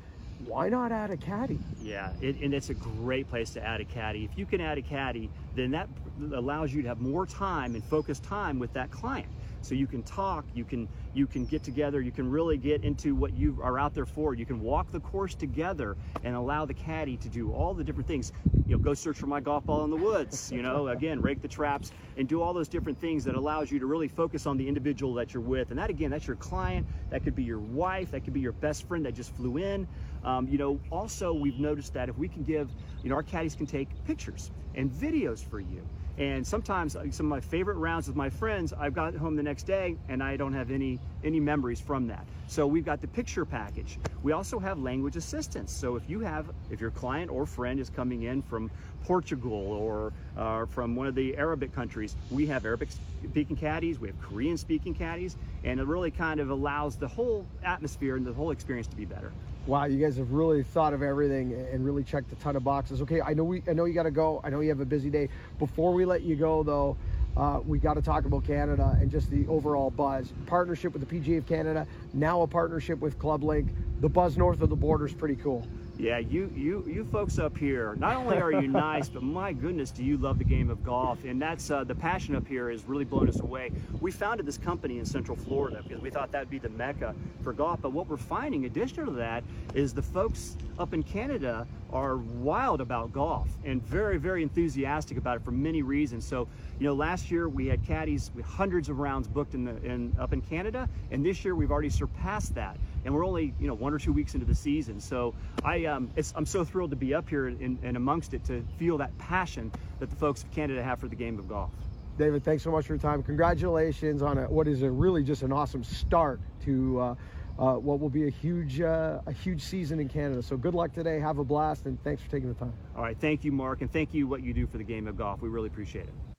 why 0.45 0.69
not 0.69 0.91
add 0.91 1.11
a 1.11 1.17
caddy? 1.17 1.59
Yeah, 1.81 2.11
it, 2.21 2.39
and 2.41 2.53
it's 2.53 2.69
a 2.69 2.73
great 2.73 3.29
place 3.29 3.51
to 3.51 3.65
add 3.65 3.81
a 3.81 3.85
caddy. 3.85 4.23
If 4.23 4.37
you 4.37 4.45
can 4.45 4.61
add 4.61 4.77
a 4.77 4.81
caddy, 4.81 5.29
then 5.55 5.71
that 5.71 5.89
allows 6.33 6.73
you 6.73 6.81
to 6.81 6.87
have 6.87 6.99
more 6.99 7.25
time 7.25 7.75
and 7.75 7.83
focus 7.83 8.19
time 8.19 8.59
with 8.59 8.73
that 8.73 8.91
client. 8.91 9.27
So 9.61 9.75
you 9.75 9.87
can 9.87 10.03
talk 10.03 10.45
you 10.53 10.63
can 10.63 10.87
you 11.13 11.27
can 11.27 11.45
get 11.45 11.63
together 11.63 12.01
you 12.01 12.11
can 12.11 12.29
really 12.29 12.57
get 12.57 12.83
into 12.83 13.13
what 13.13 13.33
you 13.33 13.59
are 13.61 13.77
out 13.77 13.93
there 13.93 14.05
for. 14.05 14.33
You 14.33 14.45
can 14.45 14.61
walk 14.61 14.91
the 14.91 14.99
course 14.99 15.35
together 15.35 15.97
and 16.23 16.35
allow 16.35 16.65
the 16.65 16.73
caddy 16.73 17.17
to 17.17 17.29
do 17.29 17.51
all 17.51 17.73
the 17.73 17.83
different 17.83 18.07
things. 18.07 18.31
You 18.67 18.77
know 18.77 18.77
go 18.77 18.93
search 18.93 19.17
for 19.17 19.27
my 19.27 19.39
golf 19.39 19.65
ball 19.65 19.83
in 19.83 19.89
the 19.89 19.97
woods 19.97 20.51
you 20.51 20.61
know 20.61 20.87
again 20.99 21.21
rake 21.21 21.41
the 21.41 21.47
traps 21.47 21.91
and 22.17 22.27
do 22.27 22.41
all 22.41 22.53
those 22.53 22.67
different 22.67 22.97
things 22.97 23.23
that 23.25 23.35
allows 23.35 23.71
you 23.71 23.79
to 23.79 23.85
really 23.85 24.07
focus 24.07 24.45
on 24.45 24.57
the 24.57 24.67
individual 24.67 25.13
that 25.15 25.33
you're 25.33 25.43
with. 25.43 25.71
And 25.71 25.79
that 25.79 25.89
again 25.89 26.09
that's 26.09 26.27
your 26.27 26.37
client 26.37 26.87
that 27.09 27.23
could 27.23 27.35
be 27.35 27.43
your 27.43 27.59
wife 27.59 28.11
that 28.11 28.23
could 28.23 28.33
be 28.33 28.39
your 28.39 28.53
best 28.53 28.87
friend 28.87 29.05
that 29.05 29.13
just 29.13 29.35
flew 29.35 29.57
in. 29.57 29.87
Um, 30.23 30.47
you 30.47 30.57
know 30.57 30.79
also 30.89 31.33
we've 31.33 31.59
noticed 31.59 31.93
that 31.93 32.07
if 32.07 32.17
we 32.17 32.29
can 32.29 32.43
give 32.43 32.69
you 33.03 33.09
know 33.09 33.15
our 33.15 33.23
caddies 33.23 33.55
can 33.55 33.65
take 33.65 33.89
pictures 34.05 34.51
and 34.75 34.89
videos 34.89 35.43
for 35.43 35.59
you 35.59 35.85
and 36.19 36.45
sometimes 36.45 36.93
some 36.93 37.25
of 37.25 37.29
my 37.29 37.39
favorite 37.39 37.77
rounds 37.77 38.07
with 38.07 38.15
my 38.17 38.29
friends, 38.29 38.73
I've 38.77 38.93
got 38.93 39.15
home 39.15 39.37
the 39.37 39.43
next 39.43 39.63
day 39.63 39.95
and 40.09 40.21
I 40.21 40.35
don't 40.35 40.53
have 40.53 40.69
any 40.69 40.99
any 41.23 41.39
memories 41.39 41.79
from 41.79 42.07
that. 42.07 42.25
So 42.47 42.67
we've 42.67 42.85
got 42.85 42.99
the 43.01 43.07
picture 43.07 43.45
package. 43.45 43.99
We 44.21 44.33
also 44.33 44.59
have 44.59 44.79
language 44.79 45.15
assistance. 45.15 45.71
So 45.71 45.95
if 45.95 46.09
you 46.09 46.19
have, 46.21 46.49
if 46.69 46.81
your 46.81 46.91
client 46.91 47.31
or 47.31 47.45
friend 47.45 47.79
is 47.79 47.89
coming 47.89 48.23
in 48.23 48.41
from 48.41 48.69
Portugal 49.03 49.53
or 49.53 50.13
uh, 50.37 50.65
from 50.65 50.95
one 50.95 51.07
of 51.07 51.15
the 51.15 51.37
Arabic 51.37 51.73
countries, 51.73 52.15
we 52.31 52.45
have 52.47 52.65
Arabic 52.65 52.89
speaking 53.23 53.55
caddies, 53.55 53.99
we 53.99 54.07
have 54.07 54.19
Korean 54.21 54.57
speaking 54.57 54.93
caddies, 54.93 55.37
and 55.63 55.79
it 55.79 55.85
really 55.85 56.11
kind 56.11 56.39
of 56.39 56.49
allows 56.49 56.95
the 56.95 57.07
whole 57.07 57.45
atmosphere 57.63 58.15
and 58.15 58.25
the 58.25 58.33
whole 58.33 58.51
experience 58.51 58.87
to 58.87 58.95
be 58.95 59.05
better. 59.05 59.31
Wow, 59.65 59.85
you 59.85 60.03
guys 60.03 60.17
have 60.17 60.31
really 60.31 60.63
thought 60.63 60.93
of 60.93 61.03
everything 61.03 61.53
and 61.53 61.85
really 61.85 62.03
checked 62.03 62.31
a 62.31 62.35
ton 62.35 62.55
of 62.55 62.63
boxes. 62.63 63.01
Okay, 63.01 63.21
I 63.21 63.33
know 63.33 63.43
we, 63.43 63.61
I 63.67 63.73
know 63.73 63.85
you 63.85 63.93
got 63.93 64.03
to 64.03 64.11
go. 64.11 64.41
I 64.43 64.49
know 64.49 64.61
you 64.61 64.69
have 64.69 64.79
a 64.79 64.85
busy 64.85 65.09
day. 65.09 65.29
Before 65.59 65.93
we 65.93 66.05
let 66.05 66.23
you 66.23 66.35
go, 66.35 66.63
though, 66.63 66.97
uh, 67.37 67.59
we 67.65 67.77
got 67.77 67.93
to 67.93 68.01
talk 68.01 68.25
about 68.25 68.45
Canada 68.45 68.97
and 68.99 69.11
just 69.11 69.29
the 69.29 69.45
overall 69.47 69.91
buzz. 69.91 70.33
Partnership 70.47 70.93
with 70.93 71.07
the 71.07 71.19
PGA 71.19 71.37
of 71.37 71.45
Canada, 71.45 71.85
now 72.13 72.41
a 72.41 72.47
partnership 72.47 72.99
with 72.99 73.19
Club 73.19 73.43
Link. 73.43 73.69
The 73.99 74.09
buzz 74.09 74.37
north 74.37 74.61
of 74.61 74.69
the 74.69 74.75
border 74.75 75.05
is 75.05 75.13
pretty 75.13 75.35
cool. 75.35 75.67
Yeah, 75.99 76.19
you 76.19 76.49
you 76.55 76.85
you 76.87 77.03
folks 77.03 77.39
up 77.39 77.57
here. 77.57 77.95
Not 77.99 78.15
only 78.15 78.37
are 78.37 78.53
you 78.53 78.69
nice, 78.69 79.09
but 79.09 79.21
my 79.21 79.51
goodness, 79.51 79.91
do 79.91 80.01
you 80.01 80.15
love 80.15 80.37
the 80.37 80.45
game 80.45 80.69
of 80.69 80.81
golf? 80.81 81.25
And 81.25 81.41
that's 81.41 81.69
uh, 81.69 81.83
the 81.83 81.93
passion 81.93 82.37
up 82.37 82.47
here 82.47 82.71
has 82.71 82.85
really 82.85 83.03
blown 83.03 83.27
us 83.27 83.41
away. 83.41 83.73
We 83.99 84.09
founded 84.09 84.45
this 84.45 84.57
company 84.57 84.99
in 84.99 85.05
Central 85.05 85.35
Florida 85.35 85.83
because 85.85 86.01
we 86.01 86.09
thought 86.09 86.31
that'd 86.31 86.49
be 86.49 86.57
the 86.57 86.69
mecca 86.69 87.13
for 87.43 87.51
golf. 87.51 87.81
But 87.81 87.91
what 87.91 88.07
we're 88.07 88.15
finding, 88.15 88.63
additional 88.63 89.07
to 89.07 89.11
that, 89.17 89.43
is 89.73 89.93
the 89.93 90.01
folks 90.01 90.55
up 90.79 90.93
in 90.93 91.03
Canada 91.03 91.67
are 91.91 92.15
wild 92.15 92.79
about 92.79 93.11
golf 93.11 93.49
and 93.65 93.83
very 93.83 94.17
very 94.17 94.41
enthusiastic 94.41 95.17
about 95.17 95.35
it 95.35 95.43
for 95.43 95.51
many 95.51 95.81
reasons. 95.81 96.25
So 96.25 96.47
you 96.79 96.87
know, 96.87 96.93
last 96.93 97.29
year 97.29 97.49
we 97.49 97.67
had 97.67 97.85
caddies 97.85 98.31
with 98.33 98.45
hundreds 98.45 98.87
of 98.87 98.99
rounds 98.99 99.27
booked 99.27 99.53
in 99.53 99.65
the 99.65 99.75
in 99.83 100.15
up 100.17 100.31
in 100.31 100.39
Canada, 100.39 100.87
and 101.11 101.25
this 101.25 101.43
year 101.43 101.55
we've 101.55 101.71
already 101.71 101.89
surpassed 101.89 102.55
that 102.55 102.77
and 103.05 103.13
we're 103.13 103.25
only 103.25 103.53
you 103.59 103.67
know 103.67 103.73
one 103.73 103.93
or 103.93 103.99
two 103.99 104.13
weeks 104.13 104.33
into 104.33 104.45
the 104.45 104.55
season. 104.55 104.99
So 104.99 105.33
I 105.63 105.85
um, 105.85 106.11
I'm 106.35 106.45
so 106.45 106.63
thrilled 106.63 106.91
to 106.91 106.95
be 106.95 107.13
up 107.13 107.29
here 107.29 107.47
and, 107.47 107.97
amongst 107.97 108.33
it 108.33 108.43
to 108.45 108.63
feel 108.77 108.97
that 108.97 109.17
passion 109.17 109.71
that 109.99 110.09
the 110.09 110.15
folks 110.15 110.43
of 110.43 110.51
Canada 110.51 110.83
have 110.83 110.99
for 110.99 111.07
the 111.07 111.15
game 111.15 111.39
of 111.39 111.47
golf. 111.47 111.71
David, 112.17 112.43
thanks 112.43 112.63
so 112.63 112.71
much 112.71 112.85
for 112.85 112.93
your 112.93 112.99
time. 112.99 113.23
Congratulations 113.23 114.21
on 114.21 114.37
a, 114.37 114.49
what 114.49 114.67
is 114.67 114.81
a 114.81 114.91
really 114.91 115.23
just 115.23 115.41
an 115.41 115.53
awesome 115.53 115.83
start 115.83 116.41
to 116.65 116.99
uh, 116.99 117.15
uh, 117.57 117.73
what 117.75 117.99
will 117.99 118.09
be 118.09 118.27
a 118.27 118.29
huge 118.29 118.81
uh, 118.81 119.21
a 119.25 119.31
huge 119.31 119.61
season 119.61 119.99
in 119.99 120.09
Canada. 120.09 120.41
So 120.41 120.57
good 120.57 120.73
luck 120.73 120.93
today. 120.93 121.19
Have 121.19 121.39
a 121.39 121.43
blast, 121.43 121.85
and 121.85 122.01
thanks 122.03 122.21
for 122.21 122.29
taking 122.29 122.49
the 122.49 122.59
time. 122.59 122.73
All 122.95 123.03
right, 123.03 123.17
thank 123.19 123.43
you, 123.43 123.51
Mark, 123.51 123.81
and 123.81 123.91
thank 123.91 124.13
you 124.13 124.27
what 124.27 124.43
you 124.43 124.53
do 124.53 124.67
for 124.67 124.77
the 124.77 124.83
game 124.83 125.07
of 125.07 125.17
golf. 125.17 125.41
We 125.41 125.49
really 125.49 125.67
appreciate 125.67 126.05
it. 126.05 126.38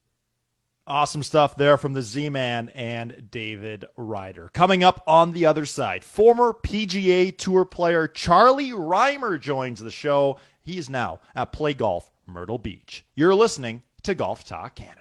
Awesome 0.90 1.22
stuff 1.22 1.54
there 1.54 1.78
from 1.78 1.92
the 1.92 2.02
Z 2.02 2.30
Man 2.30 2.68
and 2.70 3.28
David 3.30 3.84
Rider. 3.96 4.50
Coming 4.52 4.82
up 4.82 5.04
on 5.06 5.30
the 5.30 5.46
other 5.46 5.64
side, 5.64 6.02
former 6.02 6.52
PGA 6.52 7.38
Tour 7.38 7.64
player 7.64 8.08
Charlie 8.08 8.72
Rymer 8.72 9.38
joins 9.38 9.78
the 9.78 9.92
show. 9.92 10.40
He 10.64 10.78
is 10.78 10.90
now 10.90 11.20
at 11.36 11.52
Play 11.52 11.74
Golf 11.74 12.10
Myrtle 12.26 12.58
Beach. 12.58 13.04
You're 13.14 13.36
listening 13.36 13.84
to 14.02 14.16
Golf 14.16 14.44
Talk 14.44 14.74
Canada. 14.74 15.00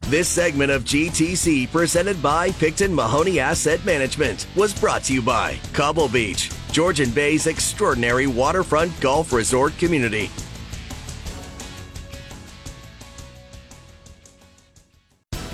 This 0.00 0.30
segment 0.30 0.70
of 0.70 0.84
GTC, 0.84 1.70
presented 1.70 2.22
by 2.22 2.50
Picton 2.52 2.94
Mahoney 2.94 3.38
Asset 3.38 3.84
Management, 3.84 4.46
was 4.56 4.72
brought 4.72 5.04
to 5.04 5.12
you 5.12 5.20
by 5.20 5.58
Cobble 5.74 6.08
Beach, 6.08 6.50
Georgian 6.72 7.10
Bay's 7.10 7.46
extraordinary 7.46 8.26
waterfront 8.26 8.98
golf 8.98 9.34
resort 9.34 9.76
community. 9.76 10.30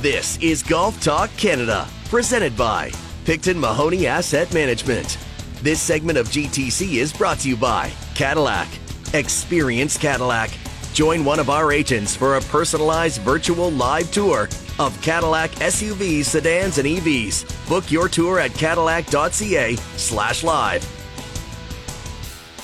This 0.04 0.36
is 0.42 0.62
Golf 0.62 1.00
Talk 1.00 1.34
Canada, 1.38 1.88
presented 2.10 2.54
by 2.58 2.92
Picton 3.24 3.58
Mahoney 3.58 4.06
Asset 4.06 4.52
Management. 4.52 5.16
This 5.62 5.80
segment 5.80 6.18
of 6.18 6.28
GTC 6.28 6.96
is 6.96 7.10
brought 7.10 7.38
to 7.38 7.48
you 7.48 7.56
by 7.56 7.90
Cadillac. 8.14 8.68
Experience 9.14 9.96
Cadillac. 9.96 10.50
Join 10.92 11.24
one 11.24 11.38
of 11.38 11.48
our 11.48 11.72
agents 11.72 12.14
for 12.14 12.36
a 12.36 12.42
personalized 12.42 13.22
virtual 13.22 13.70
live 13.70 14.12
tour 14.12 14.50
of 14.78 15.00
Cadillac 15.00 15.52
SUVs, 15.52 16.26
sedans, 16.26 16.76
and 16.76 16.86
EVs. 16.86 17.66
Book 17.66 17.90
your 17.90 18.06
tour 18.06 18.38
at 18.38 18.52
cadillac.ca 18.52 19.76
slash 19.96 20.44
live. 20.44 21.03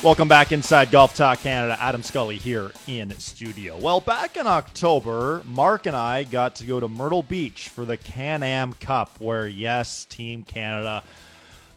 Welcome 0.03 0.29
back 0.29 0.51
inside 0.51 0.91
Golf 0.91 1.15
Talk 1.15 1.41
Canada. 1.41 1.77
Adam 1.79 2.03
Scully 2.03 2.39
here 2.39 2.73
in 2.87 3.11
studio. 3.19 3.77
Well, 3.77 4.01
back 4.01 4.39
in 4.39 4.47
October, 4.47 5.43
Mark 5.45 5.85
and 5.85 5.95
I 5.95 6.25
got 6.25 6.55
to 6.55 6.65
go 6.65 6.81
to 6.81 6.89
Myrtle 6.89 7.23
Beach 7.23 7.69
for 7.69 7.85
the 7.85 7.99
Can 7.99 8.43
Am 8.43 8.73
Cup, 8.73 9.21
where, 9.21 9.47
yes, 9.47 10.07
Team 10.07 10.43
Canada 10.43 11.03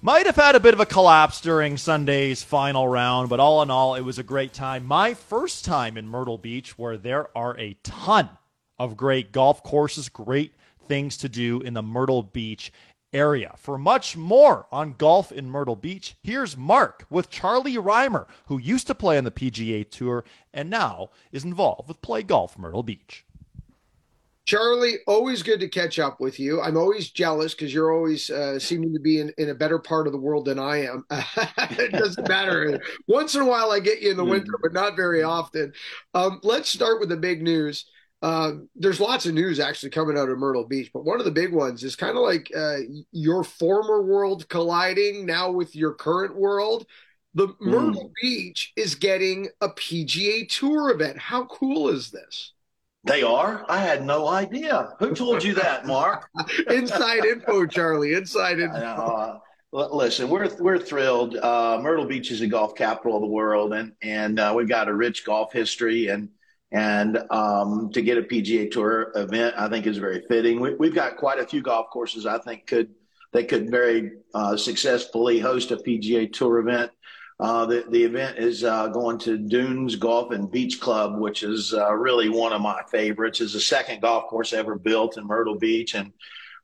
might 0.01 0.25
have 0.25 0.37
had 0.37 0.55
a 0.55 0.61
bit 0.61 0.73
of 0.73 0.79
a 0.79 0.85
collapse 0.85 1.41
during 1.41 1.75
Sunday's 1.75 2.41
final 2.41 2.87
round, 2.87 3.27
but 3.27 3.41
all 3.41 3.61
in 3.61 3.69
all, 3.69 3.95
it 3.95 4.01
was 4.03 4.19
a 4.19 4.23
great 4.23 4.53
time. 4.53 4.85
My 4.85 5.15
first 5.15 5.65
time 5.65 5.97
in 5.97 6.07
Myrtle 6.07 6.37
Beach, 6.37 6.79
where 6.79 6.95
there 6.95 7.27
are 7.37 7.59
a 7.59 7.75
ton 7.83 8.29
of 8.79 8.95
great 8.95 9.33
golf 9.33 9.61
courses, 9.63 10.07
great 10.07 10.53
things 10.87 11.17
to 11.17 11.27
do 11.27 11.59
in 11.59 11.73
the 11.73 11.83
Myrtle 11.83 12.23
Beach 12.23 12.71
area. 13.13 13.53
For 13.57 13.77
much 13.77 14.17
more 14.17 14.67
on 14.71 14.95
golf 14.97 15.31
in 15.31 15.49
Myrtle 15.49 15.75
Beach, 15.75 16.15
here's 16.21 16.57
Mark 16.57 17.05
with 17.09 17.29
Charlie 17.29 17.77
Rymer, 17.77 18.27
who 18.47 18.57
used 18.57 18.87
to 18.87 18.95
play 18.95 19.17
on 19.17 19.23
the 19.23 19.31
PGA 19.31 19.89
Tour 19.89 20.25
and 20.53 20.69
now 20.69 21.09
is 21.31 21.43
involved 21.43 21.87
with 21.87 22.01
Play 22.01 22.23
Golf 22.23 22.57
Myrtle 22.57 22.83
Beach. 22.83 23.25
Charlie, 24.45 24.97
always 25.07 25.41
good 25.41 25.61
to 25.61 25.69
catch 25.69 25.99
up 25.99 26.19
with 26.19 26.37
you. 26.37 26.61
I'm 26.61 26.75
always 26.75 27.09
jealous 27.09 27.53
because 27.53 27.73
you're 27.73 27.93
always 27.93 28.29
uh, 28.29 28.59
seeming 28.59 28.93
to 28.93 28.99
be 28.99 29.21
in, 29.21 29.31
in 29.37 29.49
a 29.49 29.55
better 29.55 29.79
part 29.79 30.05
of 30.05 30.11
the 30.11 30.19
world 30.19 30.45
than 30.45 30.59
I 30.59 30.83
am. 30.85 31.05
it 31.11 31.93
doesn't 31.93 32.27
matter. 32.27 32.81
Once 33.07 33.35
in 33.35 33.41
a 33.41 33.45
while, 33.45 33.71
I 33.71 33.79
get 33.79 34.01
you 34.01 34.11
in 34.11 34.17
the 34.17 34.25
winter, 34.25 34.53
but 34.61 34.73
not 34.73 34.97
very 34.97 35.23
often. 35.23 35.71
Um, 36.13 36.41
let's 36.43 36.67
start 36.67 36.99
with 36.99 37.07
the 37.07 37.15
big 37.15 37.41
news. 37.41 37.85
Uh, 38.23 38.53
there's 38.77 39.01
lots 39.01 39.25
of 39.25 39.33
news 39.33 39.59
actually 39.59 39.89
coming 39.89 40.17
out 40.17 40.29
of 40.29 40.39
Myrtle 40.39 40.63
Beach, 40.63 40.89
but 40.93 41.03
one 41.03 41.19
of 41.19 41.25
the 41.25 41.31
big 41.31 41.51
ones 41.51 41.83
is 41.83 41.97
kind 41.97 42.15
of 42.15 42.23
like 42.23 42.49
uh, 42.55 42.77
your 43.11 43.43
former 43.43 44.01
world 44.01 44.47
colliding 44.47 45.25
now 45.25 45.51
with 45.51 45.75
your 45.75 45.93
current 45.93 46.33
world. 46.33 46.87
The 47.33 47.49
mm. 47.49 47.55
Myrtle 47.59 48.13
Beach 48.21 48.71
is 48.77 48.95
getting 48.95 49.49
a 49.59 49.67
PGA 49.67 50.47
Tour 50.47 50.91
event. 50.91 51.17
How 51.17 51.43
cool 51.47 51.89
is 51.89 52.11
this? 52.11 52.53
They 53.03 53.23
are. 53.23 53.65
I 53.67 53.79
had 53.79 54.05
no 54.05 54.29
idea. 54.29 54.93
Who 54.99 55.13
told 55.13 55.43
you 55.43 55.53
that, 55.55 55.85
Mark? 55.85 56.29
inside 56.69 57.25
info, 57.25 57.65
Charlie. 57.65 58.13
Inside 58.13 58.61
info. 58.61 58.77
Uh, 58.77 59.39
listen, 59.73 60.29
we're 60.29 60.49
we're 60.61 60.79
thrilled. 60.79 61.35
Uh, 61.35 61.77
Myrtle 61.83 62.05
Beach 62.05 62.31
is 62.31 62.39
the 62.39 62.47
golf 62.47 62.73
capital 62.73 63.17
of 63.17 63.21
the 63.21 63.27
world, 63.27 63.73
and 63.73 63.91
and 64.01 64.39
uh, 64.39 64.53
we've 64.55 64.69
got 64.69 64.87
a 64.87 64.93
rich 64.93 65.25
golf 65.25 65.51
history 65.51 66.07
and 66.07 66.29
and 66.73 67.19
um, 67.29 67.91
to 67.93 68.01
get 68.01 68.17
a 68.17 68.23
PGA 68.23 68.69
Tour 68.69 69.11
event, 69.15 69.53
I 69.57 69.69
think 69.69 69.85
is 69.85 69.99
very 69.99 70.23
fitting. 70.27 70.59
We, 70.59 70.87
have 70.87 70.95
got 70.95 71.17
quite 71.17 71.39
a 71.39 71.45
few 71.45 71.61
golf 71.61 71.91
courses 71.91 72.25
I 72.25 72.39
think 72.39 72.65
could 72.65 72.89
they 73.31 73.43
could 73.43 73.69
very 73.69 74.11
uh, 74.33 74.57
successfully 74.57 75.39
host 75.39 75.71
a 75.71 75.77
PGA 75.77 76.31
Tour 76.31 76.59
event. 76.59 76.91
Uh, 77.39 77.65
the, 77.65 77.83
the 77.89 78.03
event 78.03 78.37
is 78.37 78.63
uh, 78.63 78.87
going 78.87 79.17
to 79.17 79.37
Dunes 79.37 79.95
Golf 79.95 80.31
and 80.31 80.51
Beach 80.51 80.79
Club, 80.79 81.19
which 81.19 81.41
is 81.41 81.73
uh, 81.73 81.93
really 81.93 82.29
one 82.29 82.53
of 82.53 82.61
my 82.61 82.81
favorites. 82.91 83.41
It's 83.41 83.53
the 83.53 83.59
second 83.59 84.01
golf 84.01 84.29
course 84.29 84.53
ever 84.53 84.75
built 84.75 85.17
in 85.17 85.25
Myrtle 85.25 85.57
Beach, 85.57 85.95
and 85.95 86.13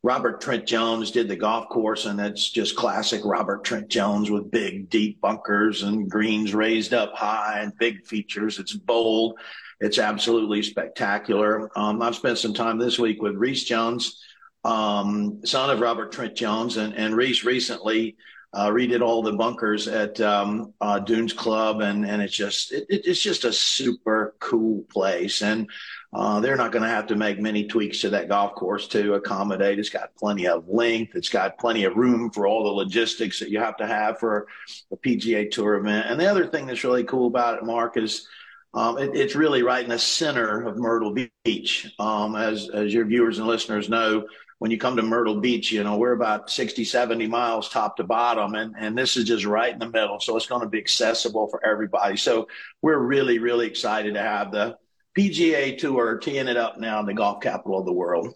Robert 0.03 0.41
Trent 0.41 0.65
Jones 0.65 1.11
did 1.11 1.27
the 1.27 1.35
golf 1.35 1.69
course, 1.69 2.05
and 2.05 2.19
it's 2.19 2.49
just 2.49 2.75
classic 2.75 3.21
Robert 3.25 3.63
Trent 3.63 3.89
Jones 3.89 4.29
with 4.29 4.51
big, 4.51 4.89
deep 4.89 5.19
bunkers 5.21 5.83
and 5.83 6.09
greens 6.09 6.53
raised 6.53 6.93
up 6.93 7.13
high 7.15 7.59
and 7.61 7.77
big 7.77 8.05
features. 8.05 8.59
It's 8.59 8.73
bold. 8.73 9.39
It's 9.79 9.99
absolutely 9.99 10.61
spectacular. 10.61 11.69
Um, 11.77 12.01
I've 12.01 12.15
spent 12.15 12.37
some 12.37 12.53
time 12.53 12.77
this 12.77 12.99
week 12.99 13.21
with 13.21 13.35
Rees 13.35 13.63
Jones, 13.63 14.21
um, 14.63 15.45
son 15.45 15.69
of 15.69 15.79
Robert 15.79 16.11
Trent 16.11 16.35
Jones, 16.35 16.77
and, 16.77 16.93
and 16.93 17.15
Rees 17.15 17.45
recently 17.45 18.17
uh, 18.53 18.67
redid 18.69 19.01
all 19.01 19.21
the 19.21 19.33
bunkers 19.33 19.87
at 19.87 20.19
um, 20.21 20.73
uh, 20.81 20.99
Dunes 20.99 21.33
Club, 21.33 21.81
and 21.81 22.05
and 22.05 22.21
it's 22.21 22.33
just 22.33 22.71
it, 22.71 22.85
it's 22.89 23.21
just 23.21 23.45
a 23.45 23.53
super 23.53 24.35
cool 24.39 24.83
place, 24.89 25.43
and 25.43 25.69
uh, 26.13 26.39
they're 26.39 26.55
not 26.55 26.71
going 26.71 26.81
to 26.81 26.89
have 26.89 27.05
to 27.07 27.15
make 27.15 27.39
many 27.39 27.67
tweaks 27.67 28.01
to 28.01 28.09
that 28.09 28.27
golf 28.27 28.55
course 28.55 28.87
to 28.87 29.13
accommodate. 29.13 29.77
It's 29.77 29.89
got 29.89 30.15
plenty 30.15 30.47
of 30.47 30.67
length. 30.67 31.15
It's 31.15 31.29
got 31.29 31.59
plenty 31.59 31.83
of 31.83 31.95
room 31.95 32.31
for 32.31 32.47
all 32.47 32.63
the 32.63 32.69
logistics 32.69 33.39
that 33.39 33.51
you 33.51 33.59
have 33.59 33.77
to 33.77 33.85
have 33.85 34.17
for 34.17 34.47
a 34.91 34.97
PGA 34.97 35.51
Tour 35.51 35.75
event. 35.75 36.07
And 36.09 36.19
the 36.19 36.29
other 36.29 36.47
thing 36.47 36.65
that's 36.65 36.83
really 36.83 37.03
cool 37.03 37.27
about 37.27 37.59
it, 37.59 37.63
Mark, 37.63 37.97
is 37.97 38.27
um, 38.73 38.97
it, 38.97 39.15
it's 39.15 39.35
really 39.35 39.63
right 39.63 39.83
in 39.83 39.89
the 39.89 39.99
center 39.99 40.67
of 40.67 40.77
Myrtle 40.77 41.15
Beach. 41.43 41.91
Um, 41.99 42.35
as 42.35 42.69
as 42.69 42.93
your 42.93 43.05
viewers 43.05 43.39
and 43.39 43.47
listeners 43.47 43.89
know, 43.89 44.25
when 44.59 44.71
you 44.71 44.77
come 44.77 44.97
to 44.97 45.01
Myrtle 45.01 45.39
Beach, 45.39 45.71
you 45.71 45.83
know, 45.83 45.97
we're 45.97 46.11
about 46.11 46.49
60, 46.49 46.83
70 46.83 47.27
miles 47.27 47.69
top 47.69 47.97
to 47.97 48.03
bottom, 48.03 48.55
and, 48.55 48.75
and 48.77 48.97
this 48.97 49.17
is 49.17 49.23
just 49.23 49.45
right 49.45 49.73
in 49.73 49.79
the 49.79 49.89
middle. 49.89 50.19
So 50.19 50.35
it's 50.35 50.47
going 50.47 50.61
to 50.61 50.69
be 50.69 50.77
accessible 50.77 51.47
for 51.47 51.65
everybody. 51.65 52.17
So 52.17 52.47
we're 52.81 52.99
really, 52.99 53.39
really 53.39 53.67
excited 53.67 54.13
to 54.13 54.21
have 54.21 54.51
the 54.51 54.77
PGA 55.17 55.77
Tour 55.77 56.17
teeing 56.17 56.47
it 56.47 56.57
up 56.57 56.77
now 56.77 56.99
in 56.99 57.05
the 57.05 57.13
golf 57.13 57.41
capital 57.41 57.79
of 57.79 57.85
the 57.85 57.93
world. 57.93 58.33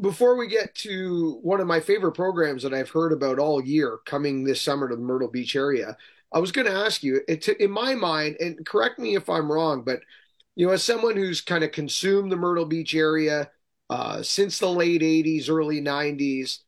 Before 0.00 0.36
we 0.36 0.46
get 0.46 0.74
to 0.76 1.40
one 1.42 1.60
of 1.60 1.66
my 1.66 1.80
favorite 1.80 2.12
programs 2.12 2.62
that 2.62 2.72
I've 2.72 2.88
heard 2.88 3.12
about 3.12 3.38
all 3.38 3.62
year 3.62 3.98
coming 4.06 4.44
this 4.44 4.62
summer 4.62 4.88
to 4.88 4.96
the 4.96 5.02
Myrtle 5.02 5.28
Beach 5.28 5.56
area, 5.56 5.96
I 6.34 6.40
was 6.40 6.52
going 6.52 6.66
to 6.66 6.72
ask 6.72 7.02
you, 7.02 7.20
it, 7.28 7.48
in 7.48 7.70
my 7.70 7.94
mind, 7.94 8.36
and 8.40 8.66
correct 8.66 8.98
me 8.98 9.14
if 9.14 9.30
I'm 9.30 9.50
wrong, 9.50 9.84
but 9.84 10.00
you 10.56 10.66
know, 10.66 10.72
as 10.72 10.82
someone 10.82 11.16
who's 11.16 11.40
kind 11.40 11.64
of 11.64 11.72
consumed 11.72 12.30
the 12.30 12.36
Myrtle 12.36 12.66
Beach 12.66 12.94
area 12.94 13.50
uh, 13.88 14.22
since 14.22 14.58
the 14.58 14.68
late 14.68 15.00
80s, 15.00 15.48
early 15.48 15.80
90s, 15.80 16.58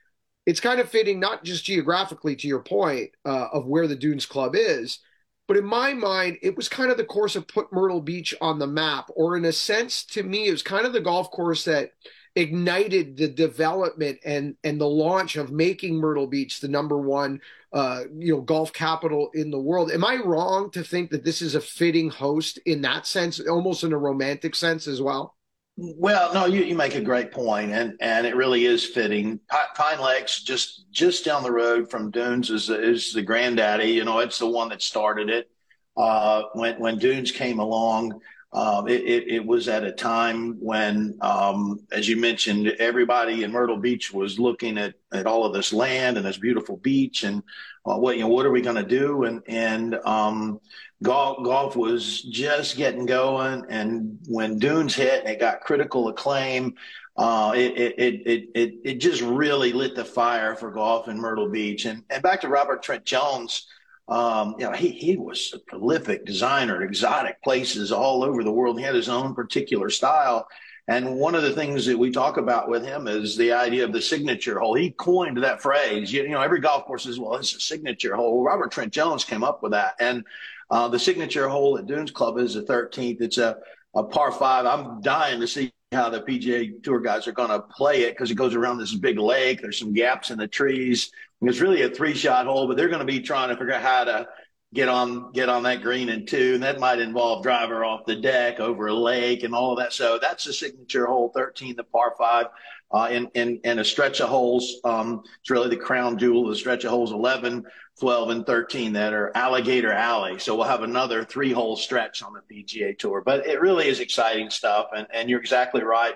it's 0.47 0.61
kind 0.61 0.81
of 0.81 0.89
fitting 0.89 1.19
not 1.19 1.45
just 1.45 1.65
geographically 1.65 2.37
to 2.37 2.47
your 2.47 2.63
point 2.63 3.11
uh, 3.25 3.49
of 3.53 3.67
where 3.67 3.89
the 3.89 3.97
Dunes 3.97 4.27
Club 4.27 4.55
is, 4.55 5.01
but 5.49 5.57
in 5.57 5.65
my 5.65 5.93
mind, 5.93 6.39
it 6.43 6.57
was 6.57 6.69
kind 6.69 6.91
of 6.91 6.97
the 6.97 7.05
course 7.05 7.35
that 7.35 7.49
put 7.49 7.73
Myrtle 7.73 8.01
Beach 8.01 8.35
on 8.41 8.59
the 8.59 8.67
map, 8.67 9.11
or 9.15 9.37
in 9.37 9.45
a 9.45 9.53
sense, 9.53 10.05
to 10.07 10.23
me, 10.23 10.49
it 10.49 10.53
was 10.53 10.63
kind 10.63 10.87
of 10.87 10.93
the 10.93 11.01
golf 11.01 11.31
course 11.31 11.65
that 11.65 11.91
ignited 12.37 13.17
the 13.17 13.29
development 13.29 14.19
and 14.25 14.57
and 14.63 14.81
the 14.81 14.89
launch 14.89 15.37
of 15.37 15.51
making 15.51 15.97
Myrtle 15.97 16.27
Beach 16.27 16.61
the 16.61 16.69
number 16.69 16.99
one 16.99 17.41
uh, 17.73 18.03
you 18.17 18.35
know 18.35 18.43
golf 18.43 18.73
capital 18.73 19.31
in 19.35 19.51
the 19.51 19.59
world. 19.59 19.91
Am 19.91 20.05
I 20.05 20.17
wrong 20.17 20.71
to 20.73 20.85
think 20.85 21.11
that 21.11 21.25
this 21.25 21.43
is 21.43 21.55
a 21.55 21.61
fitting 21.61 22.11
host 22.11 22.59
in 22.67 22.83
that 22.83 23.07
sense, 23.07 23.41
almost 23.41 23.83
in 23.83 23.93
a 23.93 23.99
romantic 23.99 24.55
sense 24.55 24.87
as 24.87 25.03
well? 25.03 25.35
Well, 25.79 26.33
no, 26.33 26.47
you, 26.47 26.63
you 26.63 26.75
make 26.75 26.95
a 26.95 27.03
great 27.03 27.33
point, 27.33 27.73
and 27.73 27.97
and 28.01 28.27
it 28.27 28.37
really 28.37 28.67
is 28.67 28.85
fitting. 28.85 29.41
Pine 29.75 30.01
Lakes, 30.01 30.43
just 30.43 30.91
just 30.91 31.25
down 31.25 31.43
the 31.43 31.53
road 31.53 31.91
from 31.91 32.11
Dunes, 32.11 32.51
is 32.51 32.71
is 32.71 33.13
the 33.13 33.23
granddaddy. 33.23 33.91
You 33.91 34.05
know, 34.05 34.21
it's 34.21 34.39
the 34.39 34.47
one 34.47 34.69
that 34.71 34.81
started 34.81 35.29
it. 35.29 35.51
Uh, 35.97 36.45
when 36.53 36.79
when 36.79 36.99
Dunes 36.99 37.33
came 37.33 37.59
along, 37.59 38.21
um, 38.53 38.89
it, 38.89 39.03
it, 39.03 39.29
it, 39.29 39.45
was 39.45 39.69
at 39.69 39.85
a 39.85 39.93
time 39.93 40.57
when, 40.61 41.19
um, 41.21 41.81
as 41.93 42.09
you 42.09 42.17
mentioned, 42.17 42.69
everybody 42.79 43.43
in 43.43 43.51
Myrtle 43.51 43.77
Beach 43.77 44.13
was 44.13 44.39
looking 44.39 44.79
at, 44.79 44.95
at 45.13 45.27
all 45.27 45.45
of 45.45 45.53
this 45.53 45.73
land 45.73 46.17
and 46.17 46.25
this 46.25 46.39
beautiful 46.39 46.77
beach, 46.77 47.25
and 47.25 47.43
uh, 47.85 47.97
what 47.97 48.17
you 48.17 48.23
know, 48.23 48.29
what 48.29 48.47
are 48.47 48.51
we 48.51 48.63
going 48.63 48.77
to 48.77 48.83
do? 48.83 49.25
And 49.25 49.43
and 49.49 49.97
um, 50.07 50.61
golf 51.03 51.45
golf 51.45 51.77
was 51.77 52.23
just 52.23 52.77
getting 52.77 53.05
going, 53.05 53.65
and 53.69 54.19
when 54.27 54.59
Dunes 54.59 54.95
hit, 54.95 55.21
and 55.21 55.29
it 55.29 55.41
got 55.41 55.61
critical 55.61 56.09
acclaim. 56.09 56.75
Uh, 57.19 57.55
it, 57.57 57.79
it, 57.79 57.95
it, 57.99 58.51
it, 58.55 58.75
it 58.85 58.95
just 58.97 59.23
really 59.23 59.73
lit 59.73 59.95
the 59.95 60.05
fire 60.05 60.55
for 60.55 60.71
golf 60.71 61.09
in 61.09 61.19
Myrtle 61.19 61.49
Beach. 61.49 61.87
And, 61.87 62.03
and 62.11 62.23
back 62.23 62.43
to 62.43 62.49
Robert 62.49 62.83
Trent 62.83 63.07
Jones, 63.07 63.67
um, 64.09 64.55
you 64.59 64.65
know, 64.65 64.73
he, 64.73 64.91
he 64.91 65.17
was 65.17 65.53
a 65.55 65.59
prolific 65.59 66.25
designer, 66.25 66.83
exotic 66.83 67.43
places 67.43 67.91
all 67.91 68.23
over 68.23 68.45
the 68.45 68.53
world. 68.53 68.79
He 68.79 68.85
had 68.85 68.95
his 68.95 69.09
own 69.09 69.35
particular 69.35 69.91
style. 69.91 70.47
And 70.89 71.17
one 71.17 71.35
of 71.35 71.43
the 71.43 71.53
things 71.53 71.85
that 71.87 71.99
we 71.99 72.13
talk 72.13 72.37
about 72.37 72.69
with 72.69 72.85
him 72.85 73.09
is 73.09 73.37
the 73.37 73.53
idea 73.53 73.85
of 73.85 73.93
the 73.93 74.01
signature 74.01 74.61
hole. 74.61 74.75
He 74.75 74.93
coined 74.93 75.43
that 75.43 75.61
phrase. 75.61 76.13
You, 76.13 76.23
you 76.23 76.29
know, 76.29 76.41
every 76.41 76.61
golf 76.61 76.85
course 76.85 77.03
says, 77.03 77.19
well, 77.19 77.35
it's 77.35 77.57
a 77.57 77.61
signature 77.61 78.15
hole. 78.15 78.45
Robert 78.45 78.71
Trent 78.71 78.93
Jones 78.93 79.25
came 79.25 79.43
up 79.43 79.65
with 79.65 79.73
that. 79.73 79.95
And 79.99 80.25
uh, 80.71 80.87
the 80.87 80.99
signature 80.99 81.49
hole 81.49 81.77
at 81.77 81.87
Dunes 81.87 82.13
Club 82.13 82.39
is 82.39 82.55
the 82.55 82.63
13th. 82.63 83.21
It's 83.21 83.39
a, 83.39 83.57
a 83.97 84.05
par 84.05 84.31
five. 84.31 84.67
I'm 84.67 85.01
dying 85.01 85.41
to 85.41 85.49
see 85.49 85.73
how 85.91 86.09
the 86.09 86.21
PGA 86.21 86.81
Tour 86.85 87.01
guys 87.01 87.27
are 87.27 87.33
going 87.33 87.51
to 87.51 87.61
play 87.61 88.03
it 88.03 88.13
because 88.13 88.31
it 88.31 88.37
goes 88.37 88.55
around 88.55 88.79
this 88.79 88.95
big 88.95 89.19
lake. 89.19 89.61
There's 89.61 89.79
some 89.79 89.93
gaps 89.93 90.31
in 90.31 90.39
the 90.39 90.47
trees. 90.47 91.11
It's 91.43 91.61
really 91.61 91.83
a 91.83 91.91
three 91.91 92.15
shot 92.15 92.47
hole, 92.47 92.67
but 92.67 92.77
they're 92.77 92.89
going 92.89 93.01
to 93.01 93.05
be 93.05 93.21
trying 93.21 93.51
to 93.51 93.57
figure 93.57 93.75
out 93.75 93.83
how 93.83 94.05
to 94.05 94.29
get 94.75 94.89
on 94.89 95.33
get 95.33 95.49
on 95.49 95.63
that 95.63 95.83
green 95.83 96.09
in 96.09 96.27
two, 96.27 96.55
and 96.55 96.63
that 96.63 96.81
might 96.81 96.99
involve 96.99 97.43
driver 97.43 97.85
off 97.85 98.07
the 98.07 98.17
deck 98.17 98.59
over 98.61 98.89
a 98.89 98.95
lake 98.95 99.43
and 99.43 99.55
all 99.55 99.73
of 99.73 99.79
that. 99.79 99.93
So 99.93 100.19
that's 100.21 100.45
the 100.45 100.53
signature 100.53 101.07
hole, 101.07 101.31
13, 101.35 101.77
the 101.77 101.85
par 101.85 102.15
five 102.19 102.47
uh, 102.93 103.09
in, 103.11 103.29
in, 103.35 103.61
in 103.65 103.79
a 103.79 103.85
stretch 103.85 104.21
of 104.21 104.29
holes. 104.29 104.77
Um, 104.85 105.23
it's 105.41 105.51
really 105.51 105.69
the 105.69 105.77
crown 105.77 106.19
jewel 106.19 106.45
of 106.45 106.51
the 106.51 106.57
stretch 106.57 106.85
of 106.85 106.91
holes 106.91 107.13
11, 107.13 107.65
12, 108.01 108.31
and 108.31 108.47
13 108.47 108.93
that 108.93 109.13
are 109.13 109.33
Alligator 109.35 109.93
Alley. 109.93 110.39
So 110.39 110.55
we'll 110.55 110.67
have 110.67 110.83
another 110.83 111.25
three 111.25 111.53
hole 111.53 111.77
stretch 111.77 112.23
on 112.23 112.33
the 112.33 112.63
PGA 112.63 112.99
Tour. 112.99 113.23
But 113.25 113.47
it 113.47 113.61
really 113.61 113.89
is 113.89 114.01
exciting 114.01 114.51
stuff. 114.51 114.89
And, 114.97 115.07
and 115.13 115.29
you're 115.29 115.41
exactly 115.41 115.83
right. 115.83 116.15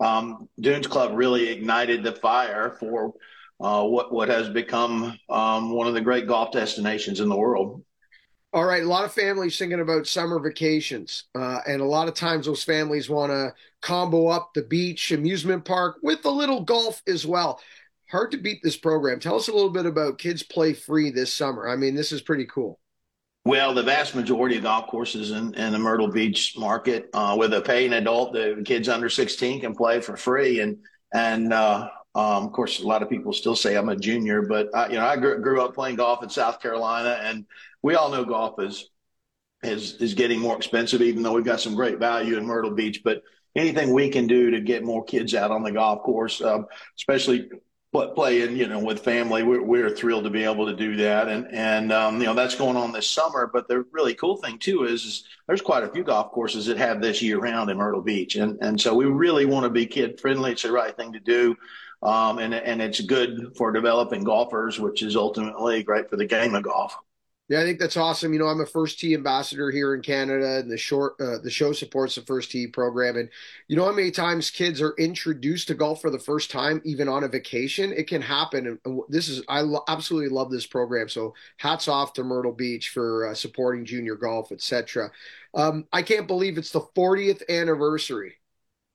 Um, 0.00 0.48
Dunes 0.60 0.86
Club 0.86 1.12
really 1.14 1.48
ignited 1.48 2.02
the 2.02 2.12
fire 2.12 2.76
for 2.78 3.14
uh, 3.60 3.84
what, 3.84 4.12
what 4.12 4.28
has 4.28 4.48
become 4.48 5.18
um, 5.28 5.70
one 5.70 5.86
of 5.86 5.94
the 5.94 6.00
great 6.00 6.26
golf 6.26 6.52
destinations 6.52 7.20
in 7.20 7.28
the 7.28 7.36
world. 7.36 7.82
All 8.52 8.64
right, 8.64 8.82
a 8.82 8.88
lot 8.88 9.04
of 9.04 9.12
families 9.12 9.58
thinking 9.58 9.80
about 9.80 10.06
summer 10.06 10.38
vacations, 10.38 11.24
uh, 11.34 11.60
and 11.66 11.82
a 11.82 11.86
lot 11.86 12.08
of 12.08 12.14
times 12.14 12.46
those 12.46 12.64
families 12.64 13.10
want 13.10 13.30
to 13.30 13.52
combo 13.82 14.28
up 14.28 14.52
the 14.54 14.62
beach 14.62 15.12
amusement 15.12 15.64
park 15.64 15.96
with 16.02 16.24
a 16.24 16.30
little 16.30 16.62
golf 16.62 17.02
as 17.06 17.26
well. 17.26 17.60
Hard 18.10 18.30
to 18.30 18.38
beat 18.38 18.60
this 18.62 18.76
program. 18.76 19.20
Tell 19.20 19.36
us 19.36 19.48
a 19.48 19.52
little 19.52 19.70
bit 19.70 19.84
about 19.84 20.18
Kids 20.18 20.42
Play 20.42 20.72
Free 20.72 21.10
this 21.10 21.32
summer. 21.32 21.68
I 21.68 21.76
mean, 21.76 21.94
this 21.94 22.12
is 22.12 22.22
pretty 22.22 22.46
cool. 22.46 22.78
Well, 23.44 23.74
the 23.74 23.82
vast 23.82 24.14
majority 24.14 24.56
of 24.56 24.62
golf 24.62 24.86
courses 24.86 25.32
in, 25.32 25.54
in 25.54 25.72
the 25.72 25.78
Myrtle 25.78 26.08
Beach 26.08 26.54
market, 26.56 27.10
uh, 27.12 27.36
with 27.38 27.52
a 27.52 27.60
paying 27.60 27.92
adult, 27.92 28.32
the 28.32 28.62
kids 28.64 28.88
under 28.88 29.08
16 29.08 29.60
can 29.60 29.74
play 29.74 30.00
for 30.00 30.16
free. 30.16 30.60
And 30.60 30.78
and 31.12 31.52
uh, 31.52 31.88
um, 32.16 32.46
of 32.46 32.52
course, 32.52 32.80
a 32.80 32.86
lot 32.86 33.02
of 33.02 33.10
people 33.10 33.32
still 33.32 33.54
say 33.54 33.76
I'm 33.76 33.90
a 33.90 33.96
junior, 33.96 34.42
but 34.42 34.74
I, 34.74 34.88
you 34.88 34.94
know, 34.94 35.06
I 35.06 35.16
grew, 35.16 35.40
grew 35.40 35.62
up 35.62 35.74
playing 35.74 35.96
golf 35.96 36.22
in 36.22 36.30
South 36.30 36.60
Carolina, 36.60 37.18
and 37.22 37.44
we 37.82 37.94
all 37.94 38.10
know 38.10 38.24
golf 38.24 38.60
is 38.60 38.90
is 39.62 39.94
is 39.94 40.14
getting 40.14 40.40
more 40.40 40.56
expensive, 40.56 41.02
even 41.02 41.22
though 41.22 41.34
we've 41.34 41.44
got 41.44 41.60
some 41.60 41.74
great 41.74 41.98
value 41.98 42.36
in 42.38 42.46
Myrtle 42.46 42.70
Beach. 42.70 43.02
But 43.04 43.22
anything 43.54 43.92
we 43.92 44.08
can 44.08 44.26
do 44.26 44.50
to 44.50 44.60
get 44.60 44.82
more 44.84 45.04
kids 45.04 45.34
out 45.34 45.50
on 45.50 45.62
the 45.62 45.72
golf 45.72 46.02
course, 46.02 46.40
um, 46.42 46.66
especially 46.96 47.50
playing, 48.14 48.56
you 48.56 48.68
know, 48.68 48.78
with 48.78 49.00
family, 49.00 49.42
we're, 49.42 49.62
we're 49.62 49.90
thrilled 49.90 50.24
to 50.24 50.30
be 50.30 50.44
able 50.44 50.66
to 50.66 50.76
do 50.76 50.96
that. 50.96 51.28
And, 51.28 51.46
and, 51.50 51.92
um, 51.92 52.20
you 52.20 52.26
know, 52.26 52.34
that's 52.34 52.54
going 52.54 52.76
on 52.76 52.92
this 52.92 53.08
summer. 53.08 53.48
But 53.50 53.68
the 53.68 53.84
really 53.90 54.14
cool 54.14 54.36
thing 54.36 54.58
too 54.58 54.84
is, 54.84 55.04
is, 55.04 55.24
there's 55.46 55.62
quite 55.62 55.82
a 55.82 55.88
few 55.88 56.04
golf 56.04 56.30
courses 56.32 56.66
that 56.66 56.76
have 56.76 57.00
this 57.00 57.22
year 57.22 57.38
round 57.38 57.70
in 57.70 57.78
Myrtle 57.78 58.02
Beach. 58.02 58.36
And, 58.36 58.58
and 58.60 58.78
so 58.78 58.94
we 58.94 59.06
really 59.06 59.46
want 59.46 59.64
to 59.64 59.70
be 59.70 59.86
kid 59.86 60.20
friendly. 60.20 60.52
It's 60.52 60.64
the 60.64 60.72
right 60.72 60.94
thing 60.94 61.12
to 61.14 61.20
do. 61.20 61.56
Um, 62.02 62.38
and, 62.38 62.54
and 62.54 62.82
it's 62.82 63.00
good 63.00 63.52
for 63.56 63.72
developing 63.72 64.22
golfers, 64.22 64.78
which 64.78 65.02
is 65.02 65.16
ultimately 65.16 65.82
great 65.82 66.10
for 66.10 66.16
the 66.16 66.26
game 66.26 66.54
of 66.54 66.62
golf. 66.62 66.96
Yeah, 67.48 67.60
I 67.60 67.62
think 67.62 67.78
that's 67.78 67.96
awesome. 67.96 68.32
You 68.32 68.40
know, 68.40 68.48
I'm 68.48 68.60
a 68.60 68.66
first 68.66 68.98
tee 68.98 69.14
ambassador 69.14 69.70
here 69.70 69.94
in 69.94 70.02
Canada, 70.02 70.58
and 70.58 70.68
the 70.68 70.76
short 70.76 71.14
uh, 71.20 71.38
the 71.38 71.50
show 71.50 71.72
supports 71.72 72.16
the 72.16 72.22
first 72.22 72.50
tee 72.50 72.66
program. 72.66 73.16
And 73.16 73.28
you 73.68 73.76
know 73.76 73.84
how 73.84 73.92
many 73.92 74.10
times 74.10 74.50
kids 74.50 74.82
are 74.82 74.94
introduced 74.98 75.68
to 75.68 75.74
golf 75.74 76.00
for 76.00 76.10
the 76.10 76.18
first 76.18 76.50
time, 76.50 76.82
even 76.84 77.08
on 77.08 77.22
a 77.22 77.28
vacation? 77.28 77.92
It 77.92 78.08
can 78.08 78.20
happen. 78.20 78.80
And 78.84 79.00
this 79.08 79.28
is 79.28 79.42
I 79.48 79.60
lo- 79.60 79.84
absolutely 79.86 80.30
love 80.30 80.50
this 80.50 80.66
program. 80.66 81.08
So 81.08 81.34
hats 81.58 81.86
off 81.86 82.14
to 82.14 82.24
Myrtle 82.24 82.50
Beach 82.52 82.88
for 82.88 83.28
uh, 83.28 83.34
supporting 83.34 83.84
junior 83.84 84.16
golf, 84.16 84.50
etc. 84.50 85.12
Um, 85.54 85.86
I 85.92 86.02
can't 86.02 86.26
believe 86.26 86.58
it's 86.58 86.72
the 86.72 86.80
40th 86.80 87.48
anniversary 87.48 88.34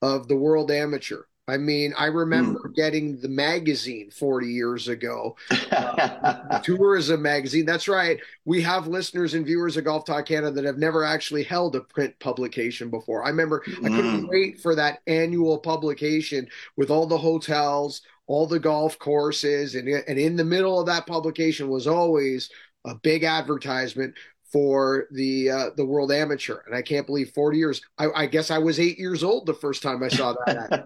of 0.01 0.27
the 0.27 0.35
World 0.35 0.71
Amateur. 0.71 1.23
I 1.47 1.57
mean, 1.57 1.93
I 1.97 2.05
remember 2.05 2.69
mm. 2.69 2.75
getting 2.75 3.19
the 3.19 3.27
magazine 3.27 4.11
40 4.11 4.47
years 4.47 4.87
ago, 4.87 5.35
uh, 5.71 6.59
tourism 6.59 7.21
magazine. 7.21 7.65
That's 7.65 7.87
right. 7.87 8.19
We 8.45 8.61
have 8.61 8.87
listeners 8.87 9.33
and 9.33 9.45
viewers 9.45 9.75
of 9.75 9.85
Golf 9.85 10.05
Talk 10.05 10.27
Canada 10.27 10.51
that 10.51 10.65
have 10.65 10.77
never 10.77 11.03
actually 11.03 11.43
held 11.43 11.75
a 11.75 11.81
print 11.81 12.17
publication 12.19 12.89
before. 12.89 13.25
I 13.25 13.29
remember 13.29 13.63
mm. 13.67 13.85
I 13.85 13.89
couldn't 13.89 14.21
hmm. 14.21 14.27
wait 14.27 14.61
for 14.61 14.75
that 14.75 14.99
annual 15.07 15.57
publication 15.57 16.47
with 16.77 16.91
all 16.91 17.07
the 17.07 17.17
hotels, 17.17 18.01
all 18.27 18.45
the 18.45 18.59
golf 18.59 18.99
courses, 18.99 19.75
and 19.75 19.89
and 19.89 20.19
in 20.19 20.35
the 20.35 20.45
middle 20.45 20.79
of 20.79 20.85
that 20.85 21.07
publication 21.07 21.69
was 21.69 21.87
always 21.87 22.49
a 22.85 22.95
big 22.95 23.23
advertisement 23.23 24.15
for 24.51 25.07
the 25.11 25.49
uh, 25.49 25.69
the 25.77 25.85
World 25.85 26.11
Amateur, 26.11 26.59
and 26.65 26.75
I 26.75 26.81
can't 26.81 27.05
believe 27.05 27.31
40 27.31 27.57
years. 27.57 27.81
I, 27.97 28.07
I 28.15 28.25
guess 28.25 28.51
I 28.51 28.57
was 28.57 28.79
eight 28.79 28.99
years 28.99 29.23
old 29.23 29.45
the 29.45 29.53
first 29.53 29.81
time 29.81 30.03
I 30.03 30.09
saw 30.09 30.35
that. 30.45 30.83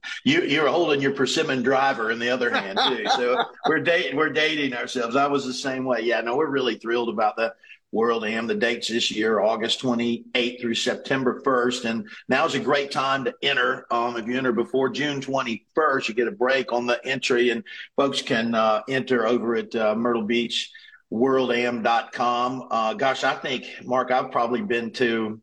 you 0.24 0.42
you 0.42 0.62
were 0.62 0.68
holding 0.68 1.00
your 1.00 1.12
persimmon 1.12 1.62
driver 1.62 2.10
in 2.10 2.18
the 2.18 2.30
other 2.30 2.50
hand 2.50 2.78
too, 2.88 3.04
so 3.16 3.44
we're 3.66 3.80
dating 3.80 4.16
we're 4.16 4.30
dating 4.30 4.74
ourselves. 4.74 5.16
I 5.16 5.26
was 5.26 5.44
the 5.44 5.52
same 5.52 5.84
way. 5.84 6.00
Yeah, 6.02 6.20
no, 6.20 6.36
we're 6.36 6.50
really 6.50 6.76
thrilled 6.76 7.08
about 7.08 7.36
the 7.36 7.54
World 7.90 8.24
Am. 8.24 8.46
The 8.46 8.54
dates 8.54 8.88
this 8.88 9.10
year, 9.10 9.40
August 9.40 9.80
28th 9.82 10.60
through 10.60 10.74
September 10.74 11.40
1st, 11.44 11.84
and 11.86 12.08
now 12.28 12.44
is 12.44 12.54
a 12.54 12.60
great 12.60 12.90
time 12.90 13.24
to 13.24 13.34
enter. 13.42 13.86
Um, 13.90 14.16
if 14.16 14.26
you 14.26 14.36
enter 14.36 14.52
before 14.52 14.90
June 14.90 15.20
21st, 15.20 16.08
you 16.08 16.14
get 16.14 16.28
a 16.28 16.32
break 16.32 16.72
on 16.72 16.86
the 16.86 17.04
entry, 17.04 17.50
and 17.50 17.64
folks 17.96 18.22
can 18.22 18.54
uh, 18.54 18.82
enter 18.88 19.26
over 19.26 19.56
at 19.56 19.74
uh, 19.74 19.94
Myrtle 19.94 20.22
Beach 20.22 20.70
worldam.com. 21.12 22.68
Uh, 22.70 22.94
gosh, 22.94 23.24
I 23.24 23.34
think, 23.34 23.66
Mark, 23.84 24.10
I've 24.10 24.30
probably 24.30 24.62
been 24.62 24.92
to, 24.94 25.40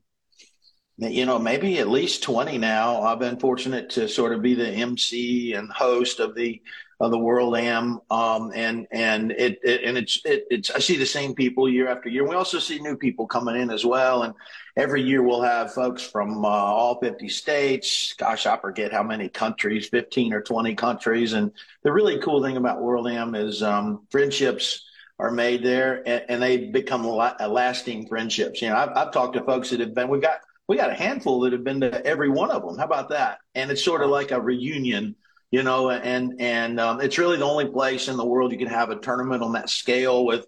you 0.97 1.25
know, 1.25 1.39
maybe 1.39 1.79
at 1.79 1.89
least 1.89 2.23
20 2.23 2.57
now. 2.57 3.01
I've 3.01 3.19
been 3.19 3.39
fortunate 3.39 3.89
to 3.91 4.07
sort 4.07 4.33
of 4.33 4.41
be 4.41 4.53
the 4.53 4.69
MC 4.69 5.53
and 5.53 5.71
host 5.71 6.19
of 6.19 6.35
the, 6.35 6.61
of 6.99 7.11
the 7.11 7.17
World 7.17 7.57
Am. 7.57 7.99
Um, 8.09 8.51
and, 8.55 8.87
and 8.91 9.31
it, 9.31 9.59
it 9.63 9.83
and 9.83 9.97
it's, 9.97 10.21
it, 10.23 10.45
it's, 10.49 10.69
I 10.69 10.79
see 10.79 10.97
the 10.97 11.05
same 11.05 11.33
people 11.33 11.67
year 11.67 11.87
after 11.87 12.09
year. 12.09 12.27
We 12.27 12.35
also 12.35 12.59
see 12.59 12.79
new 12.79 12.95
people 12.95 13.27
coming 13.27 13.59
in 13.59 13.71
as 13.71 13.83
well. 13.83 14.23
And 14.23 14.35
every 14.77 15.01
year 15.01 15.23
we'll 15.23 15.41
have 15.41 15.73
folks 15.73 16.03
from 16.03 16.45
uh, 16.45 16.47
all 16.47 16.99
50 17.01 17.27
states. 17.27 18.13
Gosh, 18.13 18.45
I 18.45 18.55
forget 18.55 18.93
how 18.93 19.03
many 19.03 19.29
countries, 19.29 19.89
15 19.89 20.31
or 20.31 20.41
20 20.41 20.75
countries. 20.75 21.33
And 21.33 21.51
the 21.83 21.91
really 21.91 22.19
cool 22.19 22.41
thing 22.41 22.55
about 22.55 22.83
World 22.83 23.09
Am 23.09 23.33
is 23.33 23.63
um, 23.63 24.05
friendships 24.11 24.85
are 25.19 25.31
made 25.31 25.63
there, 25.63 26.03
and, 26.05 26.25
and 26.29 26.41
they 26.41 26.67
become 26.67 27.05
a 27.05 27.47
lasting 27.47 28.07
friendships. 28.07 28.61
You 28.61 28.69
know, 28.69 28.75
I've, 28.75 28.89
I've 28.95 29.11
talked 29.11 29.35
to 29.35 29.43
folks 29.43 29.69
that 29.69 29.79
have 29.79 29.93
been. 29.93 30.09
We've 30.09 30.21
got 30.21 30.39
we 30.67 30.77
got 30.77 30.89
a 30.89 30.95
handful 30.95 31.41
that 31.41 31.53
have 31.53 31.63
been 31.63 31.81
to 31.81 32.05
every 32.05 32.29
one 32.29 32.51
of 32.51 32.65
them. 32.65 32.77
How 32.77 32.85
about 32.85 33.09
that? 33.09 33.39
And 33.53 33.69
it's 33.69 33.83
sort 33.83 34.01
of 34.01 34.09
like 34.09 34.31
a 34.31 34.41
reunion, 34.41 35.15
you 35.51 35.63
know. 35.63 35.91
And 35.91 36.35
and 36.39 36.79
um, 36.79 37.01
it's 37.01 37.17
really 37.17 37.37
the 37.37 37.45
only 37.45 37.67
place 37.67 38.07
in 38.07 38.17
the 38.17 38.25
world 38.25 38.51
you 38.51 38.57
can 38.57 38.67
have 38.67 38.89
a 38.89 38.97
tournament 38.97 39.43
on 39.43 39.53
that 39.53 39.69
scale 39.69 40.25
with 40.25 40.45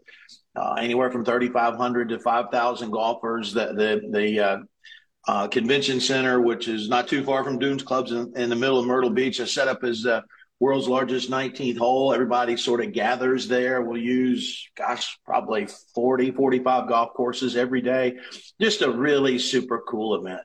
uh, 0.55 0.73
anywhere 0.73 1.11
from 1.11 1.23
3,500 1.23 2.09
to 2.09 2.19
5,000 2.19 2.91
golfers. 2.91 3.53
The 3.53 3.67
the 3.67 4.01
the 4.11 4.39
uh, 4.39 4.57
uh, 5.27 5.47
convention 5.47 5.99
center, 5.99 6.41
which 6.41 6.67
is 6.67 6.89
not 6.89 7.07
too 7.07 7.23
far 7.23 7.43
from 7.43 7.59
Dunes 7.59 7.83
Clubs 7.83 8.11
in, 8.11 8.33
in 8.35 8.49
the 8.49 8.55
middle 8.55 8.79
of 8.79 8.85
Myrtle 8.85 9.09
Beach, 9.09 9.39
is 9.39 9.53
set 9.53 9.67
up 9.67 9.83
as 9.83 10.05
uh, 10.05 10.21
world's 10.59 10.87
largest 10.87 11.29
19th 11.29 11.77
hole. 11.77 12.13
Everybody 12.13 12.57
sort 12.57 12.83
of 12.83 12.93
gathers 12.93 13.47
there. 13.47 13.81
We'll 13.81 14.01
use, 14.01 14.69
gosh, 14.75 15.17
probably 15.25 15.67
40, 15.93 16.31
45 16.31 16.87
golf 16.87 17.13
courses 17.13 17.55
every 17.55 17.81
day. 17.81 18.17
Just 18.59 18.81
a 18.81 18.91
really 18.91 19.37
super 19.39 19.83
cool 19.87 20.15
event. 20.15 20.41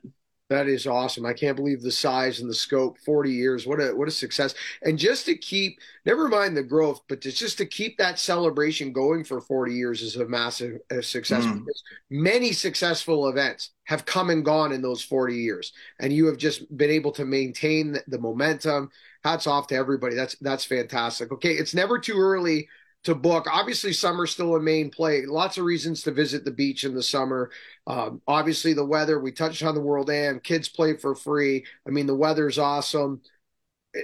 That 0.53 0.69
is 0.69 0.87
awesome. 0.87 1.25
I 1.25 1.33
can't 1.33 1.57
believe 1.57 1.81
the 1.81 1.91
size 1.91 2.41
and 2.41 2.51
the 2.51 2.55
scope. 2.55 2.99
40 3.07 3.31
years. 3.33 3.67
What 3.67 3.81
a 3.81 3.97
what 3.97 4.07
a 4.07 4.11
success. 4.11 4.55
And 4.83 4.99
just 4.99 5.25
to 5.25 5.35
keep 5.35 5.79
never 6.05 6.29
mind 6.29 6.55
the 6.55 6.63
growth, 6.63 7.01
but 7.09 7.23
to, 7.23 7.33
just 7.33 7.57
to 7.57 7.65
keep 7.65 7.97
that 7.97 8.19
celebration 8.19 8.93
going 8.93 9.25
for 9.25 9.41
40 9.41 9.73
years 9.73 10.03
is 10.03 10.17
a 10.17 10.29
massive 10.29 10.81
uh, 10.91 11.01
success 11.01 11.47
mm. 11.47 11.55
because 11.55 11.83
many 12.11 12.53
successful 12.53 13.29
events 13.29 13.71
have 13.85 14.05
come 14.05 14.29
and 14.29 14.45
gone 14.45 14.73
in 14.73 14.83
those 14.83 15.03
40 15.03 15.37
years 15.37 15.73
and 16.01 16.13
you 16.13 16.27
have 16.27 16.37
just 16.37 16.77
been 16.77 16.91
able 16.91 17.13
to 17.13 17.25
maintain 17.25 17.97
the 18.07 18.19
momentum 18.19 18.91
hats 19.25 19.47
off 19.47 19.69
to 19.69 19.75
everybody. 19.75 20.15
That's 20.15 20.37
that's 20.37 20.65
fantastic. 20.65 21.33
Okay, 21.33 21.53
it's 21.53 21.75
never 21.75 21.99
too 21.99 22.19
early 22.19 22.69
to 23.05 23.15
book. 23.15 23.47
Obviously, 23.51 23.93
summer's 23.93 24.31
still 24.31 24.55
a 24.55 24.61
main 24.61 24.91
play. 24.91 25.27
Lots 25.27 25.59
of 25.59 25.65
reasons 25.65 26.03
to 26.03 26.13
visit 26.13 26.45
the 26.45 26.51
beach 26.51 26.85
in 26.85 26.95
the 26.95 27.03
summer. 27.03 27.51
Um, 27.87 28.21
obviously, 28.29 28.75
the 28.75 28.85
weather. 28.85 29.19
We 29.21 29.33
touched 29.33 29.63
on 29.63 29.75
the 29.75 29.81
World 29.81 30.11
Am. 30.11 30.41
Kids 30.41 30.69
play 30.69 30.97
for 30.97 31.15
free. 31.15 31.65
I 31.87 31.91
mean, 31.91 32.07
the 32.07 32.15
weather's 32.15 32.59
awesome 32.59 33.21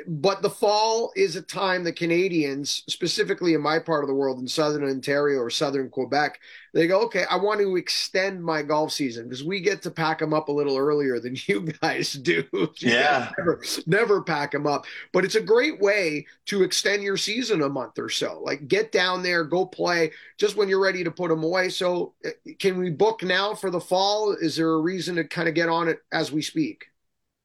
but 0.07 0.43
the 0.43 0.51
fall 0.51 1.13
is 1.17 1.35
a 1.37 1.43
time 1.43 1.83
the 1.83 1.93
Canadians, 1.93 2.85
specifically 2.89 3.55
in 3.55 3.63
my 3.63 3.79
part 3.79 4.05
of 4.05 4.09
the 4.09 4.15
world, 4.15 4.39
in 4.39 4.47
southern 4.47 4.85
Ontario 4.85 5.39
or 5.39 5.49
southern 5.49 5.89
Quebec, 5.89 6.41
they 6.75 6.87
go, 6.87 7.01
okay, 7.03 7.25
I 7.31 7.37
want 7.37 7.61
to 7.61 7.77
extend 7.77 8.45
my 8.45 8.61
golf 8.63 8.93
season 8.93 9.25
because 9.25 9.43
we 9.43 9.61
get 9.61 9.81
to 9.83 9.91
pack 9.91 10.19
them 10.19 10.35
up 10.35 10.49
a 10.49 10.53
little 10.53 10.77
earlier 10.77 11.19
than 11.19 11.37
you 11.47 11.63
guys 11.81 12.13
do. 12.13 12.45
Yeah. 12.81 13.31
never, 13.39 13.63
never 13.87 14.23
pack 14.23 14.53
them 14.53 14.67
up. 14.67 14.85
But 15.13 15.25
it's 15.25 15.35
a 15.35 15.41
great 15.41 15.81
way 15.81 16.27
to 16.47 16.63
extend 16.63 17.03
your 17.03 17.17
season 17.17 17.63
a 17.63 17.69
month 17.69 17.99
or 17.99 18.09
so. 18.11 18.41
Like 18.43 18.69
get 18.69 18.93
down 18.93 19.23
there, 19.23 19.45
go 19.45 19.65
play 19.65 20.13
just 20.37 20.57
when 20.57 20.69
you're 20.69 20.83
ready 20.83 21.03
to 21.03 21.11
put 21.11 21.29
them 21.31 21.43
away. 21.43 21.71
So 21.71 22.15
eh, 22.25 22.53
can 22.59 22.79
we 22.79 22.91
book 22.91 23.23
now 23.23 23.55
for 23.55 23.71
the 23.71 23.81
fall? 23.81 24.33
Is 24.33 24.57
there 24.57 24.71
a 24.71 24.81
reason 24.81 25.17
to 25.17 25.25
kind 25.25 25.49
of 25.49 25.55
get 25.55 25.69
on 25.69 25.89
it 25.89 26.01
as 26.13 26.31
we 26.31 26.43
speak? 26.43 26.85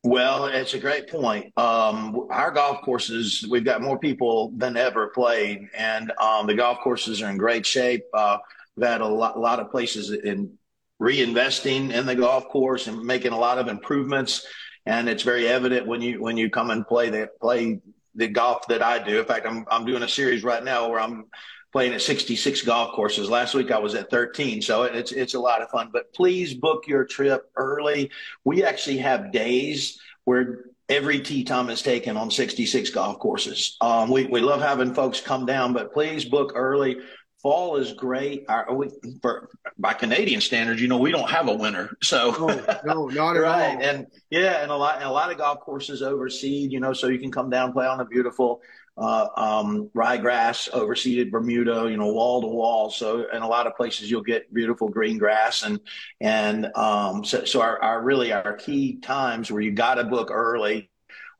Well, 0.04 0.48
it's 0.48 0.74
a 0.74 0.80
great 0.80 1.08
point. 1.08 1.58
Um, 1.58 2.28
our 2.30 2.52
golf 2.52 2.82
courses, 2.82 3.48
we've 3.50 3.64
got 3.64 3.82
more 3.82 3.98
people 3.98 4.52
than 4.58 4.76
ever 4.76 5.08
playing, 5.08 5.70
and 5.74 6.12
um, 6.20 6.46
the 6.46 6.56
golf 6.56 6.80
courses 6.84 7.22
are 7.22 7.30
in 7.30 7.38
great 7.38 7.66
shape. 7.66 8.04
Uh, 8.14 8.38
we've 8.76 8.86
had 8.86 9.00
a 9.00 9.08
lot, 9.08 9.40
lot 9.40 9.62
of 9.62 9.72
places 9.72 10.12
in 10.12 10.58
reinvesting 11.02 11.94
in 11.94 12.06
the 12.06 12.16
golf 12.16 12.50
course 12.50 12.88
and 12.88 13.02
making 13.02 13.32
a 13.32 13.40
lot 13.40 13.58
of 13.58 13.70
improvements, 13.70 14.46
and 14.86 15.08
it's 15.08 15.24
very 15.24 15.48
evident 15.48 15.88
when 15.88 16.02
you 16.02 16.22
when 16.22 16.36
you 16.36 16.50
come 16.50 16.70
and 16.70 16.86
play 16.86 17.10
the 17.10 17.30
play 17.40 17.80
the 18.14 18.28
golf 18.28 18.68
that 18.68 18.84
I 18.84 19.02
do. 19.02 19.20
In 19.20 19.26
fact, 19.26 19.46
I'm 19.48 19.66
I'm 19.72 19.86
doing 19.86 20.04
a 20.04 20.10
series 20.10 20.44
right 20.44 20.64
now 20.64 20.90
where 20.90 21.00
I'm 21.00 21.28
playing 21.74 21.94
at 21.94 22.02
66 22.02 22.62
golf 22.62 22.94
courses. 22.94 23.30
Last 23.30 23.56
week 23.56 23.72
I 23.72 23.80
was 23.80 23.96
at 23.96 24.10
13, 24.10 24.62
so 24.62 24.84
it's 24.84 25.12
it's 25.12 25.34
a 25.34 25.40
lot 25.40 25.62
of 25.62 25.70
fun. 25.70 25.90
But 25.92 26.14
please 26.14 26.54
book 26.54 26.88
your 26.88 27.04
trip 27.04 27.50
early. 27.58 28.12
We 28.46 28.64
actually 28.64 29.00
have 29.00 29.34
days 29.34 30.00
where 30.24 30.66
every 30.88 31.20
tee 31.20 31.44
time 31.44 31.70
is 31.70 31.82
taken 31.82 32.16
on 32.16 32.30
66 32.30 32.92
golf 32.92 33.20
courses. 33.20 33.76
Um, 33.82 34.10
we 34.10 34.28
we 34.28 34.40
love 34.40 34.62
having 34.62 34.94
folks 34.94 35.20
come 35.20 35.46
down, 35.46 35.74
but 35.74 35.92
please 35.92 36.24
book 36.24 36.54
early. 36.56 37.00
Fall 37.42 37.76
is 37.76 37.92
great. 37.92 38.46
Our, 38.48 38.74
we, 38.74 38.90
for, 39.22 39.50
by 39.78 39.92
Canadian 39.92 40.40
standards, 40.40 40.82
you 40.82 40.88
know, 40.88 40.98
we 40.98 41.12
don't 41.12 41.30
have 41.30 41.50
a 41.50 41.54
winter, 41.54 41.98
so 42.02 42.32
no, 42.40 42.78
no 42.86 43.08
not 43.08 43.36
at 43.36 43.42
right. 43.42 43.76
all. 43.76 43.84
And 43.84 44.08
yeah, 44.30 44.62
and 44.62 44.72
a 44.72 44.78
lot 44.78 44.98
and 44.98 45.06
a 45.06 45.12
lot 45.12 45.32
of 45.32 45.40
golf 45.40 45.60
courses 45.60 46.02
overseed, 46.02 46.72
you 46.72 46.80
know, 46.80 46.94
so 46.94 47.08
you 47.08 47.20
can 47.20 47.32
come 47.32 47.50
down 47.50 47.74
play 47.74 47.88
on 47.88 48.00
a 48.00 48.06
beautiful 48.06 48.62
uh, 48.98 49.28
um, 49.36 49.90
ryegrass, 49.96 50.70
overseeded 50.70 51.32
Bermuda, 51.32 51.88
you 51.90 51.98
know, 51.98 52.12
wall 52.12 52.42
to 52.42 52.48
wall. 52.48 52.90
So 52.90 53.28
in 53.32 53.42
a 53.42 53.48
lot 53.48 53.68
of 53.68 53.76
places 53.76 54.10
you'll 54.10 54.22
get 54.22 54.54
beautiful 54.54 54.90
green 54.90 55.18
grass 55.18 55.64
and, 55.64 55.80
and, 56.22 56.68
um, 56.76 57.26
so, 57.26 57.46
so 57.46 57.62
our, 57.62 57.82
our 57.82 58.02
really 58.02 58.32
our 58.32 58.54
key 58.54 59.00
times 59.00 59.52
where 59.52 59.62
you 59.62 59.72
got 59.72 59.96
to 59.96 60.04
book 60.04 60.30
early 60.32 60.90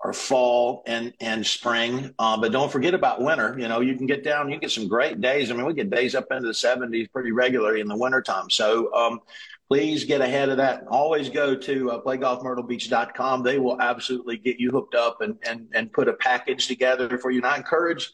are 0.02 0.14
fall 0.14 0.84
and, 0.86 1.14
and 1.22 1.46
spring. 1.46 2.14
Uh, 2.20 2.36
but 2.38 2.52
don't 2.52 2.72
forget 2.72 2.94
about 2.94 3.22
winter. 3.22 3.56
You 3.58 3.70
know, 3.70 3.80
you 3.80 3.96
can 3.96 4.06
get 4.06 4.24
down, 4.24 4.50
you 4.50 4.60
get 4.60 4.72
some 4.72 4.90
great 4.90 5.22
days. 5.22 5.50
I 5.50 5.54
mean, 5.54 5.66
we 5.66 5.74
get 5.74 5.90
days 5.90 6.14
up 6.14 6.30
into 6.32 6.48
the 6.48 6.54
seventies 6.54 7.08
pretty 7.08 7.32
regularly 7.32 7.80
in 7.80 7.88
the 7.88 7.96
wintertime. 7.96 8.50
So, 8.50 8.94
um, 8.94 9.22
please 9.70 10.04
get 10.04 10.22
ahead 10.22 10.50
of 10.50 10.58
that. 10.58 10.84
Always 10.88 11.30
go 11.30 11.56
to 11.56 11.92
uh, 11.92 12.02
playgolfmyrtlebeach.com. 12.02 13.44
They 13.44 13.60
will 13.60 13.82
absolutely 13.82 14.38
get 14.38 14.60
you 14.60 14.72
hooked 14.72 14.96
up 14.96 15.22
and, 15.22 15.38
and, 15.48 15.68
and 15.74 15.92
put 15.92 16.08
a 16.08 16.14
package 16.14 16.68
together 16.68 17.18
for 17.18 17.32
you. 17.32 17.40
And 17.40 17.48
I 17.48 17.58
encourage 17.58 18.12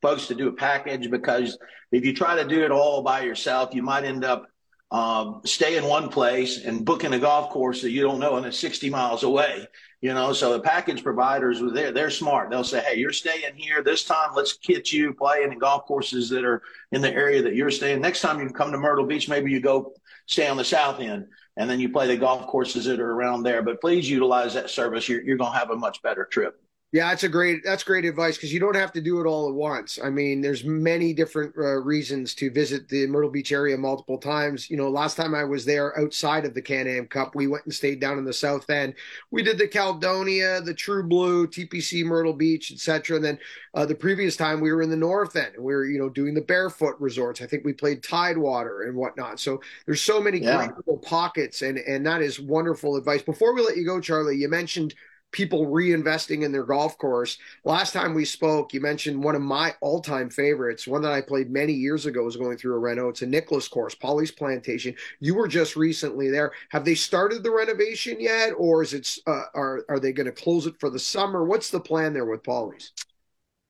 folks 0.00 0.26
to 0.28 0.34
do 0.34 0.48
a 0.48 0.52
package 0.52 1.10
because 1.10 1.58
if 1.92 2.04
you 2.04 2.14
try 2.14 2.36
to 2.36 2.48
do 2.48 2.64
it 2.64 2.70
all 2.70 3.02
by 3.02 3.22
yourself, 3.22 3.74
you 3.74 3.82
might 3.82 4.04
end 4.04 4.24
up 4.24 4.46
um, 4.94 5.40
stay 5.44 5.76
in 5.76 5.86
one 5.86 6.08
place 6.08 6.64
and 6.64 6.84
booking 6.84 7.14
a 7.14 7.18
golf 7.18 7.50
course 7.50 7.82
that 7.82 7.90
you 7.90 8.00
don't 8.02 8.20
know 8.20 8.36
and 8.36 8.46
it's 8.46 8.60
60 8.60 8.90
miles 8.90 9.24
away. 9.24 9.66
You 10.00 10.14
know, 10.14 10.32
so 10.32 10.52
the 10.52 10.60
package 10.60 11.02
providers, 11.02 11.60
they're, 11.72 11.90
they're 11.90 12.10
smart. 12.10 12.48
They'll 12.48 12.62
say, 12.62 12.80
hey, 12.80 12.98
you're 12.98 13.10
staying 13.10 13.56
here 13.56 13.82
this 13.82 14.04
time. 14.04 14.30
Let's 14.36 14.56
get 14.58 14.92
you 14.92 15.12
playing 15.12 15.50
in 15.50 15.58
golf 15.58 15.86
courses 15.86 16.28
that 16.28 16.44
are 16.44 16.62
in 16.92 17.00
the 17.00 17.12
area 17.12 17.42
that 17.42 17.56
you're 17.56 17.72
staying. 17.72 18.02
Next 18.02 18.20
time 18.20 18.38
you 18.38 18.48
come 18.50 18.70
to 18.70 18.78
Myrtle 18.78 19.04
Beach, 19.04 19.28
maybe 19.28 19.50
you 19.50 19.58
go 19.58 19.94
stay 20.26 20.46
on 20.46 20.56
the 20.56 20.64
south 20.64 21.00
end 21.00 21.26
and 21.56 21.68
then 21.68 21.80
you 21.80 21.88
play 21.88 22.06
the 22.06 22.16
golf 22.16 22.46
courses 22.46 22.84
that 22.84 23.00
are 23.00 23.10
around 23.10 23.42
there. 23.42 23.62
But 23.62 23.80
please 23.80 24.08
utilize 24.08 24.54
that 24.54 24.70
service. 24.70 25.08
You're, 25.08 25.22
you're 25.22 25.38
going 25.38 25.52
to 25.52 25.58
have 25.58 25.70
a 25.70 25.76
much 25.76 26.02
better 26.02 26.24
trip. 26.24 26.60
Yeah, 26.94 27.08
that's 27.08 27.24
a 27.24 27.28
great 27.28 27.64
that's 27.64 27.82
great 27.82 28.04
advice 28.04 28.36
because 28.36 28.52
you 28.52 28.60
don't 28.60 28.76
have 28.76 28.92
to 28.92 29.00
do 29.00 29.20
it 29.20 29.26
all 29.26 29.48
at 29.48 29.54
once. 29.56 29.98
I 30.00 30.10
mean, 30.10 30.40
there's 30.40 30.62
many 30.62 31.12
different 31.12 31.52
uh, 31.58 31.80
reasons 31.80 32.36
to 32.36 32.52
visit 32.52 32.88
the 32.88 33.08
Myrtle 33.08 33.32
Beach 33.32 33.50
area 33.50 33.76
multiple 33.76 34.16
times. 34.16 34.70
You 34.70 34.76
know, 34.76 34.88
last 34.88 35.16
time 35.16 35.34
I 35.34 35.42
was 35.42 35.64
there 35.64 35.98
outside 35.98 36.44
of 36.44 36.54
the 36.54 36.62
Can-Am 36.62 37.08
Cup, 37.08 37.34
we 37.34 37.48
went 37.48 37.64
and 37.64 37.74
stayed 37.74 37.98
down 37.98 38.16
in 38.18 38.24
the 38.24 38.32
south 38.32 38.70
end. 38.70 38.94
We 39.32 39.42
did 39.42 39.58
the 39.58 39.66
Caledonia, 39.66 40.60
the 40.60 40.72
True 40.72 41.02
Blue, 41.02 41.48
TPC 41.48 42.04
Myrtle 42.04 42.32
Beach, 42.32 42.70
etc. 42.70 43.16
And 43.16 43.24
then 43.24 43.38
uh, 43.74 43.84
the 43.84 43.96
previous 43.96 44.36
time 44.36 44.60
we 44.60 44.72
were 44.72 44.82
in 44.82 44.90
the 44.90 44.96
north 44.96 45.34
end, 45.34 45.56
and 45.56 45.64
we 45.64 45.74
were 45.74 45.86
you 45.86 45.98
know 45.98 46.08
doing 46.08 46.32
the 46.32 46.42
barefoot 46.42 46.94
resorts. 47.00 47.42
I 47.42 47.46
think 47.46 47.64
we 47.64 47.72
played 47.72 48.04
Tidewater 48.04 48.82
and 48.82 48.96
whatnot. 48.96 49.40
So 49.40 49.60
there's 49.86 50.00
so 50.00 50.20
many 50.20 50.38
yeah. 50.38 50.58
great 50.58 50.76
little 50.76 50.98
pockets, 50.98 51.62
and 51.62 51.76
and 51.76 52.06
that 52.06 52.22
is 52.22 52.38
wonderful 52.38 52.94
advice. 52.94 53.22
Before 53.22 53.52
we 53.52 53.62
let 53.62 53.76
you 53.76 53.84
go, 53.84 54.00
Charlie, 54.00 54.36
you 54.36 54.48
mentioned 54.48 54.94
people 55.34 55.66
reinvesting 55.66 56.44
in 56.44 56.52
their 56.52 56.62
golf 56.62 56.96
course. 56.96 57.38
Last 57.64 57.92
time 57.92 58.14
we 58.14 58.24
spoke, 58.24 58.72
you 58.72 58.80
mentioned 58.80 59.22
one 59.22 59.34
of 59.34 59.42
my 59.42 59.74
all-time 59.80 60.30
favorites, 60.30 60.86
one 60.86 61.02
that 61.02 61.12
I 61.12 61.20
played 61.20 61.50
many 61.50 61.72
years 61.72 62.06
ago, 62.06 62.22
was 62.22 62.36
going 62.36 62.56
through 62.56 62.76
a 62.76 62.78
reno. 62.78 63.08
It's 63.08 63.22
a 63.22 63.26
Nicklaus 63.26 63.66
course, 63.66 63.96
Pawleys 63.96 64.34
Plantation. 64.34 64.94
You 65.18 65.34
were 65.34 65.48
just 65.48 65.74
recently 65.74 66.30
there. 66.30 66.52
Have 66.70 66.84
they 66.84 66.94
started 66.94 67.42
the 67.42 67.50
renovation 67.50 68.20
yet, 68.20 68.52
or 68.56 68.82
is 68.84 68.94
it? 68.94 69.18
Uh, 69.26 69.42
are 69.54 69.84
are 69.88 69.98
they 69.98 70.12
going 70.12 70.26
to 70.26 70.32
close 70.32 70.66
it 70.66 70.78
for 70.78 70.88
the 70.88 71.00
summer? 71.00 71.44
What's 71.44 71.70
the 71.70 71.80
plan 71.80 72.12
there 72.12 72.26
with 72.26 72.44
Pawleys? 72.44 72.92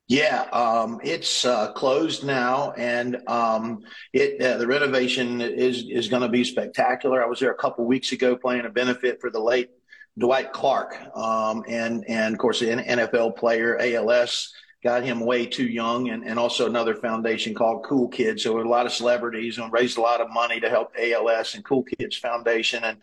Yeah, 0.07 0.43
um, 0.53 1.01
it's 1.03 1.47
uh, 1.47 1.73
closed 1.73 2.25
now, 2.25 2.73
and 2.73 3.27
um, 3.27 3.81
it 4.13 4.39
uh, 4.39 4.59
the 4.59 4.67
renovation 4.67 5.41
is 5.41 5.87
is 5.89 6.09
going 6.09 6.21
to 6.21 6.29
be 6.29 6.45
spectacular. 6.45 7.25
I 7.25 7.27
was 7.27 7.41
there 7.41 7.53
a 7.53 7.57
couple 7.57 7.87
weeks 7.87 8.13
ago 8.13 8.37
playing 8.37 8.67
a 8.67 8.71
benefit 8.71 9.19
for 9.19 9.31
the 9.31 9.41
late 9.41 9.71
Dwight 10.19 10.53
Clark, 10.53 10.97
um, 11.17 11.65
and 11.69 12.05
and 12.09 12.35
of 12.35 12.39
course 12.39 12.63
an 12.63 12.79
NFL 12.79 13.37
player, 13.37 13.79
ALS 13.81 14.53
got 14.85 15.03
him 15.03 15.21
way 15.21 15.47
too 15.47 15.67
young, 15.67 16.11
and, 16.11 16.25
and 16.25 16.39
also 16.39 16.67
another 16.67 16.95
foundation 16.95 17.55
called 17.55 17.85
Cool 17.85 18.09
Kids. 18.09 18.43
So 18.43 18.61
a 18.61 18.63
lot 18.63 18.87
of 18.87 18.93
celebrities 18.93 19.59
and 19.59 19.73
raised 19.73 19.97
a 19.97 20.03
lot 20.03 20.21
of 20.21 20.31
money 20.31 20.61
to 20.61 20.69
help 20.69 20.93
ALS 20.99 21.55
and 21.55 21.65
Cool 21.65 21.83
Kids 21.83 22.17
Foundation, 22.17 22.85
and 22.85 22.99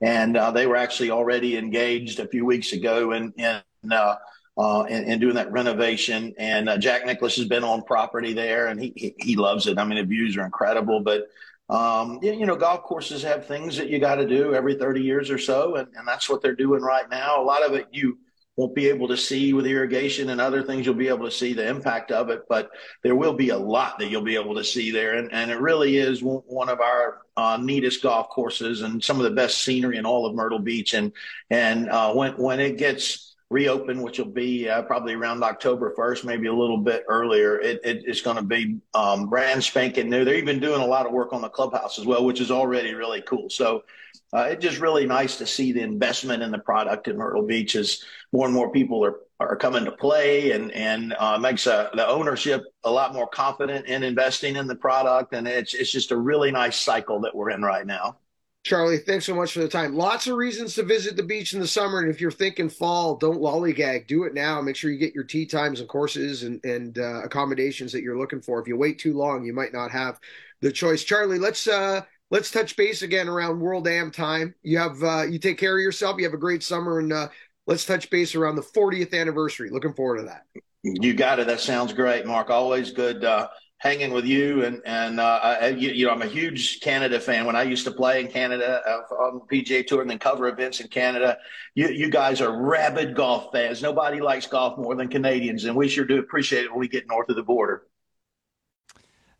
and 0.00 0.36
uh, 0.36 0.50
they 0.52 0.66
were 0.66 0.76
actually 0.76 1.10
already 1.10 1.56
engaged 1.56 2.20
a 2.20 2.28
few 2.28 2.46
weeks 2.46 2.72
ago, 2.72 3.12
and 3.12 3.34
and 3.36 3.62
uh, 3.92 4.16
uh, 4.56 4.84
doing 5.16 5.34
that 5.34 5.52
renovation. 5.52 6.34
And 6.38 6.68
uh, 6.68 6.78
Jack 6.78 7.04
Nicklaus 7.04 7.36
has 7.36 7.46
been 7.46 7.64
on 7.64 7.82
property 7.82 8.32
there, 8.32 8.68
and 8.68 8.80
he, 8.80 8.92
he, 8.96 9.14
he 9.18 9.36
loves 9.36 9.66
it. 9.66 9.78
I 9.78 9.84
mean, 9.84 9.98
the 9.98 10.04
views 10.04 10.36
are 10.36 10.44
incredible. 10.44 11.00
But 11.00 11.28
um, 11.68 12.18
you, 12.22 12.44
know, 12.44 12.56
golf 12.56 12.82
courses 12.82 13.22
have 13.22 13.46
things 13.46 13.76
that 13.76 13.88
you 13.88 13.98
got 13.98 14.16
to 14.16 14.26
do 14.26 14.54
every 14.54 14.74
30 14.74 15.00
years 15.00 15.30
or 15.30 15.38
so, 15.38 15.76
and, 15.76 15.88
and 15.96 16.06
that's 16.06 16.28
what 16.28 16.42
they're 16.42 16.54
doing 16.54 16.82
right 16.82 17.08
now. 17.08 17.40
A 17.40 17.44
lot 17.44 17.64
of 17.64 17.74
it 17.74 17.88
you 17.90 18.18
won't 18.56 18.74
be 18.74 18.88
able 18.88 19.08
to 19.08 19.16
see 19.16 19.52
with 19.52 19.66
irrigation 19.66 20.30
and 20.30 20.40
other 20.40 20.62
things. 20.62 20.86
You'll 20.86 20.94
be 20.94 21.08
able 21.08 21.24
to 21.24 21.30
see 21.30 21.54
the 21.54 21.66
impact 21.66 22.12
of 22.12 22.30
it, 22.30 22.42
but 22.48 22.70
there 23.02 23.16
will 23.16 23.32
be 23.32 23.48
a 23.48 23.58
lot 23.58 23.98
that 23.98 24.10
you'll 24.10 24.22
be 24.22 24.36
able 24.36 24.54
to 24.54 24.62
see 24.64 24.90
there. 24.90 25.14
And, 25.14 25.32
and 25.32 25.50
it 25.50 25.58
really 25.58 25.96
is 25.96 26.20
one 26.22 26.68
of 26.68 26.80
our 26.80 27.22
uh, 27.36 27.58
neatest 27.60 28.02
golf 28.02 28.28
courses 28.28 28.82
and 28.82 29.02
some 29.02 29.18
of 29.18 29.24
the 29.24 29.30
best 29.30 29.64
scenery 29.64 29.96
in 29.96 30.06
all 30.06 30.26
of 30.26 30.36
Myrtle 30.36 30.60
Beach. 30.60 30.94
And, 30.94 31.12
and 31.50 31.88
uh, 31.88 32.12
when, 32.14 32.34
when 32.34 32.60
it 32.60 32.78
gets 32.78 33.33
reopen, 33.54 34.02
which 34.02 34.18
will 34.18 34.26
be 34.26 34.68
uh, 34.68 34.82
probably 34.82 35.14
around 35.14 35.44
October 35.44 35.94
1st, 35.96 36.24
maybe 36.24 36.48
a 36.48 36.52
little 36.52 36.76
bit 36.76 37.04
earlier. 37.08 37.60
It, 37.60 37.80
it, 37.84 38.02
it's 38.04 38.20
going 38.20 38.36
to 38.36 38.42
be 38.42 38.80
um, 38.94 39.28
brand 39.28 39.62
spanking 39.62 40.10
new. 40.10 40.24
They're 40.24 40.34
even 40.34 40.58
doing 40.58 40.80
a 40.80 40.86
lot 40.86 41.06
of 41.06 41.12
work 41.12 41.32
on 41.32 41.40
the 41.40 41.48
clubhouse 41.48 41.96
as 42.00 42.04
well, 42.04 42.24
which 42.24 42.40
is 42.40 42.50
already 42.50 42.94
really 42.94 43.22
cool. 43.22 43.48
So 43.48 43.84
uh, 44.32 44.48
it's 44.50 44.64
just 44.64 44.80
really 44.80 45.06
nice 45.06 45.36
to 45.36 45.46
see 45.46 45.70
the 45.70 45.82
investment 45.82 46.42
in 46.42 46.50
the 46.50 46.58
product 46.58 47.06
in 47.06 47.16
Myrtle 47.16 47.46
Beach 47.46 47.76
as 47.76 48.02
more 48.32 48.46
and 48.46 48.54
more 48.54 48.72
people 48.72 49.04
are, 49.04 49.20
are 49.38 49.54
coming 49.54 49.84
to 49.84 49.92
play 49.92 50.50
and, 50.50 50.72
and 50.72 51.14
uh, 51.16 51.38
makes 51.38 51.68
uh, 51.68 51.90
the 51.94 52.08
ownership 52.08 52.64
a 52.82 52.90
lot 52.90 53.14
more 53.14 53.28
confident 53.28 53.86
in 53.86 54.02
investing 54.02 54.56
in 54.56 54.66
the 54.66 54.74
product. 54.74 55.32
And 55.32 55.46
it's, 55.46 55.74
it's 55.74 55.92
just 55.92 56.10
a 56.10 56.16
really 56.16 56.50
nice 56.50 56.76
cycle 56.76 57.20
that 57.20 57.36
we're 57.36 57.50
in 57.50 57.62
right 57.62 57.86
now. 57.86 58.16
Charlie, 58.64 58.96
thanks 58.96 59.26
so 59.26 59.34
much 59.34 59.52
for 59.52 59.60
the 59.60 59.68
time. 59.68 59.94
Lots 59.94 60.26
of 60.26 60.36
reasons 60.36 60.74
to 60.74 60.82
visit 60.82 61.16
the 61.16 61.22
beach 61.22 61.52
in 61.52 61.60
the 61.60 61.66
summer, 61.66 62.00
and 62.00 62.10
if 62.10 62.18
you're 62.18 62.30
thinking 62.30 62.70
fall, 62.70 63.14
don't 63.14 63.40
lollygag. 63.40 64.06
Do 64.06 64.24
it 64.24 64.32
now. 64.32 64.62
Make 64.62 64.74
sure 64.74 64.90
you 64.90 64.98
get 64.98 65.14
your 65.14 65.24
tee 65.24 65.44
times 65.44 65.80
and 65.80 65.88
courses 65.88 66.44
and 66.44 66.64
and 66.64 66.98
uh, 66.98 67.22
accommodations 67.22 67.92
that 67.92 68.02
you're 68.02 68.18
looking 68.18 68.40
for. 68.40 68.58
If 68.58 68.66
you 68.66 68.78
wait 68.78 68.98
too 68.98 69.12
long, 69.12 69.44
you 69.44 69.52
might 69.52 69.74
not 69.74 69.90
have 69.90 70.18
the 70.62 70.72
choice. 70.72 71.04
Charlie, 71.04 71.38
let's 71.38 71.68
uh, 71.68 72.00
let's 72.30 72.50
touch 72.50 72.74
base 72.74 73.02
again 73.02 73.28
around 73.28 73.60
World 73.60 73.86
Am 73.86 74.10
time. 74.10 74.54
You 74.62 74.78
have 74.78 75.02
uh, 75.02 75.24
you 75.24 75.38
take 75.38 75.58
care 75.58 75.76
of 75.76 75.82
yourself. 75.82 76.16
You 76.16 76.24
have 76.24 76.32
a 76.32 76.38
great 76.38 76.62
summer, 76.62 77.00
and 77.00 77.12
uh, 77.12 77.28
let's 77.66 77.84
touch 77.84 78.08
base 78.08 78.34
around 78.34 78.56
the 78.56 78.62
40th 78.62 79.12
anniversary. 79.12 79.68
Looking 79.68 79.92
forward 79.92 80.18
to 80.18 80.22
that. 80.24 80.44
You 80.82 81.12
got 81.12 81.38
it. 81.38 81.46
That 81.48 81.60
sounds 81.60 81.92
great, 81.92 82.24
Mark. 82.24 82.48
Always 82.48 82.92
good 82.92 83.26
uh, 83.26 83.48
hanging 83.84 84.12
with 84.12 84.24
you 84.24 84.64
and 84.64 84.80
and 84.86 85.20
uh, 85.20 85.40
I, 85.42 85.68
you, 85.68 85.90
you, 85.90 86.06
know 86.06 86.12
I'm 86.12 86.22
a 86.22 86.26
huge 86.26 86.80
Canada 86.80 87.20
fan. 87.20 87.44
When 87.44 87.54
I 87.54 87.62
used 87.62 87.84
to 87.84 87.92
play 87.92 88.20
in 88.20 88.28
Canada 88.28 88.80
uh, 88.86 89.14
on 89.14 89.40
PGA 89.40 89.86
Tour 89.86 90.00
and 90.00 90.10
then 90.10 90.18
cover 90.18 90.48
events 90.48 90.80
in 90.80 90.88
Canada, 90.88 91.36
you 91.74 91.88
you 91.88 92.10
guys 92.10 92.40
are 92.40 92.50
rabid 92.50 93.14
golf 93.14 93.52
fans. 93.52 93.82
Nobody 93.82 94.20
likes 94.20 94.46
golf 94.46 94.78
more 94.78 94.94
than 94.96 95.08
Canadians, 95.08 95.66
and 95.66 95.76
we 95.76 95.86
sure 95.86 96.06
do 96.06 96.18
appreciate 96.18 96.64
it 96.64 96.70
when 96.70 96.80
we 96.80 96.88
get 96.88 97.06
north 97.06 97.28
of 97.28 97.36
the 97.36 97.42
border. 97.42 97.82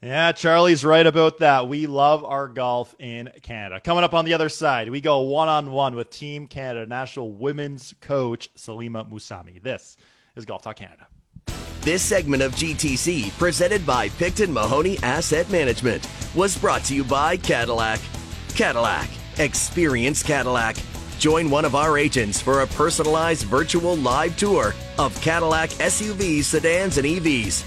Yeah, 0.03 0.33
Charlie's 0.33 0.85
right 0.85 1.07
about 1.07 1.39
that. 1.39 1.67
We 1.67 1.87
love 1.87 2.23
our 2.23 2.47
golf 2.47 2.95
in 2.99 3.31
Canada. 3.41 3.81
Coming 3.81 4.05
up 4.05 4.13
on 4.13 4.27
the 4.27 4.35
other 4.35 4.51
side, 4.51 4.91
we 4.91 5.01
go 5.01 5.21
one 5.21 5.49
on 5.49 5.73
one 5.73 5.97
with 5.97 6.11
Team 6.11 6.47
Canada 6.47 6.85
national 6.85 7.33
women's 7.33 7.95
coach 8.03 8.53
Salimah 8.55 9.11
Mussani. 9.11 9.63
This 9.63 9.97
is 10.37 10.45
Golf 10.45 10.61
Talk 10.61 10.77
Canada. 10.77 11.07
This 11.85 12.03
segment 12.03 12.43
of 12.43 12.53
GTC, 12.53 13.37
presented 13.39 13.85
by 13.85 14.09
Picton 14.09 14.51
Mahoney 14.51 14.99
Asset 15.03 15.51
Management, 15.51 16.09
was 16.35 16.57
brought 16.57 16.83
to 16.85 16.95
you 16.95 17.05
by 17.05 17.37
Cadillac. 17.37 18.01
Cadillac. 18.55 19.07
Experience 19.37 20.23
Cadillac. 20.23 20.77
Join 21.19 21.51
one 21.51 21.67
of 21.67 21.75
our 21.75 21.99
agents 21.99 22.41
for 22.41 22.63
a 22.63 22.67
personalized 22.69 23.43
virtual 23.43 23.97
live 23.97 24.35
tour 24.39 24.75
of 24.99 25.15
Cadillac 25.21 25.69
SUVs, 25.73 26.45
sedans, 26.45 26.97
and 26.97 27.07
EVs. 27.07 27.63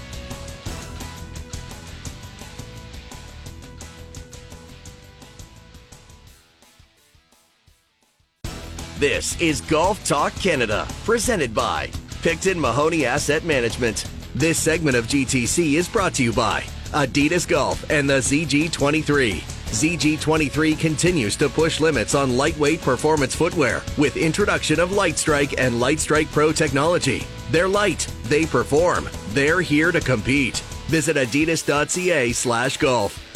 This 8.98 9.40
is 9.40 9.60
Golf 9.60 10.04
Talk 10.04 10.34
Canada, 10.34 10.88
presented 11.04 11.54
by 11.54 11.88
Picton 12.22 12.58
Mahoney 12.58 13.06
Asset 13.06 13.44
Management. 13.44 14.04
This 14.34 14.58
segment 14.58 14.96
of 14.96 15.06
GTC 15.06 15.74
is 15.74 15.88
brought 15.88 16.14
to 16.14 16.24
you 16.24 16.32
by 16.32 16.62
Adidas 16.90 17.46
Golf 17.46 17.88
and 17.90 18.10
the 18.10 18.18
ZG23. 18.18 19.42
ZG23 19.68 20.78
continues 20.78 21.36
to 21.36 21.48
push 21.48 21.80
limits 21.80 22.14
on 22.14 22.36
lightweight 22.36 22.80
performance 22.80 23.34
footwear 23.34 23.82
with 23.96 24.16
introduction 24.16 24.80
of 24.80 24.90
Lightstrike 24.90 25.54
and 25.58 25.74
Lightstrike 25.74 26.30
Pro 26.32 26.52
technology. 26.52 27.26
They're 27.50 27.68
light, 27.68 28.10
they 28.24 28.46
perform, 28.46 29.08
they're 29.28 29.60
here 29.60 29.92
to 29.92 30.00
compete. 30.00 30.56
Visit 30.88 31.16
adidas.ca/golf. 31.16 33.27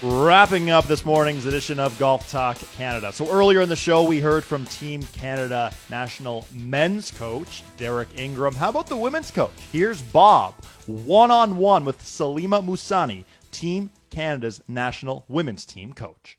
Wrapping 0.00 0.70
up 0.70 0.84
this 0.84 1.04
morning's 1.04 1.44
edition 1.44 1.80
of 1.80 1.98
Golf 1.98 2.30
Talk 2.30 2.56
Canada. 2.76 3.12
So 3.12 3.28
earlier 3.32 3.62
in 3.62 3.68
the 3.68 3.74
show, 3.74 4.04
we 4.04 4.20
heard 4.20 4.44
from 4.44 4.64
Team 4.66 5.02
Canada 5.02 5.72
national 5.90 6.46
men's 6.54 7.10
coach, 7.10 7.64
Derek 7.76 8.06
Ingram. 8.16 8.54
How 8.54 8.68
about 8.68 8.86
the 8.86 8.96
women's 8.96 9.32
coach? 9.32 9.50
Here's 9.72 10.00
Bob, 10.00 10.54
one 10.86 11.32
on 11.32 11.56
one 11.56 11.84
with 11.84 11.98
Salimah 12.00 12.64
Mussani, 12.64 13.24
Team 13.50 13.90
Canada's 14.10 14.62
national 14.68 15.24
women's 15.26 15.64
team 15.64 15.92
coach. 15.92 16.38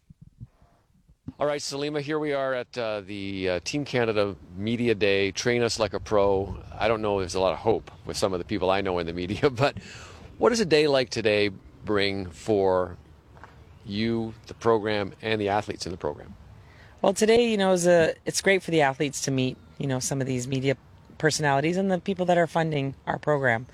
All 1.37 1.45
right, 1.45 1.59
Salimah, 1.59 1.99
here 1.99 2.17
we 2.17 2.31
are 2.31 2.53
at 2.53 2.77
uh, 2.77 3.01
the 3.01 3.49
uh, 3.49 3.59
Team 3.65 3.83
Canada 3.83 4.37
Media 4.55 4.95
Day. 4.95 5.31
Train 5.31 5.63
us 5.63 5.79
like 5.79 5.93
a 5.93 5.99
pro. 5.99 6.55
I 6.79 6.87
don't 6.87 7.01
know, 7.01 7.19
there's 7.19 7.35
a 7.35 7.41
lot 7.41 7.51
of 7.51 7.59
hope 7.59 7.91
with 8.05 8.15
some 8.15 8.31
of 8.31 8.39
the 8.39 8.45
people 8.45 8.69
I 8.69 8.79
know 8.79 8.99
in 8.99 9.05
the 9.05 9.11
media, 9.11 9.49
but 9.49 9.75
what 10.37 10.51
does 10.51 10.61
a 10.61 10.65
day 10.65 10.87
like 10.87 11.09
today 11.09 11.49
bring 11.83 12.29
for 12.29 12.95
you, 13.89 14.33
the 14.47 14.53
program, 14.53 15.13
and 15.21 15.41
the 15.41 15.49
athletes 15.49 15.85
in 15.85 15.91
the 15.91 15.97
program? 15.97 16.35
Well, 17.01 17.13
today, 17.13 17.49
you 17.49 17.57
know, 17.57 17.71
is 17.71 17.87
a, 17.87 18.13
it's 18.25 18.41
great 18.41 18.61
for 18.61 18.71
the 18.71 18.81
athletes 18.81 19.21
to 19.21 19.31
meet, 19.31 19.57
you 19.77 19.87
know, 19.87 19.99
some 19.99 20.21
of 20.21 20.27
these 20.27 20.47
media 20.47 20.75
personalities 21.17 21.77
and 21.77 21.91
the 21.91 21.99
people 21.99 22.25
that 22.27 22.37
are 22.37 22.47
funding 22.47 22.95
our 23.07 23.17
program. 23.17 23.67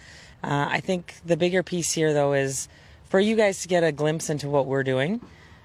Uh, 0.43 0.67
I 0.69 0.79
think 0.79 1.15
the 1.25 1.35
bigger 1.35 1.63
piece 1.63 1.91
here, 1.91 2.13
though, 2.13 2.33
is 2.33 2.67
for 3.09 3.19
you 3.19 3.35
guys 3.35 3.61
to 3.63 3.67
get 3.67 3.83
a 3.83 3.91
glimpse 3.91 4.29
into 4.29 4.47
what 4.49 4.67
we're 4.67 4.83
doing 4.83 5.21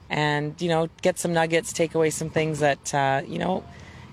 and, 0.09 0.61
you 0.61 0.69
know, 0.69 0.89
get 1.03 1.19
some 1.19 1.33
nuggets, 1.33 1.73
take 1.73 1.95
away 1.95 2.11
some 2.11 2.31
things 2.31 2.61
that, 2.61 2.95
uh, 2.95 3.23
you 3.27 3.39
know, 3.39 3.63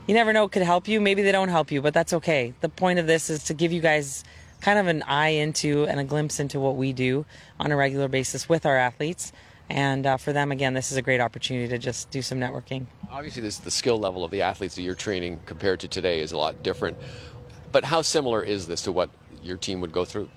you 0.08 0.14
never 0.14 0.34
know 0.34 0.48
could 0.48 0.62
help 0.62 0.88
you. 0.88 1.02
Maybe 1.02 1.22
they 1.22 1.32
don't 1.32 1.50
help 1.50 1.72
you, 1.72 1.82
but 1.82 1.94
that's 1.94 2.14
okay. 2.14 2.54
The 2.62 2.70
point 2.70 3.00
of 3.00 3.08
this 3.08 3.30
is 3.30 3.46
to 3.46 3.54
give 3.54 3.72
you 3.72 3.82
guys 3.82 4.24
kind 4.62 4.80
of 4.80 4.88
an 4.88 5.04
eye 5.04 5.30
into 5.30 5.86
and 5.86 6.00
a 6.00 6.04
glimpse 6.04 6.40
into 6.40 6.60
what 6.60 6.76
we 6.76 6.94
do 6.94 7.26
on 7.60 7.72
a 7.72 7.76
regular 7.76 8.08
basis 8.08 8.50
with 8.50 8.66
our 8.66 8.78
athletes. 8.78 9.32
And 9.70 10.06
uh, 10.06 10.18
for 10.18 10.32
them, 10.32 10.52
again, 10.52 10.74
this 10.74 10.92
is 10.92 10.98
a 10.98 11.02
great 11.02 11.20
opportunity 11.20 11.68
to 11.68 11.78
just 11.78 12.10
do 12.10 12.22
some 12.22 12.40
networking. 12.40 12.86
Obviously, 13.12 13.42
this, 13.42 13.58
the 13.58 13.72
skill 13.72 13.98
level 13.98 14.24
of 14.24 14.32
the 14.32 14.42
athletes 14.42 14.76
that 14.76 14.82
you're 14.82 14.96
training 14.96 15.40
compared 15.46 15.80
to 15.82 15.88
today 15.88 16.22
is 16.22 16.32
a 16.32 16.38
lot 16.38 16.64
different. 16.64 16.98
But 17.72 17.84
how 17.84 18.02
similar 18.02 18.42
is 18.42 18.68
this 18.68 18.84
to 18.84 18.92
what 18.92 19.10
your 19.44 19.58
team 19.58 19.82
would 19.82 19.92
go 19.92 20.06
through? 20.06 20.30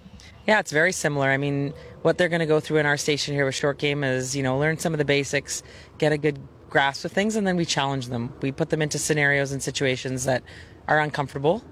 Yeah, 0.47 0.59
it's 0.59 0.73
very 0.73 0.93
similar. 0.93 1.28
I 1.28 1.36
mean, 1.36 1.74
what 2.02 2.19
they're 2.19 2.28
going 2.28 2.40
to 2.40 2.47
go 2.47 2.61
through 2.61 2.78
in 2.78 2.86
our 2.86 2.97
station 2.97 3.35
here 3.35 3.44
with 3.44 3.55
Short 3.55 3.78
Game 3.78 4.02
is, 4.02 4.35
you 4.35 4.43
know, 4.43 4.59
learn 4.59 4.78
some 4.78 4.93
of 4.93 4.98
the 4.98 5.05
basics, 5.05 5.62
get 5.98 6.12
a 6.12 6.19
good 6.19 6.39
grasp 6.69 7.05
of 7.05 7.12
things, 7.12 7.36
and 7.36 7.47
then 7.47 7.57
we 7.57 7.65
challenge 7.65 8.09
them. 8.09 8.32
We 8.40 8.51
put 8.51 8.70
them 8.70 8.82
into 8.82 8.98
scenarios 8.98 9.52
and 9.52 9.62
situations 9.62 10.24
that 10.24 10.43
are 10.89 10.98
uncomfortable 10.98 11.62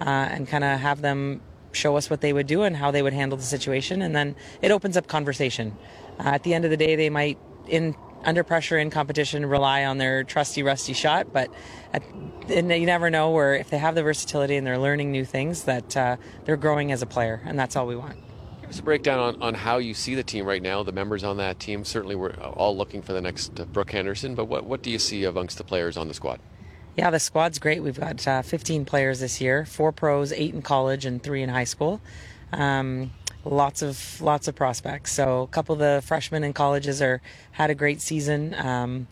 uh, 0.00 0.04
and 0.04 0.46
kind 0.46 0.62
of 0.62 0.78
have 0.78 1.00
them 1.00 1.40
show 1.72 1.96
us 1.96 2.10
what 2.10 2.20
they 2.20 2.32
would 2.32 2.46
do 2.46 2.62
and 2.62 2.76
how 2.76 2.90
they 2.90 3.02
would 3.02 3.12
handle 3.12 3.36
the 3.36 3.44
situation. 3.44 4.02
And 4.02 4.14
then 4.14 4.36
it 4.62 4.70
opens 4.70 4.96
up 4.96 5.06
conversation. 5.06 5.76
Uh, 6.18 6.28
at 6.28 6.42
the 6.42 6.54
end 6.54 6.64
of 6.64 6.70
the 6.70 6.76
day, 6.76 6.96
they 6.96 7.10
might 7.10 7.38
in 7.66 7.94
under 8.24 8.42
pressure 8.42 8.78
in 8.78 8.90
competition 8.90 9.46
rely 9.46 9.84
on 9.84 9.98
their 9.98 10.24
trusty 10.24 10.62
rusty 10.62 10.92
shot, 10.92 11.32
but 11.32 11.50
at, 11.92 12.02
and 12.48 12.70
you 12.70 12.86
never 12.86 13.10
know 13.10 13.30
where 13.30 13.54
if 13.54 13.70
they 13.70 13.78
have 13.78 13.94
the 13.94 14.02
versatility 14.02 14.56
and 14.56 14.66
they're 14.66 14.78
learning 14.78 15.12
new 15.12 15.24
things 15.24 15.64
that 15.64 15.96
uh, 15.96 16.16
they're 16.44 16.56
growing 16.56 16.92
as 16.92 17.02
a 17.02 17.06
player, 17.06 17.40
and 17.44 17.58
that's 17.58 17.76
all 17.76 17.86
we 17.86 17.96
want. 17.96 18.16
Give 18.60 18.70
us 18.70 18.78
a 18.80 18.82
breakdown 18.82 19.18
on, 19.18 19.42
on 19.42 19.54
how 19.54 19.78
you 19.78 19.94
see 19.94 20.14
the 20.14 20.22
team 20.22 20.44
right 20.44 20.62
now, 20.62 20.82
the 20.82 20.92
members 20.92 21.24
on 21.24 21.36
that 21.38 21.58
team. 21.58 21.84
Certainly, 21.84 22.16
we're 22.16 22.34
all 22.34 22.76
looking 22.76 23.02
for 23.02 23.12
the 23.12 23.20
next 23.20 23.58
uh, 23.58 23.64
Brooke 23.64 23.92
Henderson, 23.92 24.34
but 24.34 24.46
what, 24.46 24.64
what 24.64 24.82
do 24.82 24.90
you 24.90 24.98
see 24.98 25.24
amongst 25.24 25.58
the 25.58 25.64
players 25.64 25.96
on 25.96 26.08
the 26.08 26.14
squad? 26.14 26.40
Yeah, 26.96 27.10
the 27.10 27.20
squad's 27.20 27.60
great. 27.60 27.82
We've 27.82 27.98
got 27.98 28.26
uh, 28.26 28.42
15 28.42 28.84
players 28.84 29.20
this 29.20 29.40
year, 29.40 29.64
four 29.64 29.92
pros, 29.92 30.32
eight 30.32 30.52
in 30.52 30.62
college, 30.62 31.06
and 31.06 31.22
three 31.22 31.42
in 31.42 31.48
high 31.48 31.64
school. 31.64 32.00
Um, 32.52 33.12
lots 33.44 33.82
of 33.82 34.20
lots 34.20 34.48
of 34.48 34.54
prospects. 34.54 35.12
So 35.12 35.42
a 35.42 35.46
couple 35.46 35.74
of 35.74 35.78
the 35.78 36.02
freshmen 36.04 36.44
in 36.44 36.52
colleges 36.52 37.00
are 37.00 37.20
had 37.52 37.70
a 37.70 37.74
great 37.74 38.00
season. 38.00 38.54
Um, 38.54 39.06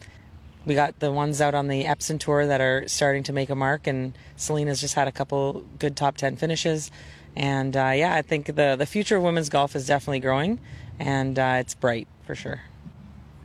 we 0.65 0.74
got 0.74 0.98
the 0.98 1.12
ones 1.12 1.40
out 1.40 1.55
on 1.55 1.69
the 1.69 1.85
Epson 1.85 2.19
tour 2.19 2.47
that 2.47 2.61
are 2.61 2.89
starting 2.89 3.23
to 3.24 3.32
make 3.32 3.51
a 3.51 3.55
mark, 3.55 3.86
and 3.86 4.19
Selena's 4.35 4.81
just 4.81 4.94
had 4.94 5.07
a 5.07 5.12
couple 5.12 5.65
good 5.78 5.97
top 5.97 6.16
10 6.16 6.36
finishes. 6.36 6.90
And 7.36 7.77
uh, 7.77 7.93
yeah, 7.94 8.15
I 8.15 8.23
think 8.23 8.47
the 8.47 8.77
the 8.77 8.86
future 8.86 9.16
of 9.16 9.23
women's 9.23 9.48
golf 9.48 9.77
is 9.77 9.86
definitely 9.86 10.20
growing, 10.20 10.59
and 10.98 11.39
uh, 11.39 11.57
it's 11.61 11.74
bright 11.74 12.09
for 12.24 12.35
sure. 12.35 12.62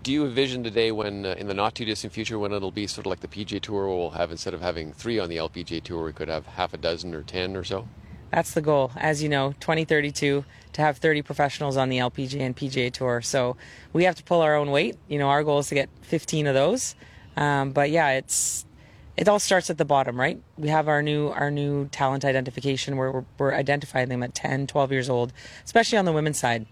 Do 0.03 0.11
you 0.11 0.25
envision 0.25 0.63
today 0.63 0.91
when, 0.91 1.27
uh, 1.27 1.35
in 1.37 1.47
the 1.47 1.53
not 1.53 1.75
too 1.75 1.85
distant 1.85 2.11
future, 2.11 2.39
when 2.39 2.51
it'll 2.51 2.71
be 2.71 2.87
sort 2.87 3.05
of 3.05 3.11
like 3.11 3.19
the 3.19 3.27
PGA 3.27 3.61
Tour, 3.61 3.87
we'll 3.87 4.09
have 4.11 4.31
instead 4.31 4.55
of 4.55 4.61
having 4.61 4.93
three 4.93 5.19
on 5.19 5.29
the 5.29 5.37
LPGA 5.37 5.83
Tour, 5.83 6.05
we 6.05 6.13
could 6.13 6.27
have 6.27 6.47
half 6.47 6.73
a 6.73 6.77
dozen 6.77 7.13
or 7.13 7.21
ten 7.21 7.55
or 7.55 7.63
so? 7.63 7.87
That's 8.31 8.53
the 8.53 8.61
goal, 8.61 8.91
as 8.95 9.21
you 9.21 9.29
know, 9.29 9.53
2032 9.59 10.45
to 10.73 10.81
have 10.81 10.97
30 10.97 11.21
professionals 11.21 11.75
on 11.75 11.89
the 11.89 11.97
LPGA 11.97 12.39
and 12.39 12.55
PGA 12.55 12.91
Tour. 12.91 13.21
So 13.21 13.57
we 13.91 14.05
have 14.05 14.15
to 14.15 14.23
pull 14.23 14.41
our 14.41 14.55
own 14.55 14.71
weight. 14.71 14.97
You 15.09 15.19
know, 15.19 15.27
our 15.27 15.43
goal 15.43 15.59
is 15.59 15.67
to 15.67 15.75
get 15.75 15.89
15 16.03 16.47
of 16.47 16.53
those. 16.53 16.95
Um, 17.35 17.71
but 17.71 17.89
yeah, 17.91 18.11
it's 18.11 18.65
it 19.17 19.27
all 19.27 19.39
starts 19.39 19.69
at 19.69 19.77
the 19.77 19.85
bottom, 19.85 20.19
right? 20.19 20.41
We 20.57 20.69
have 20.69 20.87
our 20.87 21.01
new 21.01 21.27
our 21.27 21.51
new 21.51 21.87
talent 21.89 22.23
identification 22.23 22.95
where 22.95 23.11
we're, 23.11 23.25
we're 23.37 23.53
identifying 23.53 24.09
them 24.09 24.23
at 24.23 24.33
10, 24.33 24.67
12 24.67 24.91
years 24.91 25.09
old, 25.09 25.33
especially 25.65 25.97
on 25.97 26.05
the 26.05 26.13
women's 26.13 26.39
side. 26.39 26.65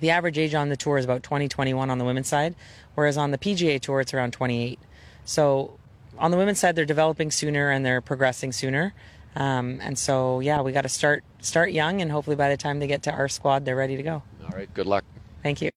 The 0.00 0.10
average 0.10 0.38
age 0.38 0.54
on 0.54 0.68
the 0.68 0.76
tour 0.76 0.98
is 0.98 1.04
about 1.04 1.22
20, 1.22 1.48
21 1.48 1.90
on 1.90 1.98
the 1.98 2.04
women's 2.04 2.28
side, 2.28 2.54
whereas 2.94 3.16
on 3.16 3.30
the 3.30 3.38
PGA 3.38 3.80
Tour 3.80 4.00
it's 4.00 4.14
around 4.14 4.32
28. 4.32 4.78
So 5.24 5.78
on 6.18 6.30
the 6.30 6.36
women's 6.36 6.58
side, 6.58 6.76
they're 6.76 6.84
developing 6.84 7.30
sooner 7.30 7.70
and 7.70 7.84
they're 7.84 8.00
progressing 8.00 8.52
sooner. 8.52 8.94
Um, 9.38 9.78
and 9.80 9.96
so, 9.96 10.40
yeah, 10.40 10.60
we 10.62 10.72
got 10.72 10.82
to 10.82 10.88
start 10.88 11.22
start 11.40 11.70
young, 11.70 12.02
and 12.02 12.10
hopefully 12.10 12.34
by 12.34 12.48
the 12.50 12.56
time 12.56 12.80
they 12.80 12.88
get 12.88 13.04
to 13.04 13.12
our 13.12 13.28
squad, 13.28 13.64
they're 13.64 13.76
ready 13.76 13.96
to 13.96 14.02
go. 14.02 14.22
All 14.42 14.50
right, 14.50 14.72
good 14.74 14.86
luck. 14.86 15.04
Thank 15.44 15.62
you. 15.62 15.70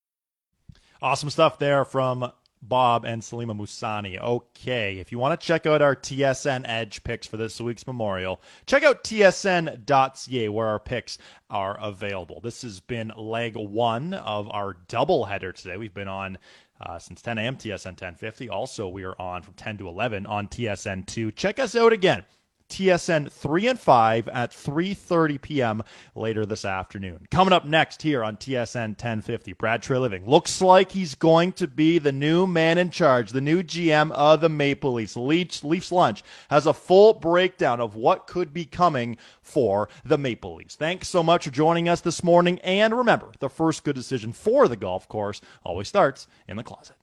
Awesome 1.00 1.30
stuff 1.30 1.60
there 1.60 1.84
from 1.84 2.32
Bob 2.60 3.04
and 3.04 3.22
Salimah 3.22 3.56
Mussani. 3.56 4.20
Okay, 4.20 4.98
if 4.98 5.12
you 5.12 5.18
want 5.20 5.40
to 5.40 5.46
check 5.46 5.64
out 5.64 5.80
our 5.80 5.94
TSN 5.94 6.62
Edge 6.64 7.04
picks 7.04 7.24
for 7.24 7.36
this 7.36 7.60
week's 7.60 7.86
Memorial, 7.86 8.40
check 8.66 8.82
out 8.82 9.04
tsn.ca 9.04 10.48
where 10.48 10.66
our 10.66 10.80
picks 10.80 11.18
are 11.48 11.78
available. 11.80 12.40
This 12.40 12.62
has 12.62 12.80
been 12.80 13.12
leg 13.16 13.56
one 13.56 14.14
of 14.14 14.50
our 14.50 14.76
double 14.88 15.24
header 15.24 15.52
today. 15.52 15.76
We've 15.76 15.94
been 15.94 16.08
on 16.08 16.36
uh, 16.80 16.98
since 16.98 17.22
10 17.22 17.38
a.m. 17.38 17.56
TSN 17.56 17.86
1050. 17.86 18.48
Also, 18.48 18.88
we 18.88 19.04
are 19.04 19.14
on 19.20 19.42
from 19.42 19.54
10 19.54 19.78
to 19.78 19.88
11 19.88 20.26
on 20.26 20.48
TSN 20.48 21.06
2. 21.06 21.30
Check 21.30 21.60
us 21.60 21.76
out 21.76 21.92
again. 21.92 22.24
TSN 22.72 23.30
3 23.30 23.66
and 23.66 23.78
5 23.78 24.28
at 24.28 24.50
3:30 24.50 25.42
p.m. 25.42 25.82
later 26.14 26.46
this 26.46 26.64
afternoon. 26.64 27.26
Coming 27.30 27.52
up 27.52 27.66
next 27.66 28.00
here 28.00 28.24
on 28.24 28.38
TSN 28.38 28.90
1050, 28.90 29.52
Brad 29.52 29.82
Treliving 29.82 30.26
looks 30.26 30.62
like 30.62 30.90
he's 30.90 31.14
going 31.14 31.52
to 31.52 31.66
be 31.66 31.98
the 31.98 32.12
new 32.12 32.46
man 32.46 32.78
in 32.78 32.88
charge, 32.88 33.32
the 33.32 33.42
new 33.42 33.62
GM 33.62 34.10
of 34.12 34.40
the 34.40 34.48
Maple 34.48 34.94
Leafs. 34.94 35.16
Leafs, 35.16 35.62
Leafs 35.62 35.92
Lunch 35.92 36.22
has 36.48 36.64
a 36.66 36.72
full 36.72 37.12
breakdown 37.12 37.78
of 37.78 37.94
what 37.94 38.26
could 38.26 38.54
be 38.54 38.64
coming 38.64 39.18
for 39.42 39.90
the 40.02 40.16
Maple 40.16 40.54
Leafs. 40.54 40.74
Thanks 40.74 41.08
so 41.08 41.22
much 41.22 41.44
for 41.44 41.50
joining 41.50 41.90
us 41.90 42.00
this 42.00 42.24
morning 42.24 42.58
and 42.60 42.96
remember, 42.96 43.32
the 43.40 43.50
first 43.50 43.84
good 43.84 43.96
decision 43.96 44.32
for 44.32 44.66
the 44.66 44.76
golf 44.76 45.06
course 45.08 45.42
always 45.62 45.88
starts 45.88 46.26
in 46.48 46.56
the 46.56 46.64
closet. 46.64 46.96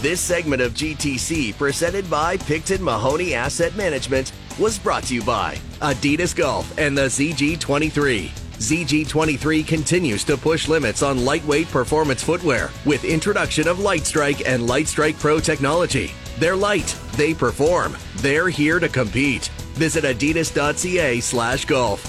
This 0.00 0.20
segment 0.20 0.60
of 0.60 0.74
GTC, 0.74 1.56
presented 1.56 2.10
by 2.10 2.36
Picton 2.36 2.82
Mahoney 2.82 3.34
Asset 3.34 3.76
Management, 3.76 4.32
was 4.58 4.76
brought 4.76 5.04
to 5.04 5.14
you 5.14 5.22
by 5.22 5.54
Adidas 5.80 6.34
Golf 6.34 6.76
and 6.76 6.98
the 6.98 7.02
ZG23. 7.02 8.30
ZG23 8.58 9.66
continues 9.66 10.24
to 10.24 10.36
push 10.36 10.66
limits 10.66 11.02
on 11.04 11.24
lightweight 11.24 11.68
performance 11.68 12.20
footwear 12.22 12.70
with 12.84 13.04
introduction 13.04 13.68
of 13.68 13.78
Lightstrike 13.78 14.42
and 14.44 14.68
Lightstrike 14.68 15.18
Pro 15.20 15.38
technology. 15.38 16.10
They're 16.38 16.56
light, 16.56 16.96
they 17.12 17.32
perform, 17.32 17.96
they're 18.16 18.48
here 18.48 18.80
to 18.80 18.88
compete. 18.88 19.48
Visit 19.74 20.02
adidas.ca 20.02 21.20
slash 21.20 21.64
golf. 21.64 22.00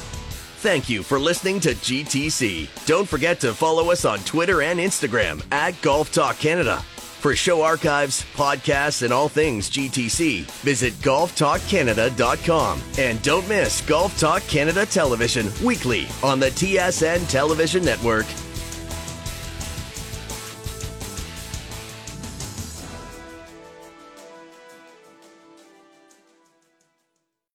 Thank 0.61 0.89
you 0.89 1.03
for 1.03 1.19
listening 1.19 1.60
to 1.60 1.76
GTC. 1.76 2.85
Don't 2.88 3.07
forget 3.07 3.39
to 3.41 3.53
follow 3.53 3.91
us 3.91 4.03
on 4.05 4.18
Twitter 4.19 4.61
and 4.64 4.80
Instagram 4.80 5.43
at 5.51 5.80
Golf 5.81 6.11
Talk 6.11 6.38
Canada. 6.39 6.84
For 7.23 7.37
show 7.37 7.61
archives, 7.61 8.25
podcasts, 8.33 9.01
and 9.01 9.13
all 9.13 9.29
things 9.29 9.69
GTC, 9.69 10.41
visit 10.61 10.91
golftalkcanada.com. 10.95 12.81
And 12.97 13.21
don't 13.23 13.47
miss 13.47 13.79
Golf 13.79 14.19
Talk 14.19 14.41
Canada 14.47 14.85
Television 14.85 15.49
weekly 15.63 16.05
on 16.21 16.41
the 16.41 16.47
TSN 16.47 17.29
Television 17.29 17.85
Network 17.85 18.25